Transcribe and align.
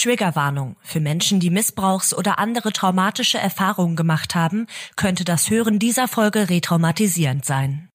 Triggerwarnung. 0.00 0.76
Für 0.80 0.98
Menschen, 0.98 1.40
die 1.40 1.50
Missbrauchs- 1.50 2.14
oder 2.14 2.38
andere 2.38 2.72
traumatische 2.72 3.36
Erfahrungen 3.36 3.96
gemacht 3.96 4.34
haben, 4.34 4.66
könnte 4.96 5.26
das 5.26 5.50
Hören 5.50 5.78
dieser 5.78 6.08
Folge 6.08 6.48
retraumatisierend 6.48 7.44
sein. 7.44 7.90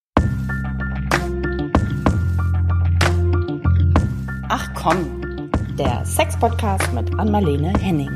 Ach 4.50 4.70
komm, 4.76 5.50
der 5.80 6.06
Sex-Podcast 6.06 6.94
mit 6.94 7.12
Anmalene 7.18 7.74
Henning. 7.80 8.12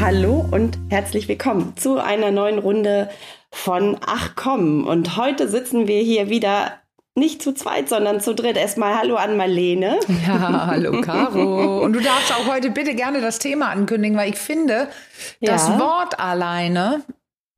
Hallo 0.00 0.46
und 0.48 0.78
herzlich 0.90 1.26
willkommen 1.26 1.76
zu 1.76 1.98
einer 1.98 2.30
neuen 2.30 2.60
Runde 2.60 3.10
von 3.50 3.96
Ach 4.06 4.36
komm. 4.36 4.86
Und 4.86 5.16
heute 5.16 5.48
sitzen 5.48 5.88
wir 5.88 6.00
hier 6.00 6.30
wieder 6.30 6.78
nicht 7.18 7.42
zu 7.42 7.52
zweit, 7.52 7.88
sondern 7.88 8.20
zu 8.20 8.34
dritt. 8.34 8.56
Erstmal 8.56 8.96
Hallo 8.96 9.16
an 9.16 9.36
Marlene. 9.36 9.98
Ja, 10.26 10.66
hallo 10.66 11.00
Caro. 11.00 11.80
Und 11.82 11.92
du 11.92 12.00
darfst 12.00 12.32
auch 12.32 12.46
heute 12.46 12.70
bitte 12.70 12.94
gerne 12.94 13.20
das 13.20 13.38
Thema 13.38 13.68
ankündigen, 13.70 14.16
weil 14.16 14.30
ich 14.30 14.38
finde, 14.38 14.88
das 15.40 15.68
ja. 15.68 15.78
Wort 15.78 16.18
alleine 16.18 17.02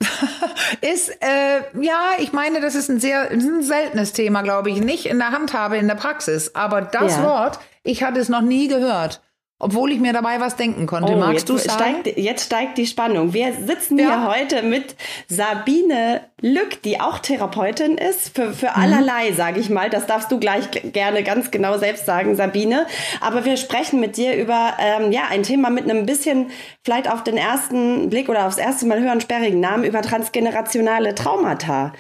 ist, 0.81 1.11
äh, 1.21 1.61
ja, 1.81 2.13
ich 2.19 2.33
meine, 2.33 2.61
das 2.61 2.75
ist 2.75 2.89
ein 2.89 3.01
sehr 3.01 3.31
ein 3.31 3.63
seltenes 3.63 4.13
Thema, 4.13 4.43
glaube 4.43 4.71
ich, 4.71 4.81
nicht 4.81 5.07
in 5.07 5.19
der 5.19 5.31
Handhabe, 5.31 5.77
in 5.77 5.89
der 5.89 5.95
Praxis. 5.95 6.55
Aber 6.55 6.81
das 6.81 7.17
ja. 7.17 7.25
Wort, 7.25 7.59
ich 7.83 8.03
hatte 8.03 8.21
es 8.21 8.29
noch 8.29 8.43
nie 8.43 8.69
gehört. 8.69 9.21
Obwohl 9.63 9.93
ich 9.93 10.01
mir 10.01 10.15
dabei 10.15 10.41
was 10.41 10.57
denken 10.57 10.87
konnte. 10.87 11.13
Oh, 11.13 11.17
Magst 11.17 11.47
du 11.51 11.59
sagen? 11.59 11.99
Steigt, 12.01 12.19
jetzt 12.19 12.47
steigt 12.47 12.79
die 12.79 12.87
Spannung. 12.87 13.35
Wir 13.35 13.53
sitzen 13.53 13.99
ja. 13.99 14.07
hier 14.07 14.35
heute 14.35 14.63
mit 14.63 14.97
Sabine 15.29 16.23
Lück, 16.41 16.83
die 16.83 16.99
auch 16.99 17.19
Therapeutin 17.19 17.99
ist, 17.99 18.35
für, 18.35 18.55
für 18.55 18.71
mhm. 18.71 18.83
allerlei, 18.83 19.33
sage 19.33 19.61
ich 19.61 19.69
mal. 19.69 19.91
Das 19.91 20.07
darfst 20.07 20.33
du 20.33 20.41
gleich 20.41 20.71
gerne 20.93 21.23
ganz 21.23 21.51
genau 21.51 21.77
selbst 21.77 22.07
sagen, 22.07 22.37
Sabine. 22.37 22.87
Aber 23.21 23.45
wir 23.45 23.59
sprechen 23.59 24.01
mit 24.01 24.17
dir 24.17 24.35
über 24.35 24.73
ähm, 24.79 25.13
ja 25.13 25.25
ein 25.31 25.43
Thema 25.43 25.69
mit 25.69 25.85
einem 25.85 26.07
bisschen, 26.07 26.47
vielleicht 26.83 27.11
auf 27.11 27.23
den 27.23 27.37
ersten 27.37 28.09
Blick 28.09 28.31
oder 28.31 28.47
aufs 28.47 28.57
erste 28.57 28.87
Mal 28.87 29.03
hören, 29.03 29.21
sperrigen 29.21 29.61
Namen 29.61 29.85
über 29.85 30.01
transgenerationale 30.01 31.15
Traumata. 31.15 31.93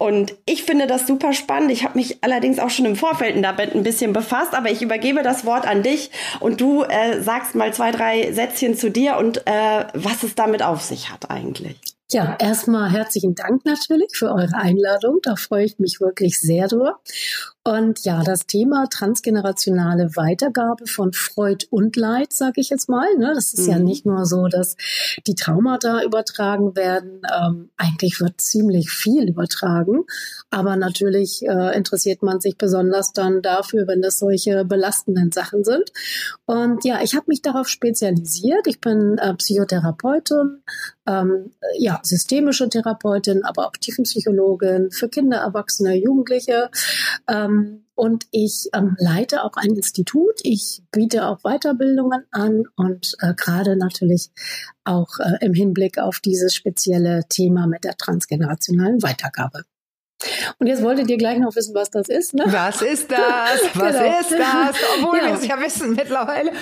Und 0.00 0.34
ich 0.46 0.62
finde 0.62 0.86
das 0.86 1.06
super 1.06 1.34
spannend. 1.34 1.70
Ich 1.70 1.84
habe 1.84 1.98
mich 1.98 2.24
allerdings 2.24 2.58
auch 2.58 2.70
schon 2.70 2.86
im 2.86 2.96
Vorfeld 2.96 3.36
damit 3.44 3.74
ein 3.74 3.82
bisschen 3.82 4.14
befasst, 4.14 4.54
aber 4.54 4.70
ich 4.70 4.80
übergebe 4.80 5.22
das 5.22 5.44
Wort 5.44 5.66
an 5.66 5.82
dich 5.82 6.10
und 6.40 6.58
du 6.62 6.84
äh, 6.84 7.20
sagst 7.20 7.54
mal 7.54 7.74
zwei, 7.74 7.90
drei 7.90 8.32
Sätzchen 8.32 8.74
zu 8.74 8.90
dir 8.90 9.18
und 9.18 9.46
äh, 9.46 9.84
was 9.92 10.22
es 10.22 10.34
damit 10.34 10.62
auf 10.62 10.80
sich 10.80 11.12
hat 11.12 11.30
eigentlich. 11.30 11.78
Ja, 12.10 12.34
erstmal 12.40 12.90
herzlichen 12.90 13.34
Dank 13.34 13.66
natürlich 13.66 14.16
für 14.16 14.28
eure 14.28 14.54
Einladung. 14.54 15.18
Da 15.22 15.36
freue 15.36 15.66
ich 15.66 15.78
mich 15.78 16.00
wirklich 16.00 16.40
sehr 16.40 16.66
drüber. 16.66 16.98
Und 17.62 18.06
ja, 18.06 18.22
das 18.22 18.46
Thema 18.46 18.86
transgenerationale 18.88 20.16
Weitergabe 20.16 20.86
von 20.86 21.12
Freud 21.12 21.66
und 21.68 21.94
Leid, 21.94 22.32
sage 22.32 22.58
ich 22.58 22.70
jetzt 22.70 22.88
mal. 22.88 23.06
Ne? 23.18 23.32
Das 23.34 23.52
ist 23.52 23.66
mhm. 23.66 23.72
ja 23.72 23.78
nicht 23.78 24.06
nur 24.06 24.24
so, 24.24 24.48
dass 24.48 24.76
die 25.26 25.34
Traumata 25.34 26.02
übertragen 26.02 26.74
werden. 26.74 27.20
Ähm, 27.30 27.70
eigentlich 27.76 28.18
wird 28.18 28.40
ziemlich 28.40 28.90
viel 28.90 29.28
übertragen. 29.28 30.04
Aber 30.48 30.76
natürlich 30.76 31.42
äh, 31.42 31.76
interessiert 31.76 32.22
man 32.22 32.40
sich 32.40 32.56
besonders 32.56 33.12
dann 33.12 33.42
dafür, 33.42 33.86
wenn 33.86 34.00
das 34.00 34.18
solche 34.18 34.64
belastenden 34.64 35.30
Sachen 35.30 35.62
sind. 35.62 35.92
Und 36.46 36.86
ja, 36.86 37.02
ich 37.02 37.14
habe 37.14 37.26
mich 37.28 37.42
darauf 37.42 37.68
spezialisiert. 37.68 38.66
Ich 38.68 38.80
bin 38.80 39.18
äh, 39.18 39.34
Psychotherapeutin, 39.34 40.62
ähm, 41.06 41.50
ja, 41.78 42.00
systemische 42.02 42.70
Therapeutin, 42.70 43.44
aber 43.44 43.66
auch 43.66 43.72
Tiefenpsychologin 43.72 44.90
für 44.90 45.10
Kinder, 45.10 45.38
Erwachsene, 45.38 45.94
Jugendliche. 45.94 46.70
Ähm, 47.28 47.49
ähm, 47.50 47.84
und 47.94 48.26
ich 48.30 48.70
ähm, 48.72 48.96
leite 48.98 49.44
auch 49.44 49.56
ein 49.56 49.74
Institut. 49.74 50.40
Ich 50.42 50.82
biete 50.90 51.26
auch 51.26 51.40
Weiterbildungen 51.42 52.24
an 52.30 52.64
und 52.76 53.14
äh, 53.20 53.34
gerade 53.34 53.76
natürlich 53.76 54.30
auch 54.84 55.18
äh, 55.18 55.44
im 55.44 55.52
Hinblick 55.52 55.98
auf 55.98 56.20
dieses 56.20 56.54
spezielle 56.54 57.24
Thema 57.28 57.66
mit 57.66 57.84
der 57.84 57.98
transgenerationalen 57.98 59.02
Weitergabe. 59.02 59.64
Und 60.58 60.66
jetzt 60.66 60.82
wolltet 60.82 61.10
ihr 61.10 61.16
gleich 61.16 61.38
noch 61.38 61.54
wissen, 61.56 61.74
was 61.74 61.90
das 61.90 62.08
ist, 62.08 62.34
ne? 62.34 62.44
Was 62.46 62.82
ist 62.82 63.10
das? 63.10 63.20
Was 63.74 63.96
genau. 63.98 64.20
ist 64.20 64.32
das? 64.32 64.76
Obwohl 64.98 65.18
ja. 65.18 65.26
wir 65.26 65.34
es 65.34 65.46
ja 65.46 65.60
wissen 65.60 65.94
mittlerweile. 65.94 66.52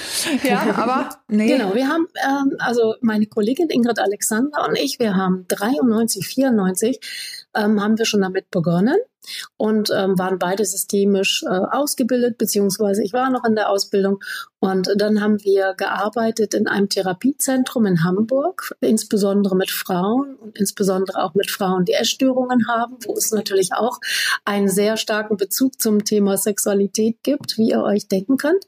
Ja, 0.43 0.75
aber 0.77 1.11
nee. 1.29 1.57
Genau, 1.57 1.75
wir 1.75 1.89
haben, 1.89 2.07
ähm, 2.25 2.57
also 2.59 2.95
meine 3.01 3.27
Kollegin 3.27 3.69
Ingrid 3.69 3.99
Alexander 3.99 4.67
und 4.69 4.77
ich, 4.77 4.99
wir 4.99 5.17
haben 5.17 5.45
93, 5.49 6.27
94, 6.27 7.01
ähm, 7.55 7.83
haben 7.83 7.99
wir 7.99 8.05
schon 8.05 8.23
damit 8.23 8.51
begonnen 8.51 8.97
und 9.57 9.91
ähm, 9.95 10.19
waren 10.19 10.39
beide 10.39 10.65
systemisch 10.65 11.45
äh, 11.45 11.49
ausgebildet, 11.49 12.39
beziehungsweise 12.39 13.03
ich 13.03 13.13
war 13.13 13.31
noch 13.31 13.45
in 13.45 13.55
der 13.55 13.71
Ausbildung. 13.71 14.21
Und 14.61 14.89
dann 14.97 15.21
haben 15.21 15.43
wir 15.45 15.75
gearbeitet 15.77 16.53
in 16.53 16.67
einem 16.67 16.89
Therapiezentrum 16.89 17.87
in 17.87 18.03
Hamburg, 18.03 18.75
insbesondere 18.81 19.55
mit 19.55 19.71
Frauen 19.71 20.35
und 20.35 20.59
insbesondere 20.59 21.23
auch 21.23 21.35
mit 21.35 21.51
Frauen, 21.51 21.85
die 21.85 21.93
Essstörungen 21.93 22.67
haben, 22.67 22.97
wo 23.05 23.15
es 23.15 23.31
natürlich 23.31 23.73
auch 23.73 23.99
einen 24.45 24.69
sehr 24.69 24.97
starken 24.97 25.37
Bezug 25.37 25.81
zum 25.81 26.05
Thema 26.05 26.37
Sexualität 26.37 27.23
gibt, 27.23 27.57
wie 27.57 27.71
ihr 27.71 27.83
euch 27.83 28.09
denken 28.09 28.37
könnt. 28.37 28.65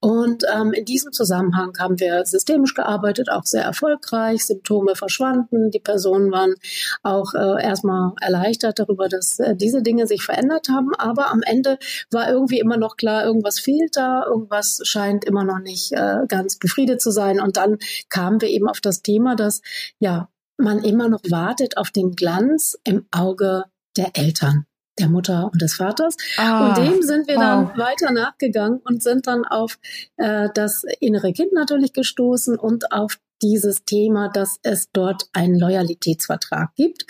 Und 0.00 0.44
ähm, 0.54 0.72
in 0.72 0.86
diesem 0.86 1.12
Zusammenhang 1.12 1.74
haben 1.78 2.00
wir 2.00 2.24
systemisch 2.24 2.74
gearbeitet, 2.74 3.30
auch 3.30 3.44
sehr 3.44 3.64
erfolgreich. 3.64 4.46
Symptome 4.46 4.96
verschwanden, 4.96 5.70
die 5.70 5.80
Personen 5.80 6.32
waren 6.32 6.54
auch 7.02 7.34
äh, 7.34 7.62
erstmal 7.62 8.12
erleichtert 8.22 8.78
darüber, 8.78 9.08
dass 9.08 9.38
äh, 9.38 9.54
diese 9.54 9.82
Dinge 9.82 10.06
sich 10.06 10.22
verändert 10.22 10.68
haben. 10.70 10.94
Aber 10.96 11.30
am 11.30 11.42
Ende 11.42 11.78
war 12.10 12.30
irgendwie 12.30 12.58
immer 12.58 12.78
noch 12.78 12.96
klar, 12.96 13.24
irgendwas 13.24 13.60
fehlt 13.60 13.96
da, 13.96 14.24
irgendwas 14.24 14.80
scheint 14.84 15.25
immer 15.26 15.44
noch 15.44 15.58
nicht 15.58 15.92
äh, 15.92 16.26
ganz 16.28 16.56
befriedet 16.58 17.00
zu 17.00 17.10
sein. 17.10 17.40
Und 17.40 17.56
dann 17.56 17.78
kamen 18.08 18.40
wir 18.40 18.48
eben 18.48 18.68
auf 18.68 18.80
das 18.80 19.02
Thema, 19.02 19.36
dass 19.36 19.62
ja 19.98 20.28
man 20.58 20.82
immer 20.82 21.08
noch 21.08 21.20
wartet 21.28 21.76
auf 21.76 21.90
den 21.90 22.12
Glanz 22.12 22.78
im 22.84 23.06
Auge 23.10 23.64
der 23.96 24.16
Eltern 24.16 24.66
der 24.98 25.08
Mutter 25.08 25.50
und 25.52 25.60
des 25.60 25.74
Vaters. 25.74 26.16
Ah, 26.38 26.68
und 26.68 26.78
dem 26.78 27.02
sind 27.02 27.28
wir 27.28 27.36
dann 27.36 27.68
wow. 27.68 27.76
weiter 27.76 28.12
nachgegangen 28.12 28.80
und 28.84 29.02
sind 29.02 29.26
dann 29.26 29.44
auf 29.44 29.78
äh, 30.16 30.48
das 30.54 30.84
innere 31.00 31.32
Kind 31.32 31.52
natürlich 31.52 31.92
gestoßen 31.92 32.58
und 32.58 32.92
auf 32.92 33.18
dieses 33.42 33.84
Thema, 33.84 34.30
dass 34.30 34.58
es 34.62 34.90
dort 34.92 35.24
einen 35.34 35.58
Loyalitätsvertrag 35.58 36.74
gibt. 36.74 37.04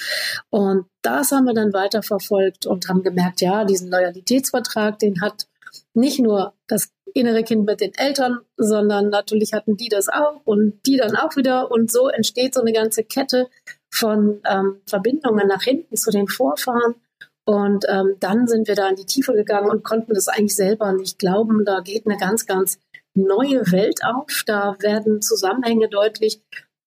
Und 0.51 0.87
das 1.03 1.31
haben 1.31 1.45
wir 1.45 1.55
dann 1.55 1.73
weiter 1.73 2.03
verfolgt 2.03 2.67
und 2.67 2.89
haben 2.89 3.05
gemerkt, 3.05 3.41
ja, 3.41 3.65
diesen 3.65 3.91
Loyalitätsvertrag, 3.91 4.99
den 4.99 5.21
hat 5.21 5.47
nicht 5.95 6.21
nur 6.21 6.55
das 6.67 6.91
innere 7.15 7.43
Kind 7.45 7.65
mit 7.67 7.81
den 7.81 7.95
Eltern, 7.95 8.41
sondern 8.57 9.09
natürlich 9.09 9.53
hatten 9.53 9.77
die 9.77 9.89
das 9.89 10.09
auch 10.09 10.41
und 10.45 10.81
die 10.87 10.97
dann 10.97 11.17
auch 11.17 11.37
wieder. 11.37 11.71
Und 11.71 11.91
so 11.91 12.09
entsteht 12.09 12.55
so 12.55 12.61
eine 12.61 12.73
ganze 12.73 13.05
Kette 13.05 13.49
von 13.91 14.41
ähm, 14.49 14.81
Verbindungen 14.87 15.49
nach 15.49 15.63
hinten 15.63 15.97
zu 15.97 16.11
den 16.11 16.29
Vorfahren. 16.29 16.95
Und 17.47 17.87
ähm, 17.89 18.17
dann 18.21 18.49
sind 18.49 18.69
wir 18.69 18.75
da 18.75 18.89
in 18.89 18.97
die 18.97 19.07
Tiefe 19.07 19.33
gegangen 19.33 19.71
und 19.71 19.85
konnten 19.85 20.15
das 20.15 20.29
eigentlich 20.29 20.57
selber 20.57 20.93
nicht 20.93 21.19
glauben. 21.19 21.65
Da 21.65 21.81
geht 21.81 22.07
eine 22.07 22.19
ganz, 22.19 22.47
ganz 22.47 22.79
neue 23.15 23.71
Welt 23.73 24.01
auf. 24.05 24.43
Da 24.47 24.77
werden 24.81 25.23
Zusammenhänge 25.23 25.89
deutlich, 25.89 26.43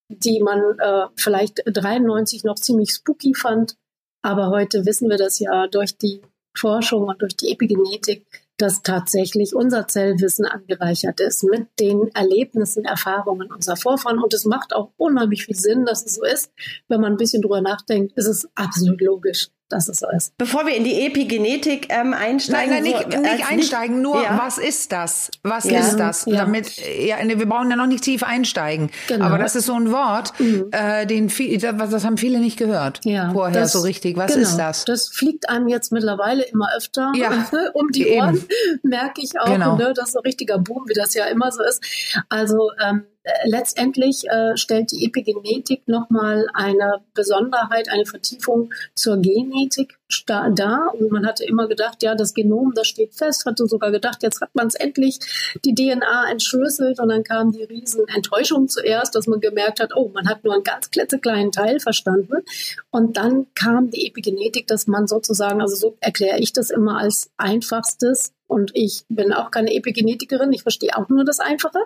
die 0.09 0.41
man 0.41 0.77
äh, 0.79 1.07
vielleicht 1.15 1.63
93 1.65 2.43
noch 2.43 2.55
ziemlich 2.55 2.91
spooky 2.91 3.33
fand. 3.33 3.75
Aber 4.21 4.49
heute 4.49 4.85
wissen 4.85 5.09
wir 5.09 5.17
das 5.17 5.39
ja 5.39 5.67
durch 5.67 5.97
die 5.97 6.21
Forschung 6.55 7.07
und 7.07 7.21
durch 7.21 7.37
die 7.37 7.51
Epigenetik, 7.51 8.25
dass 8.61 8.81
tatsächlich 8.81 9.55
unser 9.55 9.87
Zellwissen 9.87 10.45
angereichert 10.45 11.19
ist 11.19 11.43
mit 11.43 11.67
den 11.79 12.09
Erlebnissen, 12.13 12.85
Erfahrungen 12.85 13.51
unserer 13.51 13.77
Vorfahren. 13.77 14.19
Und 14.19 14.33
es 14.33 14.45
macht 14.45 14.75
auch 14.75 14.91
unheimlich 14.97 15.45
viel 15.45 15.55
Sinn, 15.55 15.85
dass 15.85 16.05
es 16.05 16.15
so 16.15 16.23
ist. 16.23 16.51
Wenn 16.87 17.01
man 17.01 17.13
ein 17.13 17.17
bisschen 17.17 17.41
drüber 17.41 17.61
nachdenkt, 17.61 18.17
ist 18.17 18.27
es 18.27 18.47
absolut 18.55 19.01
logisch 19.01 19.49
so 19.69 20.07
ist. 20.15 20.37
Bevor 20.37 20.65
wir 20.65 20.75
in 20.75 20.83
die 20.83 21.05
Epigenetik 21.05 21.87
ähm, 21.89 22.13
einsteigen. 22.13 22.71
Nein, 22.71 22.83
nein, 22.83 23.07
nicht, 23.07 23.21
nicht 23.21 23.51
einsteigen, 23.51 23.97
nicht, 23.97 24.03
nur 24.03 24.23
ja. 24.23 24.39
was 24.41 24.57
ist 24.57 24.91
das? 24.91 25.29
Was 25.43 25.69
ja, 25.69 25.79
ist 25.79 25.97
das? 25.97 26.25
Ja. 26.25 26.37
Damit, 26.37 26.77
ja, 26.77 27.17
wir 27.23 27.47
brauchen 27.47 27.69
ja 27.69 27.75
noch 27.75 27.87
nicht 27.87 28.03
tief 28.03 28.23
einsteigen. 28.23 28.89
Genau. 29.07 29.25
Aber 29.25 29.37
das 29.37 29.55
ist 29.55 29.65
so 29.65 29.73
ein 29.73 29.91
Wort, 29.91 30.33
mhm. 30.39 30.69
äh, 30.71 31.05
den 31.05 31.29
viel, 31.29 31.57
das, 31.59 31.89
das 31.89 32.03
haben 32.03 32.17
viele 32.17 32.39
nicht 32.39 32.57
gehört 32.57 33.01
ja, 33.03 33.31
vorher 33.31 33.61
das, 33.61 33.73
so 33.73 33.81
richtig. 33.81 34.17
Was 34.17 34.33
genau, 34.33 34.43
ist 34.43 34.57
das? 34.57 34.85
Das 34.85 35.09
fliegt 35.09 35.49
einem 35.49 35.67
jetzt 35.67 35.91
mittlerweile 35.91 36.43
immer 36.43 36.69
öfter 36.75 37.11
ja, 37.15 37.47
um 37.73 37.89
die 37.91 38.07
Ohren, 38.07 38.43
merke 38.83 39.21
ich 39.21 39.39
auch. 39.39 39.45
Genau. 39.45 39.75
Ne? 39.77 39.93
Das 39.95 40.09
ist 40.09 40.17
ein 40.17 40.23
richtiger 40.23 40.57
Boom, 40.57 40.85
wie 40.87 40.93
das 40.93 41.13
ja 41.13 41.25
immer 41.25 41.51
so 41.51 41.63
ist. 41.63 41.83
Also 42.29 42.71
ähm, 42.83 43.05
letztendlich 43.45 44.27
äh, 44.29 44.55
stellt 44.55 44.91
die 44.91 45.05
Epigenetik 45.05 45.87
nochmal 45.87 46.47
eine 46.53 47.01
Besonderheit, 47.13 47.89
eine 47.89 48.05
Vertiefung 48.05 48.71
zur 48.95 49.17
Genetik 49.17 49.97
dar. 50.25 50.93
Und 50.93 51.11
man 51.11 51.25
hatte 51.25 51.45
immer 51.45 51.67
gedacht, 51.67 52.01
ja, 52.01 52.15
das 52.15 52.33
Genom, 52.33 52.73
das 52.73 52.87
steht 52.87 53.13
fest, 53.13 53.45
hatte 53.45 53.67
sogar 53.67 53.91
gedacht, 53.91 54.23
jetzt 54.23 54.41
hat 54.41 54.49
man 54.53 54.67
es 54.67 54.75
endlich 54.75 55.19
die 55.65 55.75
DNA 55.75 56.31
entschlüsselt 56.31 56.99
und 56.99 57.09
dann 57.09 57.23
kam 57.23 57.51
die 57.51 57.63
riesen 57.63 58.07
Enttäuschung 58.07 58.67
zuerst, 58.67 59.15
dass 59.15 59.27
man 59.27 59.39
gemerkt 59.39 59.79
hat, 59.79 59.95
oh, 59.95 60.09
man 60.13 60.27
hat 60.27 60.43
nur 60.43 60.53
einen 60.53 60.63
ganz 60.63 60.89
klitzekleinen 60.89 61.51
Teil 61.51 61.79
verstanden. 61.79 62.43
Und 62.89 63.17
dann 63.17 63.47
kam 63.53 63.91
die 63.91 64.07
Epigenetik, 64.07 64.67
dass 64.67 64.87
man 64.87 65.07
sozusagen, 65.07 65.61
also 65.61 65.75
so 65.75 65.97
erkläre 65.99 66.39
ich 66.39 66.53
das 66.53 66.69
immer 66.69 66.97
als 66.97 67.29
einfachstes 67.37 68.33
und 68.47 68.71
ich 68.73 69.03
bin 69.09 69.31
auch 69.31 69.51
keine 69.51 69.75
Epigenetikerin, 69.75 70.51
ich 70.51 70.63
verstehe 70.63 70.97
auch 70.97 71.07
nur 71.07 71.23
das 71.23 71.39
Einfache, 71.39 71.79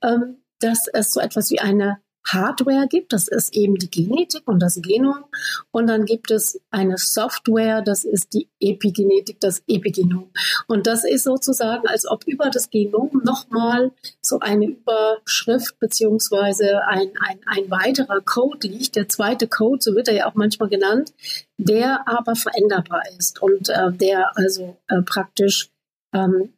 ähm, 0.00 0.36
dass 0.60 0.86
es 0.92 1.12
so 1.12 1.20
etwas 1.20 1.50
wie 1.50 1.60
eine 1.60 1.98
Hardware 2.26 2.86
gibt, 2.88 3.12
das 3.12 3.28
ist 3.28 3.54
eben 3.54 3.76
die 3.76 3.90
Genetik 3.90 4.42
und 4.46 4.60
das 4.60 4.80
Genom. 4.80 5.24
Und 5.70 5.86
dann 5.88 6.06
gibt 6.06 6.30
es 6.30 6.60
eine 6.70 6.96
Software, 6.96 7.82
das 7.82 8.04
ist 8.04 8.32
die 8.32 8.48
Epigenetik, 8.60 9.40
das 9.40 9.62
Epigenom. 9.66 10.30
Und 10.66 10.86
das 10.86 11.04
ist 11.04 11.24
sozusagen, 11.24 11.86
als 11.86 12.08
ob 12.08 12.24
über 12.24 12.48
das 12.50 12.70
Genom 12.70 13.10
nochmal 13.24 13.92
so 14.22 14.40
eine 14.40 14.66
Überschrift 14.66 15.78
beziehungsweise 15.78 16.86
ein, 16.86 17.12
ein, 17.20 17.40
ein 17.46 17.70
weiterer 17.70 18.20
Code 18.22 18.68
liegt, 18.68 18.96
der 18.96 19.08
zweite 19.08 19.46
Code, 19.46 19.82
so 19.82 19.94
wird 19.94 20.08
er 20.08 20.14
ja 20.14 20.26
auch 20.26 20.34
manchmal 20.34 20.70
genannt, 20.70 21.12
der 21.58 22.08
aber 22.08 22.34
veränderbar 22.36 23.02
ist 23.18 23.42
und 23.42 23.68
äh, 23.68 23.92
der 23.92 24.36
also 24.36 24.76
äh, 24.88 25.02
praktisch 25.02 25.70
ähm, 26.14 26.54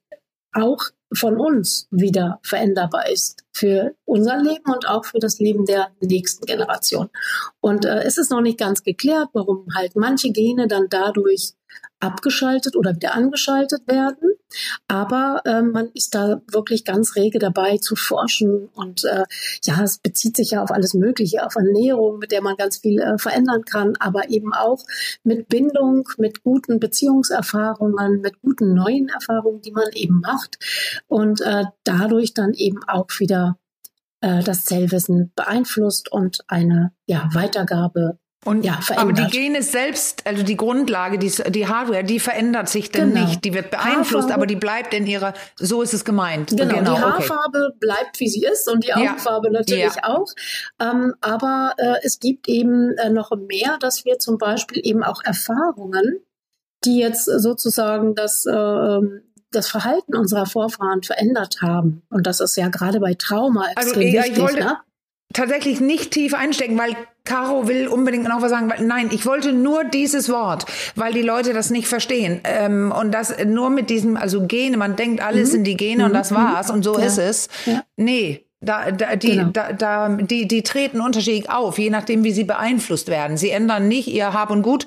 auch 0.52 0.84
von 1.16 1.38
uns 1.38 1.88
wieder 1.90 2.38
veränderbar 2.42 3.08
ist 3.10 3.44
für 3.52 3.94
unser 4.04 4.36
Leben 4.38 4.72
und 4.72 4.88
auch 4.88 5.04
für 5.04 5.18
das 5.18 5.38
Leben 5.38 5.64
der 5.64 5.88
nächsten 6.00 6.44
Generation. 6.46 7.08
Und 7.60 7.84
äh, 7.84 8.02
es 8.02 8.18
ist 8.18 8.30
noch 8.30 8.40
nicht 8.40 8.58
ganz 8.58 8.82
geklärt, 8.82 9.28
warum 9.32 9.66
halt 9.74 9.96
manche 9.96 10.30
Gene 10.30 10.68
dann 10.68 10.86
dadurch 10.90 11.54
abgeschaltet 12.00 12.76
oder 12.76 12.94
wieder 12.94 13.14
angeschaltet 13.14 13.86
werden. 13.86 14.32
Aber 14.88 15.42
äh, 15.44 15.62
man 15.62 15.90
ist 15.94 16.14
da 16.14 16.40
wirklich 16.50 16.84
ganz 16.84 17.16
rege 17.16 17.38
dabei 17.38 17.78
zu 17.78 17.96
forschen. 17.96 18.68
Und 18.74 19.04
äh, 19.04 19.24
ja, 19.64 19.82
es 19.82 19.98
bezieht 19.98 20.36
sich 20.36 20.52
ja 20.52 20.62
auf 20.62 20.70
alles 20.70 20.94
Mögliche, 20.94 21.44
auf 21.44 21.56
Ernährung, 21.56 22.18
mit 22.18 22.32
der 22.32 22.42
man 22.42 22.56
ganz 22.56 22.78
viel 22.78 23.00
äh, 23.00 23.18
verändern 23.18 23.64
kann, 23.64 23.96
aber 23.98 24.28
eben 24.30 24.52
auch 24.52 24.84
mit 25.24 25.48
Bindung, 25.48 26.08
mit 26.18 26.42
guten 26.42 26.80
Beziehungserfahrungen, 26.80 28.20
mit 28.20 28.40
guten 28.40 28.74
neuen 28.74 29.08
Erfahrungen, 29.08 29.62
die 29.62 29.72
man 29.72 29.90
eben 29.92 30.20
macht. 30.20 30.58
Und 31.08 31.40
äh, 31.40 31.64
dadurch 31.84 32.34
dann 32.34 32.52
eben 32.52 32.80
auch 32.86 33.08
wieder 33.18 33.58
äh, 34.20 34.42
das 34.42 34.64
Zellwissen 34.64 35.32
beeinflusst 35.34 36.10
und 36.10 36.40
eine 36.48 36.92
ja, 37.06 37.28
Weitergabe 37.32 38.18
und, 38.46 38.64
ja, 38.64 38.80
verändert. 38.80 39.18
Aber 39.18 39.28
die 39.28 39.36
Gene 39.36 39.62
selbst, 39.62 40.24
also 40.26 40.42
die 40.42 40.56
Grundlage, 40.56 41.18
die, 41.18 41.32
die 41.48 41.66
Hardware, 41.66 42.04
die 42.04 42.20
verändert 42.20 42.68
sich 42.68 42.90
denn 42.92 43.12
genau. 43.12 43.26
nicht. 43.26 43.44
Die 43.44 43.52
wird 43.52 43.70
beeinflusst, 43.70 44.14
Haarfarbe. 44.14 44.34
aber 44.34 44.46
die 44.46 44.56
bleibt 44.56 44.94
in 44.94 45.06
ihrer, 45.06 45.34
so 45.56 45.82
ist 45.82 45.92
es 45.92 46.04
gemeint. 46.04 46.50
Genau, 46.50 46.76
genau 46.76 46.94
die 46.94 47.02
Haarfarbe 47.02 47.66
okay. 47.70 47.76
bleibt, 47.80 48.20
wie 48.20 48.28
sie 48.28 48.44
ist 48.44 48.70
und 48.70 48.84
die 48.84 48.94
Augenfarbe 48.94 49.48
ja. 49.48 49.52
natürlich 49.52 49.96
ja. 49.96 50.04
auch. 50.04 50.26
Ähm, 50.80 51.14
aber 51.20 51.74
äh, 51.78 51.96
es 52.02 52.20
gibt 52.20 52.48
eben 52.48 52.96
äh, 52.98 53.10
noch 53.10 53.32
mehr, 53.32 53.78
dass 53.80 54.04
wir 54.04 54.18
zum 54.18 54.38
Beispiel 54.38 54.80
eben 54.84 55.02
auch 55.02 55.22
Erfahrungen, 55.24 56.20
die 56.84 56.98
jetzt 56.98 57.24
sozusagen 57.24 58.14
das, 58.14 58.46
äh, 58.46 59.00
das 59.50 59.68
Verhalten 59.68 60.14
unserer 60.14 60.46
Vorfahren 60.46 61.02
verändert 61.02 61.62
haben. 61.62 62.02
Und 62.10 62.26
das 62.26 62.40
ist 62.40 62.56
ja 62.56 62.68
gerade 62.68 63.00
bei 63.00 63.14
Trauma 63.14 63.66
also, 63.74 63.90
extrem 63.90 64.16
also, 64.16 64.28
wichtig. 64.28 64.42
Wollte, 64.42 64.60
ne? 64.60 64.76
Tatsächlich 65.36 65.80
nicht 65.80 66.12
tief 66.12 66.34
einstecken, 66.34 66.78
weil 66.78 66.96
Caro 67.24 67.68
will 67.68 67.88
unbedingt 67.88 68.26
noch 68.26 68.40
was 68.40 68.50
sagen. 68.50 68.72
Nein, 68.86 69.10
ich 69.12 69.26
wollte 69.26 69.52
nur 69.52 69.84
dieses 69.84 70.30
Wort, 70.30 70.64
weil 70.94 71.12
die 71.12 71.22
Leute 71.22 71.52
das 71.52 71.70
nicht 71.70 71.88
verstehen. 71.88 72.40
Ähm, 72.44 72.92
und 72.92 73.12
das 73.12 73.44
nur 73.44 73.68
mit 73.68 73.90
diesem, 73.90 74.16
also 74.16 74.46
Gene, 74.46 74.76
man 74.76 74.96
denkt, 74.96 75.22
alles 75.22 75.48
mhm. 75.48 75.52
sind 75.52 75.64
die 75.64 75.76
Gene 75.76 76.04
mhm. 76.04 76.06
und 76.06 76.14
das 76.14 76.30
mhm. 76.30 76.36
war's 76.36 76.70
und 76.70 76.82
so 76.82 76.98
ja. 76.98 77.04
ist 77.04 77.18
es. 77.18 77.48
Ja. 77.66 77.84
Nee. 77.96 78.42
Da, 78.60 78.90
da, 78.90 79.16
die, 79.16 79.36
genau. 79.36 79.50
da, 79.50 79.74
da, 79.74 80.08
die, 80.08 80.48
die 80.48 80.62
treten 80.62 81.02
unterschiedlich 81.02 81.50
auf, 81.50 81.78
je 81.78 81.90
nachdem, 81.90 82.24
wie 82.24 82.32
sie 82.32 82.44
beeinflusst 82.44 83.08
werden. 83.08 83.36
Sie 83.36 83.50
ändern 83.50 83.86
nicht 83.86 84.08
ihr 84.08 84.32
Hab 84.32 84.50
und 84.50 84.62
Gut, 84.62 84.86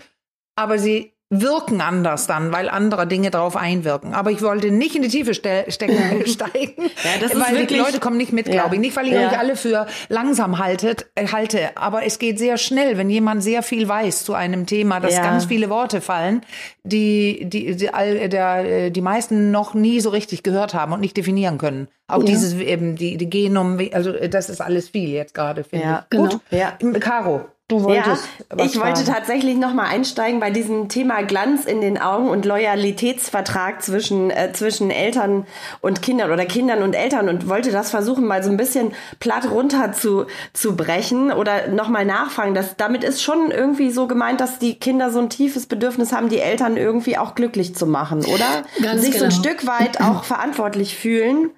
aber 0.55 0.79
sie 0.79 1.13
wirken 1.31 1.79
anders 1.79 2.25
dann, 2.25 2.51
weil 2.51 2.69
andere 2.69 3.05
Dinge 3.05 3.29
darauf 3.29 3.55
einwirken. 3.55 4.13
Aber 4.13 4.31
ich 4.31 4.41
wollte 4.41 4.71
nicht 4.71 4.95
in 4.95 5.03
die 5.03 5.09
Tiefe 5.09 5.35
ste 5.35 5.65
stecken, 5.67 6.25
steigen, 6.25 6.89
ja, 7.03 7.11
das 7.21 7.39
weil 7.39 7.67
die 7.67 7.75
Leute 7.75 7.99
kommen 7.99 8.17
nicht 8.17 8.33
mit, 8.33 8.47
ja. 8.47 8.53
glaube 8.53 8.75
ich. 8.75 8.81
Nicht, 8.81 8.95
weil 8.95 9.07
ich 9.07 9.13
ja. 9.13 9.27
euch 9.27 9.37
alle 9.37 9.55
für 9.55 9.85
langsam 10.07 10.57
haltet, 10.57 11.05
äh, 11.13 11.27
halte, 11.27 11.77
aber 11.77 12.03
es 12.03 12.17
geht 12.17 12.39
sehr 12.39 12.57
schnell, 12.57 12.97
wenn 12.97 13.11
jemand 13.11 13.43
sehr 13.43 13.61
viel 13.61 13.87
weiß 13.87 14.25
zu 14.25 14.33
einem 14.33 14.65
Thema, 14.65 14.99
dass 14.99 15.15
ganz 15.15 15.45
viele 15.45 15.69
Worte 15.69 16.01
fallen, 16.01 16.41
die 16.83 17.45
die 17.45 17.75
die, 17.75 17.93
all, 17.93 18.27
der, 18.27 18.65
äh, 18.65 18.89
die 18.89 19.01
meisten 19.01 19.51
noch 19.51 19.75
nie 19.75 19.99
so 19.99 20.09
richtig 20.09 20.41
gehört 20.41 20.73
haben 20.73 20.93
und 20.93 20.99
nicht 20.99 21.15
definieren 21.15 21.59
können. 21.59 21.89
Auch 22.07 22.23
dieses 22.23 22.53
eben 22.55 22.95
die 22.95 23.17
die 23.17 23.29
Genom, 23.29 23.77
also 23.93 24.13
das 24.13 24.49
ist 24.49 24.61
alles 24.61 24.89
viel 24.89 25.09
jetzt 25.09 25.35
gerade. 25.35 25.63
Ja, 25.71 26.07
ich. 26.09 26.17
Gut, 26.17 26.39
genau. 26.49 26.63
ja. 26.63 26.99
Caro. 26.99 27.45
Du 27.69 27.83
wolltest. 27.83 28.27
Ja, 28.49 28.65
ich 28.65 28.79
wollte 28.79 29.05
tatsächlich 29.05 29.55
noch 29.55 29.73
mal 29.75 29.85
einsteigen 29.85 30.39
bei 30.39 30.49
diesem 30.49 30.89
Thema 30.89 31.21
Glanz 31.21 31.65
in 31.65 31.81
den 31.81 32.01
Augen 32.01 32.27
und 32.27 32.43
Loyalitätsvertrag 32.43 33.83
zwischen 33.83 34.31
äh, 34.31 34.51
zwischen 34.53 34.89
Eltern 34.89 35.45
und 35.79 36.01
Kindern 36.01 36.31
oder 36.31 36.47
Kindern 36.47 36.81
und 36.81 36.95
Eltern 36.95 37.29
und 37.29 37.47
wollte 37.47 37.71
das 37.71 37.91
versuchen 37.91 38.25
mal 38.25 38.43
so 38.43 38.49
ein 38.49 38.57
bisschen 38.57 38.93
platt 39.19 39.51
runter 39.51 39.91
zu 39.91 40.25
zu 40.51 40.75
brechen 40.75 41.31
oder 41.31 41.67
noch 41.67 41.89
mal 41.89 42.05
nachfragen. 42.05 42.55
Das 42.55 42.75
damit 42.75 43.03
ist 43.03 43.21
schon 43.21 43.51
irgendwie 43.51 43.91
so 43.91 44.07
gemeint, 44.07 44.41
dass 44.41 44.57
die 44.57 44.79
Kinder 44.79 45.11
so 45.11 45.19
ein 45.19 45.29
tiefes 45.29 45.67
Bedürfnis 45.67 46.11
haben, 46.11 46.29
die 46.29 46.39
Eltern 46.39 46.75
irgendwie 46.75 47.19
auch 47.19 47.35
glücklich 47.35 47.75
zu 47.75 47.85
machen, 47.85 48.25
oder? 48.25 48.63
Ganz 48.81 49.01
Sich 49.01 49.11
genau. 49.11 49.19
so 49.19 49.25
ein 49.25 49.43
genau. 49.43 49.43
Stück 49.43 49.67
weit 49.67 50.01
auch 50.01 50.23
verantwortlich 50.23 50.97
fühlen 50.97 51.51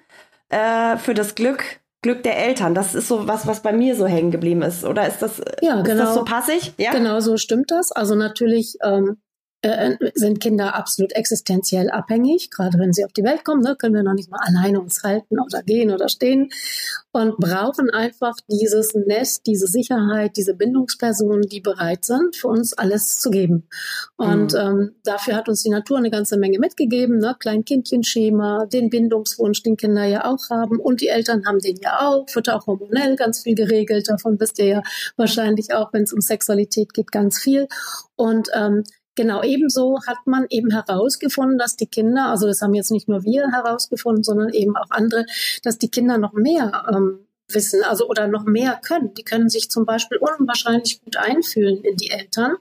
äh, 0.50 0.98
für 0.98 1.14
das 1.14 1.34
Glück 1.34 1.80
Glück 2.02 2.22
der 2.24 2.36
Eltern. 2.36 2.74
Das 2.74 2.94
ist 2.94 3.08
so 3.08 3.28
was, 3.28 3.46
was 3.46 3.62
bei 3.62 3.72
mir 3.72 3.96
so 3.96 4.06
hängen 4.06 4.32
geblieben 4.32 4.62
ist. 4.62 4.84
Oder 4.84 5.06
ist 5.06 5.22
das, 5.22 5.40
ja, 5.60 5.80
genau, 5.82 5.94
ist 5.94 5.98
das 5.98 6.14
so 6.14 6.24
passig? 6.24 6.74
Ja, 6.76 6.90
genau 6.90 7.20
so 7.20 7.36
stimmt 7.36 7.70
das. 7.70 7.92
Also 7.92 8.16
natürlich 8.16 8.76
ähm, 8.82 9.22
äh, 9.62 9.96
sind 10.14 10.40
Kinder 10.40 10.74
absolut 10.74 11.12
existenziell 11.12 11.90
abhängig. 11.90 12.50
Gerade 12.50 12.78
wenn 12.78 12.92
sie 12.92 13.04
auf 13.04 13.12
die 13.12 13.24
Welt 13.24 13.44
kommen, 13.44 13.62
ne, 13.62 13.76
können 13.76 13.94
wir 13.94 14.02
noch 14.02 14.14
nicht 14.14 14.30
mal 14.30 14.40
alleine 14.42 14.80
uns 14.80 15.02
halten 15.02 15.38
oder 15.40 15.62
gehen 15.62 15.90
oder 15.90 16.08
stehen 16.08 16.50
und 17.12 17.36
brauchen 17.36 17.90
einfach 17.90 18.34
dieses 18.48 18.94
Nest, 18.94 19.46
diese 19.46 19.66
Sicherheit, 19.66 20.36
diese 20.36 20.54
Bindungspersonen, 20.54 21.42
die 21.42 21.60
bereit 21.60 22.04
sind, 22.04 22.34
für 22.34 22.48
uns 22.48 22.72
alles 22.72 23.20
zu 23.20 23.30
geben. 23.30 23.68
Und 24.16 24.54
mhm. 24.54 24.58
ähm, 24.58 24.94
dafür 25.04 25.36
hat 25.36 25.48
uns 25.48 25.62
die 25.62 25.70
Natur 25.70 25.98
eine 25.98 26.10
ganze 26.10 26.38
Menge 26.38 26.58
mitgegeben. 26.58 27.18
Ne? 27.18 27.36
Kleinkindchenschema, 27.38 28.66
den 28.66 28.90
Bindungswunsch, 28.90 29.62
den 29.62 29.76
Kinder 29.76 30.04
ja 30.04 30.24
auch 30.24 30.50
haben. 30.50 30.80
Und 30.80 31.00
die 31.00 31.08
Eltern 31.08 31.44
haben 31.46 31.58
den 31.58 31.76
ja 31.76 32.00
auch. 32.00 32.26
Wird 32.34 32.48
auch 32.48 32.66
hormonell 32.66 33.16
ganz 33.16 33.42
viel 33.42 33.54
geregelt. 33.54 34.08
Davon 34.08 34.40
wisst 34.40 34.58
ihr 34.58 34.66
ja 34.66 34.82
wahrscheinlich 35.16 35.74
auch, 35.74 35.92
wenn 35.92 36.04
es 36.04 36.12
um 36.12 36.20
Sexualität 36.20 36.94
geht, 36.94 37.12
ganz 37.12 37.38
viel. 37.38 37.68
Und 38.16 38.48
ähm, 38.54 38.84
Genau, 39.14 39.42
ebenso 39.42 40.00
hat 40.06 40.18
man 40.26 40.46
eben 40.48 40.70
herausgefunden, 40.70 41.58
dass 41.58 41.76
die 41.76 41.86
Kinder, 41.86 42.26
also 42.26 42.46
das 42.46 42.62
haben 42.62 42.74
jetzt 42.74 42.90
nicht 42.90 43.08
nur 43.08 43.24
wir 43.24 43.48
herausgefunden, 43.50 44.22
sondern 44.22 44.48
eben 44.50 44.74
auch 44.76 44.90
andere, 44.90 45.26
dass 45.62 45.78
die 45.78 45.90
Kinder 45.90 46.16
noch 46.16 46.32
mehr 46.32 46.86
ähm, 46.90 47.26
wissen, 47.48 47.82
also 47.84 48.08
oder 48.08 48.26
noch 48.26 48.44
mehr 48.44 48.80
können. 48.82 49.12
Die 49.12 49.24
können 49.24 49.50
sich 49.50 49.70
zum 49.70 49.84
Beispiel 49.84 50.18
unwahrscheinlich 50.18 51.02
gut 51.02 51.16
einfühlen 51.16 51.82
in 51.84 51.96
die 51.96 52.10
Eltern 52.10 52.56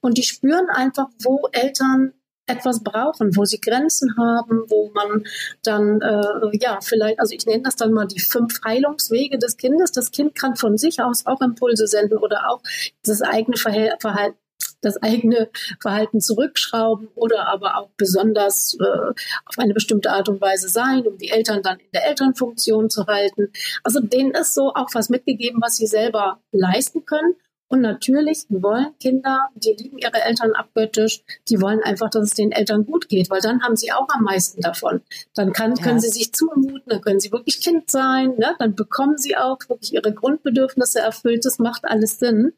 und 0.00 0.18
die 0.18 0.22
spüren 0.22 0.68
einfach, 0.68 1.08
wo 1.22 1.48
Eltern 1.52 2.12
etwas 2.46 2.82
brauchen, 2.84 3.34
wo 3.36 3.46
sie 3.46 3.60
Grenzen 3.60 4.14
haben, 4.18 4.64
wo 4.68 4.90
man 4.94 5.24
dann, 5.62 6.02
äh, 6.02 6.58
ja, 6.60 6.78
vielleicht, 6.82 7.18
also 7.18 7.34
ich 7.34 7.46
nenne 7.46 7.62
das 7.62 7.76
dann 7.76 7.92
mal 7.92 8.06
die 8.06 8.20
fünf 8.20 8.60
Heilungswege 8.62 9.38
des 9.38 9.56
Kindes. 9.56 9.92
Das 9.92 10.10
Kind 10.10 10.34
kann 10.34 10.56
von 10.56 10.76
sich 10.76 11.00
aus 11.00 11.24
auch 11.24 11.40
Impulse 11.40 11.86
senden 11.86 12.18
oder 12.18 12.50
auch 12.50 12.60
das 13.02 13.22
eigene 13.22 13.56
Verhalten 13.56 14.43
das 14.84 15.02
eigene 15.02 15.48
Verhalten 15.80 16.20
zurückschrauben 16.20 17.08
oder 17.14 17.48
aber 17.48 17.76
auch 17.78 17.90
besonders 17.96 18.76
äh, 18.80 19.10
auf 19.46 19.58
eine 19.58 19.74
bestimmte 19.74 20.10
Art 20.10 20.28
und 20.28 20.40
Weise 20.40 20.68
sein, 20.68 21.06
um 21.06 21.18
die 21.18 21.30
Eltern 21.30 21.62
dann 21.62 21.78
in 21.78 21.86
der 21.92 22.06
Elternfunktion 22.06 22.90
zu 22.90 23.06
halten. 23.06 23.50
Also 23.82 24.00
denen 24.00 24.32
ist 24.32 24.54
so 24.54 24.72
auch 24.74 24.88
was 24.94 25.08
mitgegeben, 25.08 25.60
was 25.62 25.76
sie 25.76 25.86
selber 25.86 26.40
leisten 26.52 27.04
können. 27.04 27.34
Und 27.68 27.80
natürlich 27.80 28.44
wollen 28.50 28.96
Kinder, 29.00 29.48
die 29.56 29.72
lieben 29.72 29.98
ihre 29.98 30.22
Eltern 30.22 30.52
abgöttisch, 30.52 31.24
die 31.48 31.60
wollen 31.60 31.80
einfach, 31.82 32.10
dass 32.10 32.24
es 32.24 32.34
den 32.34 32.52
Eltern 32.52 32.86
gut 32.86 33.08
geht, 33.08 33.30
weil 33.30 33.40
dann 33.40 33.62
haben 33.62 33.74
sie 33.74 33.90
auch 33.90 34.06
am 34.10 34.22
meisten 34.22 34.60
davon. 34.60 35.00
Dann 35.34 35.52
kann, 35.52 35.74
ja. 35.74 35.82
können 35.82 35.98
sie 35.98 36.10
sich 36.10 36.32
zumuten, 36.32 36.82
dann 36.86 37.00
können 37.00 37.20
sie 37.20 37.32
wirklich 37.32 37.60
Kind 37.60 37.90
sein, 37.90 38.36
ne? 38.36 38.54
dann 38.58 38.74
bekommen 38.74 39.16
sie 39.16 39.36
auch 39.36 39.58
wirklich 39.68 39.94
ihre 39.94 40.12
Grundbedürfnisse 40.12 41.00
erfüllt. 41.00 41.44
Das 41.44 41.58
macht 41.58 41.84
alles 41.84 42.18
Sinn. 42.18 42.52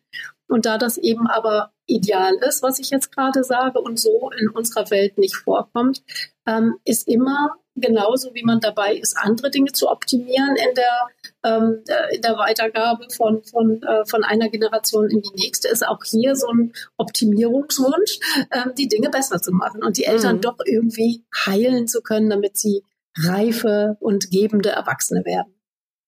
Und 0.49 0.66
da 0.66 0.76
das 0.76 0.99
eben 0.99 1.26
aber 1.26 1.73
ideal 1.87 2.35
ist, 2.47 2.62
was 2.62 2.78
ich 2.78 2.90
jetzt 2.90 3.14
gerade 3.14 3.45
sage, 3.45 3.81
und 3.81 3.99
so 3.99 4.31
in 4.38 4.49
unserer 4.49 4.90
Welt 4.90 5.19
nicht 5.19 5.37
vorkommt, 5.37 6.02
ähm, 6.47 6.76
ist 6.85 7.09
immer 7.09 7.57
genauso, 7.76 8.35
wie 8.35 8.43
man 8.43 8.61
dabei 8.61 8.97
ist, 8.97 9.16
andere 9.16 9.50
Dinge 9.50 9.73
zu 9.73 9.88
optimieren 9.88 10.57
in 10.57 10.75
der, 10.75 11.09
ähm, 11.45 11.83
äh, 11.87 12.16
in 12.16 12.23
der 12.23 12.38
Weitergabe 12.38 13.07
von, 13.14 13.43
von, 13.45 13.83
äh, 13.83 14.05
von 14.07 14.25
einer 14.25 14.49
Generation 14.49 15.11
in 15.11 15.21
die 15.21 15.43
nächste, 15.43 15.69
ist 15.69 15.87
auch 15.87 16.02
hier 16.05 16.35
so 16.35 16.49
ein 16.49 16.73
Optimierungswunsch, 16.97 18.19
ähm, 18.50 18.73
die 18.76 18.88
Dinge 18.88 19.11
besser 19.11 19.40
zu 19.40 19.52
machen 19.52 19.85
und 19.85 19.99
die 19.99 20.05
Eltern 20.05 20.37
mhm. 20.37 20.40
doch 20.40 20.57
irgendwie 20.64 21.25
heilen 21.47 21.87
zu 21.87 22.00
können, 22.00 22.31
damit 22.31 22.57
sie 22.57 22.83
reife 23.19 23.97
und 24.00 24.31
gebende 24.31 24.71
Erwachsene 24.71 25.25
werden. 25.25 25.56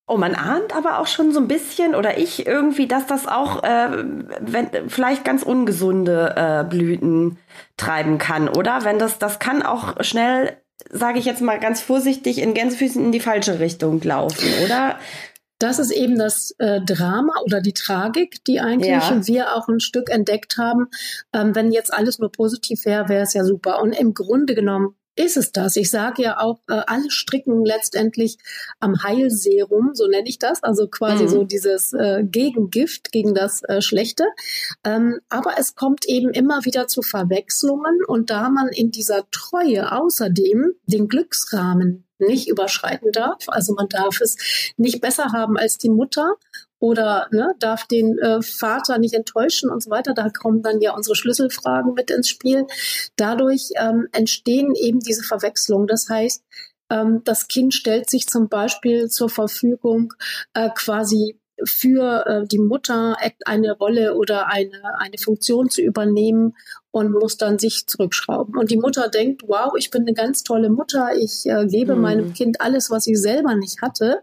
Oh, 0.09 0.17
man 0.17 0.35
ahnt 0.35 0.75
aber 0.75 0.99
auch 0.99 1.07
schon 1.07 1.33
so 1.33 1.39
ein 1.39 1.49
bisschen 1.49 1.95
oder 1.95 2.19
ich 2.19 2.47
irgendwie, 2.47 2.87
dass 2.87 3.07
das 3.07 3.27
auch 3.27 3.63
äh, 3.63 4.05
wenn, 4.41 4.89
vielleicht 4.89 5.25
ganz 5.25 5.43
ungesunde 5.43 6.35
äh, 6.35 6.65
Blüten 6.65 7.39
treiben 7.77 8.19
kann, 8.19 8.49
oder? 8.49 8.85
Wenn 8.85 8.99
das, 8.99 9.19
das 9.19 9.39
kann 9.39 9.63
auch 9.63 10.03
schnell 10.03 10.57
sage 10.91 11.19
ich 11.19 11.25
jetzt 11.25 11.43
mal 11.43 11.59
ganz 11.59 11.81
vorsichtig, 11.81 12.39
in 12.39 12.55
Gänsefüßen 12.55 13.05
in 13.05 13.13
die 13.13 13.21
falsche 13.21 13.59
Richtung 13.59 14.01
laufen, 14.03 14.49
oder? 14.65 14.99
Das 15.59 15.81
ist 15.81 15.91
eben 15.91 16.17
das 16.17 16.55
äh, 16.59 16.81
Drama 16.81 17.33
oder 17.45 17.61
die 17.61 17.73
Tragik, 17.73 18.45
die 18.45 18.61
eigentlich 18.61 18.91
ja. 18.91 19.27
wir 19.27 19.57
auch 19.57 19.67
ein 19.67 19.81
Stück 19.81 20.09
entdeckt 20.09 20.57
haben. 20.57 20.87
Ähm, 21.33 21.55
wenn 21.57 21.73
jetzt 21.73 21.93
alles 21.93 22.21
nur 22.21 22.31
positiv 22.31 22.85
wäre, 22.85 23.09
wäre 23.09 23.23
es 23.23 23.35
ja 23.35 23.45
super. 23.45 23.83
Und 23.83 23.93
im 23.93 24.15
Grunde 24.15 24.55
genommen 24.55 24.95
ist 25.19 25.37
es 25.37 25.53
das. 25.53 25.77
Ich 25.77 25.91
sage 25.91 26.23
ja 26.23 26.39
auch, 26.39 26.61
äh, 26.69 26.81
alle 26.87 27.11
stricken 27.11 27.65
letztendlich 27.65 28.39
am 28.79 29.03
Heilserum, 29.03 29.91
so 29.95 30.07
nenne 30.07 30.29
ich 30.29 30.39
das, 30.39 30.63
also 30.63 30.87
quasi 30.87 31.25
mhm. 31.25 31.29
so 31.29 31.45
dieses 31.45 31.93
äh, 31.93 32.23
Gegengift 32.25 33.11
gegen 33.11 33.35
das 33.35 33.63
äh, 33.65 33.83
Schlechte. 33.83 34.25
Ähm, 34.85 35.19
aber 35.29 35.55
es 35.59 35.75
kommt 35.75 36.07
eben 36.07 36.31
immer 36.31 36.65
wieder 36.65 36.87
zu 36.87 37.03
Verwechslungen 37.03 38.05
und 38.07 38.31
da 38.31 38.49
man 38.49 38.69
in 38.69 38.91
dieser 38.91 39.29
Treue 39.31 39.93
außerdem 39.93 40.75
den 40.87 41.09
Glücksrahmen 41.09 42.05
nicht 42.19 42.49
überschreiten 42.49 43.13
darf. 43.13 43.45
Also 43.49 43.75
man 43.75 43.89
darf 43.89 44.21
es 44.21 44.37
nicht 44.77 45.01
besser 45.01 45.33
haben 45.33 45.57
als 45.57 45.79
die 45.79 45.91
Mutter 45.91 46.35
oder 46.81 47.29
ne, 47.33 47.55
darf 47.59 47.87
den 47.87 48.19
äh, 48.19 48.41
Vater 48.43 48.99
nicht 48.99 49.15
enttäuschen 49.15 49.71
und 49.71 49.83
so 49.83 49.91
weiter. 49.91 50.15
Da 50.15 50.31
kommen 50.31 50.63
dann 50.63 50.81
ja 50.81 50.95
unsere 50.95 51.17
Schlüsselfragen 51.17 51.95
mit 51.95 52.11
ins 52.11 52.29
Spiel. 52.29 52.67
Dadurch 53.17 53.71
ähm, 53.77 54.09
entstehen 54.13 54.75
eben 54.75 55.01
diese 55.01 55.23
Verwechslungen. 55.23 55.87
Das 55.87 56.09
heißt, 56.09 56.45
ähm, 56.91 57.23
das 57.25 57.49
Kind 57.49 57.75
stellt 57.75 58.09
sich 58.09 58.27
zum 58.27 58.49
Beispiel 58.49 59.09
zur 59.09 59.29
Verfügung 59.29 60.13
äh, 60.55 60.71
quasi 60.75 61.41
für 61.65 62.25
äh, 62.27 62.47
die 62.47 62.61
Mutter 62.61 63.17
eine 63.45 63.73
Rolle 63.73 64.15
oder 64.15 64.47
eine, 64.47 64.81
eine 64.99 65.19
Funktion 65.19 65.71
zu 65.71 65.83
übernehmen 65.83 66.57
und 66.93 67.11
muss 67.11 67.37
dann 67.37 67.59
sich 67.59 67.87
zurückschrauben. 67.89 68.57
Und 68.57 68.71
die 68.71 68.77
Mutter 68.77 69.09
denkt, 69.09 69.43
wow, 69.47 69.73
ich 69.77 69.91
bin 69.91 70.03
eine 70.03 70.15
ganz 70.15 70.45
tolle 70.45 70.71
Mutter, 70.71 71.17
ich 71.17 71.47
äh, 71.47 71.67
gebe 71.67 71.97
mhm. 71.97 72.03
meinem 72.03 72.33
Kind 72.33 72.61
alles, 72.61 72.91
was 72.91 73.03
sie 73.03 73.17
selber 73.17 73.57
nicht 73.57 73.83
hatte 73.83 74.23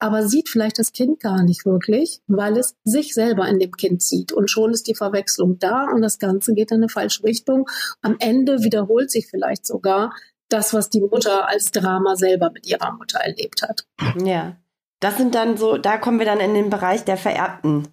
aber 0.00 0.26
sieht 0.26 0.48
vielleicht 0.48 0.78
das 0.78 0.92
Kind 0.92 1.20
gar 1.20 1.42
nicht 1.42 1.64
wirklich, 1.64 2.20
weil 2.26 2.56
es 2.56 2.74
sich 2.84 3.14
selber 3.14 3.46
in 3.46 3.58
dem 3.58 3.72
Kind 3.72 4.02
sieht. 4.02 4.32
Und 4.32 4.50
schon 4.50 4.72
ist 4.72 4.88
die 4.88 4.94
Verwechslung 4.94 5.58
da 5.58 5.84
und 5.84 6.02
das 6.02 6.18
Ganze 6.18 6.54
geht 6.54 6.70
in 6.70 6.78
eine 6.78 6.88
falsche 6.88 7.22
Richtung. 7.22 7.68
Am 8.02 8.16
Ende 8.18 8.64
wiederholt 8.64 9.10
sich 9.10 9.28
vielleicht 9.28 9.66
sogar 9.66 10.12
das, 10.48 10.74
was 10.74 10.90
die 10.90 11.00
Mutter 11.00 11.48
als 11.48 11.70
Drama 11.70 12.16
selber 12.16 12.50
mit 12.50 12.66
ihrer 12.66 12.92
Mutter 12.92 13.20
erlebt 13.20 13.62
hat. 13.62 13.86
Ja. 14.24 14.56
Das 15.00 15.16
sind 15.16 15.34
dann 15.34 15.56
so, 15.56 15.78
da 15.78 15.96
kommen 15.96 16.18
wir 16.18 16.26
dann 16.26 16.40
in 16.40 16.54
den 16.54 16.68
Bereich 16.68 17.04
der 17.04 17.16
vererbten 17.16 17.88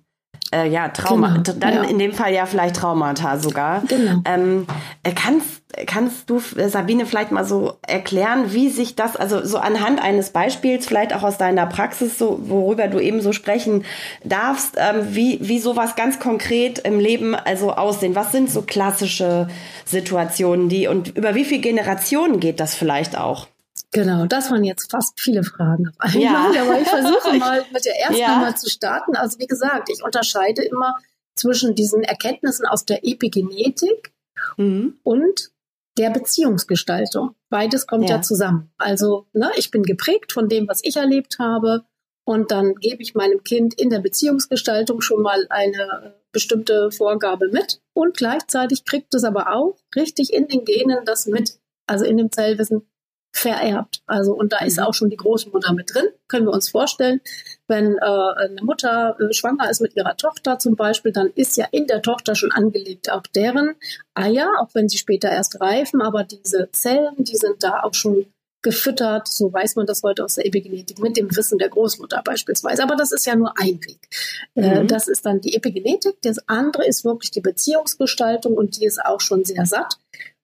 äh, 0.57 0.67
ja, 0.67 0.89
Trauma, 0.89 1.37
genau, 1.43 1.59
dann 1.59 1.73
ja. 1.73 1.83
in 1.83 1.99
dem 1.99 2.13
Fall 2.13 2.33
ja 2.33 2.45
vielleicht 2.45 2.77
Traumata 2.77 3.37
sogar. 3.37 3.83
Genau. 3.87 4.21
Ähm, 4.25 4.65
äh, 5.03 5.11
kannst, 5.11 5.63
kannst 5.85 6.29
du, 6.29 6.41
äh, 6.57 6.69
Sabine, 6.69 7.05
vielleicht 7.05 7.31
mal 7.31 7.45
so 7.45 7.73
erklären, 7.85 8.53
wie 8.53 8.69
sich 8.69 8.95
das, 8.95 9.15
also 9.15 9.43
so 9.45 9.57
anhand 9.57 10.01
eines 10.01 10.31
Beispiels, 10.31 10.87
vielleicht 10.87 11.13
auch 11.13 11.23
aus 11.23 11.37
deiner 11.37 11.65
Praxis, 11.65 12.17
so, 12.17 12.39
worüber 12.43 12.87
du 12.87 12.99
eben 12.99 13.21
so 13.21 13.33
sprechen 13.33 13.85
darfst, 14.23 14.75
ähm, 14.77 15.07
wie, 15.09 15.39
wie 15.41 15.59
sowas 15.59 15.95
ganz 15.95 16.19
konkret 16.19 16.79
im 16.79 16.99
Leben 16.99 17.35
also 17.35 17.73
aussehen? 17.73 18.15
Was 18.15 18.31
sind 18.31 18.49
so 18.49 18.61
klassische 18.63 19.47
Situationen, 19.85 20.69
die 20.69 20.87
und 20.87 21.15
über 21.15 21.35
wie 21.35 21.45
viele 21.45 21.61
Generationen 21.61 22.39
geht 22.39 22.59
das 22.59 22.75
vielleicht 22.75 23.17
auch? 23.17 23.47
Genau, 23.93 24.25
das 24.25 24.51
waren 24.51 24.63
jetzt 24.63 24.91
fast 24.91 25.19
viele 25.19 25.43
Fragen 25.43 25.87
auf 25.87 25.95
einmal, 25.99 26.53
ja. 26.53 26.61
aber 26.61 26.81
ich 26.81 26.87
versuche 26.87 27.33
mal 27.39 27.65
mit 27.71 27.85
der 27.85 27.99
ersten 27.99 28.17
ja. 28.17 28.37
mal 28.37 28.57
zu 28.57 28.69
starten. 28.69 29.15
Also 29.15 29.39
wie 29.39 29.47
gesagt, 29.47 29.89
ich 29.89 30.03
unterscheide 30.03 30.63
immer 30.63 30.97
zwischen 31.35 31.75
diesen 31.75 32.03
Erkenntnissen 32.03 32.65
aus 32.65 32.85
der 32.85 33.05
Epigenetik 33.05 34.13
mhm. 34.57 34.99
und 35.03 35.51
der 35.97 36.09
Beziehungsgestaltung. 36.09 37.35
Beides 37.49 37.87
kommt 37.87 38.09
ja, 38.09 38.17
ja 38.17 38.21
zusammen. 38.21 38.71
Also 38.77 39.27
ne, 39.33 39.51
ich 39.55 39.71
bin 39.71 39.83
geprägt 39.83 40.31
von 40.31 40.49
dem, 40.49 40.67
was 40.67 40.83
ich 40.83 40.97
erlebt 40.97 41.39
habe 41.39 41.85
und 42.25 42.51
dann 42.51 42.75
gebe 42.75 43.01
ich 43.01 43.15
meinem 43.15 43.43
Kind 43.43 43.73
in 43.79 43.89
der 43.89 43.99
Beziehungsgestaltung 43.99 45.01
schon 45.01 45.21
mal 45.21 45.47
eine 45.49 46.15
bestimmte 46.31 46.91
Vorgabe 46.91 47.47
mit 47.49 47.81
und 47.93 48.17
gleichzeitig 48.17 48.85
kriegt 48.85 49.13
es 49.15 49.23
aber 49.23 49.55
auch 49.55 49.77
richtig 49.95 50.33
in 50.33 50.47
den 50.47 50.65
Genen 50.65 51.05
das 51.05 51.25
mit, 51.25 51.57
also 51.87 52.05
in 52.05 52.17
dem 52.17 52.31
Zellwissen, 52.31 52.87
vererbt. 53.31 54.01
Also 54.07 54.33
und 54.33 54.53
da 54.53 54.59
ist 54.59 54.77
mhm. 54.77 54.83
auch 54.83 54.93
schon 54.93 55.09
die 55.09 55.17
Großmutter 55.17 55.73
mit 55.73 55.93
drin. 55.93 56.05
Können 56.27 56.45
wir 56.45 56.53
uns 56.53 56.69
vorstellen, 56.69 57.21
wenn 57.67 57.97
äh, 57.97 57.99
eine 58.01 58.61
Mutter 58.63 59.17
äh, 59.19 59.33
schwanger 59.33 59.69
ist 59.69 59.81
mit 59.81 59.95
ihrer 59.95 60.17
Tochter 60.17 60.59
zum 60.59 60.75
Beispiel, 60.75 61.11
dann 61.11 61.31
ist 61.35 61.57
ja 61.57 61.67
in 61.71 61.87
der 61.87 62.01
Tochter 62.01 62.35
schon 62.35 62.51
angelegt 62.51 63.11
auch 63.11 63.23
deren 63.35 63.75
Eier, 64.13 64.49
auch 64.59 64.69
wenn 64.73 64.89
sie 64.89 64.97
später 64.97 65.29
erst 65.29 65.61
reifen, 65.61 66.01
aber 66.01 66.23
diese 66.23 66.69
Zellen, 66.71 67.15
die 67.19 67.37
sind 67.37 67.63
da 67.63 67.83
auch 67.83 67.93
schon 67.93 68.25
gefüttert, 68.63 69.27
so 69.27 69.53
weiß 69.53 69.75
man 69.75 69.85
das 69.85 70.03
heute 70.03 70.25
aus 70.25 70.35
der 70.35 70.45
Epigenetik, 70.45 70.99
mit 70.99 71.15
dem 71.15 71.33
Wissen 71.35 71.57
der 71.57 71.69
Großmutter 71.69 72.21
beispielsweise. 72.23 72.83
Aber 72.83 72.95
das 72.95 73.11
ist 73.11 73.25
ja 73.25 73.35
nur 73.35 73.53
ein 73.57 73.79
Weg. 73.85 74.09
Äh, 74.55 74.83
mhm. 74.83 74.87
das 74.87 75.07
ist 75.07 75.25
dann 75.25 75.39
die 75.41 75.55
Epigenetik. 75.55 76.15
Das 76.21 76.39
andere 76.49 76.85
ist 76.85 77.05
wirklich 77.05 77.31
die 77.31 77.41
Beziehungsgestaltung 77.41 78.55
und 78.55 78.77
die 78.77 78.85
ist 78.85 78.99
auch 79.03 79.21
schon 79.21 79.45
sehr 79.45 79.65
satt. 79.65 79.97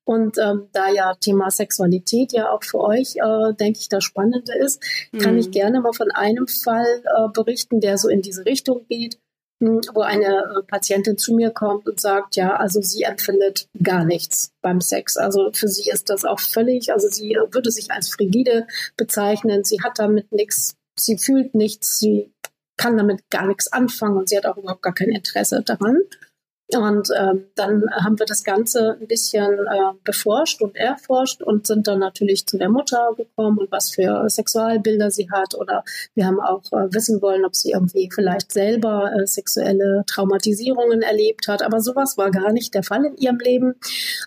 Und 0.06 0.38
ähm, 0.38 0.68
da 0.74 0.90
ja 0.90 1.14
Thema 1.16 1.50
Sexualität 1.50 2.34
ja 2.34 2.52
auch 2.52 2.64
für 2.64 2.80
euch, 2.80 3.16
äh, 3.16 3.54
denke 3.54 3.80
ich, 3.80 3.90
das 3.90 4.04
Spannende 4.04 4.54
ist, 4.58 4.82
mhm. 5.12 5.20
kann 5.20 5.38
ich 5.38 5.48
mhm. 5.48 5.52
gerne 5.52 5.82
mal 5.82 5.94
von 5.94 6.12
einem 6.12 6.48
Fall 6.48 7.04
äh, 7.06 7.30
berichten, 7.34 7.80
der 7.80 7.98
so 7.98 8.10
in 8.10 8.22
diese 8.22 8.46
Richtung 8.46 8.86
geht, 8.90 9.18
mh, 9.60 9.70
hm, 9.70 9.82
wo 9.94 10.02
eine 10.02 10.26
äh, 10.26 10.64
Patientin 10.68 11.18
zu 11.18 11.34
mir 11.34 11.52
kommt 11.52 11.88
und 11.88 12.02
sagt, 12.02 12.36
ja, 12.36 12.56
also 12.56 12.82
sie 12.82 13.04
empfindet 13.04 13.70
gar 13.82 14.04
nichts 14.04 14.52
beim 14.62 14.82
Sex. 14.82 15.16
Also 15.16 15.52
für 15.54 15.70
sie 15.70 15.90
ist 15.90 16.10
das 16.10 16.26
auch 16.26 16.40
völlig, 16.40 16.92
also 16.92 17.08
sie 17.08 17.34
äh, 17.34 17.54
würde 17.54 17.72
sich 17.72 17.92
als 17.92 18.10
frigide 18.10 18.68
bezeichnen, 18.98 19.64
sie 19.64 19.82
hat 19.82 20.00
damit 20.00 20.34
nichts, 20.34 20.76
sie 21.00 21.18
fühlt 21.18 21.56
nichts, 21.56 22.00
sie 22.00 22.34
kann 22.76 22.98
damit 22.98 23.30
gar 23.30 23.48
nichts 23.48 23.72
anfangen 23.72 24.18
und 24.18 24.28
sie 24.28 24.36
hat 24.36 24.46
auch 24.46 24.58
überhaupt 24.58 24.82
gar 24.82 24.94
kein 24.94 25.10
Interesse 25.10 25.62
daran. 25.64 25.98
Und 26.72 27.10
ähm, 27.20 27.46
dann 27.56 27.84
haben 27.92 28.18
wir 28.18 28.26
das 28.26 28.44
Ganze 28.44 28.98
ein 29.00 29.08
bisschen 29.08 29.52
äh, 29.52 29.94
beforscht 30.04 30.62
und 30.62 30.76
erforscht 30.76 31.44
und 31.44 31.68
sind 31.68 31.88
dann 31.88 32.00
natürlich 32.00 32.46
zu 32.48 32.58
der 32.58 32.70
Mutter 32.70 33.12
gekommen 33.18 33.58
und 33.60 33.72
was 33.72 33.92
für 33.92 34.28
Sexualbilder 34.30 35.12
sie 35.12 35.30
hat. 35.30 35.56
Oder 35.56 35.84
wir 36.16 36.26
haben 36.26 36.40
auch 36.40 36.64
äh, 36.72 36.94
wissen 36.94 37.22
wollen, 37.22 37.46
ob 37.46 37.56
sie 37.56 37.72
irgendwie 37.72 38.10
vielleicht 38.12 38.54
selber 38.54 39.12
äh, 39.14 39.28
sexuelle 39.28 40.04
Traumatisierungen 40.08 41.02
erlebt 41.02 41.48
hat. 41.48 41.62
Aber 41.64 41.82
sowas 41.82 42.18
war 42.18 42.32
gar 42.32 42.54
nicht 42.54 42.74
der 42.74 42.84
Fall 42.84 43.06
in 43.06 43.18
ihrem 43.18 43.40
Leben. 43.40 43.76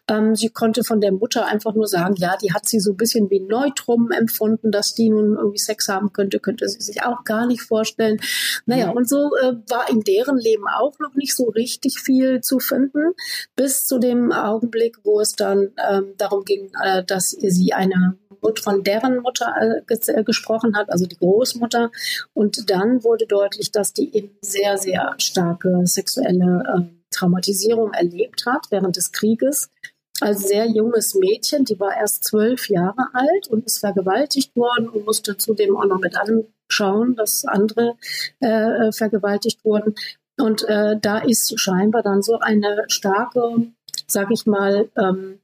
Ähm, 0.09 0.37
sie 0.37 0.51
konnte 0.51 0.85
von 0.85 1.01
der 1.01 1.13
Mutter 1.13 1.47
einfach 1.47 1.75
nur 1.75 1.89
sagen, 1.89 2.15
ja, 2.19 2.37
die 2.41 2.53
hat 2.53 2.69
sie 2.69 2.81
so 2.81 2.93
ein 2.93 2.97
bisschen 2.97 3.31
wie 3.31 3.41
Neutrum 3.41 4.11
empfunden, 4.11 4.71
dass 4.71 4.95
die 4.95 5.09
nun 5.09 5.37
irgendwie 5.37 5.59
Sex 5.59 5.89
haben 5.89 6.13
könnte, 6.13 6.39
könnte 6.39 6.69
sie 6.69 6.83
sich 6.83 7.03
auch 7.03 7.25
gar 7.25 7.47
nicht 7.47 7.63
vorstellen. 7.63 8.21
Naja, 8.67 8.91
und 8.91 9.09
so 9.09 9.31
äh, 9.37 9.55
war 9.69 9.89
in 9.91 10.03
deren 10.03 10.37
Leben 10.37 10.65
auch 10.69 10.99
noch 10.99 11.15
nicht 11.15 11.35
so 11.35 11.45
richtig 11.45 11.99
viel 11.99 12.26
zu 12.41 12.59
finden, 12.59 13.13
bis 13.55 13.87
zu 13.87 13.99
dem 13.99 14.33
Augenblick, 14.33 14.99
wo 15.05 15.21
es 15.21 15.33
dann 15.33 15.73
ähm, 15.91 16.15
darum 16.17 16.45
ging, 16.45 16.71
äh, 16.83 17.05
dass 17.05 17.31
sie 17.31 17.73
eine 17.73 18.17
von 18.63 18.85
deren 18.85 19.23
Mutter 19.23 19.55
äh, 19.61 19.95
äh, 20.13 20.25
gesprochen 20.25 20.77
hat, 20.77 20.91
also 20.91 21.07
die 21.07 21.17
Großmutter. 21.17 21.91
Und 22.33 22.71
dann 22.71 23.03
wurde 23.03 23.27
deutlich, 23.27 23.73
dass 23.73 23.93
die 23.93 24.15
eben 24.15 24.37
sehr, 24.41 24.79
sehr 24.79 25.15
starke 25.19 25.83
sexuelle 25.85 26.63
äh, 26.63 26.97
Traumatisierung 27.11 27.93
erlebt 27.93 28.45
hat 28.47 28.67
während 28.71 28.97
des 28.97 29.13
Krieges. 29.13 29.71
Als 30.21 30.49
sehr 30.49 30.67
junges 30.67 31.15
Mädchen, 31.15 31.65
die 31.65 31.79
war 31.79 31.95
erst 31.95 32.25
zwölf 32.25 32.69
Jahre 32.71 33.09
alt 33.13 33.49
und 33.49 33.67
ist 33.67 33.79
vergewaltigt 33.79 34.57
worden 34.57 34.89
und 34.89 35.05
musste 35.05 35.37
zudem 35.37 35.77
auch 35.77 35.85
noch 35.85 36.01
mit 36.01 36.17
anschauen, 36.17 37.17
dass 37.17 37.45
andere 37.45 37.97
äh, 38.41 38.93
vergewaltigt 38.93 39.63
wurden. 39.65 39.95
Und 40.39 40.69
äh, 40.69 40.97
da 41.01 41.19
ist 41.19 41.59
scheinbar 41.59 42.03
dann 42.03 42.23
so 42.23 42.39
eine 42.39 42.85
starke, 42.89 43.73
sag 44.07 44.31
ich 44.31 44.47
mal, 44.47 44.91
ähm, 44.97 45.41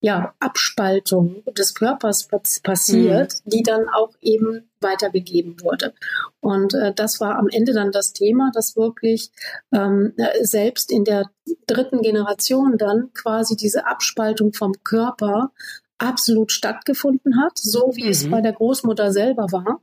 ja, 0.00 0.32
Abspaltung 0.38 1.42
des 1.56 1.74
Körpers 1.74 2.28
passiert, 2.62 3.34
mhm. 3.44 3.50
die 3.50 3.62
dann 3.62 3.88
auch 3.88 4.10
eben 4.20 4.68
weitergegeben 4.80 5.60
wurde. 5.60 5.92
Und 6.40 6.74
äh, 6.74 6.92
das 6.94 7.20
war 7.20 7.36
am 7.36 7.48
Ende 7.48 7.72
dann 7.72 7.90
das 7.90 8.12
Thema, 8.12 8.52
dass 8.54 8.76
wirklich 8.76 9.30
ähm, 9.72 10.14
selbst 10.40 10.92
in 10.92 11.04
der 11.04 11.30
dritten 11.66 12.02
Generation 12.02 12.78
dann 12.78 13.12
quasi 13.12 13.56
diese 13.56 13.86
Abspaltung 13.86 14.52
vom 14.52 14.72
Körper 14.84 15.50
absolut 15.98 16.52
stattgefunden 16.52 17.42
hat, 17.42 17.58
so 17.58 17.90
wie 17.96 18.04
mhm. 18.04 18.10
es 18.10 18.30
bei 18.30 18.40
der 18.40 18.52
Großmutter 18.52 19.10
selber 19.10 19.50
war. 19.50 19.80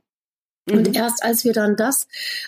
Und 0.68 0.88
mhm. 0.88 0.94
erst 0.94 1.22
als 1.22 1.44
wir 1.44 1.52
dann 1.52 1.76
das 1.76 2.06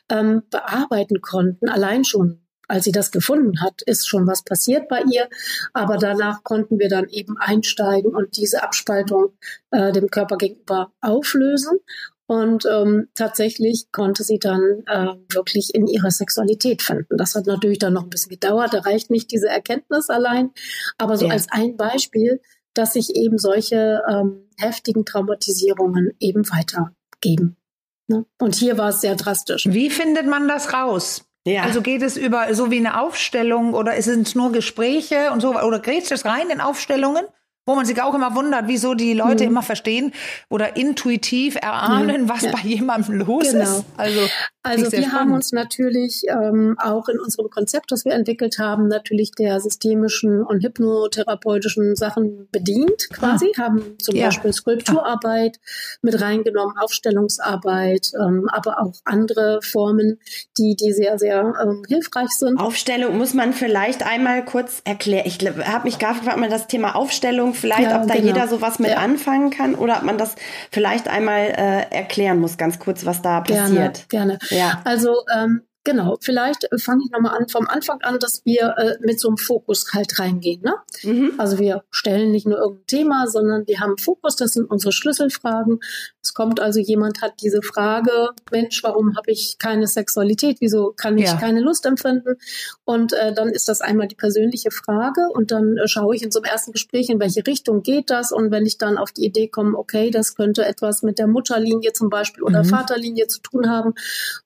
ähm, 0.09 0.43
bearbeiten 0.51 1.21
konnten, 1.21 1.69
allein 1.69 2.05
schon 2.05 2.41
als 2.69 2.85
sie 2.85 2.93
das 2.93 3.11
gefunden 3.11 3.63
hat, 3.63 3.81
ist 3.83 4.07
schon 4.07 4.27
was 4.27 4.45
passiert 4.45 4.89
bei 4.89 5.03
ihr. 5.11 5.29
Aber 5.73 5.97
danach 5.97 6.45
konnten 6.45 6.79
wir 6.79 6.91
dann 6.91 7.09
eben 7.09 7.39
einsteigen 7.39 8.15
und 8.15 8.37
diese 8.37 8.63
Abspaltung 8.63 9.33
äh, 9.71 9.91
dem 9.91 10.11
Körper 10.11 10.37
gegenüber 10.37 10.93
auflösen. 11.01 11.79
Und 12.27 12.67
ähm, 12.71 13.09
tatsächlich 13.15 13.91
konnte 13.91 14.23
sie 14.23 14.39
dann 14.39 14.83
äh, 14.87 15.15
wirklich 15.33 15.75
in 15.75 15.87
ihrer 15.87 16.11
Sexualität 16.11 16.83
finden. 16.83 17.17
Das 17.17 17.35
hat 17.35 17.47
natürlich 17.47 17.79
dann 17.79 17.95
noch 17.95 18.03
ein 18.03 18.11
bisschen 18.11 18.29
gedauert. 18.29 18.75
Da 18.75 18.81
reicht 18.81 19.11
nicht 19.11 19.33
diese 19.33 19.49
Erkenntnis 19.49 20.11
allein. 20.11 20.51
Aber 20.99 21.17
so 21.17 21.27
ja. 21.27 21.33
als 21.33 21.47
ein 21.51 21.79
Beispiel, 21.79 22.43
dass 22.75 22.93
sich 22.93 23.17
eben 23.17 23.39
solche 23.39 24.03
ähm, 24.07 24.47
heftigen 24.59 25.07
Traumatisierungen 25.07 26.13
eben 26.21 26.47
weitergeben. 26.51 27.57
Ne? 28.09 28.25
Und 28.38 28.55
hier 28.55 28.79
war 28.79 28.88
es 28.88 29.00
sehr 29.00 29.17
drastisch. 29.17 29.67
Wie 29.69 29.91
findet 29.91 30.27
man 30.27 30.49
das 30.49 30.73
raus? 30.73 31.25
Ja. 31.47 31.62
Also 31.62 31.81
geht 31.81 32.03
es 32.03 32.17
über 32.17 32.53
so 32.55 32.71
wie 32.71 32.79
eine 32.79 33.00
Aufstellung 33.00 33.75
oder 33.75 34.00
sind 34.03 34.27
es 34.27 34.35
nur 34.35 34.53
Gespräche 34.53 35.31
und 35.33 35.41
so 35.41 35.55
oder 35.59 35.79
geht 35.79 36.11
es 36.11 36.25
rein 36.25 36.50
in 36.50 36.61
Aufstellungen? 36.61 37.25
wo 37.69 37.75
man 37.75 37.85
sich 37.85 38.00
auch 38.00 38.15
immer 38.15 38.35
wundert, 38.35 38.67
wieso 38.67 38.95
die 38.95 39.12
Leute 39.12 39.45
mhm. 39.45 39.50
immer 39.50 39.62
verstehen 39.62 40.15
oder 40.49 40.77
intuitiv 40.77 41.55
erahnen, 41.55 42.27
was 42.27 42.41
ja. 42.41 42.50
bei 42.50 42.61
jemandem 42.61 43.17
los 43.17 43.50
genau. 43.50 43.62
ist. 43.62 43.85
Also, 43.99 44.21
also 44.69 44.93
wir 44.93 45.13
haben 45.13 45.33
uns 45.33 45.53
natürlich 45.53 46.23
ähm, 46.29 46.77
auch 46.79 47.09
in 47.09 47.19
unserem 47.19 47.51
Konzept, 47.51 47.91
das 47.91 48.05
wir 48.05 48.13
entwickelt 48.13 48.59
haben, 48.59 48.89
natürlich 48.89 49.33
der 49.33 49.61
systemischen 49.61 50.43
und 50.43 50.63
hypnotherapeutischen 50.63 51.97
Sachen 51.97 52.49
bedient 52.51 53.09
quasi, 53.11 53.53
ah. 53.57 53.63
haben 53.63 53.99
zum 53.99 54.17
ja. 54.17 54.27
Beispiel 54.27 54.53
Skulpturarbeit 54.53 55.57
ah. 55.57 55.99
mit 56.03 56.21
reingenommen, 56.21 56.77
Aufstellungsarbeit, 56.79 58.11
ähm, 58.21 58.49
aber 58.53 58.81
auch 58.81 58.95
andere 59.05 59.61
Formen, 59.63 60.19
die, 60.59 60.77
die 60.77 60.93
sehr, 60.93 61.19
sehr 61.19 61.55
ähm, 61.63 61.83
hilfreich 61.89 62.31
sind. 62.31 62.59
Aufstellung 62.61 63.17
muss 63.17 63.35
man 63.35 63.53
vielleicht 63.53 64.05
einmal 64.05 64.45
kurz 64.45 64.83
erklären. 64.85 65.25
Ich 65.27 65.39
habe 65.41 65.85
mich 65.85 65.99
gerade 65.99 66.19
gefragt, 66.19 66.37
ob 66.37 66.41
man 66.41 66.51
das 66.51 66.67
Thema 66.67 66.95
Aufstellung 66.95 67.55
vielleicht, 67.55 67.91
ja, 67.91 68.01
ob 68.01 68.09
da 68.09 68.15
genau. 68.15 68.27
jeder 68.27 68.49
sowas 68.49 68.79
mit 68.79 68.91
ja. 68.91 68.99
anfangen 68.99 69.51
kann 69.51 69.75
oder 69.75 69.99
ob 69.99 70.03
man 70.03 70.19
das 70.19 70.35
vielleicht 70.71 71.09
einmal 71.09 71.47
äh, 71.47 71.95
erklären 71.95 72.41
muss, 72.41 72.57
ganz 72.57 72.79
kurz, 72.79 73.07
was 73.07 73.23
da 73.23 73.41
passiert. 73.41 74.09
Gerne, 74.09 74.39
gerne. 74.39 74.39
Ja. 74.59 74.83
Also 74.85 75.25
ähm, 75.33 75.68
Genau, 75.88 76.18
vielleicht 76.21 76.71
äh, 76.71 76.76
fange 76.76 77.00
ich 77.07 77.11
nochmal 77.11 77.38
an 77.38 77.49
vom 77.49 77.66
Anfang 77.66 78.02
an, 78.02 78.18
dass 78.18 78.45
wir 78.45 78.75
äh, 78.76 78.99
mit 79.00 79.18
so 79.18 79.28
einem 79.28 79.38
Fokus 79.38 79.87
halt 79.95 80.18
reingehen. 80.18 80.61
Ne? 80.61 80.75
Mhm. 81.02 81.33
Also 81.38 81.59
wir 81.59 81.83
stellen 81.90 82.30
nicht 82.30 82.47
nur 82.47 82.59
irgendein 82.59 82.87
Thema, 82.87 83.26
sondern 83.26 83.66
wir 83.66 83.80
haben 83.80 83.97
Fokus, 83.97 84.37
das 84.37 84.52
sind 84.52 84.71
unsere 84.71 84.92
Schlüsselfragen. 84.92 85.80
Es 86.23 86.35
kommt 86.35 86.61
also 86.61 86.78
jemand 86.78 87.23
hat 87.23 87.40
diese 87.40 87.62
Frage, 87.62 88.11
Mensch, 88.50 88.83
warum 88.83 89.16
habe 89.16 89.30
ich 89.30 89.57
keine 89.59 89.87
Sexualität? 89.87 90.59
Wieso 90.61 90.92
kann 90.95 91.16
ich 91.16 91.25
ja. 91.25 91.37
keine 91.37 91.61
Lust 91.61 91.87
empfinden? 91.87 92.37
Und 92.85 93.14
äh, 93.14 93.33
dann 93.33 93.49
ist 93.49 93.66
das 93.66 93.80
einmal 93.80 94.09
die 94.09 94.14
persönliche 94.14 94.71
Frage 94.71 95.30
und 95.33 95.52
dann 95.52 95.78
äh, 95.78 95.88
schaue 95.88 96.14
ich 96.14 96.23
in 96.23 96.30
so 96.30 96.40
einem 96.42 96.52
ersten 96.52 96.73
Gespräch, 96.73 97.09
in 97.09 97.18
welche 97.18 97.47
Richtung 97.47 97.83
geht 97.83 98.11
das? 98.11 98.30
Und 98.30 98.50
wenn 98.50 98.66
ich 98.66 98.76
dann 98.76 98.99
auf 98.99 99.12
die 99.12 99.25
Idee 99.25 99.49
komme, 99.49 99.78
okay, 99.78 100.11
das 100.11 100.35
könnte 100.35 100.66
etwas 100.66 101.02
mit 101.02 101.18
der 101.18 101.28
Mutterlinie 101.28 101.95
zum 101.95 102.11
Beispiel 102.11 102.42
oder 102.42 102.62
mhm. 102.62 102.68
Vaterlinie 102.68 103.26
zu 103.26 103.40
tun 103.40 103.71
haben 103.71 103.95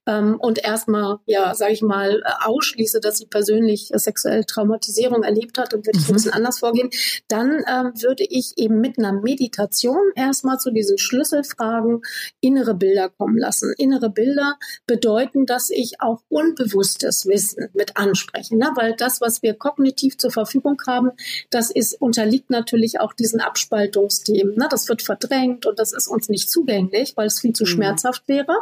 ähm, 0.06 0.36
und 0.38 0.62
erstmal 0.64 1.18
ja, 1.32 1.54
sage 1.54 1.72
ich 1.72 1.80
mal, 1.82 2.22
ausschließe, 2.44 3.00
dass 3.00 3.16
sie 3.16 3.26
persönlich 3.26 3.90
sexuelle 3.94 4.44
Traumatisierung 4.44 5.22
erlebt 5.22 5.56
hat, 5.56 5.72
dann 5.72 5.80
würde 5.80 5.98
ich 5.98 6.04
mhm. 6.04 6.10
ein 6.10 6.14
bisschen 6.14 6.32
anders 6.32 6.58
vorgehen. 6.58 6.90
Dann 7.28 7.64
ähm, 7.66 7.92
würde 8.02 8.24
ich 8.28 8.52
eben 8.56 8.80
mit 8.80 8.98
einer 8.98 9.12
Meditation 9.12 10.12
erstmal 10.14 10.58
zu 10.58 10.70
diesen 10.70 10.98
Schlüsselfragen 10.98 12.02
innere 12.40 12.74
Bilder 12.74 13.08
kommen 13.08 13.38
lassen. 13.38 13.72
Innere 13.78 14.10
Bilder 14.10 14.58
bedeuten, 14.86 15.46
dass 15.46 15.70
ich 15.70 16.00
auch 16.00 16.20
unbewusstes 16.28 17.26
Wissen 17.26 17.68
mit 17.72 17.96
anspreche, 17.96 18.56
ne? 18.56 18.70
weil 18.74 18.94
das, 18.94 19.22
was 19.22 19.42
wir 19.42 19.54
kognitiv 19.54 20.18
zur 20.18 20.30
Verfügung 20.30 20.76
haben, 20.86 21.12
das 21.48 21.70
ist 21.70 21.98
unterliegt 22.00 22.50
natürlich 22.50 23.00
auch 23.00 23.14
diesen 23.14 23.40
Abspaltungsthemen. 23.40 24.56
Ne? 24.56 24.68
Das 24.70 24.88
wird 24.90 25.00
verdrängt 25.00 25.64
und 25.64 25.78
das 25.78 25.94
ist 25.94 26.08
uns 26.08 26.28
nicht 26.28 26.50
zugänglich, 26.50 27.16
weil 27.16 27.28
es 27.28 27.40
viel 27.40 27.54
zu 27.54 27.64
mhm. 27.64 27.68
schmerzhaft 27.68 28.28
wäre. 28.28 28.54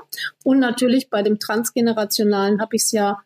Und 0.44 0.60
natürlich 0.60 1.10
bei 1.10 1.22
dem 1.22 1.40
transgenerationalen 1.40 2.59
habe 2.60 2.76
ich 2.76 2.82
es 2.84 2.92
ja 2.92 3.18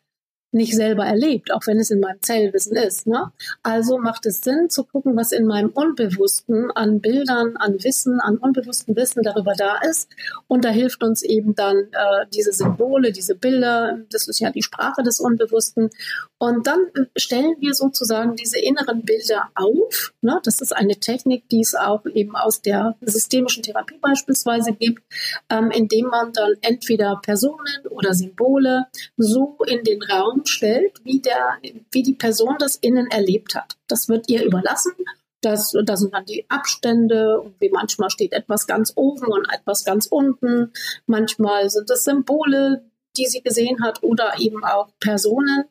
nicht 0.55 0.73
selber 0.73 1.05
erlebt, 1.05 1.51
auch 1.53 1.67
wenn 1.67 1.79
es 1.79 1.91
in 1.91 1.99
meinem 1.99 2.21
Zellwissen 2.21 2.75
ist. 2.77 3.07
Ne? 3.07 3.31
Also 3.61 3.97
macht 3.97 4.25
es 4.25 4.39
Sinn 4.41 4.69
zu 4.69 4.85
gucken, 4.85 5.15
was 5.15 5.31
in 5.31 5.45
meinem 5.45 5.69
Unbewussten 5.69 6.71
an 6.71 7.01
Bildern, 7.01 7.57
an 7.57 7.83
Wissen, 7.83 8.19
an 8.21 8.37
unbewussten 8.37 8.95
Wissen 8.95 9.21
darüber 9.21 9.53
da 9.53 9.77
ist. 9.89 10.09
Und 10.47 10.63
da 10.63 10.69
hilft 10.69 11.03
uns 11.03 11.23
eben 11.23 11.55
dann 11.55 11.77
äh, 11.77 12.25
diese 12.33 12.53
Symbole, 12.53 13.11
diese 13.11 13.35
Bilder, 13.35 13.99
das 14.09 14.27
ist 14.27 14.39
ja 14.39 14.49
die 14.49 14.63
Sprache 14.63 15.03
des 15.03 15.19
Unbewussten. 15.19 15.89
Und 16.37 16.67
dann 16.67 16.87
stellen 17.17 17.55
wir 17.59 17.73
sozusagen 17.73 18.35
diese 18.35 18.59
inneren 18.59 19.03
Bilder 19.03 19.49
auf. 19.55 20.13
Ne? 20.21 20.39
Das 20.43 20.61
ist 20.61 20.75
eine 20.75 20.95
Technik, 20.95 21.49
die 21.49 21.61
es 21.61 21.75
auch 21.75 22.05
eben 22.05 22.35
aus 22.35 22.61
der 22.61 22.95
systemischen 23.01 23.63
Therapie 23.63 23.97
beispielsweise 23.99 24.71
gibt, 24.71 25.03
ähm, 25.49 25.69
indem 25.71 26.07
man 26.07 26.31
dann 26.31 26.53
entweder 26.61 27.19
Personen 27.21 27.85
oder 27.89 28.13
Symbole 28.13 28.85
so 29.17 29.57
in 29.67 29.83
den 29.83 30.01
Raum 30.01 30.43
stellt, 30.49 31.03
wie, 31.03 31.19
der, 31.19 31.57
wie 31.91 32.03
die 32.03 32.13
Person 32.13 32.55
das 32.59 32.75
innen 32.75 33.07
erlebt 33.07 33.55
hat. 33.55 33.77
Das 33.87 34.09
wird 34.09 34.29
ihr 34.29 34.43
überlassen. 34.43 34.93
Das, 35.41 35.75
das 35.85 35.99
sind 35.99 36.13
dann 36.13 36.25
die 36.25 36.45
Abstände 36.49 37.51
wie 37.59 37.69
manchmal 37.69 38.09
steht 38.09 38.33
etwas 38.33 38.65
ganz 38.65 38.93
oben 38.95 39.27
und 39.27 39.47
etwas 39.53 39.83
ganz 39.83 40.07
unten. 40.07 40.71
Manchmal 41.05 41.69
sind 41.69 41.89
es 41.91 42.03
Symbole, 42.03 42.83
die 43.17 43.27
sie 43.27 43.41
gesehen 43.41 43.83
hat 43.83 44.01
oder 44.01 44.33
eben 44.39 44.63
auch 44.63 44.89
Personen. 44.99 45.65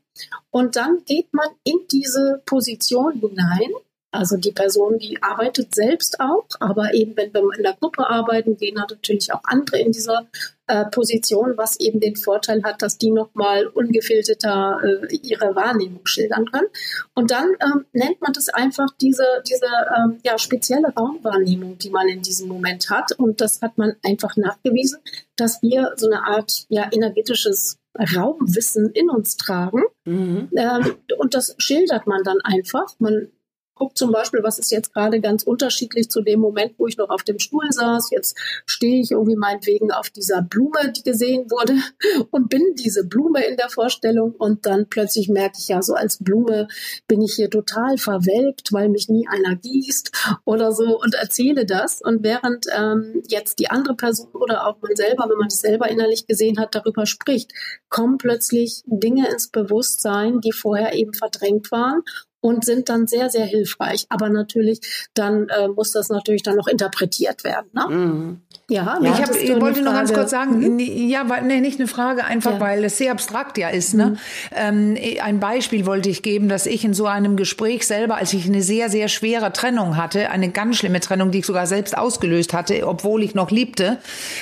Und 0.50 0.76
dann 0.76 1.04
geht 1.04 1.32
man 1.34 1.48
in 1.64 1.80
diese 1.90 2.40
Position 2.46 3.14
hinein 3.14 3.72
also 4.14 4.36
die 4.36 4.52
Person, 4.52 4.98
die 4.98 5.20
arbeitet 5.22 5.74
selbst 5.74 6.20
auch, 6.20 6.46
aber 6.60 6.94
eben 6.94 7.16
wenn 7.16 7.32
wir 7.32 7.42
in 7.56 7.64
der 7.64 7.74
Gruppe 7.74 8.08
arbeiten, 8.08 8.56
gehen 8.56 8.76
natürlich 8.76 9.32
auch 9.32 9.42
andere 9.42 9.78
in 9.80 9.90
dieser 9.90 10.26
äh, 10.66 10.84
Position, 10.86 11.54
was 11.56 11.78
eben 11.80 12.00
den 12.00 12.16
Vorteil 12.16 12.62
hat, 12.62 12.80
dass 12.80 12.96
die 12.96 13.10
nochmal 13.10 13.66
ungefilterter 13.66 14.80
äh, 14.82 15.16
ihre 15.16 15.54
Wahrnehmung 15.56 16.06
schildern 16.06 16.50
können. 16.50 16.68
Und 17.14 17.32
dann 17.32 17.50
ähm, 17.60 17.86
nennt 17.92 18.20
man 18.22 18.32
das 18.32 18.48
einfach 18.48 18.88
diese, 19.00 19.26
diese 19.48 19.66
ähm, 19.96 20.20
ja, 20.24 20.38
spezielle 20.38 20.94
Raumwahrnehmung, 20.94 21.76
die 21.78 21.90
man 21.90 22.08
in 22.08 22.22
diesem 22.22 22.48
Moment 22.48 22.88
hat. 22.90 23.12
Und 23.18 23.40
das 23.40 23.60
hat 23.62 23.76
man 23.78 23.96
einfach 24.02 24.36
nachgewiesen, 24.36 25.00
dass 25.36 25.60
wir 25.60 25.92
so 25.96 26.06
eine 26.06 26.24
Art 26.24 26.66
ja, 26.68 26.88
energetisches 26.90 27.78
Raumwissen 28.16 28.90
in 28.90 29.10
uns 29.10 29.36
tragen. 29.36 29.82
Mhm. 30.04 30.50
Ähm, 30.56 30.96
und 31.18 31.34
das 31.34 31.54
schildert 31.58 32.06
man 32.06 32.22
dann 32.24 32.38
einfach. 32.42 32.94
Man 32.98 33.28
guck 33.74 33.96
zum 33.96 34.12
Beispiel, 34.12 34.42
was 34.42 34.58
ist 34.58 34.70
jetzt 34.70 34.92
gerade 34.92 35.20
ganz 35.20 35.42
unterschiedlich 35.42 36.10
zu 36.10 36.22
dem 36.22 36.40
Moment, 36.40 36.74
wo 36.78 36.86
ich 36.86 36.96
noch 36.96 37.10
auf 37.10 37.22
dem 37.22 37.38
Stuhl 37.38 37.70
saß. 37.70 38.10
Jetzt 38.10 38.36
stehe 38.66 39.00
ich 39.00 39.10
irgendwie 39.10 39.36
meinetwegen 39.36 39.90
auf 39.90 40.10
dieser 40.10 40.42
Blume, 40.42 40.92
die 40.96 41.02
gesehen 41.02 41.50
wurde 41.50 41.74
und 42.30 42.48
bin 42.48 42.62
diese 42.76 43.04
Blume 43.04 43.44
in 43.44 43.56
der 43.56 43.68
Vorstellung 43.68 44.32
und 44.32 44.66
dann 44.66 44.88
plötzlich 44.88 45.28
merke 45.28 45.56
ich 45.58 45.68
ja, 45.68 45.82
so 45.82 45.94
als 45.94 46.18
Blume 46.22 46.68
bin 47.08 47.22
ich 47.22 47.34
hier 47.34 47.50
total 47.50 47.98
verwelkt, 47.98 48.72
weil 48.72 48.88
mich 48.88 49.08
nie 49.08 49.26
einer 49.28 49.56
gießt 49.56 50.12
oder 50.44 50.72
so 50.72 51.00
und 51.00 51.14
erzähle 51.14 51.66
das. 51.66 52.00
Und 52.00 52.22
während 52.22 52.66
ähm, 52.76 53.22
jetzt 53.28 53.58
die 53.58 53.70
andere 53.70 53.94
Person 53.94 54.28
oder 54.32 54.66
auch 54.66 54.80
man 54.80 54.94
selber, 54.96 55.28
wenn 55.28 55.38
man 55.38 55.48
es 55.48 55.60
selber 55.60 55.88
innerlich 55.88 56.26
gesehen 56.26 56.58
hat, 56.58 56.74
darüber 56.74 57.06
spricht, 57.06 57.52
kommen 57.88 58.18
plötzlich 58.18 58.82
Dinge 58.86 59.28
ins 59.30 59.48
Bewusstsein, 59.48 60.40
die 60.40 60.52
vorher 60.52 60.94
eben 60.94 61.14
verdrängt 61.14 61.70
waren 61.70 62.02
und 62.44 62.62
sind 62.62 62.90
dann 62.90 63.06
sehr, 63.06 63.30
sehr 63.30 63.46
hilfreich. 63.46 64.04
Aber 64.10 64.28
natürlich, 64.28 65.08
dann 65.14 65.48
äh, 65.48 65.66
muss 65.68 65.92
das 65.92 66.10
natürlich 66.10 66.42
dann 66.42 66.56
noch 66.56 66.66
interpretiert 66.66 67.42
werden. 67.42 67.70
Ne? 67.72 67.86
Mhm. 67.88 68.40
Ja, 68.70 68.98
ja 69.02 69.12
ich, 69.12 69.22
hab, 69.22 69.34
ich 69.36 69.60
wollte 69.60 69.82
nur 69.82 69.92
ganz 69.92 70.14
kurz 70.14 70.30
sagen, 70.30 70.58
mhm. 70.58 70.78
ja, 70.78 71.28
weil, 71.28 71.42
nee, 71.42 71.60
nicht 71.60 71.78
eine 71.78 71.86
Frage, 71.86 72.24
einfach 72.24 72.54
ja. 72.54 72.60
weil 72.60 72.84
es 72.84 72.96
sehr 72.96 73.12
abstrakt 73.12 73.58
ja 73.58 73.68
ist. 73.68 73.92
Ne? 73.92 74.06
Mhm. 74.06 74.96
Ähm, 74.96 74.98
ein 75.22 75.38
Beispiel 75.38 75.84
wollte 75.84 76.08
ich 76.08 76.22
geben, 76.22 76.48
dass 76.48 76.64
ich 76.64 76.82
in 76.82 76.94
so 76.94 77.04
einem 77.04 77.36
Gespräch 77.36 77.86
selber, 77.86 78.16
als 78.16 78.32
ich 78.32 78.46
eine 78.46 78.62
sehr, 78.62 78.88
sehr 78.88 79.08
schwere 79.08 79.52
Trennung 79.52 79.98
hatte, 79.98 80.30
eine 80.30 80.48
ganz 80.48 80.78
schlimme 80.78 81.00
Trennung, 81.00 81.30
die 81.30 81.40
ich 81.40 81.46
sogar 81.46 81.66
selbst 81.66 81.96
ausgelöst 81.98 82.54
hatte, 82.54 82.86
obwohl 82.86 83.22
ich 83.22 83.34
noch 83.34 83.50
liebte. 83.50 83.98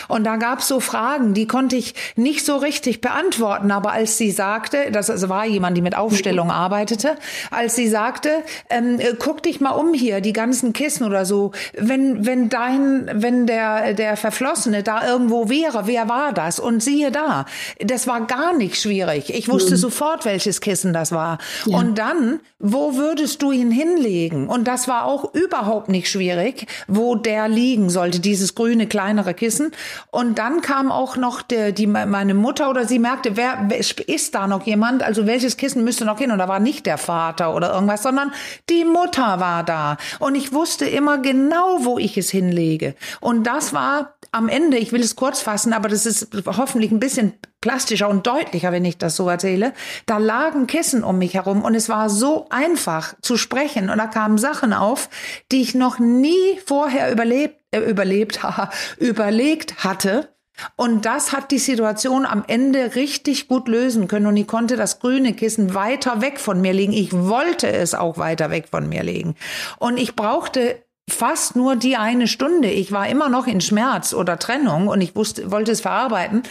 Und 0.07 0.23
da 0.23 0.37
gab 0.37 0.61
es 0.61 0.69
so 0.69 0.79
Fragen, 0.79 1.35
die 1.35 1.49
konnte 1.49 1.75
ich 1.75 1.95
nicht 2.15 2.47
so 2.47 2.59
richtig 2.59 3.01
beantworten. 3.01 3.73
Aber 3.73 3.91
als 3.91 4.19
sie 4.19 4.31
sagte, 4.31 4.93
das 4.93 5.29
war 5.29 5.47
jemand, 5.47 5.77
die 5.77 5.83
mit 5.83 5.97
Aufstellung 5.97 6.47
mhm. 6.47 6.53
arbeitete, 6.53 7.17
als 7.51 7.75
sie 7.75 7.89
sagte, 7.89 8.31
ähm, 8.71 9.01
äh, 9.01 9.15
guck 9.19 9.43
dich 9.43 9.61
mal 9.61 9.71
um 9.71 9.95
hier, 9.95 10.21
die 10.21 10.33
ganzen 10.33 10.73
Kissen 10.73 11.05
oder 11.05 11.25
so. 11.25 11.51
Wenn, 11.77 12.25
wenn 12.25 12.49
dein, 12.49 13.11
wenn 13.15 13.49
der, 13.49 13.95
der 13.95 14.12
Verflossene 14.17 14.83
da 14.83 15.07
irgendwo 15.07 15.49
wäre, 15.49 15.87
wer 15.87 16.09
war 16.09 16.33
das? 16.33 16.59
Und 16.59 16.83
siehe 16.83 17.11
da, 17.11 17.47
das 17.79 18.07
war 18.07 18.23
gar 18.27 18.55
nicht 18.55 18.81
schwierig. 18.81 19.33
Ich 19.35 19.49
wusste 19.49 19.73
mhm. 19.73 19.79
sofort, 19.79 20.25
welches 20.25 20.61
Kissen 20.61 20.93
das 20.93 21.13
war. 21.13 21.39
Ja. 21.67 21.79
Und 21.79 21.99
dann, 21.99 22.41
wo 22.59 22.97
würdest 22.97 23.43
du 23.43 23.53
ihn 23.53 23.71
hinlegen? 23.71 24.49
Und 24.49 24.69
das 24.69 24.89
war 24.89 25.05
auch 25.05 25.35
überhaupt 25.35 25.89
nicht 25.89 26.09
schwierig, 26.09 26.67
wo 26.87 27.15
der 27.15 27.49
liegen 27.49 27.91
sollte, 27.91 28.21
dieses 28.21 28.55
grüne 28.55 28.87
kleinere 28.87 29.35
Kissen. 29.35 29.73
Und 30.11 30.39
dann 30.39 30.61
kam 30.61 30.91
auch 30.91 31.17
noch 31.17 31.43
der, 31.43 31.73
die, 31.73 31.87
meine 31.87 32.35
Mutter 32.35 32.71
oder 32.71 32.87
sie 32.87 32.99
merkte, 32.99 33.37
wer, 33.37 33.69
ist 34.07 34.35
da 34.35 34.47
noch 34.47 34.67
jemand? 34.67 35.03
Also 35.03 35.27
welches 35.27 35.57
Kissen 35.57 35.85
müsste 35.85 36.05
noch 36.05 36.19
hin? 36.19 36.31
Und 36.31 36.39
da 36.39 36.49
war 36.49 36.61
nicht 36.61 36.87
der 36.87 36.99
Vater 36.99 37.55
oder 37.55 37.73
irgendwas, 37.75 38.03
sondern 38.03 38.33
die 38.71 38.85
Mutter 38.85 39.41
war 39.41 39.65
da. 39.65 39.97
Und 40.19 40.35
ich 40.35 40.53
wusste 40.53 40.87
immer 40.87 41.19
genau, 41.19 41.85
wo 41.85 41.99
ich 41.99 42.17
es 42.17 42.31
hinlege. 42.31 42.95
Und 43.21 43.45
das 43.47 43.73
war 43.73 44.02
am 44.33 44.49
Ende, 44.49 44.79
ich 44.79 44.93
will 44.93 45.03
es 45.03 45.15
kurz 45.15 45.43
fassen, 45.43 45.75
aber 45.75 45.91
das 45.91 46.07
ist 46.07 46.29
hoffentlich 46.47 46.91
ein 46.91 47.01
bisschen 47.01 47.35
plastischer 47.61 48.09
und 48.09 48.27
deutlicher, 48.27 48.73
wenn 48.73 48.85
ich 48.85 48.97
das 48.97 49.15
so 49.15 49.29
erzähle. 49.29 49.75
Da 50.07 50.17
lagen 50.17 50.67
Kissen 50.67 51.05
um 51.05 51.19
mich 51.19 51.35
herum 51.35 51.63
und 51.63 51.75
es 51.75 51.91
war 51.91 52.09
so 52.09 52.47
einfach 52.49 53.15
zu 53.21 53.37
sprechen 53.37 53.91
und 53.91 53.99
da 53.99 54.07
kamen 54.07 54.39
Sachen 54.39 54.73
auf, 54.73 55.11
die 55.53 55.61
ich 55.61 55.75
noch 55.75 55.99
nie 55.99 56.59
vorher 56.65 57.13
überlebt, 57.13 57.61
äh, 57.73 57.81
überlebt, 57.81 58.43
haha, 58.43 58.71
überlegt 58.97 59.85
hatte. 59.85 60.31
Und 60.77 61.07
das 61.07 61.33
hat 61.33 61.51
die 61.51 61.59
Situation 61.59 62.27
am 62.27 62.45
Ende 62.47 62.95
richtig 62.95 63.49
gut 63.49 63.69
lösen 63.69 64.07
können. 64.07 64.27
Und 64.27 64.37
ich 64.37 64.47
konnte 64.47 64.77
das 64.77 65.01
grüne 65.01 65.33
Kissen 65.33 65.75
weiter 65.75 66.21
weg 66.21 66.39
von 66.39 66.61
mir 66.61 66.73
legen. 66.73 66.93
Ich 66.93 67.13
wollte 67.13 67.73
es 67.73 67.95
auch 67.95 68.19
weiter 68.19 68.51
weg 68.51 68.69
von 68.71 68.89
mir 68.89 69.03
legen. 69.03 69.35
Und 69.79 69.97
ich 69.97 70.15
brauchte 70.15 70.83
fast 71.13 71.57
nur 71.57 71.77
die 71.77 71.97
eine 71.97 72.27
Stunde. 72.27 72.71
Ich 72.71 72.93
war 72.93 73.09
immer 73.09 73.29
noch 73.29 73.47
in 73.47 73.61
Schmerz 73.61 74.15
oder 74.15 74.39
Trennung 74.39 74.89
und 74.89 75.01
ich 75.01 75.15
wusste, 75.15 75.51
wollte 75.51 75.73
es 75.73 75.81
verarbeiten. 75.81 76.43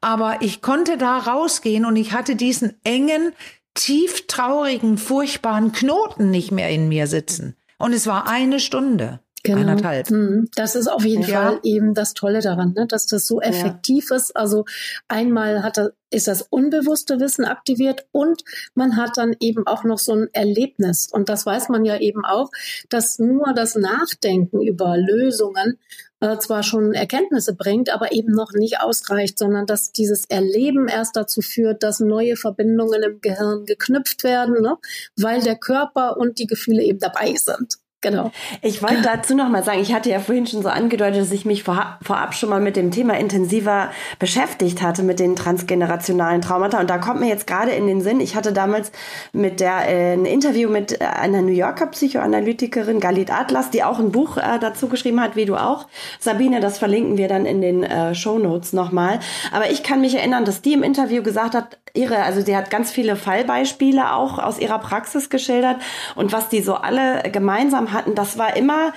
Aber 0.00 0.38
ich 0.40 0.62
konnte 0.62 0.98
da 0.98 1.18
rausgehen 1.18 1.84
und 1.84 1.96
ich 1.96 2.12
hatte 2.12 2.36
diesen 2.36 2.74
engen, 2.84 3.32
tief 3.74 4.26
traurigen, 4.26 4.98
furchtbaren 4.98 5.72
Knoten 5.72 6.30
nicht 6.30 6.50
mehr 6.50 6.70
in 6.70 6.88
mir 6.88 7.06
sitzen. 7.06 7.56
Und 7.78 7.92
es 7.92 8.06
war 8.06 8.26
eine 8.28 8.58
Stunde. 8.58 9.20
Genau. 9.46 9.60
Eineinhalb. 9.60 10.10
Mhm. 10.10 10.48
Das 10.54 10.74
ist 10.74 10.88
auf 10.88 11.04
jeden 11.04 11.22
ja. 11.22 11.48
Fall 11.48 11.60
eben 11.62 11.94
das 11.94 12.14
Tolle 12.14 12.40
daran, 12.40 12.72
ne? 12.74 12.86
dass 12.86 13.06
das 13.06 13.26
so 13.26 13.40
effektiv 13.40 14.10
ja. 14.10 14.16
ist. 14.16 14.36
Also 14.36 14.64
einmal 15.08 15.62
hat 15.62 15.78
er, 15.78 15.92
ist 16.10 16.28
das 16.28 16.42
unbewusste 16.42 17.20
Wissen 17.20 17.44
aktiviert 17.44 18.06
und 18.12 18.42
man 18.74 18.96
hat 18.96 19.16
dann 19.16 19.34
eben 19.40 19.66
auch 19.66 19.84
noch 19.84 19.98
so 19.98 20.12
ein 20.12 20.28
Erlebnis. 20.32 21.08
Und 21.10 21.28
das 21.28 21.46
weiß 21.46 21.68
man 21.68 21.84
ja 21.84 21.98
eben 21.98 22.24
auch, 22.24 22.50
dass 22.88 23.18
nur 23.18 23.52
das 23.54 23.74
Nachdenken 23.76 24.60
über 24.60 24.96
Lösungen 24.96 25.78
äh, 26.20 26.38
zwar 26.38 26.62
schon 26.62 26.92
Erkenntnisse 26.92 27.54
bringt, 27.54 27.90
aber 27.90 28.12
eben 28.12 28.32
noch 28.32 28.52
nicht 28.52 28.80
ausreicht, 28.80 29.38
sondern 29.38 29.66
dass 29.66 29.92
dieses 29.92 30.24
Erleben 30.24 30.88
erst 30.88 31.16
dazu 31.16 31.42
führt, 31.42 31.82
dass 31.82 32.00
neue 32.00 32.36
Verbindungen 32.36 33.02
im 33.02 33.20
Gehirn 33.20 33.66
geknüpft 33.66 34.24
werden, 34.24 34.62
ne? 34.62 34.76
weil 35.16 35.42
der 35.42 35.56
Körper 35.56 36.16
und 36.16 36.38
die 36.38 36.46
Gefühle 36.46 36.82
eben 36.82 36.98
dabei 36.98 37.34
sind. 37.34 37.78
Genau. 38.06 38.30
Ich 38.62 38.84
wollte 38.84 39.02
dazu 39.02 39.34
noch 39.34 39.48
mal 39.48 39.64
sagen, 39.64 39.80
ich 39.80 39.92
hatte 39.92 40.10
ja 40.10 40.20
vorhin 40.20 40.46
schon 40.46 40.62
so 40.62 40.68
angedeutet, 40.68 41.20
dass 41.20 41.32
ich 41.32 41.44
mich 41.44 41.64
vor, 41.64 41.98
vorab 42.02 42.34
schon 42.34 42.50
mal 42.50 42.60
mit 42.60 42.76
dem 42.76 42.92
Thema 42.92 43.18
intensiver 43.18 43.90
beschäftigt 44.20 44.80
hatte, 44.80 45.02
mit 45.02 45.18
den 45.18 45.34
transgenerationalen 45.34 46.40
Traumata. 46.40 46.78
Und 46.78 46.88
da 46.88 46.98
kommt 46.98 47.18
mir 47.18 47.28
jetzt 47.28 47.48
gerade 47.48 47.72
in 47.72 47.88
den 47.88 48.00
Sinn, 48.00 48.20
ich 48.20 48.36
hatte 48.36 48.52
damals 48.52 48.92
mit 49.32 49.58
der 49.58 49.88
äh, 49.88 50.12
ein 50.12 50.24
Interview 50.24 50.70
mit 50.70 51.02
einer 51.02 51.42
New 51.42 51.52
Yorker 51.52 51.86
Psychoanalytikerin, 51.86 53.00
Galit 53.00 53.32
Atlas, 53.32 53.70
die 53.70 53.82
auch 53.82 53.98
ein 53.98 54.12
Buch 54.12 54.36
äh, 54.36 54.60
dazu 54.60 54.86
geschrieben 54.86 55.20
hat, 55.20 55.34
wie 55.34 55.44
du 55.44 55.56
auch. 55.56 55.88
Sabine, 56.20 56.60
das 56.60 56.78
verlinken 56.78 57.16
wir 57.16 57.26
dann 57.26 57.44
in 57.44 57.60
den 57.60 57.82
äh, 57.82 58.14
Show 58.14 58.38
Notes 58.38 58.72
nochmal. 58.72 59.18
Aber 59.50 59.68
ich 59.68 59.82
kann 59.82 60.00
mich 60.00 60.14
erinnern, 60.14 60.44
dass 60.44 60.62
die 60.62 60.74
im 60.74 60.84
Interview 60.84 61.24
gesagt 61.24 61.56
hat, 61.56 61.78
ihre, 61.96 62.22
also 62.22 62.40
sie 62.40 62.56
hat 62.56 62.70
ganz 62.70 62.90
viele 62.90 63.16
Fallbeispiele 63.16 64.14
auch 64.14 64.38
aus 64.38 64.58
ihrer 64.58 64.78
Praxis 64.78 65.30
geschildert. 65.30 65.76
Und 66.14 66.32
was 66.32 66.48
die 66.48 66.62
so 66.62 66.74
alle 66.74 67.22
gemeinsam 67.30 67.92
hatten, 67.92 68.14
das 68.14 68.38
war 68.38 68.56
immer 68.56 68.92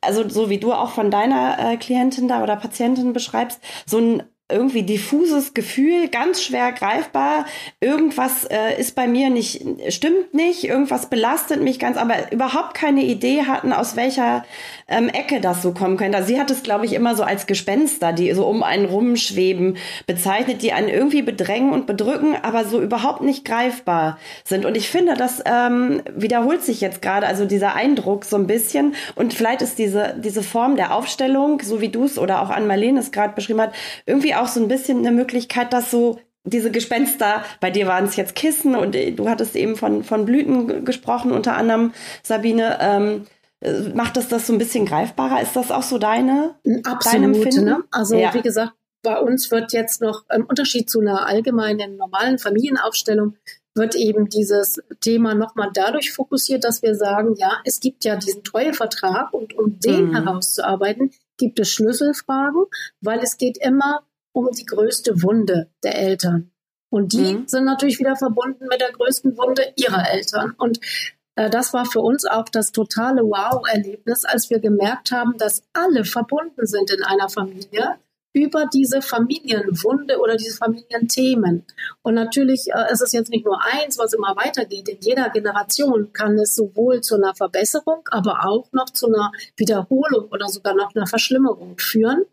also 0.00 0.28
so 0.28 0.50
wie 0.50 0.58
du 0.58 0.72
auch 0.72 0.90
von 0.90 1.10
deiner 1.10 1.56
äh, 1.58 1.76
Klientin 1.76 2.28
da 2.28 2.42
oder 2.42 2.56
Patientin 2.56 3.12
beschreibst, 3.12 3.60
so 3.86 3.98
ein 3.98 4.22
irgendwie 4.52 4.82
diffuses 4.82 5.54
Gefühl, 5.54 6.08
ganz 6.08 6.42
schwer 6.42 6.72
greifbar. 6.72 7.46
Irgendwas 7.80 8.44
äh, 8.44 8.78
ist 8.78 8.94
bei 8.94 9.06
mir 9.06 9.30
nicht, 9.30 9.64
stimmt 9.88 10.34
nicht, 10.34 10.64
irgendwas 10.64 11.08
belastet 11.08 11.62
mich 11.62 11.78
ganz, 11.78 11.96
aber 11.96 12.30
überhaupt 12.30 12.74
keine 12.74 13.04
Idee 13.04 13.44
hatten, 13.46 13.72
aus 13.72 13.96
welcher 13.96 14.44
ähm, 14.86 15.08
Ecke 15.08 15.40
das 15.40 15.62
so 15.62 15.72
kommen 15.72 15.96
könnte. 15.96 16.18
Also 16.18 16.28
sie 16.28 16.38
hat 16.38 16.50
es, 16.50 16.62
glaube 16.62 16.84
ich, 16.84 16.92
immer 16.92 17.14
so 17.14 17.22
als 17.22 17.46
Gespenster, 17.46 18.12
die 18.12 18.30
so 18.34 18.46
um 18.46 18.62
einen 18.62 18.84
rumschweben, 18.84 19.78
bezeichnet, 20.06 20.60
die 20.60 20.74
einen 20.74 20.88
irgendwie 20.88 21.22
bedrängen 21.22 21.72
und 21.72 21.86
bedrücken, 21.86 22.36
aber 22.42 22.66
so 22.66 22.82
überhaupt 22.82 23.22
nicht 23.22 23.46
greifbar 23.46 24.18
sind. 24.44 24.66
Und 24.66 24.76
ich 24.76 24.90
finde, 24.90 25.14
das 25.14 25.42
ähm, 25.46 26.02
wiederholt 26.14 26.62
sich 26.62 26.82
jetzt 26.82 27.00
gerade, 27.00 27.26
also 27.26 27.46
dieser 27.46 27.74
Eindruck 27.74 28.26
so 28.26 28.36
ein 28.36 28.46
bisschen. 28.46 28.94
Und 29.14 29.32
vielleicht 29.32 29.62
ist 29.62 29.78
diese, 29.78 30.14
diese 30.18 30.42
Form 30.42 30.76
der 30.76 30.94
Aufstellung, 30.94 31.62
so 31.62 31.80
wie 31.80 31.88
du 31.88 32.04
es 32.04 32.18
oder 32.18 32.42
auch 32.42 32.50
an 32.50 32.66
Marlene 32.66 33.00
es 33.00 33.10
gerade 33.10 33.32
beschrieben 33.32 33.62
hat, 33.62 33.72
irgendwie 34.04 34.33
auch 34.36 34.48
so 34.48 34.60
ein 34.60 34.68
bisschen 34.68 34.98
eine 34.98 35.12
Möglichkeit, 35.12 35.72
dass 35.72 35.90
so 35.90 36.18
diese 36.44 36.70
Gespenster, 36.70 37.42
bei 37.60 37.70
dir 37.70 37.86
waren 37.86 38.04
es 38.04 38.16
jetzt 38.16 38.34
Kissen 38.34 38.74
und 38.74 38.94
äh, 38.94 39.12
du 39.12 39.28
hattest 39.28 39.56
eben 39.56 39.76
von, 39.76 40.04
von 40.04 40.26
Blüten 40.26 40.84
gesprochen, 40.84 41.32
unter 41.32 41.56
anderem 41.56 41.92
Sabine, 42.22 42.78
ähm, 42.80 43.26
äh, 43.60 43.88
macht 43.94 44.16
das 44.16 44.28
das 44.28 44.46
so 44.46 44.52
ein 44.52 44.58
bisschen 44.58 44.84
greifbarer? 44.84 45.40
Ist 45.40 45.56
das 45.56 45.70
auch 45.70 45.82
so 45.82 45.98
deine? 45.98 46.54
Absolut. 46.84 47.54
Dein 47.54 47.64
ne? 47.64 47.82
Also 47.90 48.16
ja. 48.16 48.34
wie 48.34 48.42
gesagt, 48.42 48.72
bei 49.02 49.18
uns 49.18 49.50
wird 49.50 49.72
jetzt 49.72 50.00
noch 50.00 50.24
im 50.34 50.44
Unterschied 50.44 50.90
zu 50.90 51.00
einer 51.00 51.26
allgemeinen 51.26 51.96
normalen 51.96 52.38
Familienaufstellung 52.38 53.36
wird 53.74 53.96
eben 53.96 54.28
dieses 54.28 54.80
Thema 55.00 55.34
nochmal 55.34 55.70
dadurch 55.74 56.12
fokussiert, 56.12 56.64
dass 56.64 56.82
wir 56.82 56.94
sagen, 56.94 57.34
ja, 57.36 57.60
es 57.64 57.80
gibt 57.80 58.04
ja 58.04 58.16
diesen 58.16 58.44
Treuevertrag 58.44 59.32
und 59.32 59.58
um 59.58 59.80
den 59.80 60.10
mhm. 60.10 60.14
herauszuarbeiten, 60.14 61.10
gibt 61.38 61.58
es 61.58 61.70
Schlüsselfragen, 61.70 62.64
weil 63.00 63.18
es 63.18 63.36
geht 63.36 63.58
immer 63.58 64.04
um 64.34 64.50
die 64.50 64.66
größte 64.66 65.22
Wunde 65.22 65.70
der 65.82 65.96
Eltern. 65.96 66.50
Und 66.90 67.12
die 67.12 67.34
mhm. 67.34 67.48
sind 67.48 67.64
natürlich 67.64 67.98
wieder 67.98 68.16
verbunden 68.16 68.66
mit 68.68 68.80
der 68.80 68.92
größten 68.92 69.36
Wunde 69.38 69.62
ihrer 69.76 70.10
Eltern. 70.10 70.54
Und 70.58 70.80
äh, 71.36 71.48
das 71.50 71.72
war 71.72 71.86
für 71.86 72.00
uns 72.00 72.24
auch 72.24 72.48
das 72.48 72.72
totale 72.72 73.22
Wow-Erlebnis, 73.22 74.24
als 74.24 74.50
wir 74.50 74.58
gemerkt 74.58 75.10
haben, 75.12 75.36
dass 75.38 75.62
alle 75.72 76.04
verbunden 76.04 76.66
sind 76.66 76.90
in 76.90 77.02
einer 77.02 77.28
Familie 77.28 77.96
über 78.34 78.66
diese 78.66 79.00
Familienwunde 79.00 80.18
oder 80.18 80.36
diese 80.36 80.56
Familienthemen. 80.56 81.64
Und 82.02 82.14
natürlich 82.14 82.66
äh, 82.74 82.92
ist 82.92 83.00
es 83.00 83.12
jetzt 83.12 83.30
nicht 83.30 83.44
nur 83.46 83.60
eins, 83.62 83.96
was 83.96 84.12
immer 84.12 84.34
weitergeht. 84.36 84.88
In 84.88 84.98
jeder 85.00 85.30
Generation 85.30 86.12
kann 86.12 86.36
es 86.38 86.56
sowohl 86.56 87.00
zu 87.00 87.14
einer 87.14 87.34
Verbesserung, 87.34 88.02
aber 88.10 88.44
auch 88.44 88.66
noch 88.72 88.86
zu 88.86 89.06
einer 89.06 89.30
Wiederholung 89.56 90.28
oder 90.32 90.48
sogar 90.48 90.74
noch 90.74 90.94
einer 90.94 91.06
Verschlimmerung 91.06 91.78
führen. 91.78 92.24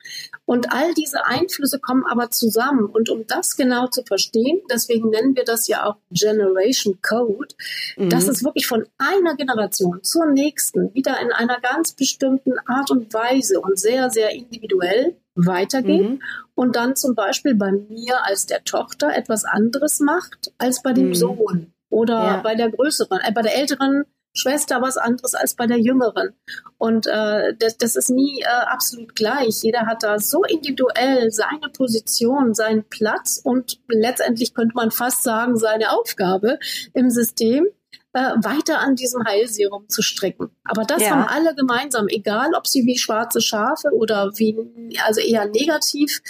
Und 0.52 0.74
all 0.74 0.94
diese 0.94 1.26
Einflüsse 1.26 1.80
kommen 1.80 2.04
aber 2.06 2.30
zusammen. 2.30 2.84
Und 2.84 3.10
um 3.10 3.26
das 3.26 3.56
genau 3.56 3.88
zu 3.88 4.04
verstehen, 4.04 4.60
deswegen 4.70 5.10
nennen 5.10 5.34
wir 5.34 5.46
das 5.46 5.70
ja 5.70 5.86
auch 5.86 5.96
Generation 6.12 7.00
Code, 7.02 7.56
mhm. 7.96 8.10
dass 8.10 8.28
es 8.28 8.44
wirklich 8.44 8.68
von 8.68 8.86
einer 8.98 9.38
Generation 9.38 10.04
zur 10.04 10.26
nächsten 10.26 10.94
wieder 10.94 11.22
in 11.22 11.32
einer 11.32 11.62
ganz 11.62 11.94
bestimmten 11.94 12.52
Art 12.66 12.92
und 12.92 13.14
Weise 13.14 13.62
und 13.62 13.80
sehr, 13.80 14.10
sehr 14.10 14.32
individuell 14.32 15.16
weitergeht 15.36 16.10
mhm. 16.10 16.22
und 16.54 16.76
dann 16.76 16.98
zum 16.98 17.16
Beispiel 17.16 17.56
bei 17.56 17.72
mir 17.72 18.26
als 18.26 18.46
der 18.46 18.66
Tochter 18.66 19.16
etwas 19.16 19.46
anderes 19.46 20.02
macht 20.02 20.52
als 20.58 20.82
bei 20.82 20.92
dem 20.92 21.08
mhm. 21.08 21.16
Sohn 21.16 21.74
oder 21.90 22.14
ja. 22.26 22.42
bei 22.42 22.56
der 22.56 22.70
größeren, 22.70 23.22
äh, 23.22 23.32
bei 23.32 23.42
der 23.42 23.56
älteren 23.56 24.04
Schwester 24.34 24.82
was 24.82 24.98
anderes 24.98 25.36
als 25.36 25.56
bei 25.56 25.68
der 25.68 25.80
jüngeren. 25.80 26.34
Und 26.78 27.08
äh, 27.08 27.54
das, 27.58 27.78
das 27.78 27.96
ist 27.96 28.10
nie 28.10 28.42
äh, 28.42 28.46
absolut 28.46 29.16
gleich. 29.16 29.62
Jeder 29.62 29.86
hat 29.86 30.04
da 30.04 30.20
so 30.20 30.44
individuell 30.44 31.32
seine 31.32 31.70
Position, 31.76 32.54
seinen 32.54 32.84
Platz 32.86 33.42
und 33.44 33.80
letztendlich 33.88 34.54
könnte 34.54 34.76
man 34.76 34.92
fast 34.92 35.24
sagen, 35.24 35.58
seine 35.58 35.92
Aufgabe 35.92 36.60
im 36.94 37.10
System 37.10 37.68
äh, 38.14 38.32
weiter 38.44 38.80
an 38.80 38.96
diesem 38.96 39.24
Heilserum 39.26 39.88
zu 39.88 40.02
stricken. 40.02 40.50
Aber 40.64 40.84
das 40.84 41.02
ja. 41.02 41.12
haben 41.12 41.28
alle 41.28 41.56
gemeinsam, 41.56 42.08
egal 42.10 42.54
ob 42.56 42.68
sie 42.68 42.86
wie 42.86 42.98
schwarze 42.98 43.42
Schafe 43.42 43.90
oder 43.94 44.32
wie, 44.36 44.58
also 45.06 45.22
eher 45.22 45.46
negativ 45.48 46.22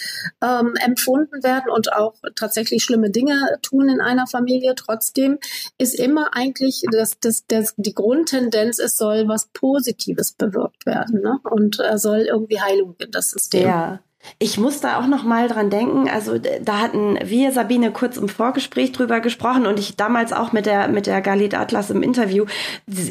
ähm, 0.42 0.74
empfunden 0.84 1.44
werden 1.44 1.72
und 1.72 1.94
auch 1.94 2.16
tatsächlich 2.36 2.84
schlimme 2.84 3.10
Dinge 3.10 3.58
tun 3.62 3.90
in 3.90 4.00
einer 4.00 4.28
Familie. 4.28 4.76
Trotzdem 4.76 5.40
ist 5.78 6.00
immer 6.00 6.36
eigentlich 6.36 6.84
das, 6.92 7.20
das, 7.20 7.46
das, 7.48 7.74
die 7.78 7.94
Grundtendenz, 7.94 8.80
es 8.80 8.98
soll 8.98 9.28
was 9.28 9.48
Positives 9.54 10.34
bewirkt 10.34 10.86
werden 10.86 11.22
ne? 11.22 11.40
und 11.44 11.80
äh, 11.80 11.98
soll 11.98 12.20
irgendwie 12.20 12.62
Heilung 12.62 12.96
in 13.00 13.12
das 13.12 13.32
System. 13.32 13.68
Ja. 13.68 14.00
Ich 14.40 14.58
muss 14.58 14.82
da 14.82 15.00
auch 15.00 15.08
noch 15.08 15.24
mal 15.24 15.48
dran 15.48 15.70
denken. 15.70 16.10
Also 16.10 16.38
da 16.38 16.80
hatten 16.80 17.18
wir 17.24 17.52
Sabine 17.52 17.92
kurz 17.92 18.18
im 18.18 18.30
Vorgespräch 18.30 18.92
drüber 18.92 19.20
gesprochen 19.20 19.66
und 19.66 19.80
ich 19.80 19.96
damals 19.96 20.34
auch 20.34 20.52
mit 20.52 20.66
der 20.66 20.88
mit 20.88 21.08
der 21.08 21.22
Galit 21.22 21.54
Atlas 21.54 21.90
im 21.90 22.04
Interview. 22.04 22.46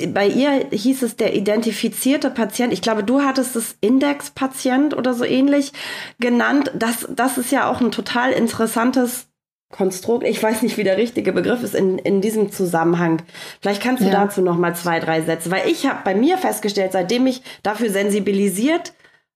Bei 0.09 0.27
ihr 0.27 0.67
hieß 0.71 1.03
es 1.03 1.17
der 1.17 1.35
identifizierte 1.35 2.31
Patient. 2.31 2.73
Ich 2.73 2.83
glaube, 2.83 3.05
du 3.05 3.23
hattest 3.23 3.57
es 3.57 3.77
Indexpatient 3.81 4.97
oder 4.97 5.15
so 5.15 5.25
ähnlich 5.25 5.73
genannt. 6.19 6.71
Das 6.75 7.07
das 7.11 7.39
ist 7.39 7.53
ja 7.53 7.69
auch 7.71 7.81
ein 7.81 7.91
total 7.91 8.33
interessantes 8.33 9.27
Konstrukt. 9.71 10.27
Ich 10.27 10.43
weiß 10.43 10.63
nicht, 10.63 10.77
wie 10.79 10.85
der 10.85 10.97
richtige 10.97 11.33
Begriff 11.33 11.63
ist 11.63 11.77
in, 11.77 11.99
in 11.99 12.21
diesem 12.21 12.51
Zusammenhang. 12.51 13.23
Vielleicht 13.61 13.83
kannst 13.83 14.03
du 14.03 14.07
ja. 14.07 14.13
dazu 14.13 14.43
noch 14.43 14.57
mal 14.57 14.75
zwei, 14.75 14.99
drei 14.99 15.23
Sätze, 15.23 15.51
weil 15.53 15.69
ich 15.69 15.87
habe 15.87 16.01
bei 16.05 16.15
mir 16.15 16.39
festgestellt, 16.39 16.91
seitdem 16.93 17.27
ich 17.29 17.43
dafür 17.63 17.89
sensibilisiert 17.89 18.93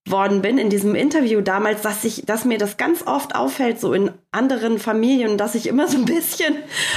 worden 0.06 0.42
bin 0.42 0.58
in 0.58 0.68
diesem 0.68 0.94
Interview 0.94 1.40
damals, 1.40 1.80
dass 1.80 2.04
ich, 2.04 2.24
dass 2.26 2.44
mir 2.44 2.58
das 2.58 2.76
ganz 2.76 3.06
oft 3.06 3.34
auffällt, 3.34 3.80
so 3.80 3.94
in 3.94 4.10
anderen 4.32 4.78
Familien, 4.78 5.38
dass 5.38 5.54
ich 5.54 5.66
immer 5.66 5.88
so 5.88 5.96
ein 5.96 6.04
bisschen 6.04 6.56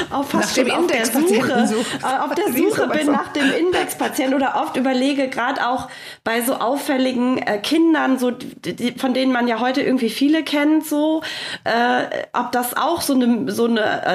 auf 0.10 0.32
fast 0.32 0.56
schon 0.56 0.70
auf 0.72 0.88
der 0.88 1.06
Suche, 1.06 1.70
äh, 2.04 2.20
auf 2.22 2.36
der 2.36 2.52
Suche 2.58 2.88
bin 2.88 3.08
nach 3.08 3.32
dem 3.32 3.50
Indexpatienten 3.54 4.36
oder 4.36 4.62
oft 4.62 4.76
überlege, 4.76 5.30
gerade 5.30 5.66
auch 5.70 5.88
bei 6.26 6.42
so 6.42 6.56
auffälligen 6.56 7.38
äh, 7.38 7.60
Kindern, 7.60 8.20
so 8.20 8.32
die, 8.32 8.94
von 8.98 9.14
denen 9.14 9.32
man 9.32 9.48
ja 9.48 9.62
heute 9.62 9.82
irgendwie 9.82 10.10
viele 10.10 10.44
kennt, 10.44 10.86
so 10.86 11.22
äh, 11.64 12.04
ob 12.34 12.52
das 12.52 12.76
auch 12.76 13.00
so 13.00 13.14
eine 13.14 13.50
so 13.52 13.66
eine 13.66 14.06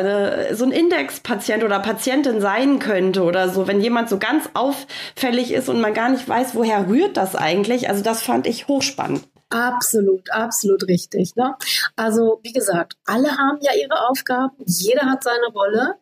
äh, 0.51 0.55
so 0.55 0.67
ein 0.67 0.71
Indexpatient 0.73 1.65
oder 1.65 1.79
Patientin 1.79 2.43
sein 2.43 2.79
könnte 2.79 3.23
oder 3.23 3.49
so, 3.49 3.67
wenn 3.67 3.81
jemand 3.81 4.11
so 4.11 4.19
ganz 4.19 4.51
auffällig 4.53 5.53
ist 5.53 5.71
und 5.71 5.81
man 5.81 5.95
gar 5.95 6.11
nicht 6.11 6.29
weiß, 6.29 6.55
woher 6.55 6.89
rührt 6.89 7.17
das 7.17 7.37
eigentlich. 7.37 7.89
Also 7.89 8.03
das 8.03 8.23
fand 8.23 8.47
ich 8.47 8.69
hoch 8.69 8.82
hochspannend. 8.83 9.29
Absolut, 9.51 10.31
absolut 10.31 10.89
richtig. 10.89 11.37
Ne? 11.37 11.55
Also 11.97 12.41
wie 12.43 12.53
gesagt, 12.53 12.95
alle 13.05 13.37
haben 13.37 13.59
ja 13.61 13.73
ihre 13.79 14.09
Aufgaben, 14.09 14.57
jeder 14.67 15.03
hat 15.03 15.25
seine 15.25 15.47
Rolle. 15.55 15.95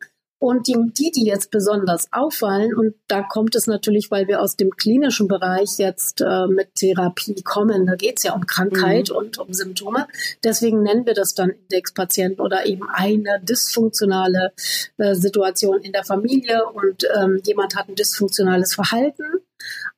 Und 0.42 0.68
die, 0.68 0.76
die, 0.96 1.10
die 1.10 1.26
jetzt 1.26 1.50
besonders 1.50 2.08
auffallen, 2.12 2.74
und 2.74 2.94
da 3.08 3.22
kommt 3.22 3.54
es 3.54 3.66
natürlich, 3.66 4.10
weil 4.10 4.26
wir 4.26 4.40
aus 4.40 4.56
dem 4.56 4.70
klinischen 4.70 5.28
Bereich 5.28 5.76
jetzt 5.76 6.22
äh, 6.22 6.46
mit 6.46 6.76
Therapie 6.76 7.42
kommen, 7.42 7.84
da 7.84 7.94
geht 7.94 8.16
es 8.16 8.22
ja 8.22 8.32
um 8.32 8.46
Krankheit 8.46 9.10
mhm. 9.10 9.16
und 9.16 9.38
um 9.38 9.52
Symptome. 9.52 10.06
Deswegen 10.42 10.82
nennen 10.82 11.04
wir 11.04 11.12
das 11.12 11.34
dann 11.34 11.50
Indexpatienten 11.50 12.40
oder 12.40 12.64
eben 12.64 12.88
eine 12.88 13.38
dysfunktionale 13.42 14.54
äh, 14.96 15.14
Situation 15.14 15.82
in 15.82 15.92
der 15.92 16.04
Familie 16.04 16.64
und 16.72 17.06
ähm, 17.18 17.42
jemand 17.44 17.76
hat 17.76 17.90
ein 17.90 17.94
dysfunktionales 17.94 18.74
Verhalten 18.74 19.39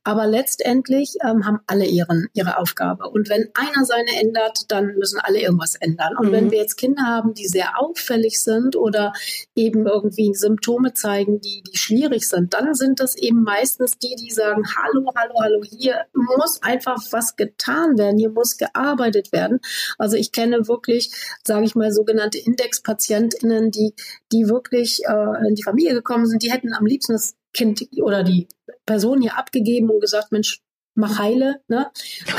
aber 0.04 0.26
letztendlich 0.26 1.16
ähm, 1.24 1.46
haben 1.46 1.60
alle 1.66 1.84
ihren, 1.84 2.28
ihre 2.32 2.58
Aufgabe. 2.58 3.08
Und 3.08 3.28
wenn 3.28 3.48
einer 3.54 3.84
seine 3.84 4.20
ändert, 4.20 4.64
dann 4.68 4.94
müssen 4.96 5.20
alle 5.20 5.40
irgendwas 5.40 5.76
ändern. 5.76 6.16
Und 6.16 6.28
mhm. 6.28 6.32
wenn 6.32 6.50
wir 6.50 6.58
jetzt 6.58 6.76
Kinder 6.76 7.02
haben, 7.02 7.34
die 7.34 7.46
sehr 7.46 7.80
auffällig 7.80 8.42
sind 8.42 8.74
oder 8.76 9.12
eben 9.54 9.86
irgendwie 9.86 10.34
Symptome 10.34 10.92
zeigen, 10.94 11.40
die, 11.40 11.62
die 11.62 11.78
schwierig 11.78 12.28
sind, 12.28 12.54
dann 12.54 12.74
sind 12.74 13.00
das 13.00 13.16
eben 13.16 13.42
meistens 13.42 13.92
die, 13.92 14.16
die 14.16 14.30
sagen, 14.30 14.64
hallo, 14.76 15.12
hallo, 15.14 15.34
hallo, 15.40 15.62
hier 15.62 16.06
muss 16.12 16.62
einfach 16.62 16.98
was 17.10 17.36
getan 17.36 17.96
werden, 17.96 18.18
hier 18.18 18.30
muss 18.30 18.56
gearbeitet 18.56 19.32
werden. 19.32 19.60
Also 19.98 20.16
ich 20.16 20.32
kenne 20.32 20.66
wirklich, 20.68 21.10
sage 21.44 21.64
ich 21.64 21.74
mal, 21.74 21.92
sogenannte 21.92 22.38
Indexpatientinnen, 22.38 23.70
die, 23.70 23.94
die 24.32 24.48
wirklich 24.48 25.02
äh, 25.06 25.48
in 25.48 25.54
die 25.54 25.62
Familie 25.62 25.94
gekommen 25.94 26.26
sind, 26.26 26.42
die 26.42 26.50
hätten 26.50 26.74
am 26.74 26.86
liebsten 26.86 27.12
das 27.12 27.34
Kind 27.52 27.86
oder 28.00 28.22
die 28.24 28.48
Person 28.86 29.20
hier 29.20 29.36
abgegeben 29.36 29.90
und 29.90 30.00
gesagt, 30.00 30.32
Mensch, 30.32 30.60
mach 30.94 31.18
heile, 31.18 31.60
ne? 31.68 31.90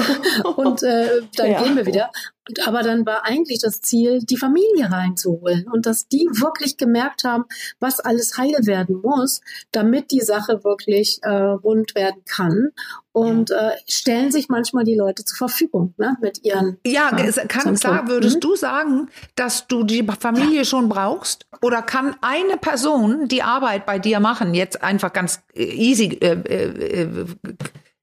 und 0.55 0.83
äh, 0.83 1.21
dann 1.35 1.51
ja. 1.51 1.63
gehen 1.63 1.75
wir 1.75 1.85
wieder. 1.85 2.11
Und, 2.47 2.67
aber 2.67 2.83
dann 2.83 3.05
war 3.05 3.25
eigentlich 3.25 3.59
das 3.59 3.81
Ziel, 3.81 4.19
die 4.19 4.37
Familie 4.37 4.91
reinzuholen 4.91 5.65
und 5.71 5.85
dass 5.85 6.07
die 6.07 6.27
wirklich 6.33 6.77
gemerkt 6.77 7.23
haben, 7.23 7.45
was 7.79 7.99
alles 7.99 8.37
heil 8.37 8.55
werden 8.63 9.01
muss, 9.01 9.41
damit 9.71 10.11
die 10.11 10.19
Sache 10.19 10.63
wirklich 10.63 11.19
äh, 11.23 11.29
rund 11.31 11.95
werden 11.95 12.21
kann. 12.25 12.69
Und 13.13 13.51
äh, 13.51 13.73
stellen 13.87 14.31
sich 14.31 14.49
manchmal 14.49 14.85
die 14.85 14.95
Leute 14.95 15.23
zur 15.23 15.37
Verfügung 15.37 15.93
ne, 15.97 16.17
mit 16.19 16.43
ihren. 16.43 16.79
Ja, 16.83 17.15
äh, 17.15 17.31
kann, 17.47 17.75
klar, 17.75 18.07
würdest 18.07 18.37
mhm. 18.37 18.39
du 18.39 18.55
sagen, 18.55 19.09
dass 19.35 19.67
du 19.67 19.83
die 19.83 20.03
Familie 20.19 20.65
schon 20.65 20.89
brauchst? 20.89 21.45
Oder 21.61 21.83
kann 21.83 22.15
eine 22.21 22.57
Person 22.57 23.27
die 23.27 23.43
Arbeit 23.43 23.85
bei 23.85 23.99
dir 23.99 24.19
machen? 24.19 24.55
Jetzt 24.55 24.81
einfach 24.81 25.13
ganz 25.13 25.43
äh, 25.53 25.63
easy. 25.63 26.17
Äh, 26.21 26.41
äh, 26.41 27.01
äh 27.03 27.25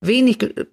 wenig, 0.01 0.43
äh, 0.43 0.67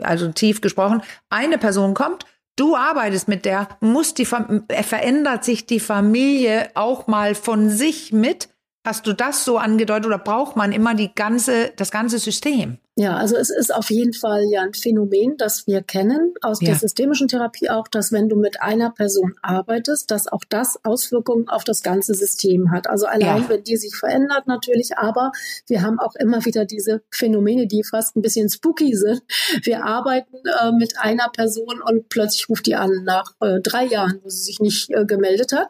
also 0.00 0.30
tief 0.32 0.60
gesprochen, 0.60 1.02
eine 1.28 1.58
Person 1.58 1.94
kommt, 1.94 2.26
du 2.56 2.76
arbeitest 2.76 3.28
mit 3.28 3.44
der, 3.44 3.68
muss 3.80 4.14
die, 4.14 4.24
verändert 4.24 5.44
sich 5.44 5.66
die 5.66 5.80
Familie 5.80 6.70
auch 6.74 7.06
mal 7.06 7.34
von 7.34 7.70
sich 7.70 8.12
mit? 8.12 8.48
Hast 8.86 9.06
du 9.06 9.12
das 9.12 9.44
so 9.44 9.58
angedeutet 9.58 10.06
oder 10.06 10.18
braucht 10.18 10.56
man 10.56 10.72
immer 10.72 10.94
die 10.94 11.14
ganze, 11.14 11.72
das 11.76 11.90
ganze 11.90 12.18
System? 12.18 12.78
Ja, 13.00 13.16
also 13.16 13.36
es 13.36 13.48
ist 13.48 13.74
auf 13.74 13.88
jeden 13.88 14.12
Fall 14.12 14.44
ja 14.50 14.60
ein 14.60 14.74
Phänomen, 14.74 15.38
das 15.38 15.66
wir 15.66 15.80
kennen 15.80 16.34
aus 16.42 16.60
ja. 16.60 16.66
der 16.66 16.74
systemischen 16.74 17.28
Therapie 17.28 17.70
auch, 17.70 17.88
dass 17.88 18.12
wenn 18.12 18.28
du 18.28 18.36
mit 18.36 18.60
einer 18.60 18.90
Person 18.90 19.36
arbeitest, 19.40 20.10
dass 20.10 20.28
auch 20.28 20.44
das 20.46 20.78
Auswirkungen 20.84 21.48
auf 21.48 21.64
das 21.64 21.82
ganze 21.82 22.12
System 22.12 22.70
hat. 22.70 22.90
Also 22.90 23.06
allein, 23.06 23.44
ja. 23.44 23.48
wenn 23.48 23.64
die 23.64 23.78
sich 23.78 23.96
verändert 23.96 24.46
natürlich, 24.46 24.98
aber 24.98 25.32
wir 25.66 25.80
haben 25.80 25.98
auch 25.98 26.14
immer 26.16 26.44
wieder 26.44 26.66
diese 26.66 27.00
Phänomene, 27.10 27.66
die 27.66 27.84
fast 27.84 28.16
ein 28.16 28.20
bisschen 28.20 28.50
spooky 28.50 28.94
sind. 28.94 29.22
Wir 29.62 29.82
arbeiten 29.82 30.36
äh, 30.60 30.70
mit 30.72 30.98
einer 30.98 31.30
Person 31.30 31.80
und 31.82 32.10
plötzlich 32.10 32.50
ruft 32.50 32.66
die 32.66 32.74
an 32.74 33.04
nach 33.04 33.32
äh, 33.40 33.60
drei 33.62 33.86
Jahren, 33.86 34.20
wo 34.22 34.28
sie 34.28 34.42
sich 34.42 34.60
nicht 34.60 34.90
äh, 34.90 35.06
gemeldet 35.06 35.52
hat. 35.54 35.68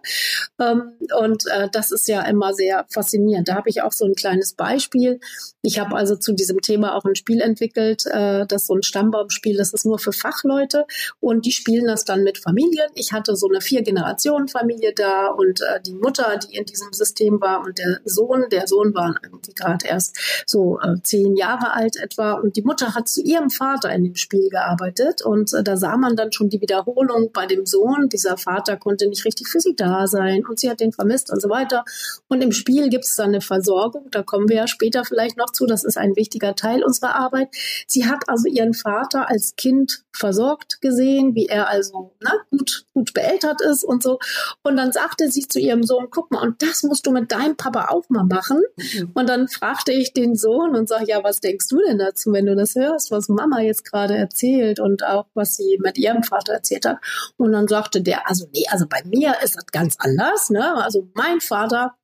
Ähm, 0.58 0.94
und 1.16 1.44
äh, 1.46 1.68
das 1.70 1.92
ist 1.92 2.08
ja 2.08 2.22
immer 2.22 2.54
sehr 2.54 2.86
faszinierend. 2.88 3.46
Da 3.46 3.54
habe 3.54 3.68
ich 3.68 3.82
auch 3.82 3.92
so 3.92 4.04
ein 4.04 4.16
kleines 4.16 4.54
Beispiel. 4.54 5.20
Ich 5.62 5.78
habe 5.78 5.94
also 5.94 6.16
zu 6.16 6.32
diesem 6.32 6.60
Thema 6.60 6.96
auch 6.96 7.04
ein 7.04 7.19
Spiel 7.20 7.40
entwickelt, 7.40 8.04
äh, 8.06 8.46
das 8.46 8.66
so 8.66 8.74
ein 8.74 8.82
Stammbaumspiel, 8.82 9.56
das 9.56 9.72
ist 9.72 9.86
nur 9.86 9.98
für 9.98 10.12
Fachleute 10.12 10.86
und 11.20 11.46
die 11.46 11.52
spielen 11.52 11.86
das 11.86 12.04
dann 12.04 12.22
mit 12.24 12.38
Familien. 12.38 12.88
Ich 12.94 13.12
hatte 13.12 13.36
so 13.36 13.48
eine 13.48 13.60
Vier-Generationen-Familie 13.60 14.92
da 14.94 15.28
und 15.28 15.60
äh, 15.60 15.80
die 15.84 15.94
Mutter, 15.94 16.38
die 16.38 16.56
in 16.56 16.64
diesem 16.64 16.92
System 16.92 17.40
war 17.40 17.60
und 17.64 17.78
der 17.78 18.00
Sohn, 18.04 18.46
der 18.50 18.66
Sohn 18.66 18.94
war 18.94 19.14
irgendwie 19.22 19.52
gerade 19.52 19.86
erst 19.86 20.44
so 20.46 20.80
äh, 20.80 20.96
zehn 21.02 21.36
Jahre 21.36 21.72
alt 21.72 21.96
etwa 21.96 22.32
und 22.32 22.56
die 22.56 22.62
Mutter 22.62 22.94
hat 22.94 23.08
zu 23.08 23.22
ihrem 23.22 23.50
Vater 23.50 23.90
in 23.92 24.04
dem 24.04 24.16
Spiel 24.16 24.48
gearbeitet 24.48 25.22
und 25.22 25.52
äh, 25.52 25.62
da 25.62 25.76
sah 25.76 25.96
man 25.96 26.16
dann 26.16 26.32
schon 26.32 26.48
die 26.48 26.60
Wiederholung 26.60 27.30
bei 27.32 27.46
dem 27.46 27.66
Sohn. 27.66 28.08
Dieser 28.08 28.36
Vater 28.36 28.76
konnte 28.76 29.08
nicht 29.08 29.24
richtig 29.24 29.48
für 29.48 29.60
sie 29.60 29.76
da 29.76 30.06
sein 30.06 30.44
und 30.46 30.58
sie 30.58 30.70
hat 30.70 30.80
den 30.80 30.92
vermisst 30.92 31.30
und 31.30 31.42
so 31.42 31.50
weiter. 31.50 31.84
Und 32.28 32.42
im 32.42 32.52
Spiel 32.52 32.88
gibt 32.88 33.04
es 33.04 33.16
dann 33.16 33.28
eine 33.28 33.40
Versorgung, 33.40 34.08
da 34.10 34.22
kommen 34.22 34.48
wir 34.48 34.56
ja 34.56 34.66
später 34.66 35.04
vielleicht 35.04 35.36
noch 35.36 35.50
zu, 35.50 35.66
das 35.66 35.84
ist 35.84 35.98
ein 35.98 36.16
wichtiger 36.16 36.54
Teil 36.54 36.84
unserer 36.84 36.99
Arbeit. 37.08 37.48
Sie 37.86 38.06
hat 38.06 38.28
also 38.28 38.48
ihren 38.48 38.74
Vater 38.74 39.28
als 39.28 39.56
Kind 39.56 40.04
versorgt 40.12 40.80
gesehen, 40.80 41.34
wie 41.34 41.46
er 41.46 41.68
also 41.68 42.14
na, 42.20 42.32
gut, 42.50 42.84
gut 42.92 43.12
beeltert 43.14 43.60
ist 43.60 43.84
und 43.84 44.02
so. 44.02 44.18
Und 44.62 44.76
dann 44.76 44.92
sagte 44.92 45.30
sie 45.30 45.48
zu 45.48 45.58
ihrem 45.58 45.82
Sohn, 45.82 46.08
guck 46.10 46.30
mal, 46.30 46.42
und 46.42 46.62
das 46.62 46.82
musst 46.82 47.06
du 47.06 47.10
mit 47.10 47.32
deinem 47.32 47.56
Papa 47.56 47.88
auch 47.88 48.04
mal 48.08 48.24
machen. 48.24 48.62
Mhm. 48.76 49.10
Und 49.14 49.28
dann 49.28 49.48
fragte 49.48 49.92
ich 49.92 50.12
den 50.12 50.34
Sohn 50.34 50.76
und 50.76 50.88
sage, 50.88 51.06
ja, 51.08 51.24
was 51.24 51.40
denkst 51.40 51.68
du 51.68 51.78
denn 51.86 51.98
dazu, 51.98 52.32
wenn 52.32 52.46
du 52.46 52.54
das 52.54 52.74
hörst, 52.74 53.10
was 53.10 53.28
Mama 53.28 53.60
jetzt 53.60 53.84
gerade 53.84 54.16
erzählt 54.16 54.80
und 54.80 55.04
auch 55.04 55.26
was 55.34 55.56
sie 55.56 55.78
mit 55.82 55.98
ihrem 55.98 56.22
Vater 56.22 56.52
erzählt 56.52 56.86
hat. 56.86 56.98
Und 57.36 57.52
dann 57.52 57.68
sagte 57.68 58.02
der, 58.02 58.28
also 58.28 58.46
nee, 58.52 58.64
also 58.70 58.86
bei 58.88 59.02
mir 59.04 59.34
ist 59.42 59.56
das 59.56 59.66
ganz 59.66 59.96
anders. 59.98 60.50
Ne? 60.50 60.82
Also 60.82 61.08
mein 61.14 61.40
Vater, 61.40 61.94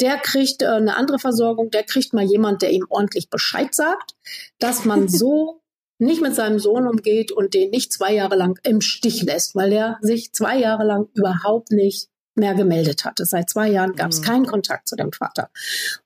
der 0.00 0.16
kriegt 0.18 0.62
äh, 0.62 0.66
eine 0.66 0.96
andere 0.96 1.18
Versorgung, 1.18 1.70
der 1.70 1.84
kriegt 1.84 2.12
mal 2.12 2.24
jemand, 2.24 2.62
der 2.62 2.70
ihm 2.70 2.86
ordentlich 2.88 3.30
Bescheid 3.30 3.74
sagt 3.74 4.14
dass 4.58 4.84
man 4.84 5.08
so 5.08 5.62
nicht 5.98 6.20
mit 6.20 6.34
seinem 6.34 6.58
Sohn 6.58 6.86
umgeht 6.86 7.32
und 7.32 7.54
den 7.54 7.70
nicht 7.70 7.92
zwei 7.92 8.14
Jahre 8.14 8.36
lang 8.36 8.58
im 8.64 8.80
Stich 8.80 9.22
lässt, 9.22 9.54
weil 9.54 9.72
er 9.72 9.98
sich 10.02 10.32
zwei 10.32 10.58
Jahre 10.58 10.84
lang 10.84 11.08
überhaupt 11.14 11.72
nicht 11.72 12.08
mehr 12.34 12.54
gemeldet 12.54 13.04
hatte. 13.04 13.24
Seit 13.24 13.48
zwei 13.48 13.68
Jahren 13.68 13.94
gab 13.94 14.10
es 14.10 14.20
mhm. 14.20 14.24
keinen 14.24 14.46
Kontakt 14.46 14.88
zu 14.88 14.96
dem 14.96 15.12
Vater. 15.12 15.50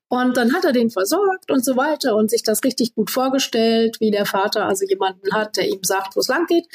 Und 0.09 0.37
dann 0.37 0.55
hat 0.55 0.65
er 0.65 0.73
den 0.73 0.91
versorgt 0.91 1.51
und 1.51 1.65
so 1.65 1.77
weiter 1.77 2.17
und 2.17 2.31
sich 2.31 2.43
das 2.43 2.63
richtig 2.65 2.95
gut 2.95 3.11
vorgestellt, 3.11 4.01
wie 4.01 4.11
der 4.11 4.27
Vater 4.27 4.65
also 4.65 4.85
jemanden 4.87 5.33
hat, 5.33 5.57
der 5.57 5.69
ihm 5.69 5.83
sagt, 5.83 6.17
wo 6.17 6.21
es 6.21 6.29
lang 6.29 6.47
geht. 6.47 6.67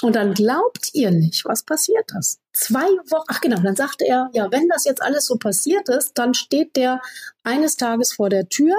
Und 0.00 0.14
dann 0.14 0.34
glaubt 0.34 0.90
ihr 0.92 1.10
nicht, 1.10 1.44
was 1.44 1.64
passiert 1.64 2.10
ist. 2.18 2.38
Zwei 2.52 2.86
Wochen, 3.10 3.24
ach 3.26 3.40
genau, 3.40 3.60
dann 3.60 3.74
sagte 3.74 4.04
er, 4.06 4.30
ja, 4.32 4.50
wenn 4.52 4.68
das 4.68 4.84
jetzt 4.84 5.02
alles 5.02 5.26
so 5.26 5.36
passiert 5.36 5.88
ist, 5.88 6.12
dann 6.14 6.34
steht 6.34 6.76
der 6.76 7.00
eines 7.42 7.76
Tages 7.76 8.12
vor 8.12 8.28
der 8.28 8.48
Tür 8.48 8.76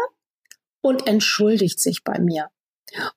und 0.81 1.07
entschuldigt 1.07 1.79
sich 1.79 2.03
bei 2.03 2.19
mir. 2.19 2.49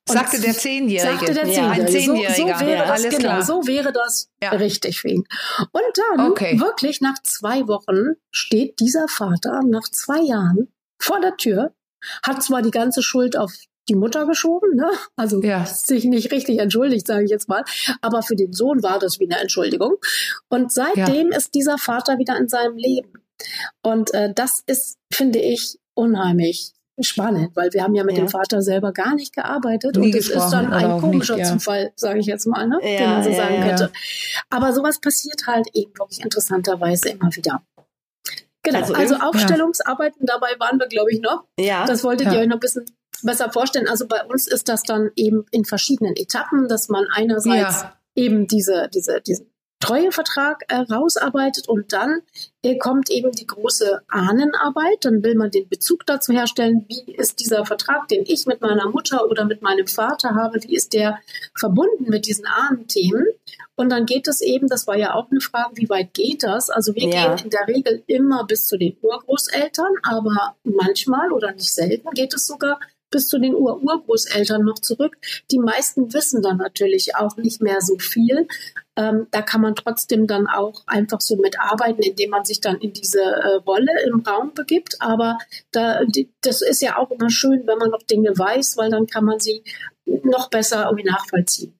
Und 0.08 0.14
sagte 0.14 0.40
der 0.40 0.54
Zehnjährige. 0.54 1.18
Sagte 1.18 1.34
der 1.34 1.44
Zehnjährige. 1.44 1.80
Ja, 1.80 1.86
Zehnjähriger. 1.86 2.34
So, 2.34 2.42
so 2.42 2.66
wäre 2.66 2.76
ja, 2.76 2.86
das, 2.86 3.02
genau, 3.02 3.18
klar. 3.18 3.42
so 3.42 3.66
wäre 3.66 3.92
das 3.92 4.28
ja. 4.42 4.50
richtig 4.50 5.00
für 5.00 5.08
ihn. 5.08 5.24
Und 5.72 5.82
dann, 5.94 6.30
okay. 6.30 6.60
wirklich 6.60 7.00
nach 7.00 7.22
zwei 7.22 7.66
Wochen, 7.68 8.16
steht 8.30 8.80
dieser 8.80 9.08
Vater 9.08 9.60
nach 9.66 9.88
zwei 9.90 10.20
Jahren 10.20 10.72
vor 11.00 11.20
der 11.20 11.36
Tür, 11.36 11.74
hat 12.22 12.42
zwar 12.42 12.62
die 12.62 12.70
ganze 12.70 13.02
Schuld 13.02 13.36
auf 13.36 13.52
die 13.88 13.94
Mutter 13.96 14.26
geschoben, 14.26 14.76
ne? 14.76 14.90
also 15.16 15.42
ja. 15.42 15.66
sich 15.66 16.04
nicht 16.04 16.30
richtig 16.30 16.58
entschuldigt, 16.60 17.06
sage 17.06 17.24
ich 17.24 17.30
jetzt 17.30 17.48
mal, 17.48 17.64
aber 18.00 18.22
für 18.22 18.36
den 18.36 18.52
Sohn 18.52 18.82
war 18.82 18.98
das 18.98 19.18
wie 19.18 19.28
eine 19.28 19.40
Entschuldigung. 19.40 19.96
Und 20.48 20.72
seitdem 20.72 21.32
ist 21.32 21.54
dieser 21.54 21.78
Vater 21.78 22.18
wieder 22.18 22.36
in 22.36 22.48
seinem 22.48 22.76
Leben. 22.76 23.12
Und 23.82 24.14
äh, 24.14 24.32
das 24.32 24.62
ist, 24.66 24.98
finde 25.12 25.40
ich, 25.40 25.78
unheimlich 25.94 26.72
spannend, 27.00 27.56
weil 27.56 27.72
wir 27.72 27.82
haben 27.82 27.94
ja 27.94 28.04
mit 28.04 28.16
ja. 28.16 28.24
dem 28.24 28.28
Vater 28.28 28.62
selber 28.62 28.92
gar 28.92 29.14
nicht 29.14 29.34
gearbeitet 29.34 29.96
Nie 29.96 30.06
und 30.06 30.14
es 30.14 30.28
ist 30.28 30.50
dann 30.50 30.72
ein 30.72 31.00
komischer 31.00 31.36
nicht, 31.36 31.46
ja. 31.46 31.52
Zufall, 31.52 31.92
sage 31.96 32.20
ich 32.20 32.26
jetzt 32.26 32.46
mal, 32.46 32.66
ne? 32.66 32.78
Ja, 32.82 32.98
den 32.98 33.10
man 33.10 33.24
so 33.24 33.32
sagen 33.32 33.62
könnte. 33.62 33.92
Aber 34.50 34.72
sowas 34.72 35.00
passiert 35.00 35.46
halt 35.46 35.68
eben 35.72 35.92
wirklich 35.98 36.22
interessanterweise 36.22 37.10
immer 37.10 37.34
wieder. 37.34 37.62
Genau, 38.62 38.78
also, 38.78 38.94
also 38.94 39.14
Aufstellungsarbeiten, 39.16 40.24
dabei 40.26 40.54
waren 40.58 40.78
wir, 40.78 40.86
glaube 40.86 41.10
ich, 41.12 41.20
noch. 41.20 41.44
Ja. 41.58 41.84
Das 41.86 42.04
wolltet 42.04 42.32
ihr 42.32 42.38
euch 42.38 42.46
noch 42.46 42.56
ein 42.56 42.60
bisschen 42.60 42.84
besser 43.22 43.50
vorstellen. 43.50 43.88
Also 43.88 44.06
bei 44.06 44.24
uns 44.24 44.46
ist 44.46 44.68
das 44.68 44.82
dann 44.82 45.10
eben 45.16 45.46
in 45.50 45.64
verschiedenen 45.64 46.14
Etappen, 46.16 46.68
dass 46.68 46.88
man 46.88 47.06
einerseits 47.12 47.84
eben 48.14 48.46
diese, 48.46 48.88
diese, 48.92 49.20
diesen 49.20 49.51
Treuevertrag 49.82 50.62
äh, 50.68 50.76
rausarbeitet 50.76 51.68
und 51.68 51.92
dann 51.92 52.20
äh, 52.62 52.78
kommt 52.78 53.10
eben 53.10 53.32
die 53.32 53.46
große 53.46 54.02
Ahnenarbeit. 54.06 54.98
Dann 55.04 55.24
will 55.24 55.34
man 55.34 55.50
den 55.50 55.68
Bezug 55.68 56.06
dazu 56.06 56.32
herstellen, 56.32 56.86
wie 56.88 57.12
ist 57.12 57.40
dieser 57.40 57.66
Vertrag, 57.66 58.06
den 58.06 58.24
ich 58.24 58.46
mit 58.46 58.60
meiner 58.60 58.88
Mutter 58.88 59.28
oder 59.28 59.44
mit 59.44 59.60
meinem 59.60 59.88
Vater 59.88 60.36
habe, 60.36 60.62
wie 60.62 60.76
ist 60.76 60.92
der 60.92 61.18
verbunden 61.54 62.08
mit 62.08 62.26
diesen 62.26 62.46
Ahnenthemen? 62.46 63.26
Und 63.74 63.90
dann 63.90 64.06
geht 64.06 64.28
es 64.28 64.40
eben, 64.40 64.68
das 64.68 64.86
war 64.86 64.96
ja 64.96 65.14
auch 65.14 65.28
eine 65.30 65.40
Frage, 65.40 65.72
wie 65.74 65.88
weit 65.88 66.14
geht 66.14 66.44
das? 66.44 66.70
Also 66.70 66.94
wir 66.94 67.08
ja. 67.08 67.34
gehen 67.34 67.46
in 67.46 67.50
der 67.50 67.66
Regel 67.66 68.04
immer 68.06 68.44
bis 68.44 68.66
zu 68.66 68.78
den 68.78 68.96
Urgroßeltern, 69.02 69.94
aber 70.04 70.54
manchmal 70.62 71.32
oder 71.32 71.52
nicht 71.52 71.74
selten 71.74 72.08
geht 72.10 72.34
es 72.34 72.46
sogar 72.46 72.78
bis 73.12 73.28
zu 73.28 73.38
den 73.38 73.54
Ur-Urgroßeltern 73.54 74.64
noch 74.64 74.80
zurück. 74.80 75.16
Die 75.52 75.60
meisten 75.60 76.12
wissen 76.12 76.42
dann 76.42 76.56
natürlich 76.56 77.14
auch 77.14 77.36
nicht 77.36 77.62
mehr 77.62 77.80
so 77.80 77.98
viel. 77.98 78.48
Ähm, 78.96 79.26
da 79.30 79.40
kann 79.40 79.62
man 79.62 79.74
trotzdem 79.74 80.26
dann 80.26 80.46
auch 80.46 80.82
einfach 80.86 81.20
so 81.20 81.36
mitarbeiten, 81.36 82.02
indem 82.02 82.30
man 82.30 82.44
sich 82.44 82.60
dann 82.60 82.76
in 82.76 82.92
diese 82.92 83.22
äh, 83.22 83.54
Rolle 83.66 83.92
im 84.06 84.20
Raum 84.20 84.52
begibt. 84.54 84.96
Aber 85.00 85.38
da, 85.70 86.04
die, 86.04 86.30
das 86.42 86.60
ist 86.60 86.82
ja 86.82 86.98
auch 86.98 87.10
immer 87.10 87.30
schön, 87.30 87.66
wenn 87.66 87.78
man 87.78 87.90
noch 87.90 88.02
Dinge 88.02 88.36
weiß, 88.36 88.76
weil 88.76 88.90
dann 88.90 89.06
kann 89.06 89.24
man 89.24 89.40
sie 89.40 89.62
noch 90.04 90.50
besser 90.50 90.84
irgendwie 90.84 91.08
nachvollziehen. 91.08 91.78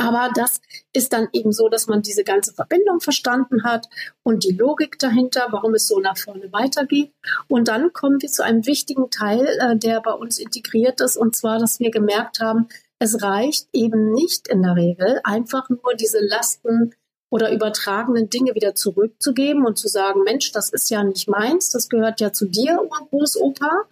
Aber 0.00 0.30
das 0.32 0.60
ist 0.92 1.12
dann 1.12 1.28
eben 1.32 1.52
so, 1.52 1.68
dass 1.68 1.88
man 1.88 2.02
diese 2.02 2.22
ganze 2.22 2.54
Verbindung 2.54 3.00
verstanden 3.00 3.64
hat 3.64 3.88
und 4.22 4.44
die 4.44 4.52
Logik 4.52 4.96
dahinter, 5.00 5.48
warum 5.50 5.74
es 5.74 5.88
so 5.88 5.98
nach 5.98 6.16
vorne 6.16 6.52
weitergeht. 6.52 7.12
Und 7.48 7.66
dann 7.66 7.92
kommen 7.92 8.22
wir 8.22 8.28
zu 8.28 8.44
einem 8.44 8.64
wichtigen 8.64 9.10
Teil, 9.10 9.44
äh, 9.60 9.76
der 9.76 10.00
bei 10.00 10.12
uns 10.12 10.38
integriert 10.38 11.00
ist, 11.00 11.16
und 11.16 11.34
zwar, 11.34 11.58
dass 11.58 11.80
wir 11.80 11.90
gemerkt 11.90 12.38
haben, 12.40 12.68
es 12.98 13.22
reicht 13.22 13.68
eben 13.72 14.12
nicht 14.12 14.48
in 14.48 14.62
der 14.62 14.76
Regel, 14.76 15.20
einfach 15.24 15.68
nur 15.68 15.94
diese 15.98 16.20
Lasten 16.20 16.94
oder 17.30 17.52
übertragenen 17.52 18.30
Dinge 18.30 18.54
wieder 18.54 18.74
zurückzugeben 18.74 19.66
und 19.66 19.78
zu 19.78 19.88
sagen, 19.88 20.22
Mensch, 20.24 20.52
das 20.52 20.70
ist 20.70 20.90
ja 20.90 21.04
nicht 21.04 21.28
meins, 21.28 21.70
das 21.70 21.88
gehört 21.88 22.20
ja 22.20 22.32
zu 22.32 22.46
dir, 22.46 22.78
Großopa, 23.10 23.84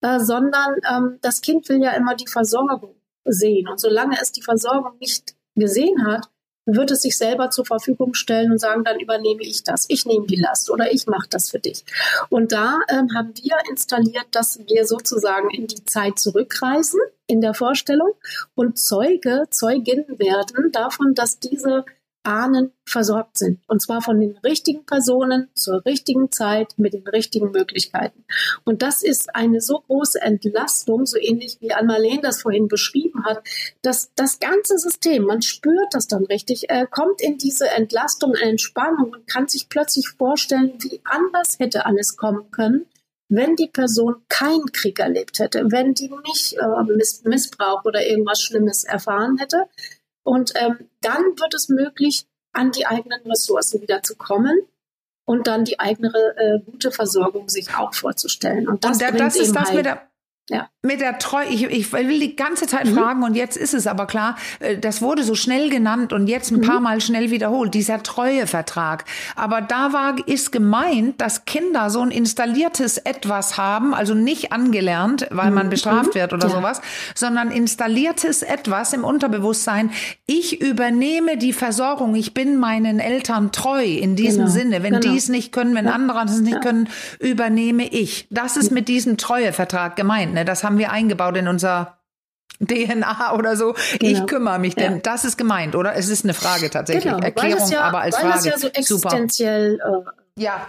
äh, 0.00 0.20
sondern 0.20 0.76
ähm, 0.90 1.18
das 1.20 1.40
Kind 1.40 1.68
will 1.68 1.82
ja 1.82 1.92
immer 1.92 2.14
die 2.14 2.26
Versorgung 2.26 2.94
sehen. 3.24 3.68
Und 3.68 3.78
solange 3.78 4.16
es 4.20 4.32
die 4.32 4.42
Versorgung 4.42 4.96
nicht 5.00 5.34
gesehen 5.54 6.06
hat, 6.06 6.28
wird 6.74 6.90
es 6.90 7.02
sich 7.02 7.16
selber 7.16 7.50
zur 7.50 7.64
Verfügung 7.64 8.14
stellen 8.14 8.52
und 8.52 8.58
sagen, 8.58 8.84
dann 8.84 9.00
übernehme 9.00 9.42
ich 9.42 9.64
das, 9.64 9.86
ich 9.88 10.06
nehme 10.06 10.26
die 10.26 10.36
Last 10.36 10.70
oder 10.70 10.92
ich 10.92 11.06
mache 11.06 11.28
das 11.30 11.50
für 11.50 11.58
dich. 11.58 11.84
Und 12.28 12.52
da 12.52 12.78
ähm, 12.88 13.08
haben 13.14 13.32
wir 13.42 13.56
installiert, 13.70 14.26
dass 14.32 14.60
wir 14.66 14.86
sozusagen 14.86 15.50
in 15.50 15.66
die 15.66 15.84
Zeit 15.84 16.18
zurückreisen 16.18 17.00
in 17.26 17.40
der 17.40 17.54
Vorstellung 17.54 18.12
und 18.54 18.78
Zeuge, 18.78 19.44
Zeugin 19.50 20.04
werden 20.18 20.72
davon, 20.72 21.14
dass 21.14 21.38
diese 21.38 21.84
Ahnen 22.28 22.72
versorgt 22.84 23.38
sind. 23.38 23.60
Und 23.66 23.80
zwar 23.80 24.02
von 24.02 24.20
den 24.20 24.36
richtigen 24.44 24.84
Personen 24.84 25.48
zur 25.54 25.84
richtigen 25.86 26.30
Zeit 26.30 26.74
mit 26.76 26.92
den 26.92 27.06
richtigen 27.06 27.50
Möglichkeiten. 27.50 28.24
Und 28.64 28.82
das 28.82 29.02
ist 29.02 29.34
eine 29.34 29.62
so 29.62 29.80
große 29.80 30.20
Entlastung, 30.20 31.06
so 31.06 31.18
ähnlich 31.18 31.56
wie 31.60 31.72
Ann-Marlene 31.72 32.20
das 32.20 32.42
vorhin 32.42 32.68
beschrieben 32.68 33.24
hat, 33.24 33.42
dass 33.80 34.12
das 34.14 34.40
ganze 34.40 34.78
System, 34.78 35.24
man 35.24 35.40
spürt 35.40 35.92
das 35.92 36.06
dann 36.06 36.26
richtig, 36.26 36.68
äh, 36.68 36.86
kommt 36.90 37.22
in 37.22 37.38
diese 37.38 37.68
Entlastung, 37.70 38.34
Entspannung 38.34 39.12
und 39.12 39.26
kann 39.26 39.48
sich 39.48 39.70
plötzlich 39.70 40.10
vorstellen, 40.10 40.74
wie 40.80 41.00
anders 41.04 41.58
hätte 41.58 41.86
alles 41.86 42.16
kommen 42.16 42.50
können, 42.50 42.86
wenn 43.30 43.56
die 43.56 43.68
Person 43.68 44.16
keinen 44.28 44.72
Krieg 44.72 44.98
erlebt 44.98 45.38
hätte, 45.38 45.64
wenn 45.70 45.94
die 45.94 46.10
nicht 46.26 46.54
äh, 46.54 47.28
Missbrauch 47.28 47.84
oder 47.84 48.06
irgendwas 48.06 48.42
Schlimmes 48.42 48.84
erfahren 48.84 49.38
hätte, 49.38 49.64
und 50.28 50.52
ähm, 50.56 50.90
dann 51.00 51.22
wird 51.38 51.54
es 51.54 51.70
möglich, 51.70 52.26
an 52.52 52.70
die 52.70 52.86
eigenen 52.86 53.20
Ressourcen 53.22 53.80
wieder 53.80 54.02
zu 54.02 54.14
kommen 54.14 54.60
und 55.24 55.46
dann 55.46 55.64
die 55.64 55.80
eigene 55.80 56.12
äh, 56.36 56.60
gute 56.70 56.90
Versorgung 56.90 57.48
sich 57.48 57.74
auch 57.74 57.94
vorzustellen. 57.94 58.68
Und 58.68 58.84
das, 58.84 58.92
und 58.92 59.02
da, 59.02 59.10
das 59.10 59.36
ist 59.36 59.56
das 59.56 59.68
halt 59.68 59.76
mit 59.76 59.86
der 59.86 60.08
ja. 60.50 60.68
Mit 60.86 61.00
der 61.00 61.18
Treue, 61.18 61.48
ich, 61.48 61.64
ich 61.64 61.92
will 61.92 62.20
die 62.20 62.36
ganze 62.36 62.68
Zeit 62.68 62.86
mhm. 62.86 62.94
fragen 62.94 63.24
und 63.24 63.34
jetzt 63.34 63.56
ist 63.56 63.74
es 63.74 63.88
aber 63.88 64.06
klar, 64.06 64.36
äh, 64.60 64.78
das 64.78 65.02
wurde 65.02 65.24
so 65.24 65.34
schnell 65.34 65.70
genannt 65.70 66.12
und 66.12 66.28
jetzt 66.28 66.52
ein 66.52 66.58
mhm. 66.58 66.66
paar 66.66 66.78
Mal 66.78 67.00
schnell 67.00 67.32
wiederholt, 67.32 67.74
dieser 67.74 68.00
Treuevertrag. 68.00 69.04
Aber 69.34 69.60
da 69.60 69.92
war, 69.92 70.14
ist 70.28 70.52
gemeint, 70.52 71.20
dass 71.20 71.46
Kinder 71.46 71.90
so 71.90 72.00
ein 72.00 72.12
installiertes 72.12 72.96
Etwas 72.98 73.58
haben, 73.58 73.92
also 73.92 74.14
nicht 74.14 74.52
angelernt, 74.52 75.26
weil 75.32 75.48
mhm. 75.48 75.56
man 75.56 75.68
bestraft 75.68 76.14
wird 76.14 76.32
oder 76.32 76.46
ja. 76.46 76.54
sowas, 76.54 76.80
sondern 77.16 77.50
installiertes 77.50 78.42
Etwas 78.42 78.92
im 78.92 79.02
Unterbewusstsein. 79.02 79.90
Ich 80.26 80.60
übernehme 80.60 81.38
die 81.38 81.52
Versorgung, 81.52 82.14
ich 82.14 82.34
bin 82.34 82.56
meinen 82.56 83.00
Eltern 83.00 83.50
treu 83.50 83.82
in 83.82 84.14
diesem 84.14 84.42
genau. 84.42 84.52
Sinne. 84.52 84.82
Wenn 84.84 85.00
genau. 85.00 85.10
die 85.10 85.18
es 85.18 85.28
nicht 85.28 85.50
können, 85.50 85.74
wenn 85.74 85.86
ja. 85.86 85.92
andere 85.92 86.22
es 86.26 86.40
nicht 86.40 86.60
können, 86.60 86.88
übernehme 87.18 87.88
ich. 87.88 88.28
Das 88.30 88.56
ist 88.56 88.70
mit 88.70 88.86
diesem 88.86 89.16
Treuevertrag 89.16 89.96
gemeint. 89.96 90.34
Ne? 90.34 90.44
Das 90.44 90.68
haben 90.68 90.77
wir 90.78 90.90
eingebaut 90.90 91.36
in 91.36 91.48
unser 91.48 91.98
DNA 92.60 93.34
oder 93.34 93.56
so. 93.56 93.74
Genau. 93.98 94.12
Ich 94.12 94.26
kümmere 94.26 94.58
mich, 94.58 94.74
denn 94.74 94.94
ja. 94.94 95.00
das 95.00 95.24
ist 95.24 95.36
gemeint, 95.36 95.76
oder? 95.76 95.94
Es 95.94 96.08
ist 96.08 96.24
eine 96.24 96.34
Frage 96.34 96.70
tatsächlich. 96.70 97.04
Genau, 97.04 97.18
Erklärung, 97.18 97.70
ja, 97.70 97.82
aber 97.82 98.00
als 98.00 98.16
weil 98.16 98.22
Frage. 98.22 98.44
Weil 98.44 98.52
das 98.52 98.62
ja 98.62 98.68
so 98.68 98.68
existenziell 98.68 99.80
äh, 99.80 100.42
ja. 100.42 100.66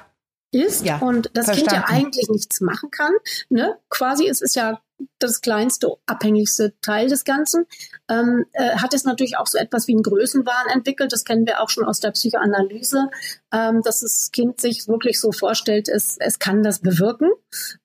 ist 0.52 0.86
ja, 0.86 0.98
und 0.98 1.32
das 1.34 1.45
verstanden. 1.45 1.84
Kind 1.84 1.89
ja 1.89 1.95
eigentlich 1.95 2.30
nichts 2.30 2.62
machen 2.62 2.91
kann. 2.91 3.13
Ne? 3.50 3.78
Quasi, 3.89 4.28
es 4.28 4.41
ist 4.41 4.56
ja 4.56 4.80
das 5.19 5.41
kleinste, 5.41 5.89
abhängigste 6.05 6.73
Teil 6.81 7.09
des 7.09 7.25
Ganzen, 7.25 7.65
ähm, 8.09 8.45
äh, 8.53 8.77
hat 8.77 8.93
es 8.93 9.03
natürlich 9.03 9.38
auch 9.38 9.47
so 9.47 9.57
etwas 9.57 9.88
wie 9.88 9.93
einen 9.93 10.03
Größenwahn 10.03 10.67
entwickelt. 10.73 11.12
Das 11.12 11.25
kennen 11.25 11.45
wir 11.45 11.62
auch 11.62 11.69
schon 11.69 11.83
aus 11.83 11.99
der 11.99 12.12
Psychoanalyse, 12.12 13.09
ähm, 13.51 13.81
dass 13.83 13.99
das 13.99 14.31
Kind 14.31 14.62
sich 14.62 14.88
wirklich 14.88 15.19
so 15.19 15.31
vorstellt, 15.31 15.89
es, 15.89 16.17
es 16.19 16.39
kann 16.39 16.63
das 16.63 16.79
bewirken. 16.79 17.29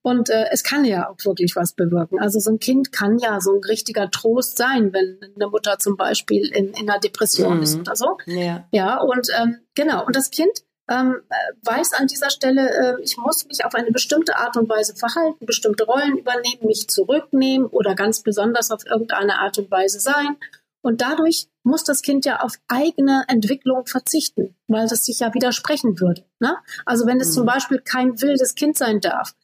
Und 0.02 0.30
äh, 0.30 0.46
es 0.50 0.62
kann 0.62 0.84
ja 0.84 1.08
auch 1.10 1.16
wirklich 1.24 1.56
was 1.56 1.72
bewirken. 1.72 2.20
Also 2.20 2.38
so 2.38 2.50
ein 2.50 2.60
Kind 2.60 2.92
kann 2.92 3.18
ja 3.18 3.40
so 3.40 3.52
ein 3.52 3.64
richtiger 3.64 4.10
Trost 4.10 4.56
sein, 4.56 4.92
wenn 4.92 5.18
eine 5.34 5.48
Mutter 5.48 5.78
zum 5.78 5.96
Beispiel 5.96 6.48
in, 6.54 6.68
in 6.68 6.88
einer 6.88 7.00
Depression 7.00 7.58
mhm. 7.58 7.62
ist 7.62 7.78
oder 7.78 7.96
so. 7.96 8.18
Ja, 8.26 8.66
ja 8.72 9.00
und 9.00 9.28
ähm, 9.40 9.58
genau. 9.74 10.04
Und 10.06 10.16
das 10.16 10.30
Kind 10.30 10.64
ähm, 10.88 11.16
weiß 11.62 11.94
an 11.94 12.06
dieser 12.06 12.30
Stelle, 12.30 12.70
äh, 12.70 13.02
ich 13.02 13.16
muss 13.16 13.46
mich 13.46 13.64
auf 13.64 13.74
eine 13.74 13.90
bestimmte 13.90 14.36
Art 14.36 14.56
und 14.56 14.68
Weise 14.68 14.94
verhalten, 14.94 15.46
bestimmte 15.46 15.84
Rollen 15.84 16.18
übernehmen, 16.18 16.66
mich 16.66 16.88
zurücknehmen 16.88 17.66
oder 17.66 17.94
ganz 17.94 18.20
besonders 18.20 18.70
auf 18.70 18.84
irgendeine 18.84 19.38
Art 19.38 19.58
und 19.58 19.70
Weise 19.70 20.00
sein. 20.00 20.36
Und 20.82 21.00
dadurch 21.00 21.48
muss 21.62 21.84
das 21.84 22.02
Kind 22.02 22.26
ja 22.26 22.40
auf 22.40 22.52
eigene 22.68 23.24
Entwicklung 23.28 23.86
verzichten, 23.86 24.54
weil 24.68 24.86
das 24.86 25.06
sich 25.06 25.20
ja 25.20 25.32
widersprechen 25.32 25.98
würde. 25.98 26.24
Ne? 26.40 26.56
Also 26.84 27.06
wenn 27.06 27.20
es 27.20 27.28
mhm. 27.30 27.32
zum 27.32 27.46
Beispiel 27.46 27.78
kein 27.78 28.20
wildes 28.20 28.54
Kind 28.54 28.76
sein 28.76 29.00
darf, 29.00 29.34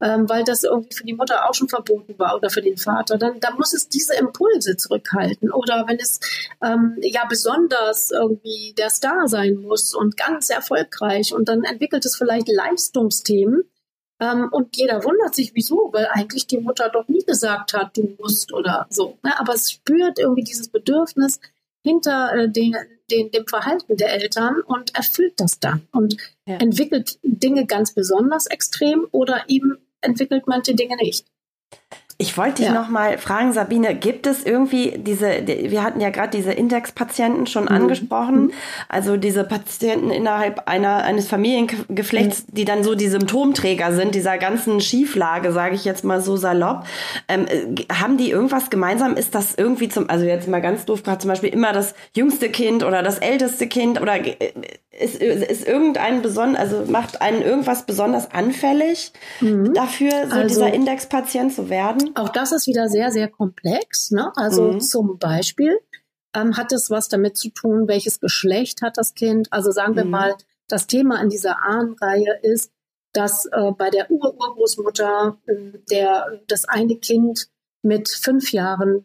ähm, 0.00 0.28
weil 0.28 0.44
das 0.44 0.64
irgendwie 0.64 0.94
für 0.94 1.04
die 1.04 1.14
Mutter 1.14 1.48
auch 1.48 1.54
schon 1.54 1.68
verboten 1.68 2.18
war 2.18 2.36
oder 2.36 2.48
für 2.50 2.62
den 2.62 2.76
Vater, 2.78 3.18
dann, 3.18 3.38
dann 3.40 3.54
muss 3.56 3.74
es 3.74 3.88
diese 3.88 4.14
Impulse 4.14 4.76
zurückhalten. 4.76 5.52
Oder 5.52 5.84
wenn 5.86 5.98
es 5.98 6.20
ähm, 6.62 6.96
ja 7.02 7.26
besonders 7.28 8.10
irgendwie 8.10 8.74
der 8.78 8.90
Star 8.90 9.28
sein 9.28 9.56
muss 9.56 9.94
und 9.94 10.16
ganz 10.16 10.48
erfolgreich 10.48 11.34
und 11.34 11.48
dann 11.48 11.64
entwickelt 11.64 12.04
es 12.04 12.16
vielleicht 12.16 12.48
Leistungsthemen. 12.48 13.64
Ähm, 14.20 14.48
und 14.50 14.76
jeder 14.76 15.04
wundert 15.04 15.34
sich, 15.34 15.52
wieso, 15.54 15.90
weil 15.92 16.08
eigentlich 16.12 16.46
die 16.46 16.58
Mutter 16.58 16.88
doch 16.90 17.08
nie 17.08 17.24
gesagt 17.24 17.74
hat, 17.74 17.96
du 17.96 18.16
musst 18.18 18.52
oder 18.52 18.86
so. 18.90 19.18
Ne? 19.22 19.38
Aber 19.38 19.54
es 19.54 19.70
spürt 19.70 20.18
irgendwie 20.18 20.44
dieses 20.44 20.68
Bedürfnis 20.68 21.40
hinter 21.82 22.34
äh, 22.34 22.50
den, 22.50 22.74
den, 23.10 23.30
dem 23.30 23.46
Verhalten 23.46 23.96
der 23.96 24.12
Eltern 24.12 24.60
und 24.66 24.94
erfüllt 24.94 25.34
das 25.38 25.58
dann 25.58 25.88
und 25.92 26.16
ja. 26.46 26.56
entwickelt 26.56 27.18
Dinge 27.22 27.66
ganz 27.66 27.92
besonders 27.92 28.46
extrem 28.46 29.06
oder 29.10 29.44
eben 29.48 29.78
entwickelt 30.00 30.44
manche 30.46 30.74
Dinge 30.74 30.96
nicht. 30.96 31.26
Ich 32.20 32.36
wollte 32.36 32.56
dich 32.56 32.66
ja. 32.66 32.74
noch 32.74 32.90
mal 32.90 33.16
fragen, 33.16 33.54
Sabine, 33.54 33.94
gibt 33.94 34.26
es 34.26 34.44
irgendwie 34.44 34.98
diese, 34.98 35.42
wir 35.46 35.82
hatten 35.82 36.00
ja 36.02 36.10
gerade 36.10 36.36
diese 36.36 36.52
Indexpatienten 36.52 37.46
schon 37.46 37.62
mhm. 37.62 37.70
angesprochen, 37.70 38.42
mhm. 38.42 38.52
also 38.90 39.16
diese 39.16 39.42
Patienten 39.42 40.10
innerhalb 40.10 40.68
einer, 40.68 40.96
eines 40.96 41.28
Familiengeflechts, 41.28 42.42
mhm. 42.42 42.54
die 42.54 42.66
dann 42.66 42.84
so 42.84 42.94
die 42.94 43.08
Symptomträger 43.08 43.94
sind, 43.94 44.14
dieser 44.14 44.36
ganzen 44.36 44.82
Schieflage, 44.82 45.50
sage 45.52 45.74
ich 45.74 45.86
jetzt 45.86 46.04
mal 46.04 46.20
so 46.20 46.36
salopp. 46.36 46.84
Ähm, 47.26 47.46
äh, 47.46 47.86
haben 47.90 48.18
die 48.18 48.30
irgendwas 48.30 48.68
gemeinsam? 48.68 49.16
Ist 49.16 49.34
das 49.34 49.54
irgendwie 49.54 49.88
zum, 49.88 50.10
also 50.10 50.26
jetzt 50.26 50.46
mal 50.46 50.60
ganz 50.60 50.84
doof, 50.84 51.02
gerade 51.02 51.20
zum 51.20 51.30
Beispiel 51.30 51.48
immer 51.54 51.72
das 51.72 51.94
jüngste 52.14 52.50
Kind 52.50 52.84
oder 52.84 53.02
das 53.02 53.18
älteste 53.18 53.66
Kind 53.66 53.98
oder 53.98 54.16
äh, 54.16 54.52
ist, 54.90 55.16
ist 55.16 55.66
irgendein 55.66 56.20
besonders, 56.20 56.60
also 56.60 56.90
macht 56.90 57.22
einen 57.22 57.42
irgendwas 57.42 57.86
besonders 57.86 58.30
anfällig 58.32 59.12
mhm. 59.40 59.72
dafür, 59.72 60.10
so 60.28 60.34
also, 60.34 60.48
dieser 60.48 60.72
Indexpatient 60.72 61.54
zu 61.54 61.70
werden? 61.70 62.10
Auch 62.16 62.30
das 62.30 62.52
ist 62.52 62.66
wieder 62.66 62.88
sehr, 62.88 63.10
sehr 63.10 63.28
komplex. 63.28 64.10
Ne? 64.10 64.32
Also 64.34 64.72
mhm. 64.72 64.80
zum 64.80 65.18
Beispiel 65.18 65.78
ähm, 66.34 66.56
hat 66.56 66.72
es 66.72 66.90
was 66.90 67.08
damit 67.08 67.36
zu 67.36 67.50
tun, 67.50 67.86
welches 67.86 68.20
Geschlecht 68.20 68.82
hat 68.82 68.96
das 68.96 69.14
Kind. 69.14 69.52
Also 69.52 69.70
sagen 69.70 69.94
wir 69.94 70.04
mhm. 70.04 70.10
mal, 70.10 70.34
das 70.68 70.86
Thema 70.86 71.20
in 71.22 71.28
dieser 71.28 71.62
Ahnenreihe 71.62 72.38
ist, 72.42 72.72
dass 73.12 73.46
äh, 73.46 73.72
bei 73.76 73.90
der 73.90 74.10
Ur-Urgroßmutter 74.10 75.38
äh, 75.46 75.78
der, 75.90 76.40
das 76.48 76.64
eine 76.64 76.96
Kind 76.96 77.48
mit 77.82 78.08
fünf 78.08 78.52
Jahren 78.52 79.04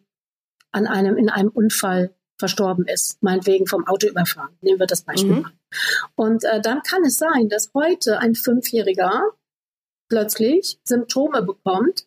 an 0.71 0.87
einem, 0.87 1.17
in 1.17 1.29
einem 1.29 1.49
Unfall 1.49 2.13
verstorben 2.37 2.85
ist, 2.87 3.23
meinetwegen 3.23 3.65
vom 3.65 3.87
Auto 3.87 4.07
überfahren. 4.07 4.57
Nehmen 4.61 4.79
wir 4.79 4.87
das 4.87 5.01
Beispiel 5.01 5.37
mhm. 5.37 5.47
Und 6.15 6.43
äh, 6.43 6.61
dann 6.61 6.81
kann 6.81 7.03
es 7.03 7.17
sein, 7.17 7.49
dass 7.49 7.71
heute 7.73 8.19
ein 8.19 8.35
Fünfjähriger 8.35 9.23
plötzlich 10.09 10.79
Symptome 10.83 11.41
bekommt, 11.41 12.05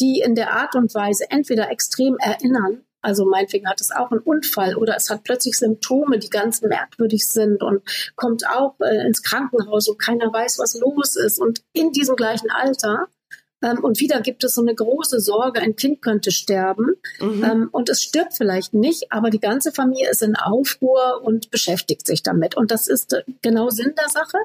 die 0.00 0.20
in 0.20 0.34
der 0.34 0.52
Art 0.52 0.74
und 0.74 0.94
Weise 0.94 1.30
entweder 1.30 1.70
extrem 1.70 2.16
erinnern, 2.18 2.84
also 3.00 3.24
meinetwegen 3.24 3.68
hat 3.68 3.80
es 3.80 3.90
auch 3.92 4.10
einen 4.10 4.20
Unfall 4.20 4.76
oder 4.76 4.96
es 4.96 5.08
hat 5.08 5.22
plötzlich 5.22 5.56
Symptome, 5.56 6.18
die 6.18 6.30
ganz 6.30 6.62
merkwürdig 6.62 7.28
sind 7.28 7.62
und 7.62 7.82
kommt 8.16 8.46
auch 8.48 8.74
äh, 8.80 9.06
ins 9.06 9.22
Krankenhaus 9.22 9.88
und 9.88 9.98
keiner 9.98 10.32
weiß, 10.32 10.58
was 10.58 10.78
los 10.78 11.16
ist. 11.16 11.38
Und 11.38 11.62
in 11.72 11.92
diesem 11.92 12.16
gleichen 12.16 12.50
Alter 12.50 13.06
ähm, 13.62 13.82
und 13.82 14.00
wieder 14.00 14.20
gibt 14.20 14.44
es 14.44 14.54
so 14.54 14.62
eine 14.62 14.74
große 14.74 15.20
Sorge, 15.20 15.60
ein 15.60 15.76
Kind 15.76 16.02
könnte 16.02 16.30
sterben. 16.30 16.94
Mhm. 17.20 17.44
Ähm, 17.44 17.68
und 17.72 17.88
es 17.88 18.02
stirbt 18.02 18.34
vielleicht 18.36 18.74
nicht, 18.74 19.12
aber 19.12 19.30
die 19.30 19.40
ganze 19.40 19.72
Familie 19.72 20.10
ist 20.10 20.22
in 20.22 20.36
Aufruhr 20.36 21.20
und 21.22 21.50
beschäftigt 21.50 22.06
sich 22.06 22.22
damit. 22.22 22.56
Und 22.56 22.70
das 22.70 22.88
ist 22.88 23.12
äh, 23.12 23.22
genau 23.42 23.70
Sinn 23.70 23.94
der 23.98 24.08
Sache. 24.08 24.38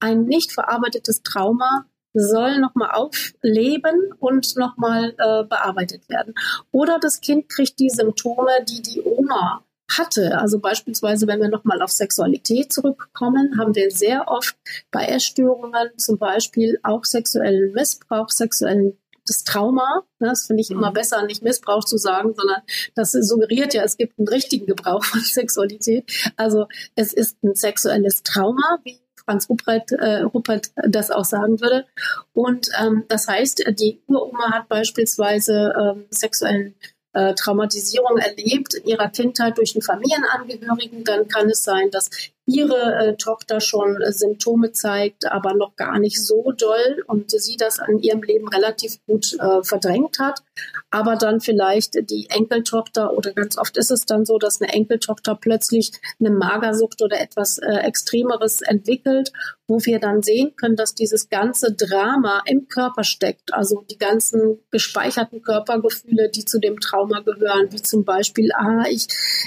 Ein 0.00 0.24
nicht 0.24 0.52
verarbeitetes 0.52 1.22
Trauma 1.22 1.86
soll 2.12 2.58
nochmal 2.58 2.90
aufleben 2.92 4.12
und 4.18 4.56
nochmal 4.56 5.14
äh, 5.18 5.44
bearbeitet 5.44 6.08
werden. 6.08 6.34
Oder 6.72 6.98
das 7.00 7.20
Kind 7.20 7.48
kriegt 7.48 7.78
die 7.78 7.90
Symptome, 7.90 8.50
die 8.68 8.82
die 8.82 9.02
Oma 9.02 9.64
hatte. 9.98 10.38
Also 10.38 10.58
beispielsweise, 10.58 11.26
wenn 11.26 11.40
wir 11.40 11.48
nochmal 11.48 11.82
auf 11.82 11.90
Sexualität 11.90 12.72
zurückkommen, 12.72 13.58
haben 13.58 13.74
wir 13.74 13.90
sehr 13.90 14.28
oft 14.28 14.56
bei 14.90 15.06
Essstörungen 15.06 15.90
zum 15.96 16.18
Beispiel 16.18 16.78
auch 16.82 17.04
sexuellen 17.04 17.72
Missbrauch, 17.72 18.28
sexuellen 18.28 18.96
das 19.26 19.44
Trauma. 19.44 20.02
Ne, 20.18 20.28
das 20.28 20.46
finde 20.46 20.62
ich 20.62 20.70
immer 20.70 20.90
mhm. 20.90 20.94
besser, 20.94 21.24
nicht 21.24 21.42
Missbrauch 21.42 21.84
zu 21.84 21.96
sagen, 21.96 22.34
sondern 22.34 22.62
das 22.94 23.12
suggeriert 23.12 23.74
ja, 23.74 23.82
es 23.84 23.96
gibt 23.96 24.18
einen 24.18 24.28
richtigen 24.28 24.66
Gebrauch 24.66 25.04
von 25.04 25.20
Sexualität. 25.24 26.10
Also 26.36 26.66
es 26.96 27.12
ist 27.12 27.42
ein 27.42 27.54
sexuelles 27.54 28.22
Trauma, 28.22 28.78
wie 28.84 29.00
Franz 29.24 29.48
Ruppert, 29.48 29.92
äh, 29.92 30.22
Ruppert 30.22 30.70
das 30.76 31.10
auch 31.10 31.24
sagen 31.24 31.60
würde. 31.60 31.86
Und 32.32 32.68
ähm, 32.80 33.04
das 33.08 33.28
heißt, 33.28 33.64
die 33.78 34.02
Uroma 34.06 34.52
hat 34.52 34.68
beispielsweise 34.68 35.72
ähm, 35.78 36.06
sexuellen 36.10 36.74
äh, 37.12 37.34
Traumatisierung 37.34 38.18
erlebt 38.18 38.74
in 38.74 38.84
ihrer 38.86 39.08
Kindheit 39.08 39.58
durch 39.58 39.74
einen 39.74 39.82
Familienangehörigen, 39.82 41.04
dann 41.04 41.28
kann 41.28 41.48
es 41.50 41.62
sein, 41.62 41.90
dass 41.90 42.08
ihre 42.46 42.94
äh, 42.94 43.16
Tochter 43.16 43.60
schon 43.60 44.00
äh, 44.00 44.12
Symptome 44.12 44.72
zeigt, 44.72 45.30
aber 45.30 45.54
noch 45.54 45.76
gar 45.76 45.98
nicht 45.98 46.24
so 46.24 46.52
doll 46.52 47.04
und 47.06 47.30
sie 47.30 47.56
das 47.56 47.78
in 47.88 47.98
ihrem 48.00 48.22
Leben 48.22 48.48
relativ 48.48 48.98
gut 49.06 49.36
äh, 49.38 49.62
verdrängt 49.62 50.18
hat. 50.18 50.42
Aber 50.90 51.16
dann 51.16 51.40
vielleicht 51.40 52.10
die 52.10 52.28
Enkeltochter 52.30 53.16
oder 53.16 53.32
ganz 53.32 53.56
oft 53.56 53.76
ist 53.76 53.90
es 53.90 54.06
dann 54.06 54.24
so, 54.24 54.38
dass 54.38 54.60
eine 54.60 54.72
Enkeltochter 54.72 55.34
plötzlich 55.34 55.92
eine 56.18 56.30
Magersucht 56.30 57.02
oder 57.02 57.20
etwas 57.20 57.58
äh, 57.58 57.76
Extremeres 57.76 58.62
entwickelt, 58.62 59.32
wo 59.68 59.78
wir 59.84 60.00
dann 60.00 60.22
sehen 60.22 60.56
können, 60.56 60.76
dass 60.76 60.94
dieses 60.94 61.28
ganze 61.28 61.72
Drama 61.72 62.42
im 62.46 62.66
Körper 62.68 63.04
steckt. 63.04 63.54
Also 63.54 63.84
die 63.88 63.98
ganzen 63.98 64.58
gespeicherten 64.70 65.42
Körpergefühle, 65.42 66.28
die 66.28 66.44
zu 66.44 66.58
dem 66.58 66.80
Trauma 66.80 67.20
gehören, 67.20 67.70
wie 67.70 67.80
zum 67.80 68.04
Beispiel, 68.04 68.50
ah, 68.52 68.84
ich 68.90 69.06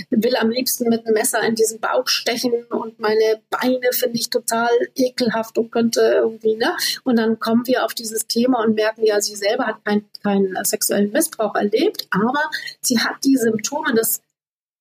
will 0.10 0.36
am 0.38 0.50
liebsten 0.50 0.88
mit 0.88 1.06
einem 1.06 1.16
Messer 1.16 1.42
in 1.42 1.56
diesen 1.56 1.80
Bauch 1.80 2.08
stechen 2.08 2.54
und 2.84 3.00
meine 3.00 3.42
Beine 3.50 3.92
finde 3.92 4.18
ich 4.18 4.30
total 4.30 4.70
ekelhaft 4.96 5.58
und 5.58 5.72
könnte 5.72 6.02
irgendwie, 6.02 6.56
ne? 6.56 6.76
Und 7.04 7.18
dann 7.18 7.40
kommen 7.40 7.66
wir 7.66 7.86
auf 7.86 7.94
dieses 7.94 8.28
Thema 8.28 8.64
und 8.64 8.76
merken, 8.76 9.06
ja, 9.06 9.20
sie 9.22 9.36
selber 9.36 9.66
hat 9.66 9.84
keinen 9.86 10.10
kein 10.22 10.56
sexuellen 10.64 11.12
Missbrauch 11.12 11.56
erlebt, 11.56 12.08
aber 12.12 12.50
sie 12.82 13.00
hat 13.00 13.24
die 13.24 13.38
Symptome, 13.38 13.94
das 13.96 14.22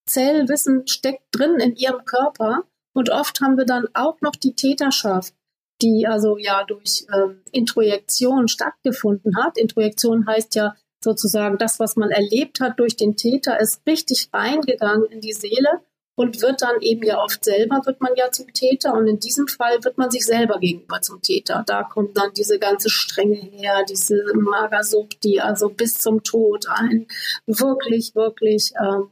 Zellwissen 0.06 0.86
steckt 0.88 1.22
drin 1.32 1.60
in 1.60 1.76
ihrem 1.76 2.04
Körper 2.04 2.64
und 2.92 3.10
oft 3.10 3.40
haben 3.40 3.56
wir 3.56 3.64
dann 3.64 3.86
auch 3.94 4.20
noch 4.20 4.36
die 4.36 4.54
Täterschaft 4.54 5.34
die 5.82 6.06
also 6.06 6.38
ja 6.38 6.64
durch 6.64 7.06
ähm, 7.12 7.42
Introjektion 7.50 8.48
stattgefunden 8.48 9.36
hat. 9.36 9.58
Introjektion 9.58 10.26
heißt 10.26 10.54
ja 10.54 10.76
sozusagen, 11.02 11.58
das, 11.58 11.80
was 11.80 11.96
man 11.96 12.10
erlebt 12.10 12.60
hat 12.60 12.78
durch 12.78 12.96
den 12.96 13.16
Täter, 13.16 13.58
ist 13.58 13.82
richtig 13.86 14.28
reingegangen 14.32 15.06
in 15.06 15.20
die 15.20 15.32
Seele 15.32 15.82
und 16.14 16.42
wird 16.42 16.62
dann 16.62 16.80
eben 16.80 17.02
ja 17.02 17.22
oft 17.22 17.44
selber, 17.44 17.80
wird 17.84 18.00
man 18.00 18.12
ja 18.16 18.30
zum 18.30 18.52
Täter 18.52 18.94
und 18.94 19.06
in 19.06 19.18
diesem 19.18 19.48
Fall 19.48 19.82
wird 19.82 19.98
man 19.98 20.10
sich 20.10 20.24
selber 20.24 20.58
gegenüber 20.58 21.00
zum 21.00 21.22
Täter. 21.22 21.64
Da 21.66 21.84
kommt 21.84 22.16
dann 22.16 22.32
diese 22.34 22.58
ganze 22.58 22.90
Strenge 22.90 23.36
her, 23.36 23.84
diese 23.88 24.22
Magersucht, 24.34 25.24
die 25.24 25.40
also 25.40 25.68
bis 25.70 25.94
zum 25.94 26.22
Tod 26.22 26.66
ein 26.68 27.06
wirklich, 27.46 28.14
wirklich, 28.14 28.72
ähm, 28.80 29.10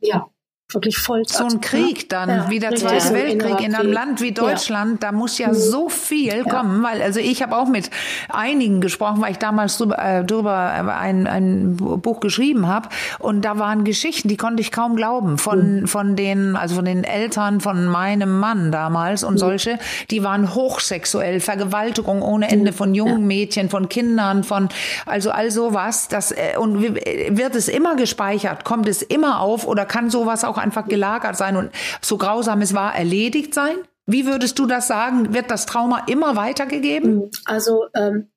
ja, 0.00 0.30
wirklich 0.70 0.98
foltert. 0.98 1.34
So 1.34 1.44
ein 1.44 1.62
Krieg 1.62 2.10
dann, 2.10 2.28
ja, 2.28 2.50
wie 2.50 2.58
der 2.58 2.74
Zweite 2.74 3.14
Weltkrieg 3.14 3.62
in 3.62 3.74
einem 3.74 3.90
Land 3.90 4.20
wie 4.20 4.32
Deutschland, 4.32 5.02
ja. 5.02 5.08
da 5.08 5.12
muss 5.12 5.38
ja 5.38 5.48
mhm. 5.48 5.54
so 5.54 5.88
viel 5.88 6.44
kommen, 6.44 6.82
weil 6.82 7.00
also 7.00 7.20
ich 7.20 7.42
habe 7.42 7.56
auch 7.56 7.68
mit 7.68 7.88
einigen 8.28 8.82
gesprochen, 8.82 9.22
weil 9.22 9.32
ich 9.32 9.38
damals 9.38 9.78
drüber, 9.78 9.98
äh, 9.98 10.24
drüber 10.24 10.94
ein, 10.94 11.26
ein 11.26 11.76
Buch 11.76 12.20
geschrieben 12.20 12.66
habe 12.66 12.90
und 13.18 13.46
da 13.46 13.58
waren 13.58 13.84
Geschichten, 13.84 14.28
die 14.28 14.36
konnte 14.36 14.60
ich 14.60 14.70
kaum 14.70 14.94
glauben 14.94 15.38
von 15.38 15.80
mhm. 15.80 15.86
von 15.86 16.16
den 16.16 16.54
also 16.54 16.74
von 16.74 16.84
den 16.84 17.02
Eltern 17.02 17.62
von 17.62 17.86
meinem 17.86 18.38
Mann 18.38 18.70
damals 18.70 19.24
und 19.24 19.34
mhm. 19.34 19.38
solche, 19.38 19.78
die 20.10 20.22
waren 20.22 20.54
hochsexuell, 20.54 21.40
Vergewaltigung 21.40 22.20
ohne 22.20 22.50
Ende 22.50 22.74
von 22.74 22.94
jungen 22.94 23.26
Mädchen, 23.26 23.70
von 23.70 23.88
Kindern, 23.88 24.44
von 24.44 24.68
also 25.06 25.30
all 25.30 25.50
sowas, 25.50 26.08
das 26.08 26.30
äh, 26.30 26.58
und 26.58 26.82
wird 26.82 27.54
es 27.54 27.68
immer 27.68 27.96
gespeichert, 27.96 28.64
kommt 28.64 28.86
es 28.86 29.00
immer 29.00 29.40
auf 29.40 29.66
oder 29.66 29.86
kann 29.86 30.10
sowas 30.10 30.44
auch 30.44 30.57
auch 30.58 30.62
einfach 30.62 30.88
gelagert 30.88 31.36
sein 31.36 31.56
und 31.56 31.70
so 32.00 32.18
grausam 32.18 32.60
es 32.60 32.74
war, 32.74 32.94
erledigt 32.94 33.54
sein? 33.54 33.76
Wie 34.06 34.26
würdest 34.26 34.58
du 34.58 34.66
das 34.66 34.88
sagen? 34.88 35.34
Wird 35.34 35.50
das 35.50 35.66
Trauma 35.66 36.04
immer 36.06 36.34
weitergegeben? 36.34 37.22
Hm, 37.22 37.30
also 37.44 37.86
ähm, 37.94 38.30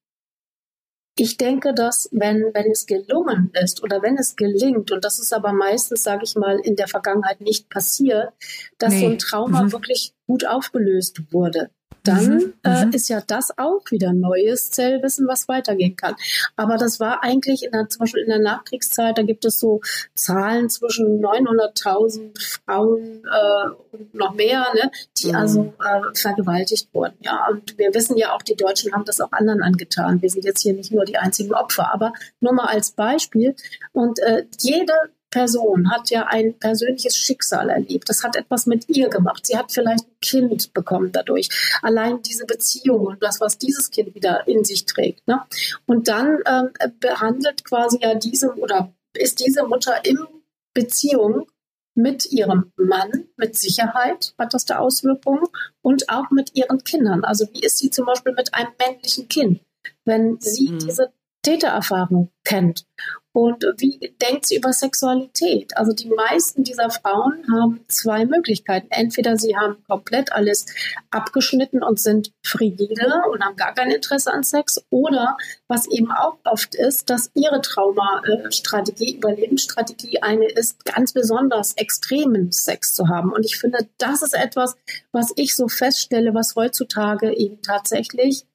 ich 1.18 1.38
denke, 1.38 1.74
dass 1.74 2.10
wenn, 2.12 2.52
wenn 2.54 2.72
es 2.72 2.86
gelungen 2.86 3.52
ist 3.62 3.84
oder 3.84 4.02
wenn 4.02 4.18
es 4.18 4.36
gelingt, 4.36 4.92
und 4.92 5.04
das 5.06 5.20
ist 5.20 5.34
aber 5.34 5.54
meistens, 5.54 6.04
sage 6.04 6.24
ich 6.24 6.36
mal, 6.36 6.60
in 6.60 6.76
der 6.76 6.88
Vergangenheit 6.88 7.42
nicht 7.42 7.70
passiert, 7.70 8.34
dass 8.78 8.94
nee. 8.94 9.02
so 9.02 9.08
ein 9.08 9.18
Trauma 9.18 9.64
mhm. 9.64 9.72
wirklich 9.72 10.14
gut 10.28 10.46
aufgelöst 10.46 11.22
wurde 11.32 11.70
dann 12.04 12.26
mhm, 12.26 12.54
äh, 12.64 12.86
mhm. 12.86 12.92
ist 12.94 13.10
ja 13.10 13.22
das 13.26 13.58
auch 13.58 13.84
wieder 13.92 14.14
neues 14.14 14.72
Zellwissen, 14.72 15.28
was 15.28 15.48
weitergehen 15.48 15.96
kann. 15.96 16.16
Aber 16.56 16.78
das 16.78 17.00
war 17.00 17.24
eigentlich 17.24 17.64
in 17.64 17.72
der, 17.72 17.90
zum 17.90 18.00
Beispiel 18.00 18.24
in 18.24 18.30
der 18.30 18.40
Nachkriegszeit, 18.40 19.18
da 19.18 19.24
gibt 19.24 19.46
es 19.46 19.60
so 19.60 19.82
Zahlen 20.16 20.70
zwischen 20.70 21.22
900.000 21.22 22.62
Frauen 22.66 23.24
äh, 23.26 23.96
und 23.96 24.14
noch 24.14 24.34
mehr, 24.34 24.68
ne, 24.74 24.92
die 25.18 25.30
mhm. 25.30 25.36
also 25.36 25.74
äh, 25.84 26.02
vergewaltigt 26.16 26.90
wurden. 26.94 27.16
Ja, 27.22 27.48
und 27.50 27.78
wir 27.78 27.94
wissen 27.94 28.18
ja 28.18 28.34
auch, 28.34 28.42
die 28.42 28.56
Deutschen 28.56 28.94
haben 28.94 29.06
das 29.06 29.22
auch 29.22 29.32
anderen 29.32 29.62
angetan. 29.62 30.22
Wir 30.22 30.30
sind 30.30 30.46
jetzt 30.46 30.62
hier 30.62 30.74
nicht 30.74 30.92
nur 30.92 31.06
die 31.06 31.18
einzigen 31.18 31.54
Opfer, 31.54 31.94
aber 31.94 32.14
nur 32.40 32.54
mal 32.54 32.68
als 32.68 32.92
Beispiel. 32.92 33.56
Und 33.94 34.20
äh, 34.20 34.46
jede 34.60 34.94
Person 35.32 35.90
hat 35.92 36.10
ja 36.10 36.28
ein 36.28 36.60
persönliches 36.60 37.16
Schicksal 37.16 37.70
erlebt. 37.70 38.10
Das 38.10 38.24
hat 38.24 38.36
etwas 38.36 38.68
mit 38.68 38.90
ihr 38.90 39.10
gemacht. 39.10 39.48
Sie 39.48 39.58
hat 39.58 39.72
vielleicht 39.72 40.06
ein 40.06 40.20
Kind 40.22 40.74
bekommen 40.74 41.12
dadurch. 41.12 41.50
Allein 41.82 42.22
diese 42.22 42.46
Beziehung 42.46 43.08
und 43.08 43.24
das, 43.24 43.40
was 43.42 43.58
dieses 43.58 43.90
Kind 43.90 44.14
wieder 44.14 44.48
in 44.48 44.64
sich 44.64 44.86
trägt. 44.86 45.28
Ne? 45.28 45.42
Und 45.86 46.10
dann 46.10 46.40
ähm, 46.46 46.70
behandelt 47.00 47.64
quasi 47.64 48.00
ja 48.02 48.14
diese 48.16 48.54
oder 48.56 48.94
ist 49.14 49.40
diese 49.40 49.66
Mutter 49.66 50.06
in 50.06 50.20
Beziehung 50.74 51.48
mit 51.96 52.32
ihrem 52.32 52.72
Mann, 52.78 53.28
mit 53.36 53.58
Sicherheit 53.58 54.34
hat 54.38 54.54
das 54.54 54.66
da 54.66 54.80
Auswirkungen 54.80 55.44
und 55.82 56.10
auch 56.10 56.30
mit 56.32 56.56
ihren 56.56 56.84
Kindern. 56.84 57.24
Also 57.26 57.48
wie 57.54 57.62
ist 57.62 57.78
sie 57.78 57.90
zum 57.90 58.06
Beispiel 58.06 58.34
mit 58.34 58.54
einem 58.54 58.72
männlichen 58.80 59.28
Kind, 59.28 59.62
wenn 60.06 60.40
sie 60.40 60.70
mhm. 60.70 60.80
diese 60.80 61.12
Tätererfahrung 61.44 62.32
kennt. 62.44 62.86
Und 63.34 63.64
wie 63.78 64.14
denkt 64.22 64.48
sie 64.48 64.58
über 64.58 64.74
Sexualität? 64.74 65.78
Also 65.78 65.94
die 65.94 66.10
meisten 66.10 66.66
dieser 66.66 66.90
Frauen 66.90 67.46
haben 67.50 67.80
zwei 67.88 68.26
Möglichkeiten. 68.26 68.88
Entweder 68.90 69.38
sie 69.38 69.56
haben 69.56 69.78
komplett 69.88 70.34
alles 70.34 70.66
abgeschnitten 71.12 71.82
und 71.82 71.98
sind 72.00 72.34
frigide 72.44 73.22
und 73.32 73.42
haben 73.42 73.56
gar 73.56 73.74
kein 73.74 73.90
Interesse 73.90 74.34
an 74.34 74.44
Sex. 74.44 74.84
Oder 74.90 75.38
was 75.70 75.88
eben 75.88 76.12
auch 76.12 76.38
oft 76.44 76.76
ist, 76.76 77.10
dass 77.10 77.32
ihre 77.34 77.62
Traumastrategie, 77.62 79.16
Überlebensstrategie 79.16 80.22
eine 80.22 80.50
ist, 80.50 80.84
ganz 80.84 81.14
besonders 81.14 81.74
extremen 81.78 82.52
Sex 82.52 82.94
zu 82.94 83.08
haben. 83.08 83.32
Und 83.32 83.46
ich 83.46 83.58
finde, 83.58 83.88
das 83.98 84.22
ist 84.22 84.34
etwas, 84.34 84.76
was 85.14 85.32
ich 85.38 85.56
so 85.56 85.70
feststelle, 85.70 86.34
was 86.34 86.56
heutzutage 86.58 87.34
eben 87.34 87.62
tatsächlich 87.62 88.46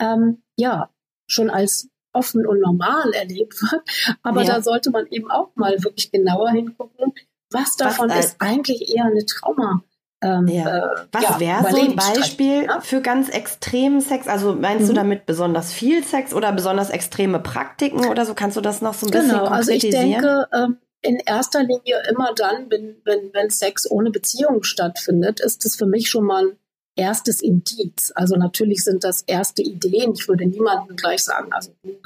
ähm, 0.00 0.40
ja 0.56 0.88
schon 1.26 1.50
als 1.50 1.89
offen 2.12 2.46
und 2.46 2.60
normal 2.60 3.12
erlebt 3.12 3.60
wird. 3.62 3.82
Aber 4.22 4.42
ja. 4.42 4.54
da 4.54 4.62
sollte 4.62 4.90
man 4.90 5.06
eben 5.06 5.30
auch 5.30 5.50
mal 5.54 5.82
wirklich 5.82 6.10
genauer 6.10 6.50
hingucken, 6.50 7.12
was 7.50 7.76
davon 7.76 8.10
was 8.10 8.26
ist 8.26 8.36
eigentlich 8.38 8.94
eher 8.94 9.04
eine 9.04 9.24
Trauma. 9.26 9.82
ähm, 10.22 10.46
ja. 10.48 10.78
Äh, 10.78 11.06
Was 11.12 11.22
ja, 11.22 11.40
wäre 11.40 11.70
so 11.70 11.80
ein 11.80 11.96
Beispiel 11.96 12.64
ja? 12.64 12.80
für 12.80 13.00
ganz 13.00 13.28
extremen 13.28 14.00
Sex? 14.00 14.28
Also 14.28 14.54
meinst 14.54 14.84
mhm. 14.84 14.88
du 14.88 14.94
damit 14.94 15.26
besonders 15.26 15.72
viel 15.72 16.04
Sex 16.04 16.34
oder 16.34 16.52
besonders 16.52 16.90
extreme 16.90 17.40
Praktiken 17.40 18.06
oder 18.06 18.26
so? 18.26 18.34
Kannst 18.34 18.56
du 18.56 18.60
das 18.60 18.82
noch 18.82 18.94
so 18.94 19.06
ein 19.06 19.10
bisschen 19.10 19.30
genau, 19.30 19.48
konkretisieren? 19.48 19.54
Also 19.54 19.72
ich 19.72 19.90
denke, 19.90 20.48
ähm, 20.52 20.78
in 21.02 21.16
erster 21.16 21.62
Linie 21.62 22.02
immer 22.10 22.34
dann, 22.34 22.70
wenn, 22.70 22.96
wenn, 23.04 23.32
wenn 23.32 23.50
Sex 23.50 23.90
ohne 23.90 24.10
Beziehung 24.10 24.62
stattfindet, 24.62 25.40
ist 25.40 25.64
es 25.64 25.76
für 25.76 25.86
mich 25.86 26.10
schon 26.10 26.24
mal 26.24 26.44
ein 26.44 26.58
erstes 26.96 27.40
Indiz. 27.40 28.12
Also 28.14 28.36
natürlich 28.36 28.84
sind 28.84 29.04
das 29.04 29.22
erste 29.22 29.62
Ideen. 29.62 30.12
Ich 30.14 30.28
würde 30.28 30.44
niemandem 30.46 30.96
gleich 30.96 31.24
sagen, 31.24 31.50
also 31.52 31.72
du 31.82 31.96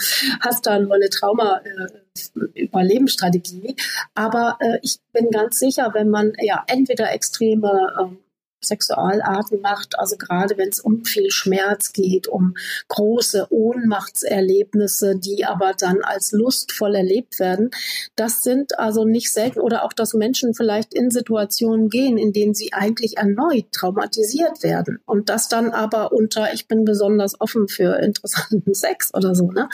hast 0.40 0.66
da 0.66 0.78
nur 0.78 0.94
eine 0.94 1.08
Trauma-Überlebensstrategie. 1.08 3.70
Äh, 3.70 3.74
Aber 4.14 4.58
äh, 4.60 4.78
ich 4.82 5.00
bin 5.12 5.30
ganz 5.30 5.58
sicher, 5.58 5.90
wenn 5.94 6.10
man 6.10 6.34
ja 6.40 6.62
entweder 6.66 7.12
extreme 7.12 7.92
ähm, 8.00 8.18
Sexualarten 8.64 9.60
macht, 9.60 9.98
also 9.98 10.16
gerade 10.16 10.56
wenn 10.56 10.68
es 10.68 10.80
um 10.80 11.04
viel 11.04 11.30
Schmerz 11.30 11.92
geht, 11.92 12.26
um 12.26 12.54
große 12.88 13.46
Ohnmachtserlebnisse, 13.50 15.16
die 15.16 15.44
aber 15.44 15.74
dann 15.78 16.02
als 16.02 16.32
lustvoll 16.32 16.94
erlebt 16.94 17.38
werden. 17.38 17.70
Das 18.16 18.42
sind 18.42 18.78
also 18.78 19.04
nicht 19.04 19.32
selten 19.32 19.60
oder 19.60 19.84
auch, 19.84 19.92
dass 19.92 20.14
Menschen 20.14 20.54
vielleicht 20.54 20.94
in 20.94 21.10
Situationen 21.10 21.88
gehen, 21.88 22.18
in 22.18 22.32
denen 22.32 22.54
sie 22.54 22.72
eigentlich 22.72 23.16
erneut 23.16 23.72
traumatisiert 23.72 24.62
werden 24.62 25.00
und 25.06 25.28
das 25.28 25.48
dann 25.48 25.70
aber 25.70 26.12
unter, 26.12 26.52
ich 26.52 26.68
bin 26.68 26.84
besonders 26.84 27.40
offen 27.40 27.68
für 27.68 27.98
interessanten 27.98 28.74
Sex 28.74 29.12
oder 29.14 29.34
so. 29.34 29.50
Ne? 29.50 29.68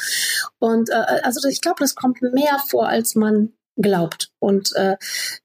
Und 0.59 0.91
äh, 0.91 1.21
also 1.23 1.47
ich 1.49 1.61
glaube, 1.61 1.77
das 1.81 1.95
kommt 1.95 2.23
mehr 2.23 2.59
vor, 2.69 2.89
als 2.89 3.15
man 3.15 3.53
glaubt. 3.83 4.31
Und 4.39 4.73
äh, 4.77 4.97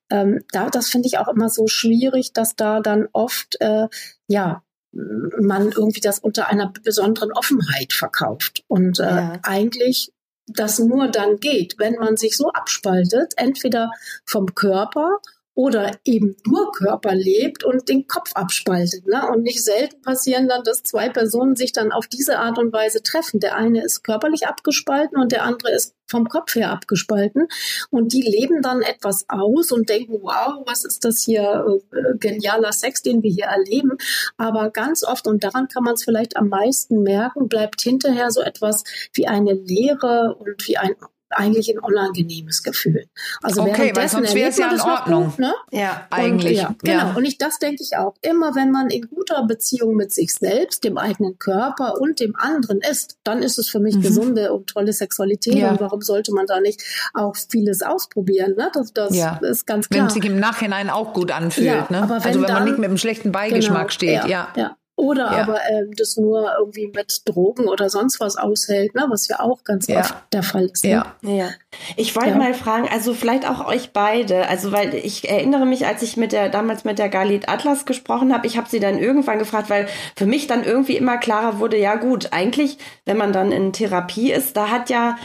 ähm, 0.10 0.44
da, 0.52 0.70
das 0.70 0.88
finde 0.90 1.08
ich 1.08 1.18
auch 1.18 1.28
immer 1.28 1.50
so 1.50 1.68
schwierig, 1.68 2.34
dass 2.34 2.56
da 2.56 2.80
dann 2.80 3.08
oft 3.12 3.58
äh, 3.60 3.88
ja 4.28 4.64
man 4.96 5.72
irgendwie 5.72 6.00
das 6.00 6.20
unter 6.20 6.48
einer 6.48 6.72
besonderen 6.84 7.34
Offenheit 7.34 7.92
verkauft. 7.92 8.64
Und 8.68 9.00
äh, 9.00 9.04
ja. 9.04 9.40
eigentlich 9.44 10.14
das 10.48 10.80
nur 10.80 11.08
dann 11.08 11.38
geht, 11.40 11.76
wenn 11.80 11.96
man 11.96 12.18
sich 12.18 12.38
so 12.38 12.52
abspaltet, 12.52 13.34
entweder 13.36 13.92
vom 14.26 14.54
Körper 14.54 15.20
oder 15.56 15.98
eben 16.04 16.36
nur 16.46 16.72
Körper 16.74 17.16
lebt 17.16 17.64
und 17.64 17.88
den 17.88 18.08
Kopf 18.08 18.32
abspaltet. 18.36 19.08
Ne? 19.08 19.26
Und 19.32 19.42
nicht 19.42 19.64
selten 19.64 20.02
passieren 20.02 20.50
dann, 20.50 20.64
dass 20.64 20.84
zwei 20.84 21.10
Personen 21.10 21.56
sich 21.56 21.72
dann 21.72 21.94
auf 21.94 22.08
diese 22.08 22.40
Art 22.40 22.60
und 22.60 22.74
Weise 22.74 23.02
treffen. 23.02 23.40
Der 23.40 23.56
eine 23.56 23.84
ist 23.84 24.04
körperlich 24.04 24.48
abgespalten 24.48 25.18
und 25.18 25.32
der 25.32 25.44
andere 25.44 25.72
ist 25.72 25.96
vom 26.08 26.28
Kopf 26.28 26.56
her 26.56 26.72
abgespalten. 26.72 27.48
Und 27.90 28.14
die 28.14 28.22
leben 28.22 28.62
dann 28.62 28.82
etwas 28.82 29.26
aus 29.30 29.72
und 29.72 29.90
denken, 29.90 30.20
wow, 30.22 30.62
was 30.66 30.84
ist 30.84 31.06
das 31.06 31.24
hier 31.24 31.66
äh, 31.92 32.18
genialer 32.18 32.74
Sex, 32.74 33.02
den 33.02 33.24
wir 33.24 33.32
hier 33.32 33.46
erleben. 33.46 33.98
Aber 34.38 34.70
ganz 34.70 35.04
oft, 35.04 35.26
und 35.26 35.44
daran 35.44 35.70
kann 35.70 35.84
man 35.84 35.94
es 35.94 36.04
vielleicht 36.04 36.36
am 36.36 36.50
meisten 36.50 37.02
merken, 37.02 37.48
bleibt 37.48 37.82
hinterher 37.82 38.30
so 38.30 38.42
etwas 38.42 38.84
wie 39.14 39.28
eine 39.28 39.54
Leere 39.54 40.36
und 40.36 40.68
wie 40.68 40.78
ein 40.78 40.96
eigentlich 41.30 41.70
ein 41.70 41.80
unangenehmes 41.80 42.64
Gefühl. 42.64 43.08
Also 43.42 43.64
okay, 43.64 43.92
weil 43.96 44.08
sonst 44.08 44.36
wäre 44.36 44.50
es 44.50 44.58
ja 44.58 44.72
in 44.72 44.80
Ordnung. 44.80 45.26
Gut, 45.32 45.40
ne? 45.40 45.54
Ja, 45.72 46.08
eigentlich. 46.10 46.60
Und, 46.60 46.84
ja, 46.84 46.94
genau. 46.94 47.10
Ja. 47.10 47.14
Und 47.16 47.26
ich, 47.26 47.38
das 47.38 47.60
denke 47.60 47.84
ich 47.84 47.98
auch. 47.98 48.16
Immer 48.22 48.56
wenn 48.56 48.72
man 48.72 48.90
in 48.90 49.10
guter 49.10 49.46
Beziehung 49.46 49.96
mit 49.96 50.14
sich 50.14 50.34
selbst, 50.34 50.84
dem 50.84 50.98
eigenen 50.98 51.38
Körper 51.40 52.00
und 52.00 52.20
dem 52.20 52.36
anderen 52.36 52.80
ist, 52.80 53.18
dann 53.24 53.42
ist 53.42 53.58
es 53.58 53.70
für 53.70 53.80
mich 53.80 53.96
mhm. 53.96 54.02
gesunde 54.02 54.54
und 54.54 54.68
tolle 54.68 54.94
Sexualität. 54.94 55.56
Ja. 55.56 55.72
Und 55.72 55.80
warum 55.82 56.02
sollte 56.02 56.34
man 56.34 56.46
da 56.46 56.60
nicht 56.60 56.84
auch 57.14 57.36
vieles 57.36 57.82
ausprobieren? 57.82 58.56
Ne? 58.56 58.70
Das, 58.74 58.94
das 58.94 59.16
ja. 59.16 59.38
ist 59.38 59.66
ganz 59.66 59.90
klar. 59.90 60.02
Wenn 60.02 60.08
es 60.08 60.14
sich 60.14 60.26
im 60.26 60.40
Nachhinein 60.40 60.90
auch 60.90 61.14
gut 61.14 61.32
anfühlt. 61.32 61.90
Ne? 61.90 62.04
aber 62.04 62.18
wenn 62.18 62.24
also 62.24 62.42
wenn 62.42 62.48
dann, 62.48 62.54
man 62.56 62.64
nicht 62.66 62.78
mit 62.78 62.90
einem 62.90 62.98
schlechten 62.98 63.32
Beigeschmack 63.32 63.88
genau, 63.88 63.90
steht. 63.90 64.26
ja. 64.26 64.50
ja. 64.56 64.78
Oder 64.98 65.24
ja. 65.24 65.42
aber 65.44 65.60
ähm, 65.70 65.92
das 65.98 66.16
nur 66.16 66.54
irgendwie 66.58 66.88
mit 66.88 67.22
Drogen 67.26 67.68
oder 67.68 67.90
sonst 67.90 68.22
was 68.22 68.38
aushält, 68.38 68.96
ne? 68.96 69.06
was 69.10 69.28
ja 69.28 69.42
auch 69.42 69.66
ganz 69.66 69.88
ja. 69.88 70.00
oft 70.00 70.16
der 70.32 70.42
Fall 70.42 70.68
ist. 70.68 70.86
Ne? 70.86 70.92
Ja. 70.92 71.16
ja. 71.22 71.50
Ich 71.98 72.16
wollte 72.16 72.30
ja. 72.30 72.36
mal 72.38 72.54
fragen, 72.54 72.88
also 72.90 73.14
vielleicht 73.14 73.46
auch 73.46 73.68
euch 73.68 73.92
beide, 73.92 74.48
also 74.48 74.72
weil 74.72 74.96
ich 74.96 75.30
erinnere 75.30 75.66
mich, 75.66 75.86
als 75.86 76.02
ich 76.02 76.16
mit 76.16 76.32
der 76.32 76.48
damals 76.48 76.86
mit 76.86 76.98
der 76.98 77.10
Galit 77.10 77.50
Atlas 77.50 77.86
gesprochen 77.86 78.34
habe, 78.34 78.48
ich 78.48 78.56
habe 78.56 78.70
sie 78.70 78.80
dann 78.80 78.98
irgendwann 78.98 79.38
gefragt, 79.38 79.70
weil 79.70 79.88
für 80.16 80.26
mich 80.26 80.48
dann 80.48 80.64
irgendwie 80.64 80.96
immer 80.96 81.18
klarer 81.18 81.60
wurde, 81.60 81.78
ja 81.78 81.96
gut, 81.96 82.30
eigentlich, 82.32 82.78
wenn 83.04 83.18
man 83.18 83.34
dann 83.34 83.52
in 83.52 83.74
Therapie 83.74 84.32
ist, 84.32 84.56
da 84.56 84.70
hat 84.70 84.90
ja 84.90 85.18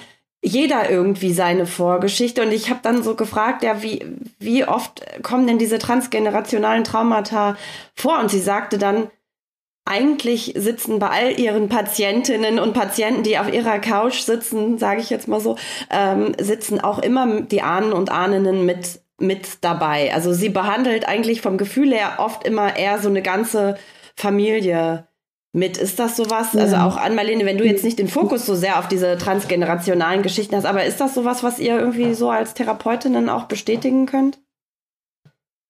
jeder 0.43 0.91
irgendwie 0.91 1.33
seine 1.33 1.66
Vorgeschichte 1.66 2.43
und 2.43 2.51
ich 2.51 2.71
habe 2.71 2.81
dann 2.83 3.05
so 3.05 3.14
gefragt, 3.14 3.62
ja, 3.62 3.83
wie 3.83 4.05
wie 4.39 4.64
oft 4.64 5.07
kommen 5.23 5.47
denn 5.47 5.59
diese 5.59 5.79
transgenerationalen 5.79 6.83
Traumata 6.83 7.57
vor 7.95 8.18
und 8.18 8.31
sie 8.31 8.41
sagte 8.41 8.79
dann 8.79 9.11
eigentlich 9.91 10.55
sitzen 10.57 10.99
bei 10.99 11.09
all 11.09 11.41
ihren 11.41 11.68
Patientinnen 11.68 12.59
und 12.59 12.72
Patienten, 12.72 13.22
die 13.22 13.38
auf 13.38 13.53
ihrer 13.53 13.78
Couch 13.80 14.20
sitzen, 14.20 14.78
sage 14.78 15.01
ich 15.01 15.11
jetzt 15.11 15.28
mal 15.28 15.41
so, 15.41 15.57
ähm, 15.91 16.32
sitzen 16.41 16.80
auch 16.80 17.01
immer 17.01 17.43
die 17.43 17.62
Ahnen 17.62 17.93
und 17.93 18.11
Ahnen 18.11 18.64
mit 18.64 19.01
mit 19.20 19.59
dabei. 19.61 20.12
Also 20.14 20.32
sie 20.32 20.49
behandelt 20.49 21.07
eigentlich 21.07 21.43
vom 21.43 21.59
Gefühl 21.59 21.93
her 21.93 22.14
oft 22.18 22.47
immer 22.47 22.76
eher 22.76 22.99
so 22.99 23.09
eine 23.09 23.22
ganze 23.22 23.76
Familie 24.16 25.07
mit. 25.53 25.76
Ist 25.76 25.99
das 25.99 26.16
sowas? 26.16 26.57
Also 26.57 26.59
ja. 26.59 26.64
Also 26.64 26.76
auch 26.76 26.97
an 26.97 27.14
Marlene, 27.14 27.45
wenn 27.45 27.59
du 27.59 27.64
jetzt 27.64 27.84
nicht 27.84 27.99
den 27.99 28.09
Fokus 28.09 28.47
so 28.47 28.55
sehr 28.55 28.78
auf 28.78 28.88
diese 28.88 29.18
transgenerationalen 29.18 30.22
Geschichten 30.22 30.57
hast, 30.57 30.64
aber 30.64 30.84
ist 30.84 31.01
das 31.01 31.14
sowas, 31.14 31.43
was 31.43 31.59
ihr 31.59 31.78
irgendwie 31.78 32.14
so 32.14 32.30
als 32.30 32.55
Therapeutinnen 32.55 33.28
auch 33.28 33.45
bestätigen 33.45 34.07
könnt? 34.07 34.38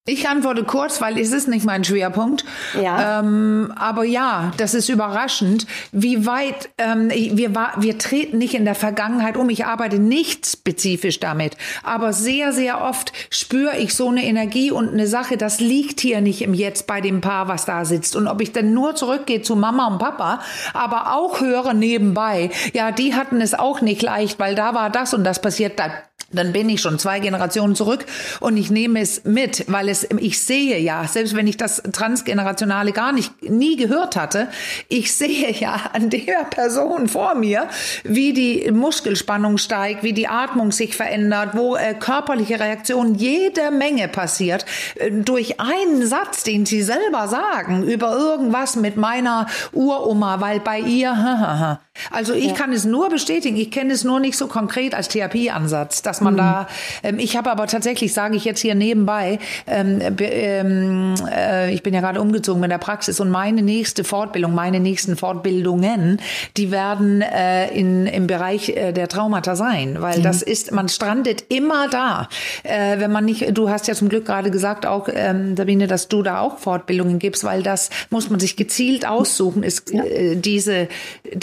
Ich 0.07 0.27
antworte 0.27 0.65
kurz, 0.65 1.03
weil 1.03 1.19
es 1.19 1.31
ist 1.31 1.47
nicht 1.47 1.67
mein 1.67 1.85
Schwerpunkt. 1.85 2.47
Ja. 2.81 3.21
Ähm, 3.21 3.71
aber 3.77 4.05
ja, 4.05 4.51
das 4.57 4.73
ist 4.73 4.89
überraschend, 4.89 5.67
wie 5.93 6.25
weit 6.25 6.71
ähm, 6.79 7.11
wir, 7.11 7.53
wir 7.77 7.99
treten 7.99 8.39
nicht 8.39 8.55
in 8.55 8.65
der 8.65 8.75
Vergangenheit 8.75 9.37
um. 9.37 9.51
Ich 9.51 9.67
arbeite 9.67 9.99
nicht 9.99 10.47
spezifisch 10.47 11.21
damit, 11.21 11.59
aber 11.83 12.15
sehr, 12.15 12.55
sehr 12.55 12.81
oft 12.81 13.13
spüre 13.29 13.77
ich 13.77 13.95
so 13.95 14.09
eine 14.09 14.25
Energie 14.25 14.71
und 14.71 14.89
eine 14.89 15.07
Sache, 15.07 15.37
das 15.37 15.61
liegt 15.61 16.01
hier 16.01 16.23
nicht 16.23 16.41
im 16.41 16.55
Jetzt 16.55 16.87
bei 16.87 17.03
dem 17.03 17.21
Paar, 17.21 17.49
was 17.49 17.67
da 17.67 17.85
sitzt. 17.85 18.17
Und 18.17 18.27
ob 18.27 18.41
ich 18.41 18.53
dann 18.53 18.73
nur 18.73 18.95
zurückgehe 18.95 19.43
zu 19.43 19.55
Mama 19.55 19.87
und 19.87 19.99
Papa, 19.99 20.41
aber 20.73 21.15
auch 21.15 21.43
höre 21.43 21.75
nebenbei, 21.75 22.51
ja, 22.73 22.91
die 22.91 23.15
hatten 23.15 23.43
es 23.43 23.53
auch 23.53 23.83
nicht 23.83 24.01
leicht, 24.01 24.39
weil 24.39 24.55
da 24.55 24.75
war 24.75 24.89
das 24.89 25.13
und 25.13 25.25
das 25.25 25.43
passiert. 25.43 25.79
Da 25.79 25.91
dann 26.33 26.53
bin 26.53 26.69
ich 26.69 26.81
schon 26.81 26.99
zwei 26.99 27.21
Generationen 27.21 27.75
zurück 27.75 28.07
und 28.41 28.57
ich 28.57 28.71
nehme 28.71 29.01
es 29.01 29.25
mit, 29.25 29.65
weil 29.69 29.89
es, 29.89 30.07
ich 30.19 30.41
sehe 30.41 30.79
ja, 30.79 31.07
selbst 31.07 31.35
wenn 31.35 31.47
ich 31.47 31.57
das 31.57 31.83
Transgenerationale 31.93 32.93
gar 32.93 33.13
nicht, 33.13 33.43
nie 33.43 33.77
gehört 33.77 34.17
hatte, 34.17 34.49
ich 34.89 35.15
sehe 35.15 35.51
ja 35.61 35.91
an 35.93 36.11
der 36.11 36.45
Person 36.51 37.09
vor 37.09 37.35
mir, 37.35 37.69
wie 38.05 38.33
die 38.33 38.71
Muskelspannung 38.71 39.59
steigt, 39.59 40.03
wie 40.03 40.13
die 40.13 40.29
Atmung 40.29 40.73
sich 40.73 40.97
verändert, 40.97 41.51
wo 41.55 41.77
äh, 41.77 41.95
körperliche 41.95 42.61
Reaktionen 42.61 43.15
jede 43.15 43.71
Menge 43.71 44.09
passiert, 44.09 44.65
äh, 44.97 45.11
durch 45.11 45.61
einen 45.61 46.07
Satz, 46.07 46.45
den 46.45 46.67
sie 46.67 46.83
selber 46.83 47.29
sagen, 47.29 47.83
über 47.83 48.17
irgendwas 48.17 48.77
mit 48.77 48.97
meiner 48.97 49.47
Uroma, 49.73 50.41
weil 50.41 50.61
bei 50.61 50.79
ihr, 50.79 51.79
also 52.11 52.33
ich 52.33 52.47
ja. 52.47 52.55
kann 52.55 52.73
es 52.73 52.85
nur 52.85 53.09
bestätigen, 53.09 53.57
ich 53.57 53.71
kenne 53.71 53.93
es 53.93 54.05
nur 54.05 54.21
nicht 54.21 54.37
so 54.37 54.47
konkret 54.47 54.95
als 54.95 55.09
Therapieansatz, 55.09 56.03
dass 56.03 56.21
man 56.21 56.35
mhm. 56.35 56.39
da, 56.39 56.69
ähm, 57.03 57.19
ich 57.19 57.37
habe 57.37 57.51
aber 57.51 57.67
tatsächlich, 57.67 58.13
sage 58.13 58.37
ich 58.37 58.45
jetzt 58.45 58.61
hier 58.61 58.75
nebenbei, 58.75 59.39
ähm, 59.67 60.01
ähm, 60.21 61.15
äh, 61.31 61.73
ich 61.73 61.83
bin 61.83 61.95
ja 61.95 62.01
gerade 62.01 62.21
umgezogen 62.21 62.61
mit 62.61 62.71
der 62.71 62.79
Praxis 62.79 63.21
und 63.21 63.31
meine 63.31 63.63
nächste 63.63 64.05
Fortbildung, 64.05 64.55
meine 64.55 64.81
nächsten 64.81 65.17
Fortbildungen, 65.17 66.21
die 66.57 66.71
werden 66.71 67.23
äh, 67.23 67.69
in, 67.73 68.07
im 68.07 68.27
Bereich 68.27 68.71
äh, 68.71 68.93
der 68.93 69.09
Traumata 69.09 69.57
sein, 69.57 69.97
weil 70.01 70.19
mhm. 70.19 70.23
das 70.23 70.43
ist, 70.43 70.73
man 70.73 70.89
strandet 70.89 71.45
immer 71.49 71.89
da. 71.89 72.29
Äh, 72.63 72.99
wenn 72.99 73.13
man 73.13 73.25
nicht, 73.25 73.57
du 73.57 73.71
hast 73.71 73.89
ja 73.89 73.95
zum 73.95 74.09
Glück 74.09 74.27
gerade 74.27 74.51
gesagt 74.51 74.87
auch, 74.87 75.09
ähm, 75.13 75.57
Sabine, 75.57 75.87
dass 75.87 76.09
du 76.09 76.23
da 76.23 76.41
auch 76.41 76.59
Fortbildungen 76.59 77.19
gibst, 77.19 77.45
weil 77.45 77.63
das 77.63 77.91
muss 78.11 78.31
man 78.31 78.41
sich 78.41 78.57
gezielt 78.57 79.07
aussuchen, 79.07 79.63
ist 79.63 79.91
ja. 79.91 80.05
äh, 80.05 80.37
diese, 80.37 80.89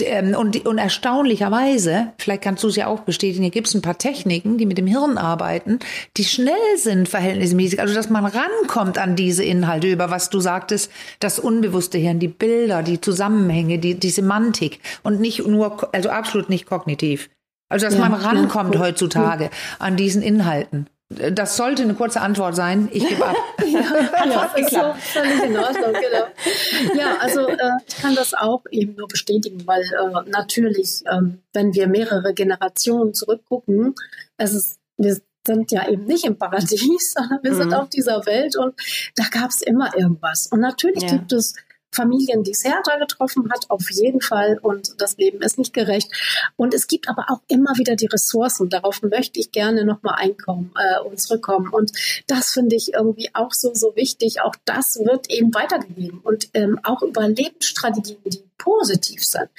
ähm, 0.02 0.36
und, 0.48 0.66
und 0.66 0.78
erstaunlicherweise, 0.78 2.14
vielleicht 2.18 2.42
kannst 2.42 2.64
du 2.64 2.70
es 2.70 2.76
ja 2.78 2.88
auch 2.88 3.02
bestätigen, 3.02 3.44
hier 3.44 3.52
gibt 3.52 3.68
es 3.68 3.74
ein 3.74 3.82
paar 3.82 3.98
Techniken, 3.98 4.58
die 4.58 4.66
mit 4.66 4.78
dem 4.78 4.88
Hirn 4.88 5.18
arbeiten, 5.18 5.80
die 6.16 6.24
schnell 6.24 6.78
sind 6.78 7.10
verhältnismäßig. 7.10 7.82
Also 7.82 7.94
dass 7.94 8.10
man 8.10 8.26
rankommt 8.26 8.98
an 8.98 9.16
diese 9.16 9.44
Inhalte, 9.44 9.92
über 9.92 10.10
was 10.10 10.30
du 10.30 10.40
sagtest, 10.40 10.90
das 11.20 11.40
unbewusste 11.40 11.98
Hirn, 11.98 12.20
die 12.20 12.30
Bilder, 12.30 12.82
die 12.82 13.02
Zusammenhänge, 13.02 13.78
die, 13.78 13.96
die 13.96 14.10
Semantik 14.10 14.80
und 15.04 15.20
nicht 15.20 15.46
nur, 15.46 15.94
also 15.94 16.10
absolut 16.10 16.50
nicht 16.50 16.66
kognitiv. 16.66 17.30
Also 17.70 17.86
dass 17.86 17.96
ja, 17.96 18.08
man 18.08 18.14
rankommt 18.14 18.76
ja, 18.76 18.82
heutzutage 18.82 19.50
an 19.80 19.98
diesen 19.98 20.22
Inhalten. 20.22 20.88
Das 21.10 21.56
sollte 21.56 21.84
eine 21.84 21.94
kurze 21.94 22.20
Antwort 22.20 22.56
sein. 22.56 22.90
Ich 22.92 23.08
gebe 23.08 23.26
ab. 23.26 23.36
ja, 23.66 23.80
ja 24.26 24.52
das 24.54 24.62
ist 24.62 24.72
so 24.72 24.94
völlig 25.00 25.44
in 25.44 25.58
Ordnung, 25.58 25.94
genau. 25.94 26.98
Ja, 27.00 27.18
also 27.20 27.48
äh, 27.48 27.78
ich 27.88 27.98
kann 27.98 28.14
das 28.14 28.34
auch 28.34 28.64
eben 28.72 28.96
nur 28.96 29.08
bestätigen, 29.08 29.66
weil 29.66 29.84
äh, 29.84 30.30
natürlich, 30.30 31.04
ähm, 31.10 31.40
wenn 31.54 31.74
wir 31.74 31.88
mehrere 31.88 32.34
Generationen 32.34 33.14
zurückgucken, 33.14 33.96
es 34.36 34.54
ist, 34.54 34.80
wir 34.98 35.18
sind 35.46 35.72
ja 35.72 35.88
eben 35.88 36.04
nicht 36.04 36.26
im 36.26 36.38
Paradies, 36.38 37.14
sondern 37.14 37.40
wir 37.42 37.54
mhm. 37.54 37.58
sind 37.58 37.74
auf 37.74 37.90
dieser 37.90 38.26
Welt 38.26 38.58
und 38.58 38.76
da 39.16 39.24
gab 39.32 39.50
es 39.50 39.62
immer 39.62 39.96
irgendwas. 39.96 40.48
Und 40.48 40.60
natürlich 40.60 41.04
ja. 41.04 41.12
gibt 41.12 41.32
es 41.32 41.56
Familien, 41.92 42.44
die 42.44 42.52
es 42.52 42.64
härter 42.64 43.00
getroffen 43.00 43.50
hat, 43.52 43.70
auf 43.70 43.90
jeden 43.92 44.22
Fall. 44.22 44.60
Und 44.62 45.02
das 45.02 45.18
Leben 45.18 45.42
ist 45.42 45.58
nicht 45.58 45.74
gerecht. 45.74 46.12
Und 46.56 46.74
es 46.74 46.88
gibt 46.88 47.10
aber 47.10 47.26
auch 47.30 47.42
immer 47.48 47.78
wieder 47.78 47.96
die 47.96 48.08
Ressourcen. 48.08 48.70
Darauf 48.70 49.02
möchte 49.02 49.40
ich 49.40 49.52
gerne 49.52 49.86
nochmal 49.86 50.16
einkommen 50.18 50.72
äh, 50.78 51.00
und 51.08 51.20
zurückkommen. 51.20 51.70
Und 51.70 51.92
das 52.28 52.52
finde 52.52 52.76
ich 52.76 52.94
irgendwie 52.94 53.30
auch 53.34 53.54
so, 53.54 53.74
so 53.74 53.96
wichtig. 53.96 54.42
Auch 54.42 54.56
das 54.66 55.00
wird 55.04 55.30
eben 55.30 55.54
weitergegeben. 55.54 56.20
Und 56.20 56.50
ähm, 56.54 56.80
auch 56.84 57.02
Überlebensstrategien, 57.02 58.20
die 58.26 58.47
positiv 58.58 59.24
sind, 59.24 59.50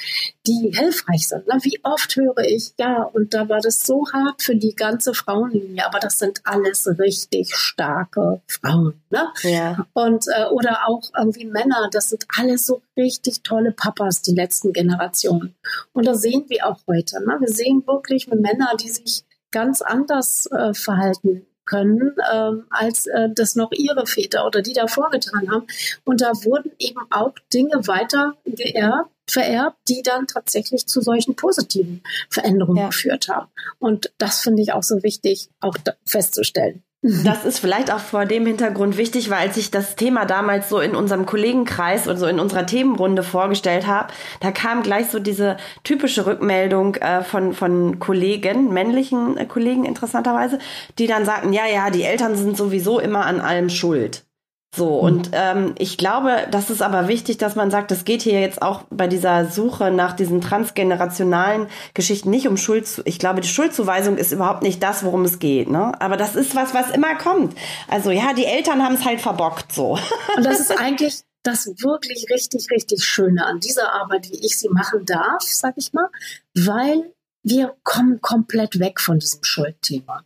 die 0.47 0.71
hilfreich 0.75 1.29
sind. 1.29 1.47
Ne? 1.47 1.59
Wie 1.63 1.81
oft 1.83 2.15
höre 2.17 2.39
ich, 2.39 2.73
ja, 2.79 3.03
und 3.03 3.35
da 3.35 3.49
war 3.49 3.61
das 3.61 3.87
so 3.87 4.05
hart 4.13 4.43
für 4.43 4.57
die 4.57 4.75
ganze 4.75 5.15
Frauenlinie, 5.15 5.87
aber 5.87 5.99
das 5.99 6.19
sind 6.19 6.41
alles 6.45 6.87
richtig 6.99 7.55
starke 7.55 8.41
Frauen. 8.47 9.01
Ne? 9.11 9.29
Ja. 9.43 9.87
Und 9.93 10.27
äh, 10.35 10.47
oder 10.47 10.81
auch 10.87 11.03
irgendwie 11.17 11.47
Männer, 11.47 11.89
das 11.93 12.11
sind 12.11 12.27
alles 12.37 12.67
so 12.67 12.83
richtig 12.97 13.43
tolle 13.43 13.73
Papas, 13.73 14.23
die 14.23 14.35
letzten 14.35 14.73
Generationen. 14.73 15.55
Und 15.93 16.07
das 16.07 16.21
sehen 16.21 16.45
wir 16.49 16.67
auch 16.67 16.81
heute. 16.87 17.21
Ne? 17.21 17.37
Wir 17.41 17.49
sehen 17.49 17.85
wirklich 17.87 18.29
Männer, 18.29 18.73
die 18.81 18.91
sich 18.91 19.25
ganz 19.51 19.81
anders 19.81 20.47
äh, 20.53 20.75
verhalten 20.75 21.47
können, 21.69 22.17
ähm, 22.33 22.65
als 22.71 23.07
äh, 23.07 23.29
das 23.35 23.55
noch 23.55 23.71
ihre 23.73 24.07
Väter 24.07 24.47
oder 24.47 24.63
die 24.63 24.73
davor 24.73 25.11
getan 25.11 25.51
haben. 25.51 25.67
Und 26.05 26.21
da 26.21 26.33
wurden 26.45 26.73
eben 26.79 27.01
auch 27.11 27.35
Dinge 27.53 27.87
weiter 27.87 28.35
geerbt, 28.45 29.11
vererbt, 29.29 29.77
die 29.89 30.03
dann 30.03 30.27
tatsächlich 30.27 30.87
zu 30.87 31.03
solchen 31.03 31.37
positiven 31.37 32.03
Veränderungen 32.31 32.79
ja. 32.79 32.87
geführt 32.87 33.29
haben. 33.29 33.49
Und 33.79 34.13
das 34.19 34.41
finde 34.41 34.63
ich 34.63 34.73
auch 34.73 34.83
so 34.83 35.03
wichtig, 35.03 35.51
auch 35.61 35.77
festzustellen. 36.07 36.83
Das 37.01 37.45
ist 37.45 37.61
vielleicht 37.61 37.93
auch 37.93 38.01
vor 38.01 38.27
dem 38.27 38.45
Hintergrund 38.45 38.97
wichtig, 38.97 39.31
weil 39.31 39.47
als 39.47 39.57
ich 39.57 39.71
das 39.71 39.95
Thema 39.95 40.25
damals 40.25 40.69
so 40.69 40.81
in 40.81 40.97
unserem 40.97 41.27
Kollegenkreis 41.27 42.09
oder 42.09 42.17
so 42.17 42.27
in 42.27 42.41
unserer 42.41 42.67
Themenrunde 42.67 43.23
vorgestellt 43.23 43.87
habe, 43.87 44.13
da 44.41 44.51
kam 44.51 44.83
gleich 44.83 45.09
so 45.09 45.21
diese 45.21 45.59
typische 45.85 46.27
Rückmeldung 46.27 46.97
äh, 46.97 47.23
von, 47.23 47.55
von 47.55 48.01
Kollegen, 48.01 48.73
männlichen 48.73 49.37
äh, 49.37 49.47
Kollegen 49.47 49.85
interessanterweise, 49.85 50.59
die 50.99 51.07
dann 51.07 51.25
sagten, 51.25 51.53
ja, 51.53 51.67
ja, 51.67 51.91
die 51.91 52.03
Eltern 52.03 52.35
sind 52.35 52.57
sowieso 52.57 52.99
immer 52.99 53.27
an 53.27 53.41
allem 53.41 53.69
schuld. 53.69 54.28
So, 54.75 54.99
mhm. 54.99 55.09
und 55.09 55.31
ähm, 55.33 55.75
ich 55.79 55.97
glaube, 55.97 56.47
das 56.51 56.71
ist 56.71 56.83
aber 56.83 57.09
wichtig, 57.09 57.39
dass 57.39 57.57
man 57.57 57.71
sagt, 57.71 57.91
es 57.91 58.05
geht 58.05 58.23
hier 58.23 58.41
jetzt 58.41 58.61
auch 58.61 58.85
bei 58.91 59.07
dieser 59.07 59.47
Suche 59.47 59.91
nach 59.91 60.15
diesen 60.15 60.41
transgenerationalen 60.41 61.69
Geschichten 61.95 62.31
nicht 62.31 62.47
um 62.49 62.57
Schuld. 62.57 63.03
Ich 63.05 63.19
glaube, 63.19 63.41
die 63.41 63.49
Schuldzuweisung 63.49 64.19
ist 64.19 64.33
überhaupt 64.33 64.63
nicht 64.63 64.83
das, 64.83 65.05
worum 65.05 65.25
es 65.25 65.39
geht. 65.39 65.71
Ne? 65.71 65.99
Aber 66.01 66.17
das 66.17 66.37
ist 66.37 66.55
was, 66.55 66.75
was 66.75 66.91
immer 66.91 67.15
kommt. 67.17 67.57
Also 67.89 68.11
ja, 68.11 68.35
die 68.35 68.45
Eltern 68.45 68.83
haben 68.83 68.95
es 68.95 69.05
halt 69.05 69.21
verbockt 69.21 69.73
so. 69.73 69.99
Und 70.37 70.45
das 70.45 70.61
ist 70.61 70.79
eigentlich 70.79 71.23
das 71.43 71.67
wirklich 71.67 72.27
richtig, 72.31 72.71
richtig 72.71 73.05
Schöne 73.05 73.47
an 73.47 73.61
dieser 73.61 73.93
Arbeit, 73.95 74.29
wie 74.31 74.45
ich 74.45 74.59
sie 74.59 74.69
machen 74.69 75.07
darf, 75.07 75.43
sag 75.43 75.75
ich 75.77 75.93
mal, 75.95 76.09
weil 76.55 77.15
wir 77.43 77.75
kommen 77.85 78.21
komplett 78.21 78.79
weg 78.79 79.01
von 79.01 79.19
diesem 79.19 79.43
Schuldthema. 79.43 80.25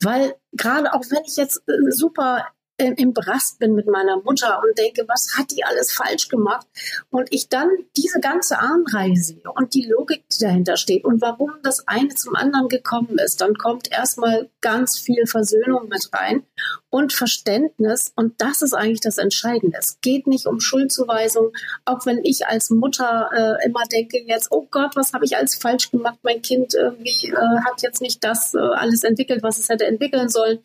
Weil 0.00 0.34
gerade 0.52 0.92
auch 0.92 1.04
wenn 1.10 1.22
ich 1.24 1.36
jetzt 1.36 1.62
äh, 1.68 1.90
super 1.90 2.46
im 2.76 3.12
Brast 3.12 3.58
bin 3.60 3.74
mit 3.74 3.86
meiner 3.86 4.16
Mutter 4.22 4.60
und 4.62 4.76
denke, 4.76 5.04
was 5.06 5.36
hat 5.38 5.50
die 5.52 5.64
alles 5.64 5.92
falsch 5.92 6.28
gemacht? 6.28 6.66
Und 7.10 7.32
ich 7.32 7.48
dann 7.48 7.68
diese 7.96 8.20
ganze 8.20 8.58
Ahnenreihe 8.58 9.16
sehe 9.16 9.42
und 9.54 9.74
die 9.74 9.86
Logik, 9.86 10.24
die 10.28 10.44
dahinter 10.44 10.76
steht 10.76 11.04
und 11.04 11.20
warum 11.20 11.52
das 11.62 11.86
eine 11.86 12.14
zum 12.14 12.34
anderen 12.34 12.68
gekommen 12.68 13.18
ist, 13.18 13.40
dann 13.40 13.54
kommt 13.54 13.92
erstmal 13.92 14.50
ganz 14.60 14.98
viel 14.98 15.26
Versöhnung 15.26 15.88
mit 15.88 16.08
rein 16.12 16.42
und 16.90 17.12
Verständnis. 17.12 18.12
Und 18.16 18.40
das 18.40 18.62
ist 18.62 18.74
eigentlich 18.74 19.00
das 19.00 19.18
Entscheidende. 19.18 19.76
Es 19.78 20.00
geht 20.00 20.26
nicht 20.26 20.46
um 20.46 20.60
Schuldzuweisung, 20.60 21.52
auch 21.84 22.06
wenn 22.06 22.24
ich 22.24 22.46
als 22.46 22.70
Mutter 22.70 23.30
äh, 23.32 23.66
immer 23.66 23.84
denke, 23.90 24.18
jetzt, 24.26 24.48
oh 24.50 24.66
Gott, 24.70 24.96
was 24.96 25.12
habe 25.12 25.24
ich 25.24 25.36
alles 25.36 25.54
falsch 25.54 25.90
gemacht? 25.90 26.18
Mein 26.22 26.42
Kind 26.42 26.74
irgendwie 26.74 27.28
äh, 27.28 27.58
hat 27.64 27.82
jetzt 27.82 28.00
nicht 28.00 28.24
das 28.24 28.54
äh, 28.54 28.58
alles 28.58 29.04
entwickelt, 29.04 29.42
was 29.42 29.58
es 29.58 29.68
hätte 29.68 29.86
entwickeln 29.86 30.28
sollen 30.28 30.60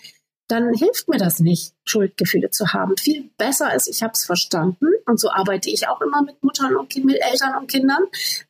dann 0.49 0.73
hilft 0.73 1.07
mir 1.07 1.17
das 1.17 1.39
nicht, 1.39 1.73
Schuldgefühle 1.85 2.49
zu 2.49 2.73
haben. 2.73 2.97
Viel 2.97 3.29
besser 3.37 3.73
ist, 3.73 3.87
ich 3.87 4.01
habe 4.01 4.13
es 4.13 4.25
verstanden. 4.25 4.87
Und 5.05 5.19
so 5.19 5.29
arbeite 5.29 5.69
ich 5.69 5.87
auch 5.87 6.01
immer 6.01 6.23
mit 6.23 6.43
Muttern 6.43 6.75
und 6.75 6.93
mit 7.05 7.21
Eltern 7.21 7.55
und 7.55 7.69
Kindern, 7.69 8.03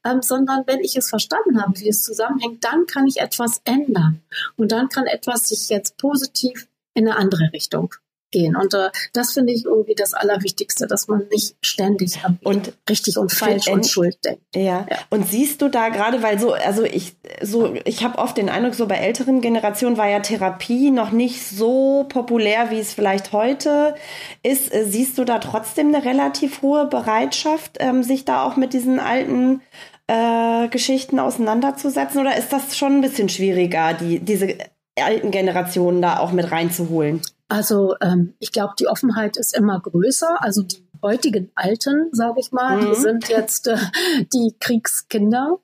ähm, 0.05 0.21
sondern 0.21 0.63
wenn 0.65 0.79
ich 0.79 0.95
es 0.95 1.09
verstanden 1.09 1.61
habe, 1.61 1.79
wie 1.79 1.89
es 1.89 2.01
zusammenhängt, 2.03 2.63
dann 2.63 2.85
kann 2.85 3.05
ich 3.05 3.19
etwas 3.19 3.61
ändern. 3.65 4.21
Und 4.55 4.71
dann 4.71 4.89
kann 4.89 5.05
etwas 5.05 5.49
sich 5.49 5.69
jetzt 5.69 5.97
positiv 5.97 6.67
in 6.93 7.07
eine 7.07 7.17
andere 7.17 7.51
Richtung 7.53 7.93
gehen. 8.31 8.55
Und 8.55 8.73
äh, 8.73 8.89
das 9.13 9.33
finde 9.33 9.53
ich 9.53 9.65
irgendwie 9.65 9.95
das 9.95 10.13
Allerwichtigste, 10.13 10.87
dass 10.87 11.07
man 11.07 11.27
nicht 11.31 11.55
ständig 11.61 12.19
und 12.43 12.73
richtig 12.89 13.17
und 13.17 13.31
falsch 13.31 13.67
und 13.67 13.87
Schuld 13.87 14.17
denkt. 14.23 14.41
Ja. 14.55 14.85
ja. 14.89 14.97
Und 15.09 15.27
siehst 15.27 15.61
du 15.61 15.69
da 15.69 15.89
gerade, 15.89 16.21
weil 16.23 16.39
so, 16.39 16.53
also 16.53 16.83
ich, 16.83 17.15
so, 17.41 17.73
ich 17.85 18.03
habe 18.03 18.17
oft 18.17 18.37
den 18.37 18.49
Eindruck, 18.49 18.75
so 18.75 18.87
bei 18.87 18.95
älteren 18.95 19.41
Generationen 19.41 19.97
war 19.97 20.07
ja 20.09 20.19
Therapie 20.19 20.91
noch 20.91 21.11
nicht 21.11 21.45
so 21.45 22.05
populär, 22.09 22.71
wie 22.71 22.79
es 22.79 22.93
vielleicht 22.93 23.31
heute 23.31 23.95
ist. 24.43 24.73
Äh, 24.73 24.85
siehst 24.85 25.17
du 25.17 25.25
da 25.25 25.39
trotzdem 25.39 25.93
eine 25.93 26.05
relativ 26.05 26.61
hohe 26.61 26.85
Bereitschaft, 26.85 27.77
ähm, 27.79 28.03
sich 28.03 28.25
da 28.25 28.43
auch 28.43 28.55
mit 28.55 28.73
diesen 28.73 28.99
alten 28.99 29.61
äh, 30.07 30.67
Geschichten 30.69 31.19
auseinanderzusetzen? 31.19 32.19
Oder 32.19 32.37
ist 32.37 32.51
das 32.51 32.77
schon 32.77 32.97
ein 32.97 33.01
bisschen 33.01 33.29
schwieriger, 33.29 33.93
die, 33.93 34.19
diese 34.19 34.57
alten 34.99 35.31
Generationen 35.31 36.01
da 36.01 36.19
auch 36.19 36.31
mit 36.31 36.51
reinzuholen? 36.51 37.21
Also 37.49 37.95
ähm, 37.99 38.35
ich 38.39 38.51
glaube, 38.51 38.73
die 38.79 38.87
Offenheit 38.87 39.35
ist 39.35 39.55
immer 39.55 39.79
größer. 39.79 40.41
Also 40.41 40.61
die 40.61 40.87
heutigen 41.01 41.51
Alten, 41.55 42.09
sage 42.11 42.39
ich 42.39 42.51
mal, 42.51 42.77
mhm. 42.77 42.89
die 42.89 42.95
sind 42.95 43.29
jetzt 43.29 43.67
äh, 43.67 43.77
die 44.33 44.55
Kriegskinder. 44.59 45.59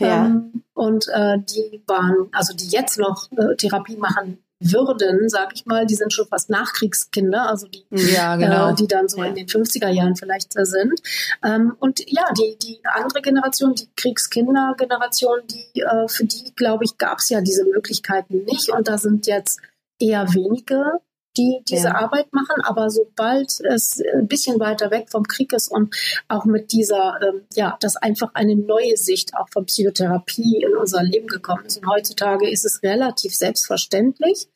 Ja. 0.00 0.26
Ähm, 0.26 0.64
und 0.74 1.08
äh, 1.08 1.38
die 1.38 1.82
waren, 1.86 2.28
also 2.32 2.54
die 2.54 2.68
jetzt 2.68 2.98
noch 2.98 3.30
äh, 3.32 3.54
Therapie 3.56 3.96
machen 3.96 4.38
würden, 4.58 5.28
sage 5.28 5.52
ich 5.54 5.66
mal, 5.66 5.84
die 5.84 5.94
sind 5.94 6.12
schon 6.12 6.26
fast 6.28 6.48
Nachkriegskinder, 6.48 7.48
also 7.48 7.66
die, 7.68 7.84
ja, 7.90 8.36
genau. 8.36 8.70
äh, 8.70 8.74
die 8.74 8.86
dann 8.86 9.08
so 9.08 9.18
ja. 9.18 9.26
in 9.26 9.34
den 9.34 9.46
50er 9.46 9.88
Jahren 9.88 10.16
vielleicht 10.16 10.56
äh, 10.56 10.64
sind. 10.64 11.00
Ähm, 11.44 11.76
und 11.78 12.00
ja, 12.10 12.24
die, 12.32 12.56
die 12.62 12.80
andere 12.84 13.20
Generation, 13.20 13.74
die 13.74 13.88
Kriegskindergeneration, 13.96 15.40
die, 15.50 15.82
äh, 15.82 16.08
für 16.08 16.24
die, 16.24 16.54
glaube 16.54 16.84
ich, 16.84 16.96
gab 16.96 17.18
es 17.18 17.28
ja 17.28 17.42
diese 17.42 17.64
Möglichkeiten 17.64 18.44
nicht. 18.44 18.70
Und 18.70 18.88
da 18.88 18.96
sind 18.96 19.26
jetzt 19.26 19.60
eher 19.98 20.32
wenige 20.32 21.00
die 21.36 21.62
diese 21.68 21.88
ja. 21.88 21.94
Arbeit 21.96 22.32
machen, 22.32 22.62
aber 22.62 22.90
sobald 22.90 23.60
es 23.60 24.02
ein 24.14 24.26
bisschen 24.26 24.58
weiter 24.60 24.90
weg 24.90 25.08
vom 25.10 25.24
Krieg 25.24 25.52
ist 25.52 25.68
und 25.68 25.94
auch 26.28 26.44
mit 26.44 26.72
dieser, 26.72 27.18
ähm, 27.22 27.42
ja, 27.54 27.76
dass 27.80 27.96
einfach 27.96 28.30
eine 28.34 28.56
neue 28.56 28.96
Sicht 28.96 29.34
auch 29.36 29.48
von 29.50 29.66
Psychotherapie 29.66 30.62
in 30.64 30.76
unser 30.76 31.02
Leben 31.02 31.26
gekommen 31.26 31.64
ist. 31.66 31.78
Und 31.78 31.88
heutzutage 31.88 32.50
ist 32.50 32.64
es 32.64 32.82
relativ 32.82 33.34
selbstverständlich 33.34 34.48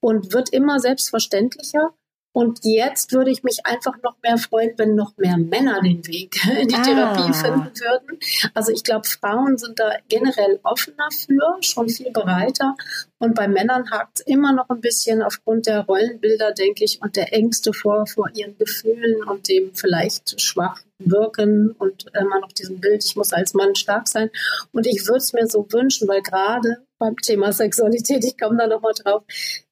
und 0.00 0.32
wird 0.32 0.50
immer 0.50 0.80
selbstverständlicher. 0.80 1.90
Und 2.32 2.60
jetzt 2.62 3.12
würde 3.12 3.30
ich 3.30 3.42
mich 3.42 3.64
einfach 3.64 3.94
noch 4.02 4.16
mehr 4.22 4.38
freuen, 4.38 4.72
wenn 4.78 4.94
noch 4.94 5.16
mehr 5.18 5.36
Männer 5.36 5.80
den 5.82 6.06
Weg 6.06 6.36
in 6.60 6.68
die 6.68 6.74
ah. 6.74 6.82
Therapie 6.82 7.32
finden 7.34 7.70
würden. 7.78 8.18
Also 8.54 8.72
ich 8.72 8.84
glaube, 8.84 9.06
Frauen 9.06 9.58
sind 9.58 9.78
da 9.78 9.92
generell 10.08 10.58
offener 10.62 11.08
für, 11.10 11.58
schon 11.60 11.88
viel 11.90 12.10
bereiter. 12.10 12.74
Und 13.18 13.34
bei 13.34 13.48
Männern 13.48 13.90
hakt 13.90 14.20
es 14.20 14.26
immer 14.26 14.52
noch 14.52 14.68
ein 14.70 14.80
bisschen 14.80 15.22
aufgrund 15.22 15.66
der 15.66 15.80
Rollenbilder, 15.80 16.52
denke 16.52 16.84
ich, 16.84 17.00
und 17.02 17.16
der 17.16 17.32
Ängste 17.34 17.72
vor, 17.72 18.06
vor 18.06 18.30
ihren 18.34 18.56
Gefühlen 18.56 19.22
und 19.24 19.48
dem 19.48 19.74
vielleicht 19.74 20.40
schwach 20.40 20.80
wirken 20.98 21.74
und 21.78 22.06
immer 22.18 22.40
noch 22.40 22.52
diesem 22.52 22.80
Bild, 22.80 23.04
ich 23.04 23.16
muss 23.16 23.32
als 23.32 23.54
Mann 23.54 23.74
stark 23.74 24.08
sein. 24.08 24.30
Und 24.72 24.86
ich 24.86 25.06
würde 25.06 25.18
es 25.18 25.32
mir 25.32 25.46
so 25.46 25.66
wünschen, 25.70 26.08
weil 26.08 26.22
gerade 26.22 26.78
beim 27.02 27.16
Thema 27.16 27.52
Sexualität, 27.52 28.24
ich 28.24 28.38
komme 28.38 28.56
da 28.56 28.68
nochmal 28.68 28.92
drauf, 28.94 29.24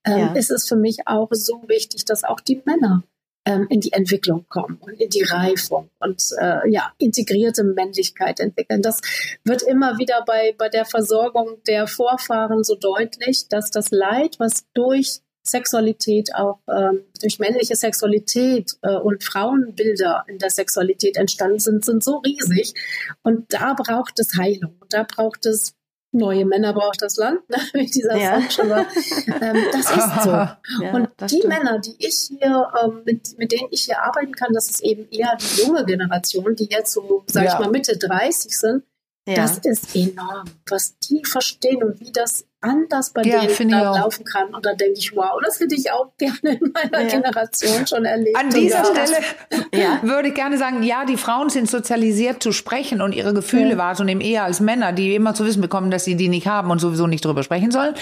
ähm, 0.04 0.18
ja. 0.18 0.32
ist 0.32 0.50
es 0.50 0.66
für 0.66 0.74
mich 0.74 1.06
auch 1.06 1.28
so 1.30 1.62
wichtig, 1.68 2.04
dass 2.04 2.24
auch 2.24 2.40
die 2.40 2.60
Männer 2.64 3.04
ähm, 3.44 3.68
in 3.70 3.80
die 3.80 3.92
Entwicklung 3.92 4.46
kommen 4.48 4.78
und 4.80 5.00
in 5.00 5.10
die 5.10 5.22
Reifung 5.22 5.90
und 6.00 6.20
äh, 6.40 6.68
ja, 6.68 6.92
integrierte 6.98 7.62
Männlichkeit 7.62 8.40
entwickeln. 8.40 8.82
Das 8.82 9.00
wird 9.44 9.62
immer 9.62 9.98
wieder 9.98 10.24
bei, 10.26 10.56
bei 10.58 10.68
der 10.68 10.84
Versorgung 10.84 11.58
der 11.68 11.86
Vorfahren 11.86 12.64
so 12.64 12.74
deutlich, 12.74 13.46
dass 13.48 13.70
das 13.70 13.92
Leid, 13.92 14.40
was 14.40 14.64
durch 14.74 15.20
Sexualität, 15.42 16.34
auch 16.34 16.58
ähm, 16.68 17.04
durch 17.20 17.38
männliche 17.38 17.76
Sexualität 17.76 18.72
äh, 18.82 18.96
und 18.96 19.22
Frauenbilder 19.22 20.24
in 20.26 20.38
der 20.38 20.50
Sexualität 20.50 21.16
entstanden 21.16 21.60
sind, 21.60 21.84
sind 21.84 22.02
so 22.02 22.18
riesig. 22.18 22.74
Und 23.22 23.52
da 23.52 23.74
braucht 23.74 24.18
es 24.18 24.36
Heilung. 24.36 24.76
Und 24.80 24.92
da 24.92 25.04
braucht 25.04 25.46
es 25.46 25.74
neue 26.12 26.44
Männer 26.44 26.72
braucht 26.72 27.02
das 27.02 27.16
Land, 27.16 27.40
ne, 27.48 27.56
wie 27.72 27.86
dieser 27.86 28.16
ja. 28.16 28.50
Schon 28.50 28.70
war. 28.70 28.86
Ähm, 29.40 29.64
das 29.72 29.90
ist 29.90 30.22
so. 30.24 30.30
Ja, 30.30 30.58
und 30.92 31.08
die 31.20 31.36
stimmt. 31.36 31.48
Männer, 31.48 31.78
die 31.78 31.94
ich 31.98 32.28
hier, 32.28 32.68
ähm, 32.82 33.02
mit, 33.04 33.38
mit 33.38 33.52
denen 33.52 33.68
ich 33.70 33.84
hier 33.84 34.02
arbeiten 34.02 34.32
kann, 34.32 34.52
das 34.52 34.70
ist 34.70 34.82
eben 34.82 35.08
eher 35.10 35.36
die 35.36 35.62
junge 35.62 35.84
Generation, 35.84 36.54
die 36.56 36.68
jetzt 36.70 36.92
so, 36.92 37.24
sag 37.26 37.44
ja. 37.44 37.52
ich 37.54 37.58
mal, 37.58 37.70
Mitte 37.70 37.96
30 37.96 38.58
sind. 38.58 38.84
Das 39.26 39.58
ist 39.58 39.94
enorm, 39.94 40.44
was 40.68 40.98
die 40.98 41.22
verstehen 41.24 41.84
und 41.84 42.00
wie 42.00 42.10
das 42.10 42.46
anders 42.60 43.10
bei 43.12 43.22
ja, 43.22 43.44
denen 43.44 43.70
da 43.70 43.96
laufen 43.96 44.24
kann. 44.24 44.54
Und 44.54 44.66
da 44.66 44.74
denke 44.74 44.98
ich, 44.98 45.14
wow, 45.16 45.40
das 45.44 45.60
hätte 45.60 45.74
ich 45.74 45.90
auch 45.90 46.12
gerne 46.18 46.58
in 46.58 46.72
meiner 46.72 47.02
ja. 47.02 47.08
Generation 47.08 47.86
schon 47.86 48.04
erlebt. 48.04 48.36
An 48.36 48.50
dieser 48.50 48.84
Stelle 48.84 49.24
ja. 49.74 50.00
würde 50.02 50.28
ich 50.28 50.34
gerne 50.34 50.58
sagen, 50.58 50.82
ja, 50.82 51.04
die 51.04 51.16
Frauen 51.16 51.48
sind 51.48 51.70
sozialisiert 51.70 52.42
zu 52.42 52.52
sprechen 52.52 53.00
und 53.00 53.14
ihre 53.14 53.32
Gefühle 53.32 53.78
wahrzunehmen, 53.78 54.20
eher 54.20 54.44
als 54.44 54.60
Männer, 54.60 54.92
die 54.92 55.14
immer 55.14 55.34
zu 55.34 55.44
wissen 55.44 55.62
bekommen, 55.62 55.90
dass 55.90 56.04
sie 56.04 56.16
die 56.16 56.28
nicht 56.28 56.46
haben 56.46 56.70
und 56.70 56.78
sowieso 56.80 57.06
nicht 57.06 57.24
drüber 57.24 57.42
sprechen 57.42 57.70
sollen. 57.70 57.94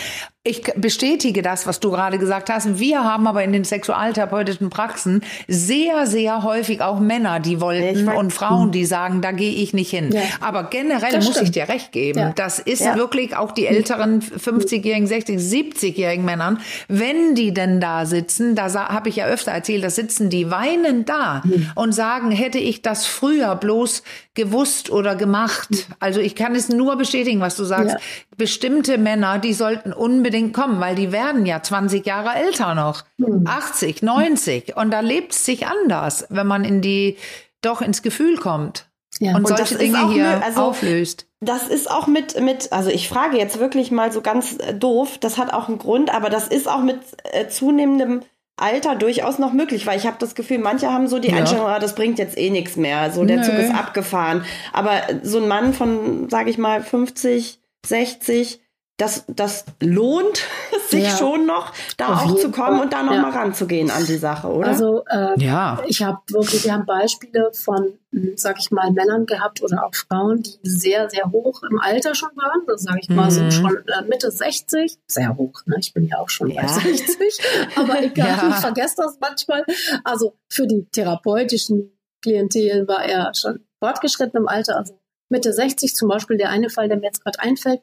Ich 0.48 0.62
bestätige 0.76 1.42
das, 1.42 1.66
was 1.66 1.78
du 1.78 1.90
gerade 1.90 2.18
gesagt 2.18 2.48
hast. 2.48 2.78
Wir 2.78 3.04
haben 3.04 3.26
aber 3.26 3.44
in 3.44 3.52
den 3.52 3.64
sexualtherapeutischen 3.64 4.70
Praxen 4.70 5.22
sehr, 5.46 6.06
sehr 6.06 6.42
häufig 6.42 6.80
auch 6.80 7.00
Männer, 7.00 7.38
die 7.38 7.60
wollten 7.60 8.08
und 8.08 8.32
Frauen, 8.32 8.72
die 8.72 8.86
sagen, 8.86 9.20
da 9.20 9.32
gehe 9.32 9.52
ich 9.52 9.74
nicht 9.74 9.90
hin. 9.90 10.14
Aber 10.40 10.64
generell 10.64 11.12
das 11.12 11.26
muss 11.26 11.34
stimmt. 11.34 11.48
ich 11.48 11.52
dir 11.52 11.68
recht 11.68 11.92
geben. 11.92 12.32
Das 12.34 12.58
ist 12.58 12.82
wirklich 12.96 13.36
auch 13.36 13.52
die 13.52 13.66
älteren 13.66 14.22
50-jährigen, 14.22 15.06
60, 15.06 15.38
70-jährigen 15.38 16.24
Männern, 16.24 16.60
wenn 16.88 17.34
die 17.34 17.52
denn 17.52 17.78
da 17.78 18.06
sitzen, 18.06 18.54
da 18.54 18.72
habe 18.88 19.10
ich 19.10 19.16
ja 19.16 19.26
öfter 19.26 19.52
erzählt, 19.52 19.84
da 19.84 19.90
sitzen 19.90 20.30
die 20.30 20.50
weinend 20.50 21.10
da 21.10 21.42
mhm. 21.44 21.70
und 21.74 21.92
sagen, 21.92 22.30
hätte 22.30 22.58
ich 22.58 22.80
das 22.80 23.04
früher 23.04 23.54
bloß 23.54 24.02
gewusst 24.38 24.90
oder 24.90 25.16
gemacht. 25.16 25.68
Mhm. 25.70 25.94
Also 25.98 26.20
ich 26.20 26.34
kann 26.36 26.54
es 26.54 26.68
nur 26.68 26.96
bestätigen, 26.96 27.40
was 27.40 27.56
du 27.56 27.64
sagst. 27.64 27.94
Ja. 27.94 28.00
Bestimmte 28.36 28.96
Männer, 28.96 29.40
die 29.40 29.52
sollten 29.52 29.92
unbedingt 29.92 30.37
kommen, 30.52 30.80
weil 30.80 30.94
die 30.94 31.12
werden 31.12 31.46
ja 31.46 31.62
20 31.62 32.04
Jahre 32.06 32.34
älter 32.34 32.74
noch, 32.74 33.04
mhm. 33.16 33.44
80, 33.46 34.02
90 34.02 34.76
und 34.76 34.90
da 34.90 35.00
lebt 35.00 35.32
es 35.32 35.44
sich 35.44 35.66
anders, 35.66 36.26
wenn 36.30 36.46
man 36.46 36.64
in 36.64 36.80
die 36.80 37.16
doch 37.60 37.80
ins 37.82 38.02
Gefühl 38.02 38.36
kommt. 38.36 38.86
Ja. 39.20 39.34
Und, 39.34 39.50
und 39.50 39.56
solche 39.56 39.76
Dinge 39.76 40.12
hier 40.12 40.42
also, 40.44 40.60
auflöst. 40.62 41.26
Das 41.40 41.68
ist 41.68 41.90
auch 41.90 42.06
mit, 42.06 42.40
mit, 42.40 42.72
also 42.72 42.90
ich 42.90 43.08
frage 43.08 43.36
jetzt 43.36 43.58
wirklich 43.58 43.90
mal 43.90 44.12
so 44.12 44.20
ganz 44.20 44.56
äh, 44.58 44.74
doof, 44.74 45.18
das 45.18 45.38
hat 45.38 45.52
auch 45.52 45.68
einen 45.68 45.78
Grund, 45.78 46.12
aber 46.14 46.30
das 46.30 46.48
ist 46.48 46.68
auch 46.68 46.82
mit 46.82 47.00
äh, 47.32 47.48
zunehmendem 47.48 48.22
Alter 48.56 48.96
durchaus 48.96 49.38
noch 49.38 49.52
möglich, 49.52 49.86
weil 49.86 49.98
ich 49.98 50.06
habe 50.06 50.16
das 50.18 50.34
Gefühl, 50.34 50.58
manche 50.58 50.92
haben 50.92 51.06
so 51.08 51.18
die 51.18 51.28
ja. 51.28 51.36
Einstellung, 51.36 51.66
ah, 51.66 51.78
das 51.78 51.94
bringt 51.94 52.18
jetzt 52.18 52.36
eh 52.36 52.50
nichts 52.50 52.76
mehr, 52.76 53.10
so 53.12 53.24
der 53.24 53.38
Nö. 53.38 53.42
Zug 53.44 53.54
ist 53.54 53.72
abgefahren. 53.72 54.44
Aber 54.72 55.00
so 55.22 55.38
ein 55.38 55.48
Mann 55.48 55.74
von, 55.74 56.28
sage 56.28 56.50
ich 56.50 56.58
mal, 56.58 56.82
50, 56.82 57.60
60, 57.86 58.60
das, 58.98 59.24
das 59.28 59.64
lohnt 59.80 60.44
sich 60.88 61.04
ja. 61.04 61.16
schon 61.16 61.46
noch, 61.46 61.72
da 61.96 62.08
Auf 62.08 62.26
auch 62.26 62.36
zu 62.36 62.50
kommen 62.50 62.80
und 62.80 62.92
da 62.92 63.02
noch 63.02 63.14
ja. 63.14 63.22
mal 63.22 63.30
ranzugehen 63.30 63.90
an 63.90 64.04
die 64.04 64.16
Sache, 64.16 64.48
oder? 64.48 64.68
Also 64.68 65.04
äh, 65.08 65.40
ja. 65.40 65.80
ich 65.86 66.02
habe 66.02 66.18
wirklich, 66.30 66.64
wir 66.64 66.72
haben 66.72 66.84
Beispiele 66.84 67.50
von, 67.52 67.96
hm, 68.10 68.32
sag 68.36 68.58
ich 68.58 68.72
mal, 68.72 68.90
Männern 68.90 69.24
gehabt 69.24 69.62
oder 69.62 69.86
auch 69.86 69.94
Frauen, 69.94 70.42
die 70.42 70.58
sehr, 70.68 71.08
sehr 71.08 71.30
hoch 71.30 71.62
im 71.62 71.78
Alter 71.78 72.14
schon 72.16 72.30
waren. 72.34 72.66
Das 72.66 72.82
sage 72.82 72.98
ich 73.00 73.08
mal 73.08 73.26
mhm. 73.26 73.30
so 73.30 73.50
schon 73.52 73.76
äh, 73.76 74.02
Mitte 74.08 74.32
60. 74.32 74.98
Sehr 75.06 75.36
hoch, 75.36 75.62
ne? 75.66 75.76
Ich 75.78 75.94
bin 75.94 76.04
ja 76.04 76.18
auch 76.18 76.28
schon 76.28 76.50
ja. 76.50 76.62
bei 76.62 76.68
60. 76.68 77.16
Aber 77.76 78.02
egal, 78.02 78.26
ja. 78.26 78.48
ich 78.48 78.56
vergesse 78.56 78.96
das 78.98 79.16
manchmal. 79.20 79.64
Also 80.02 80.34
für 80.48 80.66
die 80.66 80.88
therapeutischen 80.90 81.96
Klientel 82.20 82.88
war 82.88 83.04
er 83.04 83.32
schon 83.32 83.60
fortgeschritten 83.78 84.40
im 84.40 84.48
Alter, 84.48 84.76
also 84.76 84.98
Mitte 85.28 85.52
60 85.52 85.94
zum 85.94 86.08
Beispiel, 86.08 86.38
der 86.38 86.50
eine 86.50 86.70
Fall, 86.70 86.88
der 86.88 86.96
mir 86.96 87.06
jetzt 87.06 87.22
gerade 87.22 87.40
einfällt. 87.40 87.80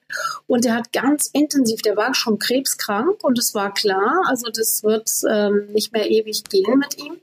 Und 0.48 0.66
der 0.66 0.76
hat 0.76 0.92
ganz 0.92 1.30
intensiv, 1.32 1.82
der 1.82 1.96
war 1.96 2.14
schon 2.14 2.40
krebskrank 2.40 3.24
und 3.24 3.38
es 3.38 3.54
war 3.54 3.74
klar, 3.74 4.24
also 4.28 4.50
das 4.50 4.84
wird 4.84 5.10
ähm, 5.30 5.68
nicht 5.72 5.94
mehr 5.94 6.10
ewig 6.10 6.44
gehen 6.46 6.80
mit 6.80 6.98
ihm. 6.98 7.18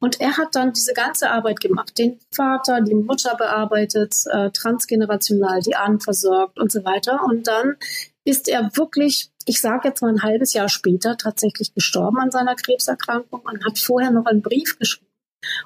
Und 0.00 0.20
er 0.20 0.36
hat 0.36 0.54
dann 0.54 0.72
diese 0.72 0.94
ganze 0.94 1.30
Arbeit 1.30 1.60
gemacht, 1.60 1.98
den 1.98 2.18
Vater, 2.32 2.80
die 2.80 2.94
Mutter 2.94 3.36
bearbeitet, 3.36 4.14
äh, 4.30 4.50
transgenerational, 4.50 5.60
die 5.60 5.76
Ahnen 5.76 6.00
versorgt 6.00 6.58
und 6.58 6.72
so 6.72 6.84
weiter. 6.84 7.24
Und 7.24 7.46
dann 7.46 7.76
ist 8.24 8.48
er 8.48 8.70
wirklich, 8.76 9.30
ich 9.46 9.60
sage 9.60 9.88
jetzt 9.88 10.02
mal 10.02 10.12
ein 10.12 10.22
halbes 10.22 10.52
Jahr 10.52 10.68
später, 10.68 11.16
tatsächlich 11.16 11.72
gestorben 11.72 12.18
an 12.18 12.30
seiner 12.30 12.54
Krebserkrankung 12.54 13.40
und 13.40 13.64
hat 13.64 13.78
vorher 13.78 14.10
noch 14.10 14.26
einen 14.26 14.42
Brief 14.42 14.78
geschrieben 14.78 15.07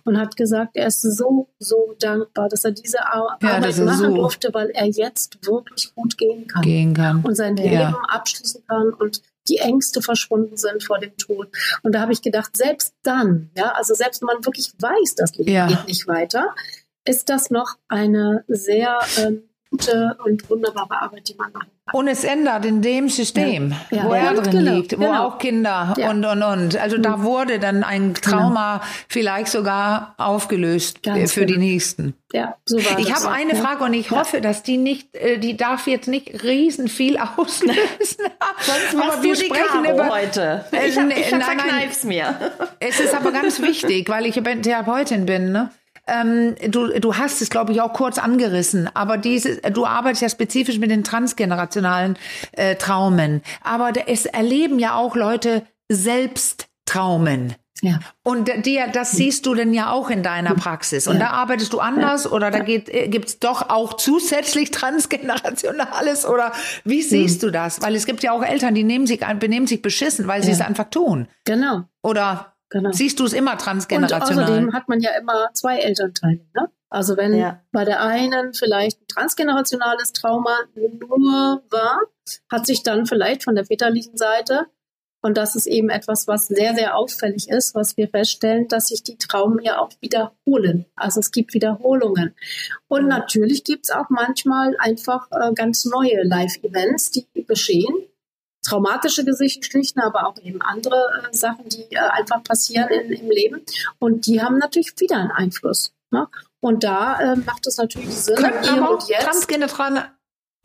und 0.05 0.19
hat 0.19 0.37
gesagt, 0.37 0.73
er 0.75 0.87
ist 0.87 1.03
so, 1.03 1.49
so 1.59 1.95
dankbar, 1.99 2.49
dass 2.49 2.65
er 2.65 2.73
diese 2.73 3.07
Arbeit 3.07 3.77
ja, 3.77 3.85
machen 3.85 3.97
so 3.97 4.15
durfte, 4.15 4.53
weil 4.53 4.71
er 4.71 4.87
jetzt 4.87 5.39
wirklich 5.47 5.95
gut 5.95 6.17
gehen 6.19 6.47
kann. 6.47 6.63
Gehen 6.63 6.95
kann. 6.95 7.23
Und 7.23 7.35
sein 7.35 7.57
ja. 7.57 7.65
Leben 7.65 7.97
abschließen 8.09 8.63
kann 8.67 8.93
und 8.95 9.23
die 9.49 9.59
Ängste 9.59 10.03
verschwunden 10.03 10.57
sind 10.57 10.85
vor 10.85 10.99
dem 10.99 11.17
Tod. 11.17 11.49
Und 11.83 11.95
da 11.95 12.01
habe 12.01 12.13
ich 12.13 12.23
gedacht, 12.23 12.57
selbst 12.57 12.95
dann, 13.03 13.51
ja, 13.57 13.73
also 13.73 13.95
selbst 13.95 14.23
wenn 14.23 14.27
man 14.27 14.45
wirklich 14.45 14.73
weiß, 14.79 15.15
das 15.17 15.37
Leben 15.37 15.51
ja. 15.51 15.67
geht 15.67 15.87
nicht 15.89 16.07
weiter, 16.07 16.55
ist 17.05 17.29
das 17.29 17.51
noch 17.51 17.77
eine 17.89 18.45
sehr 18.47 19.01
ähm, 19.19 19.43
gute 19.73 20.17
und 20.25 20.49
wunderbare 20.51 21.03
Arbeit, 21.03 21.29
die 21.29 21.35
man 21.35 21.51
machen 21.53 21.71
kann. 21.87 21.99
Und 21.99 22.09
es 22.09 22.25
ändert 22.25 22.65
in 22.65 22.81
dem 22.83 23.09
System, 23.09 23.75
ja. 23.91 23.99
Ja. 23.99 24.05
wo 24.05 24.13
er 24.13 24.35
drin 24.35 24.51
genau. 24.51 24.75
liegt, 24.75 24.93
wo 24.93 25.05
genau. 25.05 25.27
auch 25.27 25.39
Kinder 25.39 25.95
und, 25.97 26.25
und, 26.25 26.43
und. 26.43 26.77
Also 26.77 26.99
da 26.99 27.17
mhm. 27.17 27.23
wurde 27.25 27.59
dann 27.59 27.83
ein 27.83 28.15
genau. 28.15 28.21
Trauma 28.21 28.79
genau. 28.79 28.87
vielleicht 29.09 29.49
sogar 29.49 30.15
aufgelöst 30.19 31.03
Ganz 31.03 31.33
für 31.33 31.47
die 31.47 31.55
genau. 31.55 31.67
Nächsten. 31.67 32.15
Ja, 32.33 32.57
so 32.65 32.79
war 32.79 32.99
Ich 32.99 33.13
habe 33.13 33.31
eine 33.31 33.55
Frage 33.57 33.85
und 33.85 33.95
ich 33.95 34.11
hoffe, 34.11 34.41
dass 34.41 34.63
die 34.63 34.79
nicht, 34.79 35.15
äh, 35.17 35.39
die 35.39 35.57
darf 35.57 35.87
jetzt 35.87 36.09
nicht 36.09 36.43
riesen 36.43 36.89
viel 36.89 37.19
auslösen. 37.37 37.77
Sonst 37.99 38.95
machst 38.95 39.13
aber 39.13 39.23
wir 39.23 39.37
sprechen 39.37 39.83
Karo 39.85 39.95
über 39.95 40.09
heute. 40.09 40.65
Ich, 40.73 40.97
ich, 40.97 41.19
ich 41.19 41.27
verkneif's 41.27 42.05
mir. 42.05 42.35
Es 42.79 43.01
ist 43.01 43.15
aber 43.15 43.33
ganz 43.33 43.61
wichtig, 43.61 44.09
weil 44.09 44.27
ich 44.27 44.35
Therapeutin 44.35 45.27
bin, 45.27 45.53
ne? 45.53 45.71
Ähm, 46.07 46.57
du, 46.69 46.99
du 46.99 47.17
hast 47.17 47.43
es, 47.43 47.51
glaube 47.51 47.73
ich, 47.73 47.81
auch 47.81 47.93
kurz 47.93 48.19
angerissen, 48.19 48.91
aber 48.95 49.19
diese, 49.19 49.57
du 49.59 49.87
arbeitest 49.87 50.23
ja 50.23 50.29
spezifisch 50.29 50.79
mit 50.79 50.91
den 50.91 51.05
transgenerationalen 51.05 52.19
äh, 52.53 52.75
Traumen. 52.75 53.43
Aber 53.63 53.93
es 54.07 54.27
erleben 54.27 54.79
ja 54.79 54.97
auch 54.97 55.15
Leute 55.15 55.63
selbst 55.89 56.67
Traumen. 56.87 57.55
Ja. 57.83 57.99
Und 58.23 58.49
die, 58.65 58.81
das 58.93 59.11
siehst 59.13 59.45
du 59.45 59.57
denn 59.57 59.75
ja 59.75 59.91
auch 59.91 60.09
in 60.09 60.23
deiner 60.23 60.55
Praxis. 60.55 61.09
Und 61.09 61.15
ja. 61.15 61.27
da 61.27 61.31
arbeitest 61.31 61.73
du 61.73 61.81
anders 61.81 62.25
ja. 62.25 62.31
oder 62.31 62.53
da 62.53 62.61
geht, 62.61 62.89
äh, 62.89 63.09
gibt's 63.09 63.41
doch 63.41 63.71
auch 63.71 63.95
zusätzlich 63.95 64.71
Transgenerationales 64.71 66.25
oder 66.25 66.53
wie 66.85 67.03
siehst 67.03 67.43
hm. 67.43 67.49
du 67.49 67.53
das? 67.53 67.83
Weil 67.83 67.97
es 67.97 68.07
gibt 68.07 68.23
ja 68.23 68.33
auch 68.33 68.45
Eltern, 68.45 68.77
die 68.77 68.85
nehmen 68.85 69.09
sich, 69.09 69.21
benehmen 69.41 69.67
sich 69.67 69.83
beschissen, 69.83 70.29
weil 70.29 70.45
sie 70.45 70.53
es 70.53 70.61
einfach 70.61 70.91
tun. 70.91 71.27
Genau. 71.45 71.83
Oder 72.03 72.52
Genau. 72.73 72.91
Siehst 72.91 73.21
du 73.21 73.27
es 73.27 73.35
immer 73.35 73.59
transgenerational? 73.59 74.33
Und 74.33 74.43
außerdem 74.45 74.73
hat 74.73 74.89
man 74.89 75.01
ja 75.01 75.11
immer 75.21 75.51
zwei 75.53 75.77
Elternteile. 75.77 76.41
Ne? 76.55 76.71
Also 76.89 77.19
wenn 77.19 77.35
ja. 77.35 77.61
bei 77.71 77.85
der 77.85 78.01
einen 78.01 78.55
vielleicht 78.55 78.99
ein 78.99 79.07
transgenerationales 79.09 80.13
Trauma 80.15 80.57
nur 80.75 81.63
war, 81.69 82.01
hat 82.51 82.67
sich 82.67 82.83
dann 82.83 83.05
vielleicht 83.05 83.45
von 83.45 83.57
der 83.57 83.67
väterlichen 83.67 84.17
Seite, 84.17 84.67
und 85.21 85.37
das 85.37 85.55
ist 85.55 85.67
eben 85.67 85.91
etwas, 85.91 86.27
was 86.27 86.49
sehr, 86.49 86.75
sehr 86.75 86.97
auffällig 86.97 87.49
ist, 87.49 87.75
was 87.75 87.97
wir 87.97 88.09
feststellen, 88.09 88.69
dass 88.69 88.89
sich 88.89 89.03
die 89.03 89.19
Traumen 89.19 89.63
ja 89.63 89.79
auch 89.79 89.91
wiederholen. 90.01 90.87
Also 90.97 91.21
es 91.21 91.31
gibt 91.31 91.55
Wiederholungen. 91.55 92.35
Und 92.89 93.07
natürlich 93.07 93.65
gibt 93.65 93.85
es 93.85 93.91
auch 93.91 94.09
manchmal 94.09 94.75
einfach 94.79 95.29
äh, 95.31 95.53
ganz 95.53 95.85
neue 95.85 96.23
Live-Events, 96.25 97.13
die 97.13 97.27
geschehen 97.47 97.95
traumatische 98.63 99.25
Geschichten, 99.25 100.01
aber 100.01 100.27
auch 100.27 100.39
eben 100.39 100.63
andere 100.63 100.97
äh, 101.31 101.35
Sachen, 101.35 101.69
die 101.69 101.85
äh, 101.91 101.99
einfach 101.99 102.43
passieren 102.43 102.89
in, 102.89 103.13
im 103.13 103.31
Leben. 103.31 103.63
Und 103.99 104.27
die 104.27 104.43
haben 104.43 104.59
natürlich 104.59 104.93
wieder 104.99 105.17
einen 105.17 105.33
Einfluss. 105.33 105.93
Ne? 106.11 106.29
Und 106.61 106.85
da 106.85 107.21
äh, 107.21 107.37
macht 107.37 107.67
es 107.67 107.77
natürlich 107.77 108.15
Sinn, 108.15 108.37
Können 108.37 108.63
hier 108.63 108.83
aber 108.83 108.93
und 108.93 109.09
jetzt. 109.09 109.25
Transgeneraler 109.25 110.13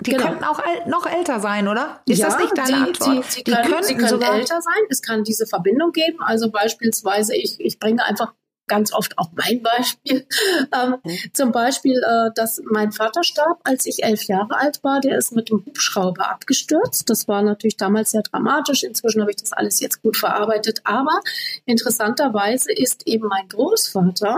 die 0.05 0.11
genau. 0.11 0.27
könnten 0.27 0.43
auch 0.43 0.61
noch 0.85 1.07
älter 1.07 1.39
sein, 1.39 1.67
oder? 1.67 2.01
Ist 2.05 2.19
ja, 2.19 2.27
das 2.27 2.37
nicht 2.37 2.55
deine 2.55 2.67
die, 2.67 2.73
Antwort? 2.75 3.25
Die, 3.25 3.31
sie 3.31 3.43
die 3.43 3.51
können, 3.51 3.83
sie 3.83 3.95
können 3.95 4.21
älter 4.21 4.61
sein. 4.61 4.83
Es 4.89 5.01
kann 5.01 5.23
diese 5.23 5.47
Verbindung 5.47 5.91
geben. 5.91 6.21
Also 6.21 6.51
beispielsweise, 6.51 7.35
ich, 7.35 7.59
ich 7.59 7.79
bringe 7.79 8.05
einfach 8.05 8.33
ganz 8.67 8.93
oft 8.93 9.17
auch 9.17 9.29
mein 9.33 9.61
Beispiel. 9.61 10.25
Ähm, 10.73 10.97
mhm. 11.03 11.17
Zum 11.33 11.51
Beispiel, 11.51 12.01
äh, 12.03 12.31
dass 12.35 12.61
mein 12.69 12.91
Vater 12.91 13.23
starb, 13.23 13.59
als 13.63 13.85
ich 13.85 14.03
elf 14.03 14.23
Jahre 14.23 14.57
alt 14.57 14.83
war. 14.83 14.99
Der 14.99 15.17
ist 15.17 15.31
mit 15.31 15.49
dem 15.49 15.63
Hubschrauber 15.65 16.29
abgestürzt. 16.29 17.09
Das 17.09 17.27
war 17.27 17.41
natürlich 17.41 17.77
damals 17.77 18.11
sehr 18.11 18.23
dramatisch. 18.23 18.83
Inzwischen 18.83 19.21
habe 19.21 19.31
ich 19.31 19.37
das 19.37 19.53
alles 19.53 19.79
jetzt 19.79 20.01
gut 20.01 20.17
verarbeitet. 20.17 20.81
Aber 20.83 21.21
interessanterweise 21.65 22.71
ist 22.73 23.07
eben 23.07 23.27
mein 23.27 23.47
Großvater, 23.47 24.37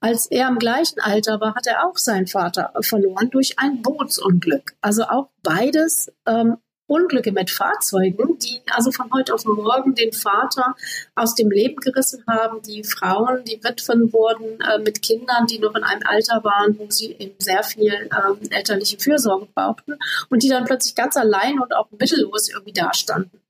als 0.00 0.26
er 0.26 0.48
im 0.48 0.58
gleichen 0.58 1.00
Alter 1.00 1.40
war, 1.40 1.54
hat 1.54 1.66
er 1.66 1.86
auch 1.86 1.96
seinen 1.96 2.26
Vater 2.26 2.72
verloren 2.80 3.30
durch 3.30 3.58
ein 3.58 3.82
Bootsunglück. 3.82 4.74
Also 4.80 5.04
auch 5.04 5.28
beides 5.42 6.12
ähm, 6.26 6.56
Unglücke 6.90 7.30
mit 7.30 7.50
Fahrzeugen, 7.50 8.36
die 8.38 8.60
also 8.72 8.90
von 8.90 9.10
heute 9.12 9.32
auf 9.32 9.44
morgen 9.44 9.94
den 9.94 10.12
Vater 10.12 10.74
aus 11.14 11.36
dem 11.36 11.50
Leben 11.50 11.76
gerissen 11.76 12.24
haben. 12.26 12.60
Die 12.62 12.82
Frauen, 12.82 13.44
die 13.44 13.62
Witwen 13.62 14.12
wurden 14.12 14.60
äh, 14.60 14.78
mit 14.78 15.00
Kindern, 15.00 15.46
die 15.46 15.60
noch 15.60 15.76
in 15.76 15.84
einem 15.84 16.02
Alter 16.04 16.42
waren, 16.42 16.76
wo 16.78 16.90
sie 16.90 17.12
eben 17.12 17.36
sehr 17.38 17.62
viel 17.62 17.92
ähm, 17.92 18.38
elterliche 18.50 18.98
Fürsorge 18.98 19.46
brauchten 19.54 19.96
und 20.30 20.42
die 20.42 20.48
dann 20.48 20.64
plötzlich 20.64 20.96
ganz 20.96 21.16
allein 21.16 21.60
und 21.60 21.74
auch 21.76 21.88
mittellos 21.92 22.48
irgendwie 22.48 22.72
dastanden. 22.72 23.40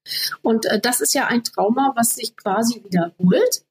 Und 0.43 0.67
äh, 0.67 0.79
das 0.79 1.01
ist 1.01 1.15
ja 1.15 1.27
ein 1.27 1.43
Trauma, 1.43 1.93
was 1.97 2.17
sich 2.17 2.37
quasi 2.37 2.83
wiederholt. 2.85 3.63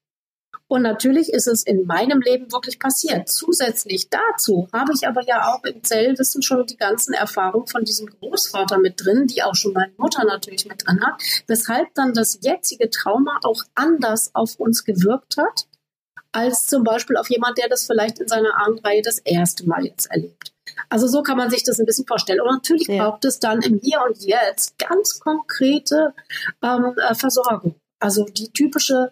Und 0.70 0.82
natürlich 0.82 1.32
ist 1.32 1.48
es 1.48 1.64
in 1.64 1.84
meinem 1.84 2.20
Leben 2.20 2.52
wirklich 2.52 2.78
passiert. 2.78 3.28
Zusätzlich 3.28 4.08
dazu 4.08 4.68
habe 4.72 4.92
ich 4.94 5.08
aber 5.08 5.20
ja 5.26 5.52
auch 5.52 5.64
im 5.64 5.82
Zellwissen 5.82 6.42
schon 6.42 6.64
die 6.64 6.76
ganzen 6.76 7.12
Erfahrungen 7.12 7.66
von 7.66 7.84
diesem 7.84 8.06
Großvater 8.06 8.78
mit 8.78 9.04
drin, 9.04 9.26
die 9.26 9.42
auch 9.42 9.56
schon 9.56 9.72
meine 9.72 9.92
Mutter 9.96 10.24
natürlich 10.24 10.66
mit 10.66 10.86
drin 10.86 11.04
hat, 11.04 11.20
weshalb 11.48 11.92
dann 11.94 12.14
das 12.14 12.38
jetzige 12.42 12.88
Trauma 12.88 13.40
auch 13.42 13.64
anders 13.74 14.30
auf 14.32 14.60
uns 14.60 14.84
gewirkt 14.84 15.38
hat, 15.38 15.66
als 16.30 16.66
zum 16.66 16.84
Beispiel 16.84 17.16
auf 17.16 17.28
jemand, 17.28 17.58
der 17.58 17.68
das 17.68 17.86
vielleicht 17.86 18.20
in 18.20 18.28
seiner 18.28 18.54
Ahnenreihe 18.64 19.02
das 19.02 19.18
erste 19.18 19.66
Mal 19.66 19.86
jetzt 19.86 20.08
erlebt. 20.08 20.52
Also 20.88 21.08
so 21.08 21.24
kann 21.24 21.36
man 21.36 21.50
sich 21.50 21.64
das 21.64 21.80
ein 21.80 21.86
bisschen 21.86 22.06
vorstellen. 22.06 22.42
Und 22.42 22.46
natürlich 22.46 22.86
ja. 22.86 23.10
braucht 23.10 23.24
es 23.24 23.40
dann 23.40 23.60
im 23.62 23.80
Hier 23.82 24.02
und 24.08 24.22
Jetzt 24.22 24.78
ganz 24.78 25.18
konkrete 25.18 26.14
ähm, 26.62 26.94
äh, 26.96 27.16
Versorgung. 27.16 27.74
Also 27.98 28.24
die 28.24 28.52
typische 28.52 29.10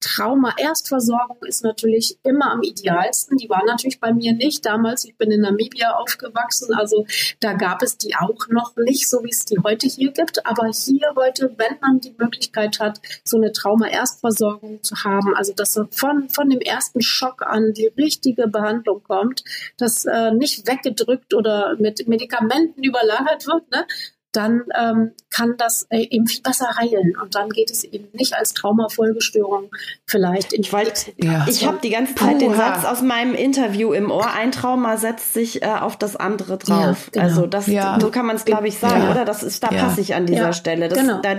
Trauma-Erstversorgung 0.00 1.38
ist 1.42 1.64
natürlich 1.64 2.18
immer 2.22 2.52
am 2.52 2.62
idealsten. 2.62 3.36
Die 3.36 3.48
war 3.48 3.64
natürlich 3.64 4.00
bei 4.00 4.12
mir 4.12 4.32
nicht 4.32 4.64
damals. 4.64 5.04
Ich 5.04 5.16
bin 5.16 5.30
in 5.30 5.40
Namibia 5.40 5.96
aufgewachsen, 5.96 6.74
also 6.74 7.06
da 7.40 7.54
gab 7.54 7.82
es 7.82 7.98
die 7.98 8.14
auch 8.14 8.48
noch 8.48 8.76
nicht, 8.76 9.08
so 9.08 9.22
wie 9.24 9.30
es 9.30 9.44
die 9.44 9.58
heute 9.62 9.88
hier 9.88 10.12
gibt. 10.12 10.46
Aber 10.46 10.68
hier 10.68 11.12
heute, 11.16 11.54
wenn 11.56 11.78
man 11.80 12.00
die 12.00 12.14
Möglichkeit 12.16 12.78
hat, 12.80 13.00
so 13.24 13.36
eine 13.36 13.52
Trauma-Erstversorgung 13.52 14.82
zu 14.82 14.96
haben, 15.04 15.34
also 15.34 15.52
dass 15.52 15.80
von, 15.90 16.28
von 16.28 16.50
dem 16.50 16.60
ersten 16.60 17.02
Schock 17.02 17.42
an 17.42 17.72
die 17.72 17.88
richtige 17.96 18.48
Behandlung 18.48 19.02
kommt, 19.02 19.42
dass 19.76 20.04
äh, 20.04 20.32
nicht 20.32 20.66
weggedrückt 20.66 21.34
oder 21.34 21.76
mit 21.78 22.06
Medikamenten 22.08 22.82
überlagert 22.82 23.46
wird, 23.46 23.70
ne? 23.70 23.86
Dann 24.32 24.64
ähm, 24.78 25.12
kann 25.30 25.56
das 25.56 25.86
äh, 25.90 26.06
eben 26.10 26.26
viel 26.26 26.42
besser 26.42 26.76
heilen. 26.76 27.14
Und 27.20 27.34
dann 27.34 27.48
geht 27.48 27.70
es 27.70 27.84
eben 27.84 28.08
nicht 28.12 28.34
als 28.34 28.52
Traumafolgestörung 28.54 29.70
vielleicht 30.06 30.52
in 30.52 30.62
Ich, 30.62 30.72
wollt, 30.72 31.14
ja. 31.16 31.46
ich 31.48 31.66
habe 31.66 31.78
die 31.82 31.90
ganze 31.90 32.14
Zeit 32.14 32.34
Puh, 32.34 32.38
den 32.38 32.54
Satz 32.54 32.84
aus 32.84 33.02
meinem 33.02 33.34
Interview 33.34 33.92
im 33.92 34.10
Ohr, 34.10 34.32
ein 34.32 34.52
Trauma 34.52 34.96
setzt 34.96 35.34
sich 35.34 35.62
äh, 35.62 35.66
auf 35.66 35.96
das 35.96 36.16
andere 36.16 36.58
drauf. 36.58 37.06
Ja, 37.06 37.12
genau. 37.12 37.24
Also 37.24 37.46
das, 37.46 37.66
ja. 37.66 37.98
so 38.00 38.10
kann 38.10 38.26
man 38.26 38.36
es, 38.36 38.44
glaube 38.44 38.68
ich, 38.68 38.78
sagen, 38.78 39.08
oder? 39.10 39.24
Das 39.24 39.42
ist, 39.42 39.62
da 39.62 39.68
passe 39.68 40.00
ich 40.00 40.14
an 40.14 40.26
dieser 40.26 40.52
Stelle. 40.52 40.88
Das, 40.88 40.98
genau. 40.98 41.20
Da 41.22 41.36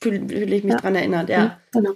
fühle 0.00 0.28
fühl 0.28 0.52
ich 0.52 0.64
mich 0.64 0.76
dran 0.76 0.94
erinnert, 0.94 1.28
ja. 1.28 1.58
Genau. 1.72 1.92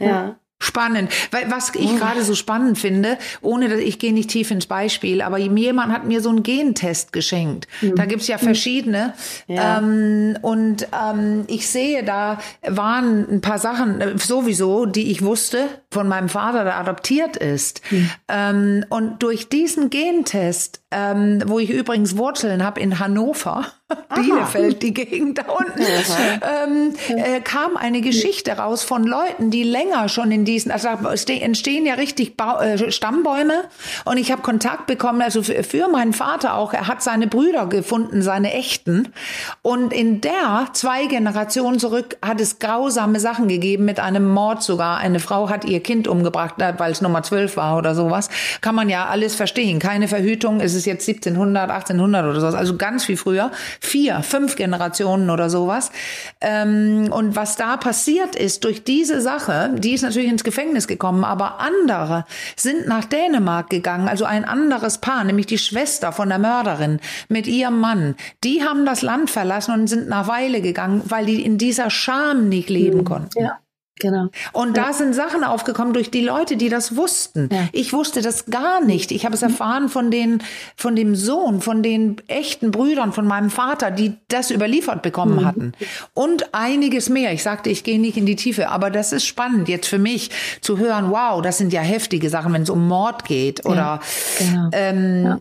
Ja. 0.00 0.36
Spannend. 0.62 1.10
Weil 1.30 1.50
was 1.50 1.74
ich 1.74 1.90
oh. 1.90 1.96
gerade 1.96 2.22
so 2.22 2.34
spannend 2.34 2.78
finde, 2.78 3.16
ohne 3.40 3.70
dass 3.70 3.80
ich 3.80 3.98
gehe 3.98 4.12
nicht 4.12 4.28
tief 4.28 4.50
ins 4.50 4.66
Beispiel, 4.66 5.22
aber 5.22 5.38
jemand 5.38 5.90
hat 5.90 6.04
mir 6.04 6.20
so 6.20 6.28
einen 6.28 6.42
Gentest 6.42 7.14
geschenkt. 7.14 7.66
Mhm. 7.80 7.96
Da 7.96 8.04
gibt's 8.04 8.28
ja 8.28 8.36
verschiedene. 8.36 9.14
Ja. 9.46 9.78
Ähm, 9.78 10.36
und 10.42 10.86
ähm, 10.92 11.44
ich 11.46 11.66
sehe, 11.66 12.04
da 12.04 12.40
waren 12.66 13.26
ein 13.30 13.40
paar 13.40 13.58
Sachen 13.58 14.02
äh, 14.02 14.18
sowieso, 14.18 14.84
die 14.84 15.10
ich 15.10 15.22
wusste 15.22 15.66
von 15.90 16.06
meinem 16.08 16.28
Vater, 16.28 16.64
der 16.64 16.76
adoptiert 16.76 17.38
ist. 17.38 17.80
Mhm. 17.90 18.10
Ähm, 18.28 18.84
und 18.90 19.22
durch 19.22 19.48
diesen 19.48 19.88
Gentest, 19.88 20.79
ähm, 20.92 21.42
wo 21.46 21.58
ich 21.60 21.70
übrigens 21.70 22.16
Wurzeln 22.16 22.64
habe 22.64 22.80
in 22.80 22.98
Hannover, 22.98 23.66
Bielefeld, 24.14 24.82
die 24.82 24.92
Gegend 24.92 25.38
da 25.38 25.44
unten, 25.52 25.80
ähm, 25.82 26.94
äh, 27.08 27.40
kam 27.40 27.76
eine 27.76 28.00
Geschichte 28.00 28.52
raus 28.52 28.82
von 28.82 29.04
Leuten, 29.04 29.50
die 29.50 29.62
länger 29.62 30.08
schon 30.08 30.32
in 30.32 30.44
diesen, 30.44 30.72
also 30.72 30.88
entstehen 30.88 31.86
ja 31.86 31.94
richtig 31.94 32.36
ba 32.36 32.62
äh, 32.62 32.90
Stammbäume. 32.90 33.64
Und 34.04 34.16
ich 34.16 34.32
habe 34.32 34.42
Kontakt 34.42 34.86
bekommen, 34.86 35.22
also 35.22 35.42
für, 35.42 35.62
für, 35.62 35.88
meinen 35.88 36.12
Vater 36.12 36.54
auch, 36.54 36.72
er 36.72 36.88
hat 36.88 37.02
seine 37.02 37.26
Brüder 37.26 37.66
gefunden, 37.66 38.22
seine 38.22 38.52
echten. 38.52 39.12
Und 39.62 39.92
in 39.92 40.20
der 40.20 40.68
zwei 40.72 41.06
Generationen 41.06 41.78
zurück 41.78 42.16
hat 42.22 42.40
es 42.40 42.58
grausame 42.58 43.20
Sachen 43.20 43.48
gegeben, 43.48 43.84
mit 43.84 44.00
einem 44.00 44.28
Mord 44.28 44.62
sogar. 44.62 44.98
Eine 44.98 45.20
Frau 45.20 45.48
hat 45.48 45.64
ihr 45.64 45.80
Kind 45.80 46.08
umgebracht, 46.08 46.60
äh, 46.60 46.74
weil 46.78 46.92
es 46.92 47.00
Nummer 47.00 47.22
12 47.22 47.56
war 47.56 47.78
oder 47.78 47.94
sowas. 47.94 48.28
Kann 48.60 48.74
man 48.74 48.88
ja 48.88 49.06
alles 49.06 49.34
verstehen. 49.36 49.78
Keine 49.78 50.08
Verhütung, 50.08 50.60
es 50.60 50.74
ist 50.74 50.79
jetzt 50.86 51.08
1700, 51.08 51.70
1800 51.70 52.26
oder 52.26 52.40
sowas, 52.40 52.54
also 52.54 52.76
ganz 52.76 53.08
wie 53.08 53.16
früher 53.16 53.50
vier, 53.80 54.22
fünf 54.22 54.56
Generationen 54.56 55.30
oder 55.30 55.50
sowas. 55.50 55.90
Ähm, 56.40 57.08
und 57.10 57.36
was 57.36 57.56
da 57.56 57.76
passiert 57.76 58.36
ist 58.36 58.64
durch 58.64 58.84
diese 58.84 59.20
Sache, 59.20 59.74
die 59.76 59.92
ist 59.92 60.02
natürlich 60.02 60.30
ins 60.30 60.44
Gefängnis 60.44 60.86
gekommen, 60.86 61.24
aber 61.24 61.60
andere 61.60 62.24
sind 62.56 62.86
nach 62.86 63.04
Dänemark 63.04 63.70
gegangen, 63.70 64.08
also 64.08 64.24
ein 64.24 64.44
anderes 64.44 64.98
Paar, 64.98 65.24
nämlich 65.24 65.46
die 65.46 65.58
Schwester 65.58 66.12
von 66.12 66.28
der 66.28 66.38
Mörderin 66.38 67.00
mit 67.28 67.46
ihrem 67.46 67.80
Mann. 67.80 68.14
Die 68.44 68.62
haben 68.62 68.86
das 68.86 69.02
Land 69.02 69.30
verlassen 69.30 69.72
und 69.72 69.86
sind 69.86 70.08
nach 70.08 70.28
Weile 70.28 70.60
gegangen, 70.60 71.02
weil 71.06 71.26
die 71.26 71.44
in 71.44 71.58
dieser 71.58 71.90
Scham 71.90 72.48
nicht 72.48 72.70
leben 72.70 73.00
hm, 73.00 73.04
konnten. 73.04 73.42
Ja. 73.42 73.58
Genau. 74.00 74.28
Und 74.52 74.76
ja. 74.76 74.84
da 74.84 74.92
sind 74.92 75.14
Sachen 75.14 75.44
aufgekommen 75.44 75.92
durch 75.92 76.10
die 76.10 76.22
Leute, 76.22 76.56
die 76.56 76.68
das 76.68 76.96
wussten. 76.96 77.48
Ja. 77.52 77.68
Ich 77.72 77.92
wusste 77.92 78.22
das 78.22 78.46
gar 78.46 78.82
nicht. 78.82 79.12
Ich 79.12 79.24
habe 79.24 79.34
es 79.34 79.42
erfahren 79.42 79.88
von 79.88 80.10
den, 80.10 80.42
von 80.76 80.96
dem 80.96 81.14
Sohn, 81.14 81.60
von 81.60 81.82
den 81.82 82.16
echten 82.26 82.70
Brüdern 82.70 83.12
von 83.12 83.26
meinem 83.26 83.50
Vater, 83.50 83.90
die 83.90 84.14
das 84.28 84.50
überliefert 84.50 85.02
bekommen 85.02 85.36
mhm. 85.36 85.44
hatten. 85.44 85.72
Und 86.14 86.54
einiges 86.54 87.08
mehr. 87.08 87.32
Ich 87.32 87.42
sagte, 87.42 87.70
ich 87.70 87.84
gehe 87.84 88.00
nicht 88.00 88.16
in 88.16 88.26
die 88.26 88.36
Tiefe, 88.36 88.70
aber 88.70 88.90
das 88.90 89.12
ist 89.12 89.26
spannend 89.26 89.68
jetzt 89.68 89.86
für 89.86 89.98
mich 89.98 90.30
zu 90.60 90.78
hören. 90.78 91.10
Wow, 91.10 91.42
das 91.42 91.58
sind 91.58 91.72
ja 91.72 91.80
heftige 91.80 92.30
Sachen, 92.30 92.52
wenn 92.52 92.62
es 92.62 92.70
um 92.70 92.88
Mord 92.88 93.24
geht 93.24 93.64
oder 93.66 93.76
ja. 93.76 94.00
Genau. 94.38 94.68
Ähm, 94.72 95.40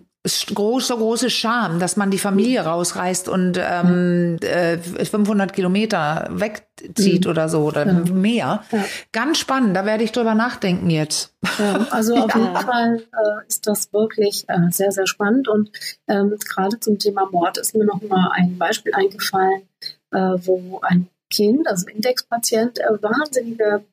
große, 0.53 0.95
große 0.95 1.29
Scham, 1.29 1.79
dass 1.79 1.97
man 1.97 2.11
die 2.11 2.17
Familie 2.17 2.61
rausreißt 2.61 3.29
und 3.29 3.59
ähm, 3.61 4.37
äh, 4.41 4.77
500 4.77 5.53
Kilometer 5.53 6.27
wegzieht 6.31 7.25
mhm. 7.25 7.31
oder 7.31 7.49
so 7.49 7.61
oder 7.61 7.85
ja. 7.85 7.93
mehr. 7.93 8.63
Ja. 8.71 8.85
Ganz 9.11 9.37
spannend, 9.39 9.75
da 9.75 9.85
werde 9.85 10.03
ich 10.03 10.11
drüber 10.11 10.35
nachdenken 10.35 10.89
jetzt. 10.89 11.33
Ja, 11.57 11.87
also 11.91 12.15
auf 12.15 12.35
jeden 12.35 12.55
Fall 12.55 12.97
äh, 12.97 13.47
ist 13.47 13.67
das 13.67 13.91
wirklich 13.93 14.45
äh, 14.47 14.69
sehr, 14.71 14.91
sehr 14.91 15.07
spannend 15.07 15.47
und 15.47 15.71
ähm, 16.07 16.35
gerade 16.47 16.79
zum 16.79 16.99
Thema 16.99 17.27
Mord 17.31 17.57
ist 17.57 17.75
mir 17.75 17.85
noch 17.85 18.01
mal 18.01 18.31
ein 18.33 18.57
Beispiel 18.57 18.93
eingefallen, 18.93 19.63
äh, 20.11 20.37
wo 20.45 20.79
ein 20.81 21.07
Kind, 21.29 21.67
also 21.67 21.87
Indexpatient, 21.87 22.79
äh, 22.79 23.01
wahnsinnige 23.01 23.83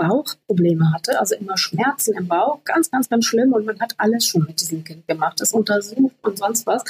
Bauchprobleme 0.00 0.92
hatte, 0.94 1.20
also 1.20 1.34
immer 1.34 1.58
Schmerzen 1.58 2.16
im 2.16 2.26
Bauch, 2.26 2.64
ganz, 2.64 2.90
ganz, 2.90 3.10
ganz 3.10 3.26
schlimm. 3.26 3.52
Und 3.52 3.66
man 3.66 3.78
hat 3.80 3.94
alles 3.98 4.26
schon 4.26 4.46
mit 4.46 4.60
diesem 4.60 4.82
Kind 4.82 5.06
gemacht, 5.06 5.40
das 5.40 5.52
untersucht 5.52 6.14
und 6.22 6.38
sonst 6.38 6.66
was. 6.66 6.82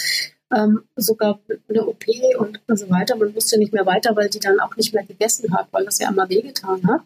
Ähm, 0.55 0.85
sogar 0.97 1.41
eine 1.69 1.87
OP 1.87 2.05
und 2.39 2.61
so 2.69 2.89
weiter. 2.89 3.17
Man 3.17 3.35
wusste 3.35 3.59
nicht 3.59 3.73
mehr 3.73 3.87
weiter, 3.87 4.15
weil 4.15 4.29
die 4.29 4.39
dann 4.39 4.61
auch 4.61 4.77
nicht 4.77 4.95
mehr 4.95 5.05
gegessen 5.05 5.53
hat, 5.55 5.69
weil 5.73 5.85
das 5.85 5.99
ja 5.99 6.09
immer 6.09 6.29
wehgetan 6.29 6.83
hat. 6.87 7.03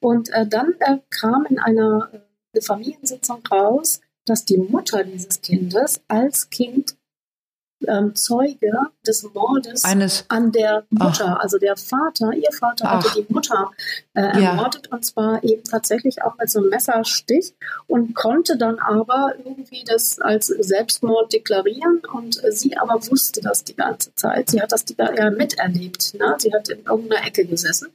Und 0.00 0.28
äh, 0.30 0.46
dann 0.46 0.74
äh, 0.80 0.98
kam 1.10 1.46
in 1.48 1.58
einer 1.58 2.10
äh, 2.52 2.60
Familiensitzung 2.60 3.42
raus, 3.50 4.00
dass 4.26 4.44
die 4.44 4.58
Mutter 4.58 5.04
dieses 5.04 5.40
Kindes 5.40 6.02
als 6.08 6.50
Kind 6.50 6.96
ähm, 7.86 8.14
Zeuge 8.14 8.72
des 9.06 9.22
Mordes 9.34 9.84
Eines, 9.84 10.24
an 10.28 10.52
der 10.52 10.84
Mutter. 10.90 11.36
Ach. 11.38 11.42
Also 11.42 11.58
der 11.58 11.76
Vater, 11.76 12.32
ihr 12.32 12.50
Vater 12.52 12.90
hatte 12.90 13.10
die 13.16 13.32
Mutter 13.32 13.70
äh, 14.14 14.20
ermordet 14.20 14.86
ja. 14.86 14.96
und 14.96 15.04
zwar 15.04 15.44
eben 15.44 15.62
tatsächlich 15.64 16.22
auch 16.22 16.36
mit 16.38 16.50
so 16.50 16.60
einem 16.60 16.70
Messerstich 16.70 17.54
und 17.86 18.14
konnte 18.14 18.56
dann 18.56 18.78
aber 18.78 19.34
irgendwie 19.44 19.84
das 19.84 20.18
als 20.20 20.46
Selbstmord 20.46 21.32
deklarieren 21.32 22.02
und 22.12 22.42
äh, 22.42 22.52
sie 22.52 22.76
aber 22.76 22.94
wusste 23.10 23.40
das 23.40 23.64
die 23.64 23.76
ganze 23.76 24.14
Zeit. 24.14 24.50
Sie 24.50 24.60
hat 24.60 24.72
das 24.72 24.84
die, 24.84 24.96
ja 24.96 25.30
miterlebt. 25.30 26.14
Ne? 26.14 26.34
Sie 26.38 26.52
hat 26.52 26.68
in 26.68 26.84
irgendeiner 26.84 27.26
Ecke 27.26 27.44
gesessen 27.44 27.88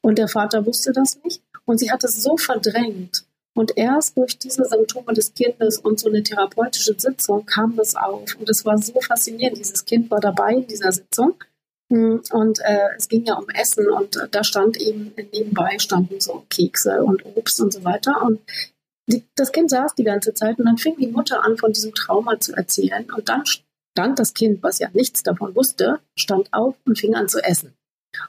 und 0.00 0.18
der 0.18 0.28
Vater 0.28 0.66
wusste 0.66 0.92
das 0.92 1.18
nicht 1.22 1.42
und 1.64 1.78
sie 1.78 1.90
hat 1.90 2.02
es 2.04 2.22
so 2.22 2.36
verdrängt 2.36 3.27
und 3.58 3.76
erst 3.76 4.16
durch 4.16 4.38
diese 4.38 4.64
Symptome 4.64 5.14
des 5.14 5.34
Kindes 5.34 5.78
und 5.78 5.98
so 5.98 6.08
eine 6.08 6.22
therapeutische 6.22 6.94
Sitzung 6.96 7.44
kam 7.44 7.74
das 7.74 7.96
auf. 7.96 8.36
Und 8.38 8.48
es 8.48 8.64
war 8.64 8.78
so 8.78 9.00
faszinierend. 9.00 9.58
Dieses 9.58 9.84
Kind 9.84 10.12
war 10.12 10.20
dabei 10.20 10.54
in 10.54 10.68
dieser 10.68 10.92
Sitzung. 10.92 11.34
Hm, 11.92 12.22
und 12.30 12.60
äh, 12.60 12.90
es 12.96 13.08
ging 13.08 13.24
ja 13.24 13.34
um 13.34 13.48
Essen 13.48 13.90
und 13.90 14.14
äh, 14.14 14.28
da 14.30 14.44
stand 14.44 14.76
eben 14.76 15.12
nebenbei 15.32 15.76
standen 15.80 16.20
so 16.20 16.44
Kekse 16.48 17.02
und 17.02 17.26
Obst 17.34 17.60
und 17.60 17.72
so 17.72 17.82
weiter. 17.82 18.22
Und 18.22 18.38
die, 19.08 19.24
das 19.34 19.50
Kind 19.50 19.70
saß 19.70 19.96
die 19.96 20.04
ganze 20.04 20.34
Zeit 20.34 20.60
und 20.60 20.66
dann 20.66 20.78
fing 20.78 20.96
die 20.96 21.08
Mutter 21.08 21.42
an, 21.42 21.56
von 21.56 21.72
diesem 21.72 21.94
Trauma 21.94 22.38
zu 22.38 22.52
erzählen. 22.52 23.10
Und 23.10 23.28
dann 23.28 23.44
stand 23.44 24.20
das 24.20 24.34
Kind, 24.34 24.62
was 24.62 24.78
ja 24.78 24.88
nichts 24.92 25.24
davon 25.24 25.56
wusste, 25.56 25.98
stand 26.16 26.52
auf 26.52 26.76
und 26.86 26.96
fing 26.96 27.16
an 27.16 27.28
zu 27.28 27.42
essen. 27.42 27.74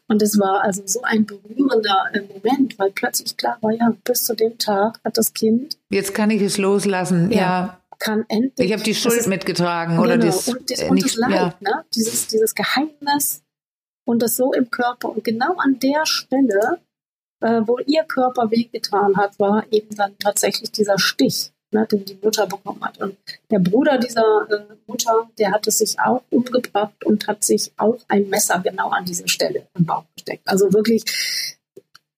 Und 0.07 0.21
es 0.21 0.39
war 0.39 0.61
also 0.61 0.83
so 0.85 1.01
ein 1.03 1.25
berührender 1.25 2.09
äh, 2.13 2.21
Moment, 2.21 2.77
weil 2.79 2.91
plötzlich 2.91 3.37
klar 3.37 3.57
war, 3.61 3.71
ja, 3.71 3.93
bis 4.03 4.23
zu 4.23 4.35
dem 4.35 4.57
Tag 4.57 4.99
hat 5.03 5.17
das 5.17 5.33
Kind. 5.33 5.77
Jetzt 5.89 6.13
kann 6.13 6.29
ich 6.29 6.41
es 6.41 6.57
loslassen, 6.57 7.31
ja. 7.31 7.37
ja. 7.37 7.75
Kann 7.99 8.23
endlich. 8.29 8.67
Ich 8.67 8.73
habe 8.73 8.83
die 8.83 8.95
Schuld 8.95 9.19
ist, 9.19 9.27
mitgetragen 9.27 9.97
genau, 9.97 10.03
oder 10.03 10.17
das, 10.17 10.47
und, 10.47 10.71
das, 10.71 10.81
äh, 10.81 10.89
und 10.89 11.03
das 11.03 11.15
Leid, 11.15 11.31
ja. 11.31 11.53
ne? 11.59 11.85
dieses, 11.93 12.27
dieses 12.27 12.55
Geheimnis 12.55 13.43
und 14.05 14.21
das 14.21 14.37
so 14.37 14.53
im 14.53 14.71
Körper. 14.71 15.09
Und 15.09 15.23
genau 15.25 15.55
an 15.57 15.79
der 15.79 16.05
Stelle, 16.05 16.79
äh, 17.41 17.61
wo 17.65 17.77
ihr 17.79 18.03
Körper 18.05 18.51
wehgetan 18.51 19.17
hat, 19.17 19.37
war 19.37 19.65
eben 19.71 19.93
dann 19.95 20.17
tatsächlich 20.17 20.71
dieser 20.71 20.97
Stich 20.97 21.51
ne, 21.71 21.87
den 21.87 22.05
die 22.05 22.17
Mutter 22.21 22.47
bekommen 22.47 22.83
hat. 22.83 22.97
Und 22.99 23.17
der 23.49 23.59
Bruder 23.59 23.97
dieser 23.97 24.47
äh, 24.49 24.73
Mutter, 24.87 25.29
der 25.37 25.51
hat 25.51 25.67
es 25.67 25.79
sich 25.79 25.99
auch 25.99 26.23
umgebracht 26.29 27.05
und 27.05 27.27
hat 27.27 27.43
sich 27.43 27.71
auch 27.77 27.97
ein 28.07 28.29
Messer 28.29 28.59
genau 28.59 28.89
an 28.89 29.05
diese 29.05 29.27
Stelle 29.27 29.67
im 29.75 29.85
Bauch 29.85 30.05
gesteckt. 30.15 30.47
Also 30.47 30.71
wirklich 30.73 31.03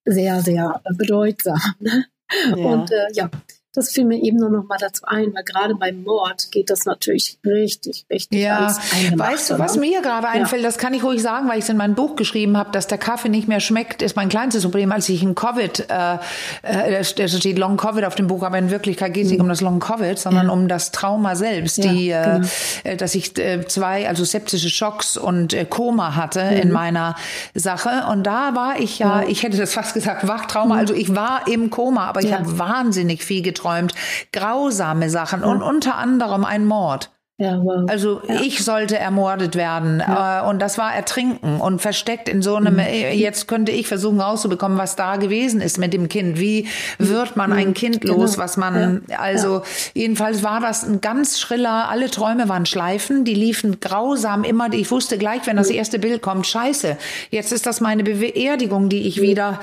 sehr, 0.05 0.41
sehr 0.41 0.81
bedeutsam. 0.97 1.61
Ne? 1.79 2.05
Ja. 2.49 2.55
Und 2.55 2.91
äh, 2.91 3.07
ja, 3.13 3.29
das 3.73 3.89
fiel 3.91 4.03
mir 4.03 4.21
eben 4.21 4.37
nur 4.37 4.49
noch 4.49 4.65
mal 4.65 4.77
dazu 4.77 5.05
ein, 5.05 5.33
weil 5.33 5.43
gerade 5.45 5.75
beim 5.75 6.03
Mord 6.03 6.51
geht 6.51 6.69
das 6.69 6.83
natürlich 6.85 7.37
richtig, 7.45 8.05
richtig 8.09 8.41
Ja, 8.41 8.75
weißt 9.15 9.51
du, 9.51 9.59
was 9.59 9.75
ne? 9.75 9.81
mir 9.81 10.01
gerade 10.01 10.27
einfällt, 10.27 10.61
ja. 10.61 10.67
das 10.67 10.77
kann 10.77 10.93
ich 10.93 11.03
ruhig 11.03 11.21
sagen, 11.21 11.47
weil 11.47 11.57
ich 11.57 11.63
es 11.63 11.69
in 11.69 11.77
meinem 11.77 11.95
Buch 11.95 12.17
geschrieben 12.17 12.57
habe, 12.57 12.71
dass 12.71 12.87
der 12.87 12.97
Kaffee 12.97 13.29
nicht 13.29 13.47
mehr 13.47 13.61
schmeckt, 13.61 14.01
ist 14.01 14.17
mein 14.17 14.27
kleinstes 14.27 14.63
Problem, 14.63 14.91
als 14.91 15.07
ich 15.07 15.23
in 15.23 15.35
Covid, 15.35 15.85
äh, 15.89 16.15
äh, 16.63 17.03
da 17.15 17.27
steht 17.27 17.57
Long 17.57 17.77
Covid 17.77 18.03
auf 18.03 18.15
dem 18.15 18.27
Buch, 18.27 18.43
aber 18.43 18.57
in 18.57 18.71
Wirklichkeit 18.71 19.13
geht 19.13 19.23
es 19.23 19.29
mhm. 19.29 19.35
nicht 19.35 19.41
um 19.41 19.49
das 19.49 19.61
Long 19.61 19.79
Covid, 19.79 20.19
sondern 20.19 20.47
ja. 20.47 20.51
um 20.51 20.67
das 20.67 20.91
Trauma 20.91 21.35
selbst, 21.35 21.77
ja, 21.77 21.93
die, 21.93 22.09
äh, 22.09 22.23
genau. 22.23 22.47
äh, 22.83 22.97
dass 22.97 23.15
ich 23.15 23.37
äh, 23.37 23.65
zwei, 23.67 24.09
also 24.09 24.25
septische 24.25 24.69
Schocks 24.69 25.15
und 25.15 25.53
äh, 25.53 25.63
Koma 25.63 26.17
hatte 26.17 26.43
mhm. 26.43 26.57
in 26.57 26.71
meiner 26.71 27.15
Sache. 27.55 28.03
Und 28.11 28.23
da 28.23 28.53
war 28.53 28.81
ich 28.81 28.99
ja, 28.99 29.23
ich 29.23 29.43
hätte 29.43 29.55
das 29.55 29.73
fast 29.73 29.93
gesagt, 29.93 30.27
Wachtrauma, 30.27 30.73
mhm. 30.73 30.79
also 30.81 30.93
ich 30.93 31.15
war 31.15 31.47
im 31.47 31.69
Koma, 31.69 32.07
aber 32.07 32.21
ich 32.21 32.33
habe 32.33 32.59
wahnsinnig 32.59 33.23
viel 33.23 33.41
getrunken 33.41 33.60
geträumt, 33.61 33.93
grausame 34.31 35.09
Sachen 35.09 35.43
und 35.43 35.61
unter 35.61 35.95
anderem 35.95 36.45
ein 36.45 36.65
Mord. 36.65 37.11
Ja, 37.41 37.59
wow. 37.63 37.89
Also 37.89 38.21
ja. 38.27 38.35
ich 38.41 38.63
sollte 38.63 38.99
ermordet 38.99 39.55
werden 39.55 39.99
ja. 39.99 40.45
äh, 40.45 40.49
und 40.49 40.59
das 40.61 40.77
war 40.77 40.93
Ertrinken 40.93 41.59
und 41.59 41.81
versteckt 41.81 42.29
in 42.29 42.43
so 42.43 42.55
einem. 42.55 42.73
Mhm. 42.75 42.79
Äh, 42.81 43.13
jetzt 43.13 43.47
könnte 43.47 43.71
ich 43.71 43.87
versuchen 43.87 44.21
rauszubekommen, 44.21 44.77
was 44.77 44.95
da 44.95 45.15
gewesen 45.15 45.59
ist 45.59 45.79
mit 45.79 45.91
dem 45.91 46.07
Kind. 46.07 46.39
Wie 46.39 46.67
wird 46.99 47.37
man 47.37 47.51
ein 47.51 47.69
mhm. 47.69 47.73
Kind 47.73 48.01
genau. 48.01 48.17
los, 48.17 48.37
was 48.37 48.57
man 48.57 49.01
also 49.17 49.63
jedenfalls 49.95 50.43
war 50.43 50.59
das 50.59 50.83
ein 50.83 51.01
ganz 51.01 51.39
schriller. 51.39 51.89
Alle 51.89 52.11
Träume 52.11 52.47
waren 52.47 52.67
Schleifen, 52.67 53.25
die 53.25 53.33
liefen 53.33 53.79
grausam 53.79 54.43
immer. 54.43 54.71
Ich 54.71 54.91
wusste 54.91 55.17
gleich, 55.17 55.47
wenn 55.47 55.55
das 55.55 55.69
mhm. 55.69 55.75
erste 55.75 55.97
Bild 55.97 56.21
kommt, 56.21 56.45
Scheiße. 56.45 56.95
Jetzt 57.31 57.51
ist 57.51 57.65
das 57.65 57.81
meine 57.81 58.03
Beerdigung, 58.03 58.87
die 58.87 59.07
ich 59.07 59.17
mhm. 59.17 59.23
wieder 59.23 59.59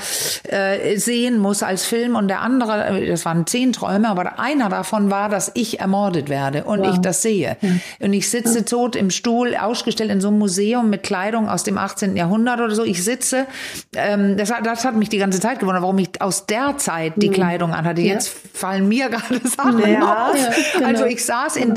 äh, 0.48 0.96
sehen 0.96 1.38
muss 1.38 1.62
als 1.62 1.84
Film 1.84 2.16
und 2.16 2.26
der 2.26 2.40
andere, 2.40 3.06
das 3.06 3.24
waren 3.24 3.46
zehn 3.46 3.72
Träume, 3.72 4.08
aber 4.08 4.40
einer 4.40 4.68
davon 4.68 5.12
war, 5.12 5.28
dass 5.28 5.52
ich 5.54 5.78
ermordet 5.78 6.28
werde 6.28 6.64
und 6.64 6.80
wow. 6.80 6.94
ich 6.94 6.98
das 6.98 7.22
sehe. 7.22 7.56
Und 8.00 8.12
ich 8.12 8.28
sitze 8.30 8.64
tot 8.64 8.96
im 8.96 9.10
Stuhl, 9.10 9.56
ausgestellt 9.56 10.10
in 10.10 10.20
so 10.20 10.28
einem 10.28 10.38
Museum 10.38 10.90
mit 10.90 11.02
Kleidung 11.02 11.48
aus 11.48 11.62
dem 11.62 11.78
18. 11.78 12.16
Jahrhundert 12.16 12.60
oder 12.60 12.74
so. 12.74 12.84
Ich 12.84 13.04
sitze, 13.04 13.46
ähm, 13.94 14.36
das, 14.36 14.52
das 14.62 14.84
hat 14.84 14.96
mich 14.96 15.08
die 15.08 15.18
ganze 15.18 15.40
Zeit 15.40 15.60
gewundert, 15.60 15.82
warum 15.82 15.98
ich 15.98 16.20
aus 16.20 16.46
der 16.46 16.76
Zeit 16.78 17.14
die 17.16 17.28
mhm. 17.28 17.34
Kleidung 17.34 17.74
anhatte. 17.74 18.00
Ja. 18.00 18.14
Jetzt 18.14 18.34
fallen 18.52 18.88
mir 18.88 19.08
gerade 19.08 19.40
Sachen 19.44 19.78
ja, 19.88 20.30
auf. 20.30 20.36
Genau. 20.74 20.86
Also 20.86 21.04
ich 21.06 21.24
saß 21.24 21.56
in 21.56 21.74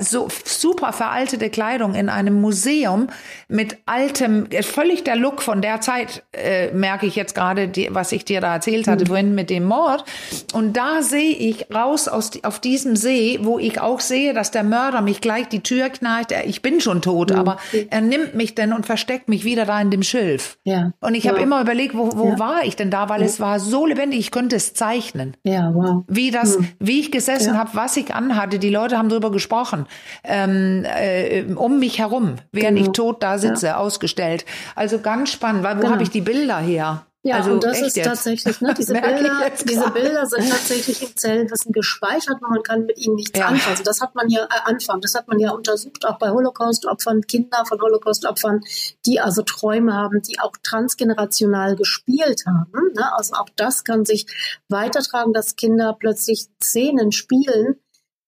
so 0.00 0.28
super 0.44 0.92
veraltete 0.92 1.50
Kleidung 1.50 1.94
in 1.94 2.08
einem 2.08 2.40
Museum 2.40 3.08
mit 3.48 3.78
altem, 3.86 4.48
völlig 4.62 5.04
der 5.04 5.16
Look 5.16 5.42
von 5.42 5.62
der 5.62 5.80
Zeit, 5.80 6.22
äh, 6.32 6.72
merke 6.72 7.06
ich 7.06 7.16
jetzt 7.16 7.34
gerade, 7.34 7.70
was 7.90 8.12
ich 8.12 8.24
dir 8.24 8.40
da 8.40 8.54
erzählt 8.54 8.88
hatte 8.88 9.04
mhm. 9.04 9.08
vorhin 9.08 9.34
mit 9.34 9.50
dem 9.50 9.64
Mord. 9.64 10.04
Und 10.52 10.76
da 10.76 11.02
sehe 11.02 11.32
ich 11.32 11.66
raus 11.74 12.08
aus, 12.08 12.32
auf 12.42 12.60
diesem 12.60 12.96
See, 12.96 13.38
wo 13.42 13.58
ich 13.58 13.80
auch 13.80 14.00
sehe, 14.00 14.34
dass 14.34 14.50
der 14.50 14.64
Mörder 14.64 15.00
mich 15.00 15.20
gleich 15.24 15.48
die 15.48 15.62
Tür 15.62 15.88
knarrt, 15.88 16.32
ich 16.46 16.60
bin 16.60 16.80
schon 16.80 17.00
tot, 17.00 17.32
mhm. 17.32 17.38
aber 17.38 17.56
er 17.90 18.02
nimmt 18.02 18.34
mich 18.34 18.54
denn 18.54 18.74
und 18.74 18.84
versteckt 18.84 19.28
mich 19.28 19.44
wieder 19.44 19.64
da 19.64 19.80
in 19.80 19.90
dem 19.90 20.02
Schilf. 20.02 20.58
Ja. 20.64 20.92
Und 21.00 21.14
ich 21.14 21.26
habe 21.26 21.40
immer 21.40 21.62
überlegt, 21.62 21.96
wo, 21.96 22.12
wo 22.14 22.28
ja. 22.28 22.38
war 22.38 22.64
ich 22.64 22.76
denn 22.76 22.90
da, 22.90 23.08
weil 23.08 23.20
ja. 23.20 23.26
es 23.26 23.40
war 23.40 23.58
so 23.58 23.86
lebendig, 23.86 24.20
ich 24.20 24.30
könnte 24.30 24.54
es 24.54 24.74
zeichnen. 24.74 25.34
Ja, 25.42 25.72
wow. 25.74 26.04
Wie 26.08 26.30
das, 26.30 26.58
mhm. 26.58 26.68
wie 26.78 27.00
ich 27.00 27.10
gesessen 27.10 27.54
ja. 27.54 27.58
habe, 27.58 27.70
was 27.72 27.96
ich 27.96 28.14
anhatte, 28.14 28.58
die 28.58 28.68
Leute 28.68 28.98
haben 28.98 29.08
darüber 29.08 29.32
gesprochen, 29.32 29.86
ähm, 30.22 30.84
äh, 30.84 31.44
um 31.54 31.78
mich 31.78 31.98
herum, 31.98 32.36
während 32.52 32.76
genau. 32.76 32.90
ich 32.90 32.92
tot 32.92 33.22
da 33.22 33.38
sitze, 33.38 33.78
ausgestellt. 33.78 34.44
Also 34.74 34.98
ganz 34.98 35.32
spannend, 35.32 35.64
weil 35.64 35.78
wo 35.78 35.80
genau. 35.80 35.92
habe 35.94 36.02
ich 36.02 36.10
die 36.10 36.20
Bilder 36.20 36.58
her? 36.58 37.06
Ja, 37.26 37.36
also 37.36 37.52
und 37.52 37.64
das 37.64 37.80
ist 37.80 37.96
jetzt? 37.96 38.06
tatsächlich, 38.06 38.60
ne, 38.60 38.74
diese 38.78 38.92
Bilder, 38.92 39.50
diese 39.66 39.90
Bilder 39.90 40.26
sind 40.26 40.46
tatsächlich 40.50 41.02
im 41.02 41.16
Zellwissen 41.16 41.72
gespeichert 41.72 42.42
und 42.42 42.50
man 42.50 42.62
kann 42.62 42.84
mit 42.84 42.98
ihnen 42.98 43.14
nichts 43.14 43.38
ja. 43.38 43.46
anfangen. 43.46 43.70
Also 43.70 43.82
das 43.82 44.02
hat 44.02 44.14
man 44.14 44.28
ja 44.28 44.44
äh, 44.44 44.48
anfangen, 44.64 45.00
das 45.00 45.14
hat 45.14 45.26
man 45.26 45.38
ja 45.38 45.52
untersucht, 45.52 46.04
auch 46.04 46.18
bei 46.18 46.28
Holocaust-Opfern, 46.28 47.22
Kinder 47.22 47.64
von 47.66 47.80
Holocaust-Opfern, 47.80 48.60
die 49.06 49.20
also 49.20 49.40
Träume 49.40 49.94
haben, 49.94 50.20
die 50.20 50.38
auch 50.38 50.52
transgenerational 50.62 51.76
gespielt 51.76 52.44
haben. 52.46 52.92
Ne? 52.94 53.10
Also 53.16 53.36
auch 53.36 53.48
das 53.56 53.84
kann 53.84 54.04
sich 54.04 54.26
weitertragen, 54.68 55.32
dass 55.32 55.56
Kinder 55.56 55.96
plötzlich 55.98 56.48
Szenen 56.62 57.10
spielen, 57.10 57.76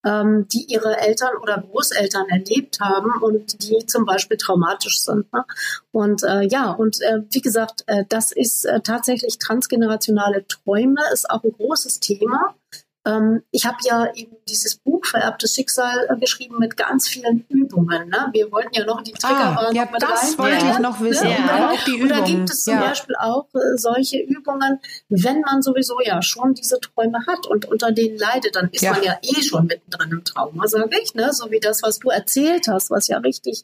ähm, 0.07 0.46
die 0.48 0.64
ihre 0.68 0.96
Eltern 0.98 1.36
oder 1.42 1.61
Großeltern 1.61 2.28
erlebt 2.28 2.78
haben 2.80 3.20
und 3.20 3.62
die 3.62 3.84
zum 3.86 4.07
Beispiel 4.07 4.36
traumatisch 4.36 5.00
sind. 5.00 5.30
Ne? 5.32 5.44
Und 5.90 6.22
äh, 6.22 6.42
ja, 6.42 6.70
und 6.70 7.00
äh, 7.02 7.22
wie 7.30 7.40
gesagt, 7.40 7.82
äh, 7.86 8.04
das 8.09 8.30
ist 8.30 8.64
äh, 8.64 8.80
tatsächlich 8.80 9.38
transgenerationale 9.38 10.46
Träume, 10.46 11.00
ist 11.12 11.28
auch 11.28 11.42
ein 11.42 11.52
großes 11.52 12.00
Thema. 12.00 12.54
Ähm, 13.07 13.42
ich 13.52 13.64
habe 13.64 13.76
ja 13.84 14.12
eben 14.14 14.36
dieses 14.48 14.76
Buch 14.76 15.04
Vererbtes 15.07 15.54
Schicksal 15.54 16.09
äh, 16.11 16.16
geschrieben 16.18 16.57
mit 16.59 16.76
ganz 16.76 17.09
vielen 17.09 17.44
Übungen. 17.48 18.09
Ne? 18.09 18.28
Wir 18.32 18.50
wollten 18.50 18.74
ja 18.74 18.84
noch 18.84 19.02
die 19.02 19.12
Trigger 19.12 19.59
ah, 19.61 19.70
ja, 19.72 19.88
das 19.98 20.36
wollte 20.38 20.66
ich 20.66 20.78
noch 20.80 21.00
wissen. 21.00 21.28
Ja. 21.28 21.36
Ja. 21.36 21.72
Die 21.86 21.92
Übungen. 21.92 22.02
Und 22.02 22.18
da 22.18 22.24
gibt 22.24 22.50
es 22.50 22.64
zum 22.64 22.74
ja. 22.74 22.80
Beispiel 22.80 23.14
auch 23.16 23.46
äh, 23.54 23.76
solche 23.76 24.18
Übungen, 24.18 24.80
wenn 25.09 25.40
man 25.42 25.62
sowieso 25.62 26.00
ja 26.00 26.20
schon 26.20 26.54
diese 26.54 26.80
Träume 26.80 27.24
hat 27.26 27.46
und 27.46 27.66
unter 27.66 27.92
denen 27.92 28.18
leidet, 28.18 28.57
dann 28.57 28.68
ist 28.70 28.82
man 28.82 29.02
ja 29.02 29.16
eh 29.22 29.42
schon 29.42 29.66
mittendrin 29.66 30.11
im 30.11 30.24
Trauma, 30.24 30.66
sage 30.66 30.98
ich. 31.00 31.14
Ne? 31.14 31.32
So 31.32 31.50
wie 31.50 31.61
das, 31.61 31.82
was 31.82 32.00
du 32.00 32.11
erzählt 32.11 32.66
hast, 32.68 32.90
was 32.90 33.07
ja 33.07 33.18
richtig 33.18 33.62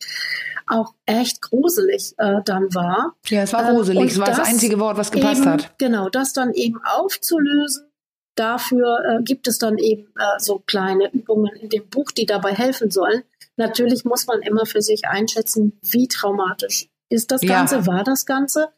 auch 0.66 0.94
echt 1.06 1.42
gruselig 1.42 2.14
äh, 2.18 2.40
dann 2.44 2.72
war. 2.74 3.14
Ja, 3.26 3.42
es 3.42 3.52
war 3.52 3.72
gruselig. 3.72 4.00
Ähm, 4.00 4.06
es 4.06 4.18
war 4.18 4.26
das, 4.26 4.38
das 4.38 4.48
einzige 4.48 4.78
Wort, 4.78 4.96
was 4.96 5.10
gepasst 5.10 5.42
eben, 5.42 5.50
hat. 5.50 5.78
Genau, 5.78 6.08
das 6.08 6.32
dann 6.32 6.52
eben 6.54 6.80
aufzulösen 6.84 7.91
Dafür 8.34 8.98
äh, 9.04 9.22
gibt 9.22 9.46
es 9.46 9.58
dann 9.58 9.78
eben 9.78 10.08
äh, 10.18 10.38
so 10.38 10.58
kleine 10.58 11.12
Übungen 11.12 11.54
in 11.56 11.68
dem 11.68 11.88
Buch, 11.88 12.10
die 12.12 12.26
dabei 12.26 12.54
helfen 12.54 12.90
sollen. 12.90 13.24
Natürlich 13.56 14.04
muss 14.04 14.26
man 14.26 14.40
immer 14.40 14.64
für 14.64 14.80
sich 14.80 15.06
einschätzen, 15.06 15.78
wie 15.82 16.08
traumatisch 16.08 16.88
ist 17.10 17.30
das 17.30 17.42
Ganze, 17.42 17.76
ja. 17.76 17.86
war 17.86 18.04
das 18.04 18.24
Ganze. 18.24 18.68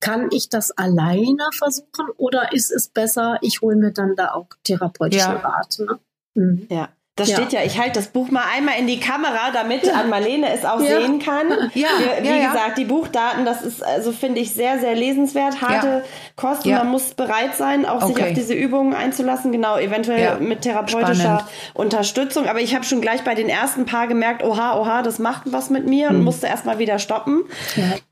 Kann 0.00 0.30
ich 0.32 0.48
das 0.48 0.72
alleine 0.72 1.48
versuchen 1.52 2.08
oder 2.16 2.52
ist 2.52 2.72
es 2.72 2.88
besser, 2.88 3.38
ich 3.40 3.60
hole 3.60 3.76
mir 3.76 3.92
dann 3.92 4.16
da 4.16 4.32
auch 4.32 4.48
therapeutischen 4.64 5.32
ja. 5.32 5.38
Rat? 5.38 5.76
Ne? 5.78 5.98
Mhm. 6.34 6.66
Ja. 6.70 6.88
Das 7.14 7.28
ja. 7.28 7.36
steht 7.36 7.52
ja, 7.52 7.62
ich 7.62 7.78
halte 7.78 7.98
das 7.98 8.08
Buch 8.08 8.30
mal 8.30 8.44
einmal 8.56 8.78
in 8.78 8.86
die 8.86 8.98
Kamera, 8.98 9.50
damit 9.52 9.84
ja. 9.84 9.92
Ann-Marlene 9.92 10.50
es 10.50 10.64
auch 10.64 10.80
ja. 10.80 10.98
sehen 10.98 11.18
kann. 11.18 11.50
Ja. 11.74 11.88
Wie, 12.20 12.26
wie 12.26 12.40
gesagt, 12.40 12.78
die 12.78 12.86
Buchdaten, 12.86 13.44
das 13.44 13.60
ist, 13.60 13.84
also 13.84 14.12
finde 14.12 14.40
ich 14.40 14.54
sehr, 14.54 14.78
sehr 14.78 14.94
lesenswert. 14.94 15.60
Harte 15.60 16.04
Kosten, 16.36 16.70
man 16.70 16.90
muss 16.90 17.12
bereit 17.12 17.54
sein, 17.54 17.84
auch 17.84 18.02
okay. 18.02 18.14
sich 18.14 18.24
auf 18.24 18.32
diese 18.32 18.54
Übungen 18.54 18.94
einzulassen. 18.94 19.52
Genau, 19.52 19.76
eventuell 19.76 20.40
mit 20.40 20.62
therapeutischer 20.62 21.14
Spannend. 21.14 21.44
Unterstützung. 21.74 22.48
Aber 22.48 22.60
ich 22.60 22.74
habe 22.74 22.84
schon 22.86 23.02
gleich 23.02 23.22
bei 23.24 23.34
den 23.34 23.50
ersten 23.50 23.84
paar 23.84 24.06
gemerkt, 24.06 24.42
oha, 24.42 24.78
oha, 24.78 25.02
das 25.02 25.18
macht 25.18 25.42
was 25.52 25.68
mit 25.68 25.86
mir 25.86 26.08
hm. 26.08 26.16
und 26.16 26.24
musste 26.24 26.46
erstmal 26.46 26.78
wieder 26.78 26.98
stoppen. 26.98 27.42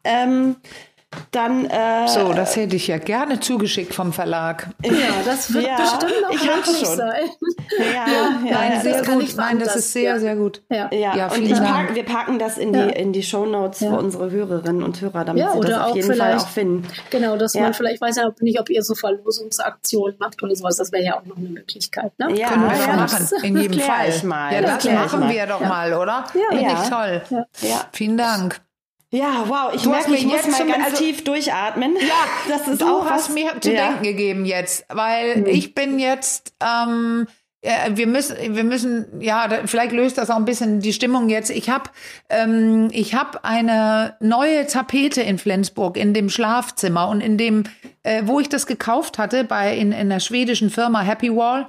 Ähm, 0.04 0.56
dann 1.32 1.66
äh, 1.66 2.06
so, 2.06 2.32
das 2.32 2.54
hätte 2.54 2.76
ich 2.76 2.86
ja 2.86 2.98
gerne 2.98 3.40
zugeschickt 3.40 3.94
vom 3.94 4.12
Verlag. 4.12 4.68
Ja, 4.84 4.92
das 5.24 5.52
wird 5.52 5.66
ja, 5.66 5.76
bestimmt 5.76 6.22
noch 6.22 6.30
ich 6.30 6.44
möglich 6.44 6.78
schon. 6.78 6.96
sein. 6.96 7.30
Ja, 7.78 7.84
ja, 7.84 8.06
ja 8.44 8.52
nein, 8.52 8.80
sehr 8.82 9.04
gut. 9.04 9.36
Nein, 9.36 9.58
das 9.58 9.76
ist 9.76 9.92
sehr, 9.92 10.20
sehr 10.20 10.36
gut. 10.36 10.62
Ja, 10.68 10.92
ja. 10.92 11.26
und 11.26 11.42
ich 11.42 11.52
pack, 11.52 11.94
wir 11.94 12.04
packen 12.04 12.38
das 12.38 12.58
in 12.58 12.72
die 12.72 12.78
in 12.78 13.12
die 13.12 13.22
Show 13.22 13.44
Notes 13.44 13.78
für 13.78 13.98
unsere 13.98 14.30
Hörerinnen 14.30 14.82
und 14.82 15.00
Hörer, 15.00 15.24
damit 15.24 15.50
sie 15.52 15.60
das 15.60 15.78
auf 15.80 15.96
jeden 15.96 16.14
Fall 16.14 16.36
auch 16.36 16.48
finden. 16.48 16.86
Genau, 17.10 17.36
dass 17.36 17.54
man 17.54 17.74
vielleicht 17.74 18.00
weiß 18.00 18.16
ja 18.16 18.30
nicht, 18.40 18.60
ob 18.60 18.70
ihr 18.70 18.82
so 18.82 18.94
Verlosungsaktionen 18.94 20.16
macht 20.18 20.42
oder 20.42 20.54
sowas. 20.54 20.76
Das 20.76 20.92
wäre 20.92 21.04
ja 21.04 21.18
auch 21.18 21.24
noch 21.24 21.36
eine 21.36 21.48
Möglichkeit. 21.48 22.12
Ne? 22.18 22.36
Ja, 22.36 22.48
können 22.48 22.62
wir 22.62 22.94
machen. 22.94 23.28
In 23.42 23.56
jedem 23.56 23.80
Fall. 23.80 24.10
Mal. 24.24 24.52
Ja, 24.52 24.60
das, 24.62 24.84
das 24.84 24.92
machen 24.92 25.28
wir 25.28 25.46
doch 25.46 25.60
mal, 25.60 25.94
oder? 25.94 26.24
Ja, 26.34 26.56
Finde 26.56 26.74
ich 26.82 26.88
toll. 26.88 27.44
Ja. 27.62 27.84
Vielen 27.92 28.16
Dank. 28.16 28.60
Ja, 29.12 29.44
wow, 29.48 29.74
ich 29.74 29.82
du 29.82 29.90
merke, 29.90 30.14
ich 30.14 30.24
muss 30.24 30.46
mal 30.46 30.66
ganz 30.66 30.84
also, 30.84 30.96
tief 30.98 31.24
durchatmen. 31.24 31.96
Ja, 31.96 32.24
das 32.48 32.68
ist 32.68 32.80
du 32.80 32.86
auch 32.86 33.04
was, 33.04 33.12
hast 33.12 33.34
mir 33.34 33.60
zu 33.60 33.72
ja. 33.72 33.88
denken 33.88 34.04
gegeben 34.04 34.44
jetzt, 34.44 34.84
weil 34.88 35.38
mhm. 35.38 35.46
ich 35.46 35.74
bin 35.74 35.98
jetzt, 35.98 36.54
ähm, 36.62 37.26
äh, 37.60 37.90
wir 37.94 38.06
müssen, 38.06 38.36
wir 38.54 38.62
müssen, 38.62 39.20
ja, 39.20 39.48
vielleicht 39.66 39.90
löst 39.90 40.16
das 40.16 40.30
auch 40.30 40.36
ein 40.36 40.44
bisschen 40.44 40.78
die 40.78 40.92
Stimmung 40.92 41.28
jetzt. 41.28 41.50
Ich 41.50 41.68
habe, 41.68 41.90
ähm, 42.28 42.88
ich 42.92 43.16
habe 43.16 43.42
eine 43.42 44.16
neue 44.20 44.66
Tapete 44.68 45.22
in 45.22 45.38
Flensburg 45.38 45.96
in 45.96 46.14
dem 46.14 46.30
Schlafzimmer 46.30 47.08
und 47.08 47.20
in 47.20 47.36
dem, 47.36 47.64
äh, 48.04 48.22
wo 48.26 48.38
ich 48.38 48.48
das 48.48 48.66
gekauft 48.66 49.18
hatte, 49.18 49.42
bei 49.42 49.76
in, 49.76 49.90
in 49.90 50.08
der 50.08 50.20
schwedischen 50.20 50.70
Firma 50.70 51.00
Happy 51.00 51.34
Wall, 51.34 51.68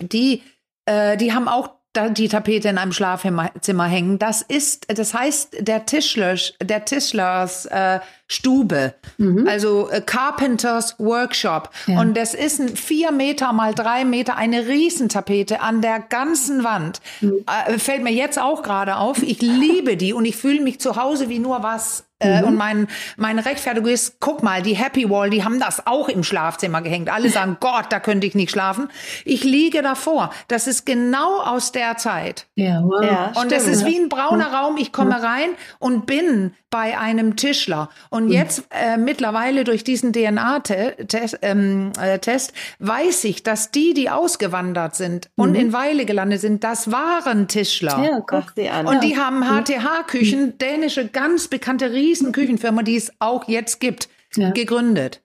die, 0.00 0.42
äh, 0.86 1.16
die 1.16 1.32
haben 1.32 1.46
auch 1.46 1.70
die 2.10 2.28
Tapete 2.28 2.68
in 2.68 2.78
einem 2.78 2.92
Schlafzimmer 2.92 3.84
hängen. 3.84 4.18
Das 4.18 4.42
ist, 4.42 4.86
das 4.88 5.14
heißt 5.14 5.56
der 5.60 5.86
Tischler, 5.86 6.36
der 6.60 6.84
Tischlers 6.84 7.66
äh, 7.66 8.00
Stube, 8.26 8.94
mhm. 9.18 9.46
also 9.46 9.88
äh, 9.90 10.00
Carpenters 10.00 10.98
Workshop. 10.98 11.70
Ja. 11.86 12.00
Und 12.00 12.16
das 12.16 12.34
ist 12.34 12.58
ein 12.58 12.76
vier 12.76 13.12
Meter 13.12 13.52
mal 13.52 13.74
drei 13.74 14.04
Meter, 14.04 14.36
eine 14.36 14.66
Riesentapete 14.66 15.60
an 15.60 15.82
der 15.82 16.00
ganzen 16.00 16.64
Wand. 16.64 17.00
Mhm. 17.20 17.44
Äh, 17.68 17.78
fällt 17.78 18.02
mir 18.02 18.12
jetzt 18.12 18.40
auch 18.40 18.62
gerade 18.62 18.96
auf. 18.96 19.22
Ich 19.22 19.40
liebe 19.40 19.96
die 19.96 20.12
und 20.12 20.24
ich 20.24 20.36
fühle 20.36 20.60
mich 20.60 20.80
zu 20.80 20.96
Hause 20.96 21.28
wie 21.28 21.38
nur 21.38 21.62
was 21.62 22.04
mhm. 22.24 22.44
Und 22.44 22.56
mein, 22.56 22.88
meine 23.16 23.44
Rechtfertigung 23.44 23.90
ist, 23.90 24.20
guck 24.20 24.42
mal, 24.42 24.62
die 24.62 24.74
Happy 24.74 25.08
Wall, 25.08 25.30
die 25.30 25.44
haben 25.44 25.60
das 25.60 25.86
auch 25.86 26.08
im 26.08 26.22
Schlafzimmer 26.22 26.82
gehängt. 26.82 27.10
Alle 27.10 27.30
sagen, 27.30 27.56
Gott, 27.60 27.86
da 27.90 28.00
könnte 28.00 28.26
ich 28.26 28.34
nicht 28.34 28.50
schlafen. 28.50 28.88
Ich 29.24 29.44
liege 29.44 29.82
davor. 29.82 30.30
Das 30.48 30.66
ist 30.66 30.86
genau 30.86 31.40
aus 31.40 31.72
der 31.72 31.96
Zeit. 31.96 32.46
Ja, 32.54 32.82
wow. 32.82 33.04
ja 33.04 33.32
und 33.40 33.52
es 33.52 33.66
ist 33.66 33.84
wie 33.84 33.96
ein 33.96 34.08
brauner 34.08 34.52
Raum. 34.52 34.76
Ich 34.76 34.92
komme 34.92 35.22
rein 35.22 35.50
und 35.78 36.06
bin 36.06 36.52
bei 36.74 36.98
einem 36.98 37.36
Tischler. 37.36 37.88
Und 38.10 38.30
jetzt 38.30 38.64
äh, 38.70 38.96
mittlerweile 38.96 39.62
durch 39.62 39.84
diesen 39.84 40.12
DNA-Test 40.12 41.38
ähm, 41.42 41.92
äh, 42.00 42.18
weiß 42.80 43.24
ich, 43.24 43.44
dass 43.44 43.70
die, 43.70 43.94
die 43.94 44.10
ausgewandert 44.10 44.96
sind 44.96 45.30
mhm. 45.36 45.44
und 45.44 45.54
in 45.54 45.72
Weile 45.72 46.04
gelandet 46.04 46.40
sind, 46.40 46.64
das 46.64 46.90
waren 46.90 47.46
Tischler. 47.46 48.02
Ja, 48.02 48.20
guck 48.26 48.54
sie 48.56 48.68
an. 48.68 48.86
Und 48.86 49.04
die 49.04 49.16
haben 49.16 49.44
HTH-Küchen, 49.44 50.58
dänische 50.58 51.06
ganz 51.06 51.46
bekannte 51.46 51.92
Riesenküchenfirma, 52.14 52.82
die 52.82 52.96
es 52.96 53.12
auch 53.18 53.48
jetzt 53.48 53.80
gibt, 53.80 54.08
ja. 54.36 54.50
gegründet. 54.50 55.20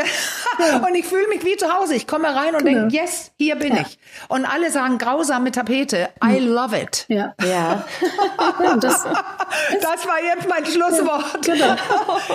und 0.86 0.94
ich 0.94 1.04
fühle 1.04 1.26
mich 1.28 1.44
wie 1.44 1.56
zu 1.56 1.70
Hause. 1.70 1.94
Ich 1.94 2.06
komme 2.06 2.34
rein 2.34 2.54
und 2.54 2.64
genau. 2.64 2.82
denke, 2.82 2.96
yes, 2.96 3.32
hier 3.36 3.56
bin 3.56 3.74
ja. 3.74 3.82
ich. 3.82 3.98
Und 4.28 4.46
alle 4.46 4.70
sagen 4.70 4.98
grausame 4.98 5.50
Tapete. 5.50 6.08
I 6.24 6.38
hm. 6.38 6.46
love 6.46 6.80
it. 6.80 7.06
Ja. 7.08 7.34
ja. 7.44 7.84
das, 8.80 9.04
das, 9.82 10.06
war 10.06 10.22
jetzt 10.22 10.48
mein 10.48 10.64
Schlusswort. 10.64 11.44
Genau. 11.44 11.74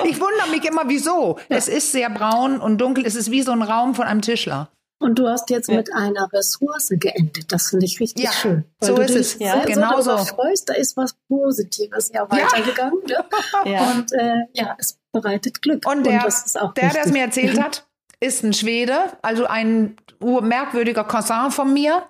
Ich 0.04 0.20
wundere 0.20 0.50
mich 0.52 0.66
immer, 0.66 0.84
wieso. 0.88 1.40
Es 1.48 1.68
ist 1.68 1.94
sehr 1.94 2.10
braun 2.10 2.60
und 2.60 2.80
dunkel. 2.80 3.06
Es 3.06 3.16
ist 3.16 3.32
wie 3.32 3.42
so 3.42 3.54
ein 3.54 3.62
Raum 3.62 3.96
von 3.96 4.06
einem 4.06 4.22
Tischler. 4.22 4.70
Und 4.98 5.20
du 5.20 5.28
hast 5.28 5.50
jetzt 5.50 5.70
ja. 5.70 5.76
mit 5.76 5.94
einer 5.94 6.32
Ressource 6.32 6.90
geendet. 6.92 7.52
Das 7.52 7.70
finde 7.70 7.86
ich 7.86 8.00
richtig 8.00 8.24
ja, 8.24 8.32
schön. 8.32 8.64
so 8.80 8.98
ist 9.00 9.16
es. 9.16 9.40
Ja, 9.40 9.64
genau 9.66 10.00
so. 10.00 10.18
freust, 10.18 10.70
da 10.70 10.74
ist 10.74 10.96
was 10.96 11.16
Positives 11.28 12.12
ja 12.14 12.30
weitergegangen. 12.30 13.02
Ja. 13.08 13.26
ja. 13.66 13.92
Und 13.92 14.14
äh, 14.14 14.46
ja, 14.54 14.76
es 14.80 14.98
bereitet 15.12 15.62
Glück. 15.62 15.86
Und 15.88 16.06
der, 16.06 16.26
Und 16.26 16.78
der, 16.78 16.90
der 16.90 17.06
es 17.06 17.12
mir 17.12 17.24
erzählt 17.24 17.62
hat, 17.62 17.86
ist 18.20 18.44
ein 18.44 18.54
Schwede, 18.54 18.98
also 19.22 19.46
ein 19.46 19.98
merkwürdiger 20.22 21.04
Cousin 21.04 21.52
von 21.52 21.74
mir, 21.74 22.04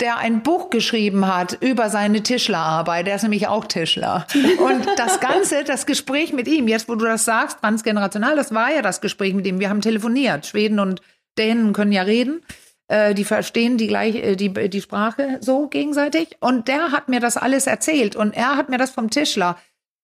der 0.00 0.18
ein 0.18 0.42
Buch 0.42 0.70
geschrieben 0.70 1.26
hat 1.26 1.58
über 1.60 1.90
seine 1.90 2.22
Tischlerarbeit. 2.22 3.06
Der 3.06 3.16
ist 3.16 3.22
nämlich 3.22 3.48
auch 3.48 3.66
Tischler. 3.66 4.26
Und 4.58 4.86
das 4.96 5.20
Ganze, 5.20 5.64
das 5.64 5.86
Gespräch 5.86 6.32
mit 6.32 6.48
ihm, 6.48 6.68
jetzt 6.68 6.88
wo 6.88 6.94
du 6.94 7.04
das 7.04 7.24
sagst, 7.24 7.58
transgenerational, 7.60 8.36
das 8.36 8.54
war 8.54 8.72
ja 8.72 8.82
das 8.82 9.00
Gespräch 9.00 9.34
mit 9.34 9.46
ihm. 9.46 9.60
Wir 9.60 9.68
haben 9.68 9.80
telefoniert. 9.80 10.46
Schweden 10.46 10.78
und 10.78 11.00
Dänen 11.38 11.72
können 11.72 11.92
ja 11.92 12.02
reden. 12.02 12.42
Äh, 12.88 13.14
die 13.14 13.24
verstehen 13.24 13.78
die 13.78 13.86
gleich, 13.86 14.16
äh, 14.16 14.36
die, 14.36 14.52
die 14.68 14.80
Sprache 14.80 15.38
so 15.40 15.68
gegenseitig. 15.68 16.36
Und 16.40 16.68
der 16.68 16.92
hat 16.92 17.08
mir 17.08 17.20
das 17.20 17.36
alles 17.36 17.66
erzählt. 17.66 18.16
Und 18.16 18.36
er 18.36 18.56
hat 18.56 18.68
mir 18.68 18.78
das 18.78 18.90
vom 18.90 19.10
Tischler 19.10 19.56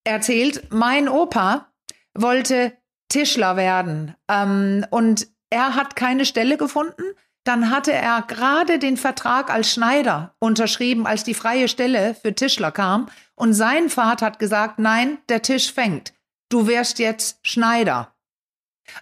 erzählt. 0.05 0.72
Mein 0.72 1.09
Opa 1.09 1.70
wollte 2.14 2.72
Tischler 3.09 3.57
werden. 3.57 4.14
Ähm, 4.31 4.87
und 4.91 5.29
er 5.51 5.74
hat 5.74 5.97
keine 5.97 6.24
Stelle 6.24 6.57
gefunden. 6.57 7.03
Dann 7.45 7.70
hatte 7.70 7.93
er 7.93 8.22
gerade 8.22 8.79
den 8.79 8.97
Vertrag 8.97 9.51
als 9.51 9.72
Schneider 9.72 10.35
unterschrieben, 10.39 11.07
als 11.07 11.24
die 11.24 11.35
freie 11.35 11.68
Stelle 11.68 12.14
für 12.14 12.35
Tischler 12.35 12.72
kam. 12.72 13.09
Und 13.35 13.55
sein 13.55 13.89
Vater 13.89 14.26
hat 14.26 14.39
gesagt, 14.39 14.79
nein, 14.79 15.18
der 15.29 15.43
Tisch 15.43 15.72
fängt. 15.72 16.12
Du 16.51 16.66
wirst 16.66 16.99
jetzt 16.99 17.39
Schneider. 17.43 18.14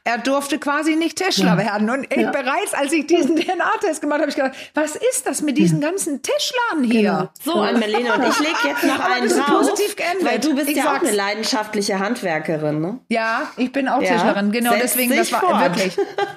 Er 0.05 0.19
durfte 0.19 0.59
quasi 0.59 0.97
nicht 0.97 1.19
Tischler 1.19 1.59
ja. 1.59 1.59
werden. 1.59 1.91
Und 1.91 2.05
ich, 2.13 2.23
ja. 2.23 2.31
bereits 2.31 2.75
als 2.75 2.93
ich 2.93 3.07
diesen 3.07 3.37
DNA-Test 3.37 4.01
gemacht 4.01 4.21
habe, 4.21 4.23
habe 4.23 4.31
ich 4.31 4.37
gedacht, 4.37 4.57
was 4.75 4.97
ist 4.97 5.27
das 5.27 5.43
mit 5.43 5.59
diesen 5.59 5.81
ganzen 5.81 6.23
Tischlern 6.23 6.85
hier? 6.85 7.03
Genau. 7.03 7.29
So, 7.45 7.61
Anmelene, 7.61 8.15
und 8.15 8.23
ich 8.29 8.39
lege 8.39 8.69
jetzt 8.69 8.85
noch 8.85 9.01
einen 9.01 9.29
drauf, 9.29 9.79
weil 10.23 10.39
du 10.39 10.55
bist 10.55 10.69
ich 10.69 10.77
ja 10.77 10.85
sag's. 10.85 10.97
auch 10.97 11.09
eine 11.09 11.17
leidenschaftliche 11.17 11.99
Handwerkerin, 11.99 12.81
ne? 12.81 13.01
Ja, 13.09 13.51
ich 13.57 13.73
bin 13.73 13.89
auch 13.89 14.03
ja. 14.03 14.13
Tischlerin, 14.13 14.53
genau 14.53 14.73
Setz 14.73 14.83
deswegen, 14.83 15.17
das 15.17 15.33
war 15.33 15.41
fort. 15.41 15.61
wirklich. 15.61 15.97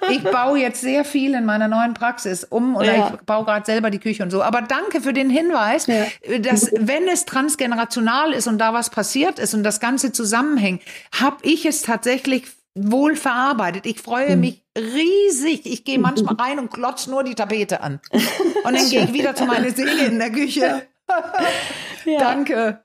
Ich 0.09 0.23
baue 0.23 0.59
jetzt 0.59 0.81
sehr 0.81 1.05
viel 1.05 1.33
in 1.33 1.45
meiner 1.45 1.67
neuen 1.67 1.93
Praxis 1.93 2.43
um 2.43 2.75
oder 2.75 2.95
ich 2.95 3.19
baue 3.25 3.45
gerade 3.45 3.65
selber 3.65 3.89
die 3.89 3.99
Küche 3.99 4.23
und 4.23 4.31
so. 4.31 4.41
Aber 4.41 4.61
danke 4.61 5.01
für 5.01 5.13
den 5.13 5.29
Hinweis, 5.29 5.87
dass 6.41 6.71
wenn 6.73 7.07
es 7.07 7.25
transgenerational 7.25 8.33
ist 8.33 8.47
und 8.47 8.57
da 8.57 8.73
was 8.73 8.89
passiert 8.89 9.39
ist 9.39 9.53
und 9.53 9.63
das 9.63 9.79
Ganze 9.79 10.11
zusammenhängt, 10.11 10.81
habe 11.19 11.37
ich 11.43 11.65
es 11.65 11.81
tatsächlich 11.81 12.45
wohl 12.75 13.15
verarbeitet. 13.15 13.85
Ich 13.85 14.01
freue 14.01 14.33
hm. 14.33 14.39
mich 14.39 14.63
riesig. 14.77 15.65
Ich 15.65 15.83
gehe 15.83 15.99
manchmal 15.99 16.35
rein 16.35 16.59
und 16.59 16.71
klotz 16.71 17.07
nur 17.07 17.23
die 17.23 17.35
Tapete 17.35 17.81
an. 17.81 17.99
Und 18.11 18.75
dann 18.75 18.89
gehe 18.89 19.03
ich 19.03 19.13
wieder 19.13 19.35
zu 19.35 19.45
meiner 19.45 19.71
Seele 19.71 20.05
in 20.05 20.19
der 20.19 20.31
Küche. 20.31 20.87
Ja. 22.05 22.19
Danke. 22.19 22.81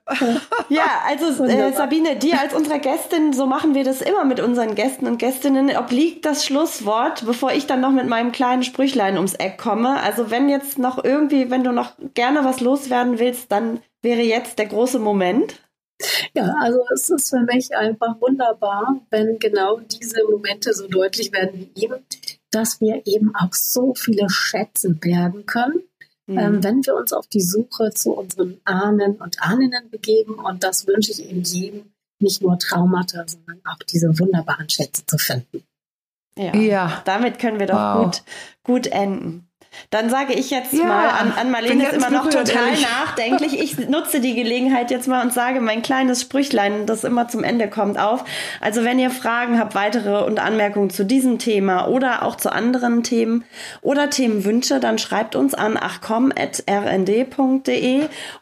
Ja, 0.69 1.03
also 1.07 1.43
äh, 1.45 1.71
Sabine, 1.73 2.15
dir 2.17 2.39
als 2.39 2.53
unserer 2.53 2.79
Gästin, 2.79 3.33
so 3.33 3.45
machen 3.45 3.73
wir 3.73 3.83
das 3.83 4.01
immer 4.01 4.25
mit 4.25 4.39
unseren 4.39 4.75
Gästen 4.75 5.07
und 5.07 5.19
Gästinnen, 5.19 5.75
obliegt 5.75 6.25
das 6.25 6.45
Schlusswort, 6.45 7.25
bevor 7.25 7.51
ich 7.53 7.65
dann 7.65 7.81
noch 7.81 7.91
mit 7.91 8.07
meinem 8.07 8.31
kleinen 8.31 8.63
Sprüchlein 8.63 9.15
ums 9.15 9.33
Eck 9.33 9.57
komme. 9.57 10.01
Also 10.01 10.31
wenn 10.31 10.49
jetzt 10.49 10.77
noch 10.77 11.03
irgendwie, 11.03 11.49
wenn 11.49 11.63
du 11.63 11.71
noch 11.71 11.93
gerne 12.13 12.43
was 12.43 12.59
loswerden 12.59 13.19
willst, 13.19 13.51
dann 13.51 13.81
wäre 14.01 14.21
jetzt 14.21 14.59
der 14.59 14.67
große 14.67 14.99
Moment. 14.99 15.61
Ja, 16.33 16.55
also 16.59 16.83
es 16.93 17.09
ist 17.09 17.29
für 17.29 17.41
mich 17.41 17.75
einfach 17.75 18.19
wunderbar, 18.19 18.99
wenn 19.09 19.39
genau 19.39 19.79
diese 19.79 20.23
Momente 20.29 20.73
so 20.73 20.87
deutlich 20.87 21.31
werden 21.31 21.71
wie 21.73 21.85
eben, 21.85 22.05
dass 22.51 22.81
wir 22.81 23.01
eben 23.05 23.33
auch 23.35 23.53
so 23.53 23.93
viele 23.93 24.29
Schätze 24.29 24.93
bergen 24.93 25.45
können, 25.45 25.83
mhm. 26.27 26.37
ähm, 26.37 26.63
wenn 26.63 26.85
wir 26.85 26.95
uns 26.95 27.13
auf 27.13 27.27
die 27.27 27.41
Suche 27.41 27.91
zu 27.93 28.11
unseren 28.11 28.59
Ahnen 28.65 29.15
und 29.15 29.41
Ahninnen 29.41 29.89
begeben. 29.89 30.35
Und 30.35 30.63
das 30.63 30.87
wünsche 30.87 31.11
ich 31.11 31.29
eben 31.29 31.43
jedem, 31.43 31.93
nicht 32.19 32.41
nur 32.41 32.57
Traumata, 32.59 33.25
sondern 33.27 33.61
auch 33.65 33.79
diese 33.89 34.19
wunderbaren 34.19 34.69
Schätze 34.69 35.05
zu 35.05 35.17
finden. 35.17 35.63
Ja, 36.37 36.55
ja. 36.55 37.01
damit 37.05 37.39
können 37.39 37.59
wir 37.59 37.67
doch 37.67 37.75
wow. 37.75 38.05
gut, 38.05 38.23
gut 38.63 38.87
enden. 38.87 39.44
Dann 39.89 40.09
sage 40.09 40.33
ich 40.33 40.49
jetzt 40.49 40.73
ja, 40.73 40.85
mal, 40.85 41.09
an, 41.09 41.33
an 41.33 41.51
Marlene 41.51 41.87
ist 41.87 41.93
immer 41.93 42.09
noch 42.09 42.29
total 42.29 42.73
nachdenklich. 42.73 43.59
Ich 43.59 43.77
nutze 43.89 44.19
die 44.19 44.35
Gelegenheit 44.35 44.91
jetzt 44.91 45.07
mal 45.07 45.23
und 45.23 45.33
sage 45.33 45.61
mein 45.61 45.81
kleines 45.81 46.21
Sprüchlein, 46.21 46.85
das 46.85 47.03
immer 47.03 47.27
zum 47.27 47.43
Ende 47.43 47.69
kommt, 47.69 47.99
auf. 47.99 48.23
Also 48.61 48.83
wenn 48.83 48.99
ihr 48.99 49.11
Fragen 49.11 49.59
habt, 49.59 49.75
weitere 49.75 50.23
und 50.25 50.39
Anmerkungen 50.39 50.89
zu 50.89 51.05
diesem 51.05 51.39
Thema 51.39 51.87
oder 51.87 52.23
auch 52.23 52.35
zu 52.35 52.51
anderen 52.51 53.03
Themen 53.03 53.45
oder 53.81 54.09
Themenwünsche, 54.09 54.79
dann 54.79 54.97
schreibt 54.97 55.35
uns 55.35 55.53
an 55.53 55.77
achcom.rnd.de 55.77 56.35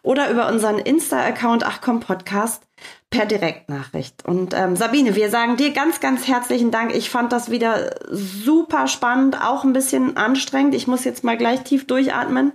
oder 0.02 0.30
über 0.30 0.48
unseren 0.48 0.80
Insta-Account 0.80 1.66
achcom-podcast 1.66 2.62
per 3.14 3.26
Direktnachricht. 3.28 4.26
Und 4.26 4.54
ähm, 4.56 4.76
Sabine, 4.76 5.16
wir 5.16 5.30
sagen 5.30 5.56
dir 5.56 5.72
ganz, 5.72 6.00
ganz 6.00 6.28
herzlichen 6.28 6.72
Dank. 6.72 6.96
Ich 6.96 7.10
fand 7.10 7.32
das 7.32 7.52
wieder 7.52 7.96
super 8.10 8.88
spannend, 8.88 9.40
auch 9.40 9.64
ein 9.64 9.74
bisschen 9.74 10.18
anstrengend. 10.18 10.74
Ich 10.74 10.88
muss 10.88 11.04
jetzt 11.04 11.24
mal 11.24 11.38
gleich 11.38 11.62
tief 11.62 11.86
durchatmen 11.86 12.54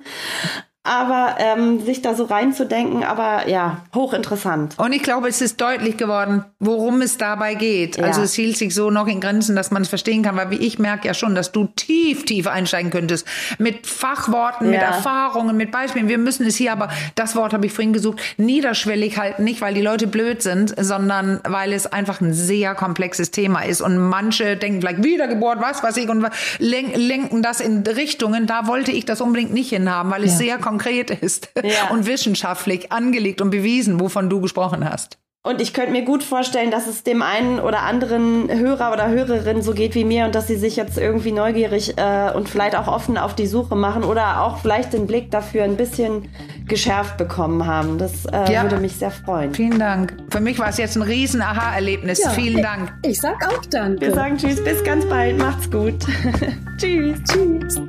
aber 0.88 1.36
ähm, 1.38 1.84
sich 1.84 2.00
da 2.00 2.14
so 2.14 2.24
reinzudenken, 2.24 3.04
aber 3.04 3.48
ja, 3.48 3.82
hochinteressant. 3.94 4.78
Und 4.78 4.92
ich 4.92 5.02
glaube, 5.02 5.28
es 5.28 5.40
ist 5.42 5.60
deutlich 5.60 5.96
geworden, 5.96 6.44
worum 6.58 7.02
es 7.02 7.18
dabei 7.18 7.54
geht. 7.54 7.98
Ja. 7.98 8.04
Also 8.04 8.22
es 8.22 8.34
hielt 8.34 8.56
sich 8.56 8.74
so 8.74 8.90
noch 8.90 9.06
in 9.06 9.20
Grenzen, 9.20 9.54
dass 9.54 9.70
man 9.70 9.82
es 9.82 9.88
verstehen 9.88 10.22
kann, 10.22 10.36
weil 10.36 10.50
wie 10.50 10.56
ich 10.56 10.78
merke 10.78 11.06
ja 11.06 11.14
schon, 11.14 11.34
dass 11.34 11.52
du 11.52 11.66
tief, 11.76 12.24
tief 12.24 12.46
einsteigen 12.46 12.90
könntest 12.90 13.26
mit 13.58 13.86
Fachworten, 13.86 14.66
ja. 14.66 14.72
mit 14.72 14.80
Erfahrungen, 14.80 15.56
mit 15.56 15.70
Beispielen. 15.70 16.08
Wir 16.08 16.18
müssen 16.18 16.46
es 16.46 16.56
hier 16.56 16.72
aber, 16.72 16.88
das 17.14 17.36
Wort 17.36 17.52
habe 17.52 17.66
ich 17.66 17.72
vorhin 17.72 17.92
gesucht, 17.92 18.20
niederschwellig 18.38 19.18
halten, 19.18 19.44
nicht 19.44 19.60
weil 19.60 19.74
die 19.74 19.82
Leute 19.82 20.06
blöd 20.06 20.42
sind, 20.42 20.74
sondern 20.78 21.40
weil 21.46 21.74
es 21.74 21.86
einfach 21.86 22.20
ein 22.22 22.32
sehr 22.32 22.74
komplexes 22.74 23.30
Thema 23.30 23.60
ist 23.60 23.82
und 23.82 23.98
manche 23.98 24.56
denken 24.56 24.80
vielleicht 24.80 25.04
Wiedergeburt, 25.04 25.60
was 25.60 25.82
weiß 25.82 25.96
ich 25.98 26.08
und 26.08 26.26
lenken 26.58 27.42
das 27.42 27.60
in 27.60 27.82
Richtungen, 27.86 28.46
da 28.46 28.66
wollte 28.66 28.90
ich 28.90 29.04
das 29.04 29.20
unbedingt 29.20 29.52
nicht 29.52 29.68
hinhaben, 29.68 30.10
weil 30.10 30.24
es 30.24 30.32
ja. 30.32 30.38
sehr 30.38 30.58
konkret 30.58 30.77
konkret 30.78 31.10
ist 31.10 31.50
ja. 31.62 31.90
und 31.90 32.06
wissenschaftlich 32.06 32.92
angelegt 32.92 33.40
und 33.40 33.50
bewiesen, 33.50 34.00
wovon 34.00 34.30
du 34.30 34.40
gesprochen 34.40 34.88
hast. 34.88 35.18
Und 35.44 35.62
ich 35.62 35.72
könnte 35.72 35.92
mir 35.92 36.02
gut 36.02 36.22
vorstellen, 36.22 36.70
dass 36.70 36.86
es 36.86 37.04
dem 37.04 37.22
einen 37.22 37.58
oder 37.58 37.82
anderen 37.82 38.50
Hörer 38.50 38.92
oder 38.92 39.08
Hörerin 39.08 39.62
so 39.62 39.72
geht 39.72 39.94
wie 39.94 40.04
mir 40.04 40.26
und 40.26 40.34
dass 40.34 40.46
sie 40.46 40.56
sich 40.56 40.76
jetzt 40.76 40.98
irgendwie 40.98 41.32
neugierig 41.32 41.96
äh, 41.96 42.32
und 42.34 42.48
vielleicht 42.48 42.76
auch 42.76 42.86
offen 42.86 43.16
auf 43.16 43.34
die 43.34 43.46
Suche 43.46 43.74
machen 43.74 44.04
oder 44.04 44.42
auch 44.42 44.58
vielleicht 44.58 44.92
den 44.92 45.06
Blick 45.06 45.30
dafür 45.30 45.64
ein 45.64 45.76
bisschen 45.76 46.28
geschärft 46.66 47.16
bekommen 47.16 47.66
haben. 47.66 47.98
Das 47.98 48.26
äh, 48.26 48.52
ja. 48.52 48.64
würde 48.64 48.78
mich 48.78 48.96
sehr 48.96 49.12
freuen. 49.12 49.54
Vielen 49.54 49.78
Dank. 49.78 50.16
Für 50.30 50.40
mich 50.40 50.58
war 50.58 50.68
es 50.68 50.76
jetzt 50.76 50.96
ein 50.96 51.02
riesen 51.02 51.40
Aha-Erlebnis. 51.40 52.22
Ja, 52.22 52.30
Vielen 52.30 52.62
Dank. 52.62 52.92
Ich, 53.02 53.12
ich 53.12 53.20
sag 53.20 53.36
auch 53.46 53.64
Danke. 53.70 54.02
Wir 54.02 54.14
sagen 54.14 54.36
Tschüss, 54.36 54.62
bis 54.62 54.84
ganz 54.84 55.06
bald. 55.06 55.38
Macht's 55.38 55.70
gut. 55.70 55.94
tschüss. 56.78 57.18
Tschüss. 57.24 57.80